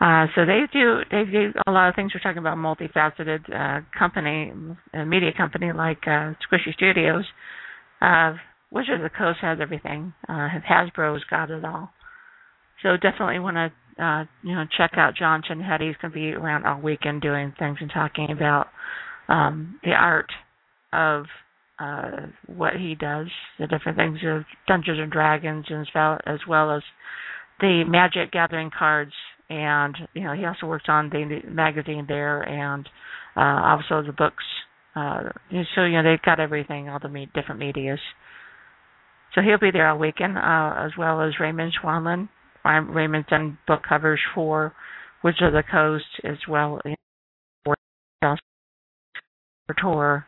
Uh, 0.01 0.27
so 0.35 0.45
they 0.45 0.61
do 0.73 1.01
they 1.11 1.25
do 1.25 1.53
a 1.67 1.73
lot 1.73 1.89
of 1.89 1.95
things. 1.97 2.13
We're 2.15 2.21
talking 2.21 2.39
about 2.39 2.59
multifaceted 2.59 3.49
uh, 3.53 3.81
company, 3.99 4.53
a 4.93 5.05
media 5.07 5.31
company 5.37 5.73
like 5.73 6.03
uh, 6.07 6.35
Squishy 6.45 6.75
Studios. 6.75 7.25
Uh, 8.01 8.35
Wizard 8.71 8.97
of 8.97 9.03
the 9.03 9.17
Coast 9.17 9.39
has 9.41 9.59
everything. 9.61 10.13
Uh, 10.29 10.49
Hasbro's 10.69 11.25
got 11.31 11.51
it 11.51 11.65
all. 11.65 11.91
So 12.83 12.97
definitely 12.97 13.39
want 13.39 13.57
to 13.57 14.03
uh, 14.03 14.25
you 14.43 14.55
know 14.55 14.65
check 14.77 14.93
out 14.97 15.17
Jon 15.17 15.43
Schindehette. 15.43 15.81
He's 15.83 15.97
going 16.01 16.13
to 16.13 16.15
be 16.15 16.33
around 16.33 16.65
all 16.65 16.81
weekend 16.81 17.23
doing 17.23 17.53
things 17.59 17.79
and 17.81 17.91
talking 17.93 18.29
about 18.31 18.69
um, 19.29 19.81
the 19.83 19.93
art 19.93 20.31
of 20.93 21.27
uh, 21.79 22.27
what 22.47 22.75
he 22.75 22.95
does, 22.95 23.29
the 23.59 23.67
different 23.67 23.97
things 23.99 24.19
of 24.27 24.43
Dungeons 24.67 24.99
and 25.01 25.13
Dragons, 25.13 25.67
and 25.69 25.87
as 26.27 26.41
well 26.49 26.75
as 26.75 26.83
the 27.61 27.85
Magic 27.87 28.33
Gathering 28.33 28.71
cards. 28.77 29.13
And 29.51 29.97
you 30.15 30.25
know, 30.25 30.35
he 30.35 30.45
also 30.45 30.67
works 30.67 30.87
on 30.89 31.09
the 31.09 31.41
magazine 31.49 32.05
there, 32.07 32.43
and 32.43 32.87
uh, 33.37 33.41
also 33.65 34.07
the 34.07 34.13
books. 34.13 34.45
Uh, 34.95 35.31
so 35.75 35.85
you 35.85 35.93
know, 35.93 36.03
they've 36.03 36.23
got 36.23 36.41
everything, 36.41 36.89
all 36.89 36.99
the 37.01 37.09
me- 37.09 37.31
different 37.35 37.61
media's. 37.61 38.01
So 39.35 39.43
he'll 39.43 39.59
be 39.59 39.71
there 39.71 39.89
all 39.89 39.99
weekend, 39.99 40.37
uh, 40.37 40.75
as 40.77 40.93
well 40.99 41.21
as 41.23 41.39
Raymond 41.41 41.73
Swanland. 41.83 42.29
Raymond's 42.65 43.29
done 43.29 43.59
book 43.67 43.83
covers 43.89 44.21
for 44.35 44.75
Wizards 45.23 45.43
of 45.43 45.53
the 45.53 45.63
Coast 45.71 46.05
as 46.25 46.37
well 46.47 46.81
as 46.85 48.39
for 49.67 49.75
tour 49.77 50.27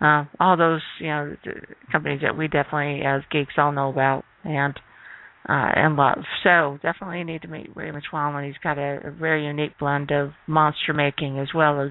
uh, 0.00 0.24
all 0.38 0.56
those 0.56 0.82
you 1.00 1.06
know 1.06 1.36
companies 1.90 2.20
that 2.22 2.36
we 2.36 2.48
definitely 2.48 3.02
as 3.04 3.22
geeks 3.30 3.54
all 3.56 3.72
know 3.72 3.88
about 3.88 4.24
and 4.44 4.78
uh, 5.48 5.70
and 5.74 5.96
love. 5.96 6.18
So 6.42 6.78
definitely 6.82 7.24
need 7.24 7.42
to 7.42 7.48
meet 7.48 7.74
Raymond 7.74 8.04
Swanland. 8.10 8.46
He's 8.46 8.58
got 8.62 8.78
a, 8.78 9.00
a 9.04 9.10
very 9.10 9.46
unique 9.46 9.78
blend 9.78 10.10
of 10.10 10.32
monster 10.46 10.92
making 10.92 11.38
as 11.38 11.48
well 11.54 11.80
as 11.80 11.90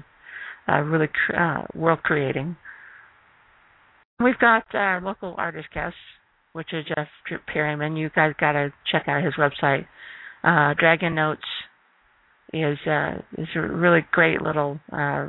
uh, 0.68 0.80
really 0.80 1.08
uh, 1.36 1.62
world 1.74 2.02
creating. 2.02 2.56
We've 4.22 4.38
got 4.38 4.64
our 4.72 5.00
local 5.00 5.34
artist 5.36 5.68
guest, 5.74 5.96
which 6.56 6.72
is 6.72 6.86
Jeff 6.86 7.06
Perryman. 7.46 7.96
You 7.96 8.08
guys 8.16 8.32
got 8.40 8.52
to 8.52 8.72
check 8.90 9.04
out 9.08 9.22
his 9.22 9.34
website. 9.34 9.86
Uh, 10.42 10.72
Dragon 10.78 11.14
Notes 11.14 11.44
is 12.54 12.78
uh, 12.86 13.16
is 13.36 13.48
a 13.54 13.60
really 13.60 14.00
great 14.10 14.40
little 14.40 14.80
uh, 14.90 15.28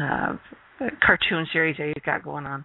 uh, 0.00 0.36
cartoon 1.00 1.46
series 1.52 1.76
that 1.78 1.86
he's 1.86 2.04
got 2.04 2.24
going 2.24 2.44
on. 2.44 2.64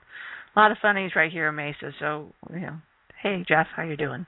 A 0.56 0.60
lot 0.60 0.72
of 0.72 0.80
funnies 0.82 1.12
right 1.16 1.32
here 1.32 1.50
in 1.50 1.56
Mesa. 1.56 1.92
So 2.00 2.34
you 2.52 2.62
know, 2.62 2.78
hey 3.22 3.46
Jeff, 3.48 3.68
how 3.76 3.84
you 3.84 3.96
doing? 3.96 4.26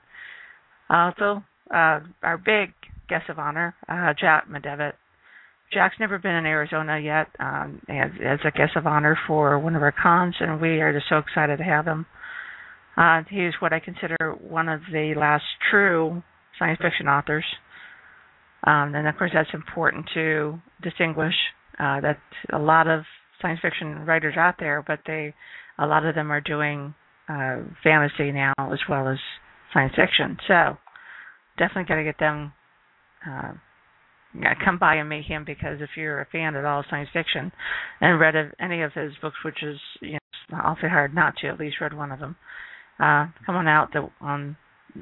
Also, 0.88 1.42
uh, 1.74 1.98
our 2.22 2.38
big 2.38 2.72
guest 3.08 3.28
of 3.30 3.40
honor, 3.40 3.74
uh, 3.88 4.14
Jack 4.18 4.48
McDevitt. 4.48 4.92
Jack's 5.72 5.96
never 5.98 6.18
been 6.18 6.34
in 6.34 6.46
Arizona 6.46 6.98
yet 6.98 7.28
um, 7.38 7.80
as, 7.88 8.10
as 8.24 8.38
a 8.44 8.50
guest 8.50 8.72
of 8.76 8.86
honor 8.86 9.18
for 9.26 9.58
one 9.58 9.74
of 9.76 9.82
our 9.82 9.94
cons, 10.02 10.34
and 10.40 10.60
we 10.60 10.80
are 10.80 10.92
just 10.92 11.06
so 11.08 11.18
excited 11.18 11.58
to 11.58 11.64
have 11.64 11.84
him. 11.84 12.06
Uh, 12.96 13.22
he's 13.30 13.52
what 13.60 13.72
I 13.72 13.80
consider 13.80 14.16
one 14.40 14.68
of 14.68 14.80
the 14.92 15.14
last 15.16 15.44
true 15.70 16.22
science 16.58 16.78
fiction 16.82 17.08
authors. 17.08 17.44
Um, 18.64 18.94
and 18.94 19.06
of 19.08 19.16
course, 19.16 19.30
that's 19.32 19.48
important 19.54 20.06
to 20.14 20.60
distinguish 20.82 21.34
uh, 21.78 22.00
that 22.00 22.18
a 22.52 22.58
lot 22.58 22.86
of 22.86 23.02
science 23.40 23.60
fiction 23.62 24.04
writers 24.04 24.34
out 24.36 24.56
there, 24.58 24.84
but 24.86 25.00
they 25.06 25.34
a 25.78 25.86
lot 25.86 26.04
of 26.04 26.14
them 26.14 26.30
are 26.30 26.42
doing 26.42 26.94
uh, 27.28 27.56
fantasy 27.82 28.32
now 28.32 28.52
as 28.70 28.80
well 28.88 29.08
as 29.08 29.18
science 29.72 29.94
fiction. 29.96 30.36
So 30.46 30.76
definitely 31.58 31.84
got 31.88 31.96
to 31.96 32.04
get 32.04 32.18
them 32.18 32.52
uh, 33.26 33.52
come 34.64 34.78
by 34.78 34.96
and 34.96 35.08
meet 35.08 35.24
him 35.24 35.44
because 35.44 35.80
if 35.80 35.90
you're 35.96 36.20
a 36.20 36.26
fan 36.26 36.54
at 36.54 36.64
all 36.64 36.80
of 36.80 36.86
science 36.90 37.08
fiction 37.12 37.50
and 38.00 38.20
read 38.20 38.34
any 38.60 38.82
of 38.82 38.92
his 38.92 39.12
books, 39.22 39.36
which 39.44 39.62
is 39.62 39.78
you 40.00 40.18
know 40.50 40.58
awfully 40.62 40.90
hard 40.90 41.14
not 41.14 41.34
to, 41.38 41.48
at 41.48 41.58
least 41.58 41.80
read 41.80 41.94
one 41.94 42.12
of 42.12 42.20
them, 42.20 42.36
uh, 43.00 43.26
come 43.46 43.56
on 43.56 43.66
out 43.66 43.92
the, 43.92 44.08
on 44.20 44.56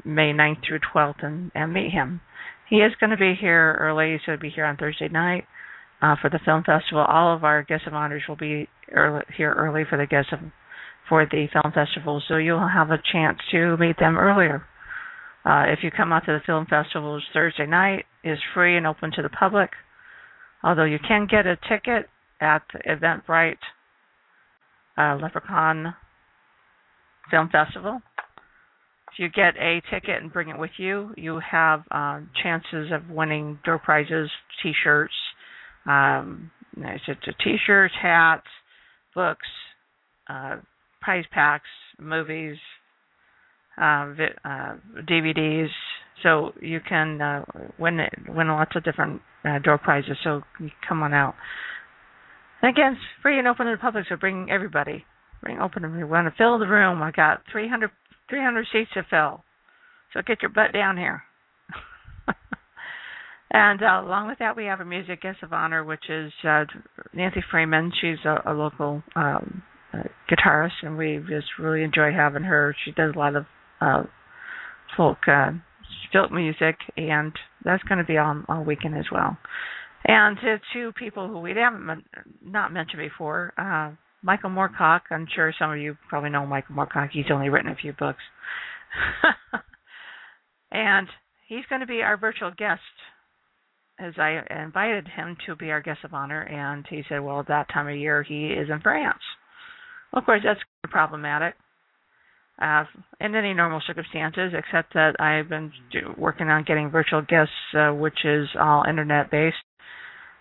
May 0.04 0.32
9th 0.32 0.66
through 0.66 0.80
12th 0.94 1.24
and, 1.24 1.50
and 1.54 1.72
meet 1.72 1.90
him. 1.90 2.20
He 2.68 2.76
is 2.76 2.92
going 3.00 3.10
to 3.10 3.16
be 3.16 3.34
here 3.38 3.76
early, 3.80 4.20
so 4.24 4.32
he'll 4.32 4.40
be 4.40 4.50
here 4.50 4.66
on 4.66 4.76
Thursday 4.76 5.08
night 5.08 5.44
uh, 6.02 6.16
for 6.20 6.30
the 6.30 6.38
film 6.44 6.62
festival. 6.64 7.04
All 7.04 7.34
of 7.34 7.44
our 7.44 7.62
guests 7.62 7.86
of 7.86 7.94
honors 7.94 8.22
will 8.28 8.36
be 8.36 8.68
early, 8.92 9.22
here 9.36 9.52
early 9.52 9.84
for 9.88 9.96
the 9.96 10.06
guests 10.06 10.32
of, 10.32 10.40
for 11.08 11.26
the 11.26 11.46
film 11.52 11.72
festival, 11.72 12.22
so 12.28 12.36
you'll 12.36 12.68
have 12.68 12.90
a 12.90 13.02
chance 13.12 13.38
to 13.50 13.76
meet 13.78 13.98
them 13.98 14.16
earlier. 14.16 14.62
Uh, 15.44 15.64
if 15.68 15.78
you 15.82 15.90
come 15.90 16.12
out 16.12 16.26
to 16.26 16.32
the 16.32 16.44
film 16.44 16.66
festival 16.66 17.20
Thursday 17.32 17.66
night, 17.66 18.04
is 18.22 18.38
free 18.52 18.76
and 18.76 18.86
open 18.86 19.10
to 19.12 19.22
the 19.22 19.28
public. 19.28 19.70
Although 20.62 20.84
you 20.84 20.98
can 20.98 21.26
get 21.30 21.46
a 21.46 21.56
ticket 21.68 22.08
at 22.40 22.62
Eventbrite 22.86 23.56
uh, 24.98 25.16
LepreCon 25.16 25.94
Film 27.30 27.48
Festival. 27.50 28.00
If 29.12 29.18
you 29.18 29.28
get 29.28 29.56
a 29.56 29.82
ticket 29.90 30.22
and 30.22 30.32
bring 30.32 30.48
it 30.48 30.58
with 30.58 30.70
you, 30.78 31.12
you 31.16 31.40
have 31.50 31.82
uh, 31.90 32.20
chances 32.42 32.92
of 32.92 33.10
winning 33.10 33.58
door 33.64 33.78
prizes, 33.78 34.30
T-shirts, 34.62 35.14
um, 35.86 36.50
T-shirts, 36.76 37.94
hats, 38.00 38.46
books, 39.14 39.46
uh, 40.28 40.56
prize 41.00 41.24
packs, 41.32 41.68
movies, 41.98 42.56
uh, 43.76 44.12
vi- 44.16 44.38
uh, 44.44 44.74
DVDs. 45.08 45.68
So 46.22 46.52
you 46.60 46.80
can 46.86 47.20
uh, 47.20 47.44
win 47.78 48.00
win 48.28 48.48
lots 48.48 48.74
of 48.76 48.84
different 48.84 49.22
uh, 49.44 49.58
door 49.60 49.78
prizes. 49.78 50.16
So 50.24 50.42
come 50.88 51.02
on 51.02 51.14
out. 51.14 51.34
And 52.60 52.70
again, 52.70 52.92
it's 52.92 53.00
free 53.22 53.38
and 53.38 53.46
open 53.46 53.66
to 53.66 53.72
the 53.72 53.78
public. 53.78 54.04
So 54.08 54.16
bring 54.16 54.50
everybody. 54.50 55.04
Bring 55.42 55.60
open. 55.60 55.96
We 55.96 56.04
want 56.04 56.26
to 56.26 56.34
fill 56.36 56.58
the 56.58 56.66
room. 56.66 57.02
I 57.02 57.10
got 57.10 57.42
300, 57.52 57.90
300 58.28 58.66
seats 58.72 58.90
to 58.94 59.06
fill. 59.08 59.44
So 60.12 60.20
get 60.26 60.42
your 60.42 60.50
butt 60.50 60.72
down 60.72 60.96
here. 60.96 61.22
and 63.50 63.82
uh, 63.82 64.02
along 64.04 64.28
with 64.28 64.38
that, 64.38 64.56
we 64.56 64.64
have 64.64 64.80
a 64.80 64.84
music 64.84 65.22
guest 65.22 65.38
of 65.42 65.52
honor, 65.52 65.84
which 65.84 66.08
is 66.08 66.32
uh, 66.44 66.64
Nancy 67.12 67.42
Freeman. 67.50 67.92
She's 68.00 68.18
a, 68.24 68.50
a 68.50 68.52
local 68.52 69.02
um, 69.14 69.62
uh, 69.92 70.04
guitarist, 70.30 70.82
and 70.82 70.96
we 70.96 71.18
just 71.28 71.46
really 71.58 71.82
enjoy 71.82 72.12
having 72.12 72.42
her. 72.42 72.74
She 72.84 72.92
does 72.92 73.14
a 73.14 73.18
lot 73.18 73.36
of 73.36 73.46
uh, 73.80 74.02
folk 74.96 75.18
uh, 75.28 75.52
folk 76.12 76.32
music, 76.32 76.76
and 76.96 77.32
that's 77.64 77.82
going 77.84 77.98
to 77.98 78.04
be 78.04 78.16
on 78.16 78.44
all 78.48 78.64
weekend 78.64 78.96
as 78.96 79.06
well. 79.12 79.36
And 80.04 80.36
to 80.38 80.56
two 80.72 80.92
people 80.92 81.28
who 81.28 81.40
we 81.40 81.52
haven't 81.54 82.04
not 82.44 82.72
mentioned 82.72 83.02
before, 83.02 83.52
uh, 83.58 83.94
Michael 84.22 84.50
Moorcock. 84.50 85.02
I'm 85.10 85.26
sure 85.34 85.52
some 85.58 85.70
of 85.70 85.78
you 85.78 85.96
probably 86.08 86.30
know 86.30 86.46
Michael 86.46 86.74
Moorcock. 86.74 87.10
He's 87.12 87.30
only 87.32 87.48
written 87.48 87.70
a 87.70 87.76
few 87.76 87.92
books, 87.92 88.22
and 90.72 91.08
he's 91.46 91.64
going 91.68 91.80
to 91.80 91.86
be 91.86 92.02
our 92.02 92.16
virtual 92.16 92.52
guest. 92.56 92.80
As 94.00 94.14
I 94.16 94.40
invited 94.62 95.08
him 95.08 95.36
to 95.46 95.56
be 95.56 95.72
our 95.72 95.80
guest 95.80 96.00
of 96.04 96.14
honor, 96.14 96.42
and 96.42 96.86
he 96.88 97.02
said, 97.08 97.18
"Well, 97.18 97.40
at 97.40 97.48
that 97.48 97.68
time 97.72 97.88
of 97.88 97.96
year, 97.96 98.22
he 98.22 98.48
is 98.48 98.68
in 98.70 98.80
France." 98.80 99.18
Well, 100.12 100.20
of 100.20 100.24
course, 100.26 100.42
that's 100.44 100.60
problematic 100.84 101.54
uh, 102.60 102.84
in 103.20 103.34
any 103.34 103.54
normal 103.54 103.80
circumstances, 103.86 104.52
except 104.56 104.94
that 104.94 105.20
I've 105.20 105.48
been 105.48 105.72
working 106.16 106.48
on 106.48 106.64
getting 106.64 106.90
virtual 106.90 107.22
guests, 107.22 107.52
uh, 107.74 107.90
which 107.90 108.24
is 108.24 108.48
all 108.58 108.84
internet 108.88 109.30
based. 109.30 109.56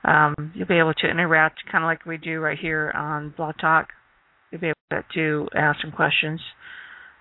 Um, 0.03 0.53
you'll 0.55 0.67
be 0.67 0.79
able 0.79 0.93
to 0.93 1.09
interact 1.09 1.59
kind 1.71 1.83
of 1.83 1.87
like 1.87 2.05
we 2.05 2.17
do 2.17 2.39
right 2.39 2.57
here 2.57 2.91
on 2.95 3.33
Blog 3.35 3.55
Talk. 3.59 3.87
You'll 4.51 4.61
be 4.61 4.71
able 4.91 5.03
to 5.13 5.47
ask 5.55 5.81
some 5.81 5.91
questions, 5.91 6.39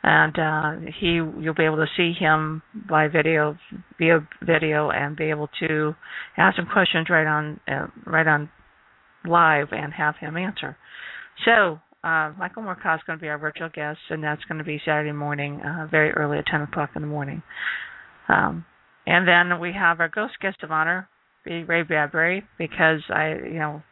and 0.03 0.39
uh, 0.39 0.91
he 1.01 1.15
you'll 1.15 1.55
be 1.55 1.65
able 1.65 1.79
to 1.79 1.87
see 1.97 2.13
him 2.19 2.63
by 2.89 3.09
video, 3.09 3.57
via 3.99 4.27
video, 4.43 4.91
and 4.91 5.17
be 5.17 5.31
able 5.31 5.49
to 5.61 5.95
ask 6.37 6.57
some 6.57 6.69
questions 6.73 7.09
right 7.11 7.27
on 7.27 7.61
uh, 7.67 7.87
right 8.07 8.27
on 8.27 8.49
live 9.27 9.69
and 9.73 9.93
have 9.93 10.15
him 10.21 10.37
answer. 10.37 10.77
So 11.45 11.81
uh, 12.07 12.33
Michael 12.39 12.63
Moorcock 12.63 12.97
is 12.97 13.01
going 13.07 13.19
to 13.19 13.23
be 13.23 13.29
our 13.29 13.39
virtual 13.39 13.69
guest, 13.69 13.99
and 14.11 14.23
that's 14.23 14.45
going 14.45 14.59
to 14.59 14.65
be 14.65 14.81
Saturday 14.85 15.13
morning, 15.13 15.61
uh, 15.61 15.89
very 15.91 16.13
early 16.13 16.39
at 16.39 16.47
10 16.47 16.63
o'clock 16.63 16.91
in 16.95 17.03
the 17.03 17.09
morning. 17.09 17.43
Um, 18.29 18.65
and 19.07 19.27
then 19.27 19.61
we 19.61 19.73
have 19.73 19.99
our 19.99 20.09
ghost 20.09 20.35
guest 20.41 20.59
of 20.63 20.71
honor, 20.71 21.09
Ray 21.47 21.83
Bradbury, 21.83 22.45
because 22.59 23.01
I, 23.09 23.35
you 23.45 23.59
know, 23.59 23.83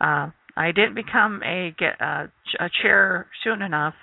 uh, 0.00 0.30
I 0.56 0.72
didn't 0.72 0.94
become 0.94 1.42
a 1.42 1.74
get 1.78 2.00
uh, 2.00 2.26
a 2.58 2.70
chair 2.82 3.26
soon 3.44 3.62
enough 3.62 3.94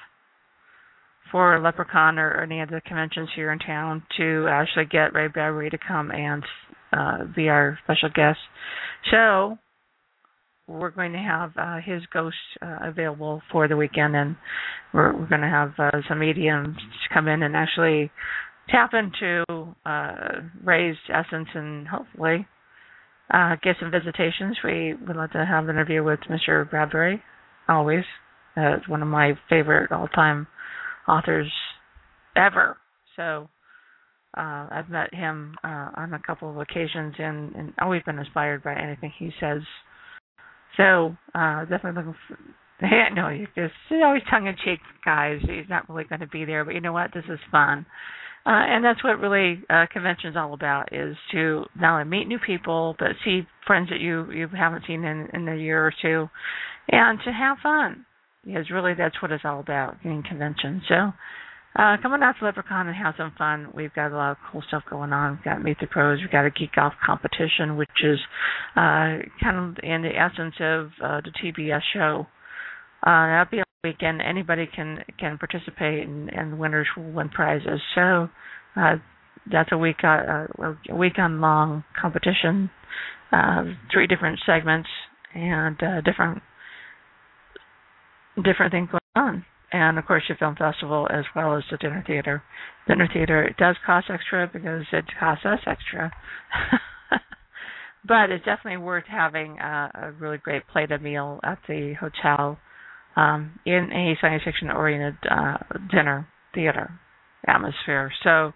for 1.32 1.60
LepreCon 1.60 2.18
or 2.18 2.42
any 2.42 2.62
of 2.62 2.70
the 2.70 2.82
conventions 2.86 3.30
here 3.36 3.52
in 3.52 3.60
town 3.60 4.04
to 4.18 4.48
actually 4.50 4.86
get 4.86 5.14
Ray 5.14 5.28
Bradbury 5.28 5.72
to 5.72 5.80
come 5.80 6.12
and 6.12 6.44
uh, 6.96 7.24
be 7.36 7.50
our 7.50 7.80
special 7.84 8.10
guest. 8.14 8.38
So 9.10 9.58
we're 10.68 10.92
going 10.92 11.14
to 11.14 11.20
have 11.20 11.52
uh, 11.58 11.78
his 11.84 12.04
ghost 12.14 12.38
uh, 12.62 12.78
available 12.84 13.42
for 13.52 13.68
the 13.68 13.76
weekend, 13.76 14.16
and 14.16 14.36
we're, 14.94 15.12
we're 15.12 15.28
going 15.28 15.42
to 15.42 15.48
have 15.48 15.74
uh, 15.80 15.92
some 16.08 16.20
mediums 16.20 16.78
come 17.12 17.28
in 17.28 17.42
and 17.42 17.56
actually 17.56 18.12
tap 18.70 18.92
into 18.94 19.44
uh, 19.86 20.42
raised 20.64 21.00
essence 21.10 21.50
and 21.54 21.88
hopefully 21.88 22.48
uh, 23.34 23.56
get 23.62 23.76
some 23.80 23.92
visitations. 23.92 24.58
We 24.64 24.94
would 25.08 25.16
like 25.16 25.32
to 25.32 25.46
have 25.46 25.66
an 25.66 25.72
interview 25.72 26.04
with 26.04 26.20
Mr. 26.30 26.70
Bradbury, 26.70 27.22
always. 27.68 28.04
Uh, 28.56 28.78
one 28.88 29.02
of 29.02 29.08
my 29.08 29.34
favorite 29.50 29.92
all-time 29.92 30.48
authors 31.08 31.52
ever. 32.38 32.78
So 33.16 33.50
uh, 34.38 34.68
I've 34.72 34.90
met 34.90 35.14
him 35.14 35.56
uh, 35.64 35.90
on 35.96 36.14
a 36.14 36.20
couple 36.26 36.50
of 36.50 36.58
occasions 36.58 37.16
and, 37.18 37.56
and 37.56 37.74
always 37.82 38.04
been 38.04 38.20
inspired 38.20 38.64
by 38.64 38.76
anything 38.76 39.12
he 39.18 39.32
says 39.40 39.62
so 40.78 41.16
uh, 41.36 41.66
definitely 41.66 42.04
looking. 42.04 42.16
For, 42.28 42.38
yeah, 42.82 43.10
no, 43.14 43.30
he's 43.30 43.48
just 43.56 43.74
he's 43.90 44.00
always 44.04 44.24
tongue 44.30 44.48
in 44.48 44.56
cheek, 44.64 44.80
guys. 45.06 45.40
He's 45.42 45.70
not 45.70 45.88
really 45.90 46.04
going 46.06 46.22
to 46.22 46.28
be 46.28 46.46
there, 46.46 46.66
but 46.66 46.74
you 46.74 46.82
know 46.82 46.94
what? 46.94 47.12
This 47.14 47.24
is 47.30 47.40
fun. 47.52 47.86
Uh, 48.46 48.60
and 48.68 48.84
that's 48.84 49.02
what 49.04 49.20
really 49.20 49.64
uh, 49.70 49.86
convention 49.92 50.30
is 50.30 50.36
all 50.36 50.54
about: 50.54 50.92
is 50.92 51.16
to 51.32 51.64
not 51.80 51.94
only 51.94 52.10
meet 52.10 52.28
new 52.28 52.40
people, 52.46 52.96
but 53.00 53.10
see 53.24 53.48
friends 53.66 53.90
that 53.90 54.02
you 54.02 54.30
you 54.32 54.48
haven't 54.50 54.84
seen 54.86 55.04
in 55.06 55.28
in 55.34 55.48
a 55.48 55.56
year 55.56 55.86
or 55.86 55.94
two, 56.02 56.28
and 56.90 57.20
to 57.24 57.32
have 57.32 57.58
fun. 57.64 58.06
Because 58.46 58.70
really, 58.70 58.94
that's 58.98 59.22
what 59.22 59.32
it's 59.32 59.46
all 59.46 59.62
about 59.62 59.96
in 60.04 60.22
convention. 60.22 60.82
So, 60.90 61.14
uh, 61.76 61.96
come 62.02 62.12
on 62.12 62.22
out 62.22 62.36
to 62.40 62.46
LepreCon 62.46 62.88
and 62.88 62.96
have 62.96 63.14
some 63.18 63.32
fun. 63.38 63.70
We've 63.74 63.94
got 63.94 64.12
a 64.12 64.16
lot 64.18 64.32
of 64.32 64.38
cool 64.52 64.62
stuff 64.68 64.84
going 64.90 65.14
on. 65.14 65.32
We've 65.38 65.46
got 65.46 65.64
Meet 65.64 65.80
the 65.80 65.88
Pros. 65.88 66.20
We've 66.20 66.30
got 66.30 66.46
a 66.46 66.52
geek 66.52 66.74
golf 66.76 66.94
competition, 67.06 67.78
which 67.78 68.04
is 68.04 68.20
uh, 68.76 69.24
kind 69.42 69.58
of 69.58 69.78
in 69.82 70.02
the 70.02 70.12
essence 70.14 70.56
of 70.60 70.88
uh, 71.02 71.22
the 71.22 71.32
TBS 71.42 71.82
show. 71.94 72.28
Uh, 73.02 73.28
that'll 73.28 73.52
be 73.52 73.64
weekend. 73.84 74.22
Anybody 74.22 74.66
can 74.74 75.04
can 75.20 75.38
participate, 75.38 76.08
and, 76.08 76.30
and 76.30 76.58
winners 76.58 76.88
will 76.96 77.12
win 77.12 77.28
prizes. 77.30 77.82
So 77.96 78.30
uh, 78.78 78.96
that's 79.52 79.70
a 79.74 79.78
week 79.78 79.98
uh, 80.04 80.48
a 80.90 80.96
weekend 80.96 81.42
long 81.42 81.84
competition. 82.00 82.70
Uh, 83.32 83.64
three 83.92 84.08
different 84.08 84.40
segments 84.46 84.88
and 85.34 85.82
uh, 85.84 86.02
different 86.02 86.42
different 88.44 88.72
things 88.72 88.90
going 88.90 89.00
on 89.16 89.46
and 89.74 89.98
of 89.98 90.06
course 90.06 90.24
the 90.30 90.36
film 90.36 90.56
festival 90.56 91.08
as 91.12 91.26
well 91.36 91.58
as 91.58 91.64
the 91.70 91.78
dinner 91.78 92.04
theater. 92.06 92.42
Dinner 92.88 93.10
theater 93.12 93.44
it 93.44 93.58
does 93.58 93.76
cost 93.86 94.08
extra 94.10 94.50
because 94.52 94.86
it 94.94 95.06
costs 95.20 95.46
us 95.46 95.60
extra, 95.66 96.12
but 98.08 98.30
it's 98.30 98.46
definitely 98.46 98.78
worth 98.78 99.06
having 99.10 99.58
a, 99.60 99.92
a 99.96 100.12
really 100.20 100.38
great 100.38 100.64
plated 100.72 101.02
meal 101.02 101.40
at 101.44 101.58
the 101.68 101.96
hotel 102.00 102.60
um, 103.16 103.60
in 103.66 103.92
a 103.92 104.18
science 104.22 104.44
fiction 104.44 104.70
oriented 104.70 105.18
uh, 105.30 105.58
dinner 105.92 106.28
theater 106.54 106.92
atmosphere. 107.48 108.12
So 108.24 108.54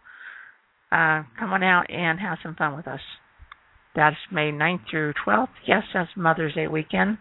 uh, 0.92 1.24
come 1.38 1.52
on 1.52 1.64
out 1.64 1.90
and 1.90 2.20
have 2.20 2.38
some 2.42 2.56
fun 2.56 2.76
with 2.76 2.88
us. 2.88 3.02
That's 3.96 4.16
May 4.32 4.52
9th 4.52 4.82
through 4.90 5.14
12th. 5.26 5.48
Yes, 5.68 5.84
that's 5.94 6.10
Mother's 6.16 6.54
Day 6.54 6.68
weekend. 6.68 7.18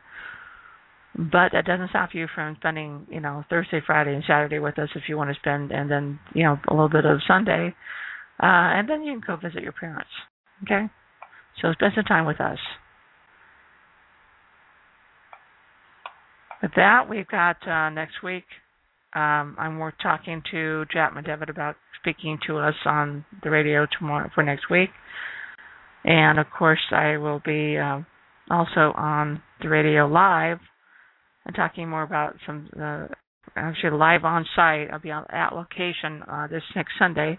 But 1.16 1.52
that 1.52 1.64
doesn't 1.64 1.88
stop 1.88 2.10
you 2.12 2.26
from 2.34 2.56
spending, 2.60 3.06
you 3.10 3.20
know, 3.20 3.42
Thursday, 3.48 3.80
Friday, 3.84 4.14
and 4.14 4.22
Saturday 4.26 4.58
with 4.58 4.78
us 4.78 4.90
if 4.94 5.04
you 5.08 5.16
want 5.16 5.30
to 5.30 5.40
spend, 5.40 5.72
and 5.72 5.90
then, 5.90 6.18
you 6.34 6.42
know, 6.42 6.58
a 6.68 6.74
little 6.74 6.90
bit 6.90 7.06
of 7.06 7.20
Sunday. 7.26 7.74
Uh, 8.38 8.76
and 8.76 8.88
then 8.88 9.02
you 9.02 9.12
can 9.18 9.22
go 9.26 9.36
visit 9.36 9.62
your 9.62 9.72
parents. 9.72 10.10
Okay? 10.62 10.90
So 11.62 11.72
spend 11.72 11.92
some 11.94 12.04
time 12.04 12.26
with 12.26 12.38
us. 12.40 12.58
With 16.62 16.72
that, 16.76 17.08
we've 17.08 17.28
got 17.28 17.56
uh, 17.68 17.90
next 17.90 18.22
week. 18.22 18.44
Um, 19.14 19.56
I'm 19.58 19.78
we're 19.78 19.92
talking 20.02 20.42
to 20.50 20.84
Jack 20.92 21.14
McDevitt 21.14 21.50
about 21.50 21.76
speaking 22.00 22.38
to 22.46 22.58
us 22.58 22.74
on 22.84 23.24
the 23.42 23.50
radio 23.50 23.86
tomorrow 23.98 24.30
for 24.34 24.42
next 24.42 24.70
week. 24.70 24.90
And 26.04 26.38
of 26.38 26.46
course, 26.56 26.80
I 26.92 27.16
will 27.16 27.40
be 27.44 27.76
uh, 27.76 28.00
also 28.50 28.92
on 28.96 29.42
the 29.62 29.68
radio 29.68 30.06
live 30.06 30.58
and 31.44 31.54
talking 31.54 31.88
more 31.88 32.02
about 32.02 32.36
some 32.46 32.68
uh, 32.80 33.06
actually 33.56 33.96
live 33.96 34.24
on 34.24 34.46
site. 34.54 34.88
I'll 34.92 34.98
be 34.98 35.10
on, 35.10 35.24
at 35.30 35.54
location 35.54 36.22
uh, 36.30 36.46
this 36.46 36.62
next 36.74 36.92
Sunday, 36.98 37.38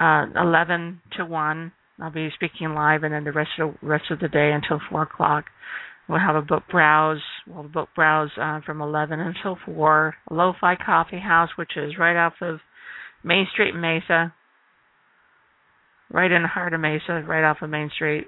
uh, 0.00 0.26
11 0.36 1.00
to 1.18 1.24
1. 1.24 1.72
I'll 2.02 2.10
be 2.10 2.28
speaking 2.34 2.74
live, 2.74 3.02
and 3.04 3.14
then 3.14 3.24
the 3.24 3.32
rest 3.32 3.50
of 3.58 3.74
the 3.80 3.86
rest 3.86 4.04
of 4.10 4.20
the 4.20 4.28
day 4.28 4.52
until 4.52 4.80
4 4.90 5.02
o'clock. 5.02 5.44
We'll 6.08 6.20
have 6.20 6.36
a 6.36 6.42
book 6.42 6.62
browse. 6.70 7.22
We'll 7.46 7.64
book 7.64 7.88
browse 7.96 8.30
uh, 8.40 8.60
from 8.64 8.80
11 8.80 9.18
until 9.18 9.58
4. 9.64 10.14
Lo-Fi 10.30 10.76
Coffee 10.84 11.20
House, 11.20 11.50
which 11.56 11.72
is 11.76 11.98
right 11.98 12.16
off 12.16 12.34
of 12.40 12.60
Main 13.24 13.46
Street 13.52 13.74
Mesa, 13.74 14.32
right 16.12 16.30
in 16.30 16.42
the 16.42 16.48
heart 16.48 16.74
of 16.74 16.80
Mesa, 16.80 17.24
right 17.26 17.44
off 17.44 17.58
of 17.60 17.70
Main 17.70 17.90
Street, 17.94 18.26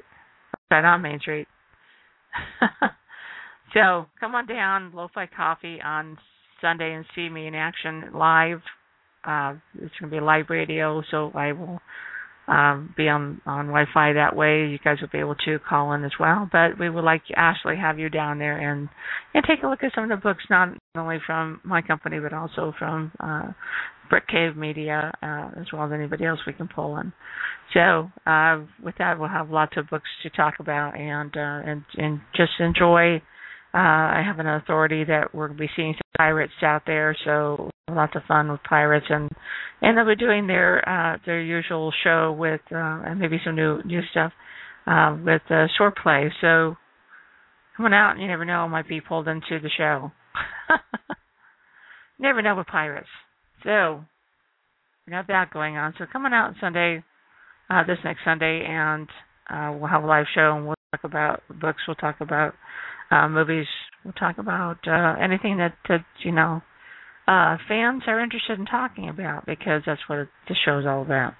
right 0.70 0.84
on 0.84 1.02
Main 1.02 1.20
Street. 1.20 1.46
so 3.74 4.06
come 4.18 4.34
on 4.34 4.46
down, 4.46 4.92
Lo-Fi 4.92 5.26
Coffee 5.26 5.80
on 5.80 6.18
Sunday 6.60 6.92
and 6.94 7.04
see 7.14 7.28
me 7.28 7.46
in 7.46 7.54
action 7.54 8.10
live. 8.12 8.60
Uh, 9.24 9.54
it's 9.74 9.94
going 10.00 10.10
to 10.10 10.16
be 10.16 10.20
live 10.20 10.46
radio, 10.48 11.02
so 11.10 11.30
I 11.34 11.52
will 11.52 11.80
um, 12.48 12.94
be 12.96 13.08
on 13.08 13.40
on 13.46 13.66
Wi-Fi 13.66 14.14
that 14.14 14.34
way. 14.34 14.66
You 14.66 14.78
guys 14.82 14.98
will 15.00 15.08
be 15.08 15.18
able 15.18 15.36
to 15.44 15.58
call 15.68 15.92
in 15.92 16.04
as 16.04 16.12
well. 16.18 16.48
But 16.50 16.78
we 16.78 16.88
would 16.88 17.04
like 17.04 17.22
to 17.26 17.34
have 17.76 17.98
you 17.98 18.08
down 18.08 18.38
there 18.38 18.58
and 18.58 18.88
and 19.34 19.44
take 19.44 19.62
a 19.62 19.68
look 19.68 19.82
at 19.82 19.92
some 19.94 20.04
of 20.04 20.10
the 20.10 20.16
books, 20.16 20.44
not 20.48 20.70
only 20.96 21.18
from 21.26 21.60
my 21.62 21.82
company 21.82 22.18
but 22.18 22.32
also 22.32 22.72
from 22.78 23.12
uh, 23.20 23.52
Brick 24.08 24.26
Cave 24.28 24.56
Media, 24.56 25.12
uh, 25.22 25.50
as 25.60 25.66
well 25.72 25.84
as 25.84 25.92
anybody 25.92 26.24
else 26.24 26.40
we 26.46 26.52
can 26.52 26.68
pull 26.68 26.96
in. 26.98 27.12
So 27.74 28.10
uh, 28.26 28.60
with 28.82 28.94
that, 28.98 29.18
we'll 29.18 29.28
have 29.28 29.50
lots 29.50 29.76
of 29.76 29.90
books 29.90 30.08
to 30.22 30.30
talk 30.30 30.54
about 30.58 30.96
and 30.96 31.36
uh, 31.36 31.70
and 31.70 31.84
and 31.96 32.20
just 32.34 32.52
enjoy. 32.60 33.20
Uh, 33.74 33.76
I 34.16 34.22
have 34.24 34.38
an 34.38 34.46
authority 34.46 35.04
that 35.04 35.34
we're 35.34 35.48
going 35.48 35.58
to 35.58 35.64
be 35.64 35.70
seeing 35.76 35.92
some 35.92 36.10
pirates 36.16 36.52
out 36.62 36.82
there, 36.86 37.14
so 37.24 37.70
lots 37.90 38.16
of 38.16 38.22
fun 38.26 38.50
with 38.50 38.62
pirates, 38.68 39.06
and 39.10 39.28
and 39.82 39.96
they'll 39.96 40.06
be 40.06 40.16
doing 40.16 40.46
their 40.46 40.86
uh, 40.88 41.18
their 41.26 41.40
usual 41.40 41.92
show 42.02 42.32
with 42.32 42.62
uh, 42.72 43.02
and 43.04 43.20
maybe 43.20 43.38
some 43.44 43.56
new 43.56 43.82
new 43.84 44.00
stuff 44.10 44.32
uh, 44.86 45.16
with 45.22 45.42
uh, 45.50 45.66
short 45.76 45.96
play. 46.02 46.32
So 46.40 46.76
coming 47.76 47.92
out, 47.92 48.18
you 48.18 48.26
never 48.26 48.44
know, 48.44 48.60
I 48.60 48.68
might 48.68 48.88
be 48.88 49.00
pulled 49.00 49.28
into 49.28 49.60
the 49.62 49.70
show. 49.76 50.12
never 52.18 52.40
know 52.40 52.56
with 52.56 52.66
pirates. 52.66 53.08
So 53.64 54.02
we 55.06 55.12
have 55.12 55.26
that 55.28 55.52
going 55.52 55.76
on. 55.76 55.94
So 55.98 56.06
coming 56.10 56.32
out 56.32 56.54
Sunday, 56.60 57.04
uh, 57.70 57.84
this 57.86 57.98
next 58.04 58.20
Sunday, 58.24 58.64
and 58.66 59.08
uh, 59.50 59.76
we'll 59.78 59.90
have 59.90 60.04
a 60.04 60.06
live 60.06 60.26
show, 60.34 60.56
and 60.56 60.66
we'll 60.66 60.74
talk 60.94 61.04
about 61.04 61.42
books. 61.60 61.82
We'll 61.86 61.96
talk 61.96 62.20
about 62.20 62.54
uh, 63.10 63.28
movies. 63.28 63.66
We'll 64.04 64.14
talk 64.14 64.38
about 64.38 64.78
uh, 64.86 65.14
anything 65.20 65.58
that 65.58 65.74
that 65.88 66.04
you 66.24 66.32
know 66.32 66.62
uh, 67.26 67.56
fans 67.68 68.02
are 68.06 68.20
interested 68.20 68.58
in 68.58 68.66
talking 68.66 69.08
about 69.08 69.46
because 69.46 69.82
that's 69.86 70.00
what 70.06 70.28
the 70.48 70.54
show's 70.64 70.86
all 70.86 71.02
about. 71.02 71.34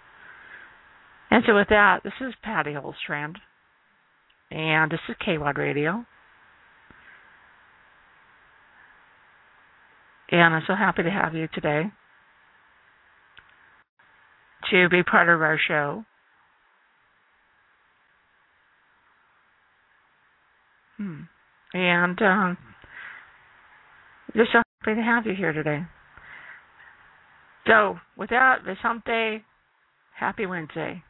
And 1.31 1.45
so 1.47 1.55
with 1.55 1.69
that, 1.69 2.01
this 2.05 2.13
is 2.21 2.35
Patty 2.43 2.73
Holstrand, 2.73 3.37
and 4.51 4.91
this 4.91 5.01
is 5.09 5.17
KWOD 5.27 5.57
Radio. 5.59 6.05
And 10.31 10.55
I'm 10.55 10.63
so 10.67 10.75
happy 10.75 11.03
to 11.03 11.11
have 11.11 11.35
you 11.35 11.49
today 11.55 11.85
to 14.71 14.89
be 14.91 15.03
part 15.03 15.29
of 15.29 15.41
our 15.41 15.59
show. 15.67 16.05
Hmm. 20.99 21.23
And 21.75 22.21
um, 22.23 22.59
just 24.35 24.53
so 24.53 24.63
happy 24.83 24.97
to 25.01 25.03
have 25.03 25.27
you 25.27 25.35
here 25.35 25.53
today. 25.53 25.83
So, 27.67 27.99
with 28.17 28.31
that, 28.31 28.61
day, 29.05 29.43
happy 30.19 30.47
Wednesday. 30.47 31.03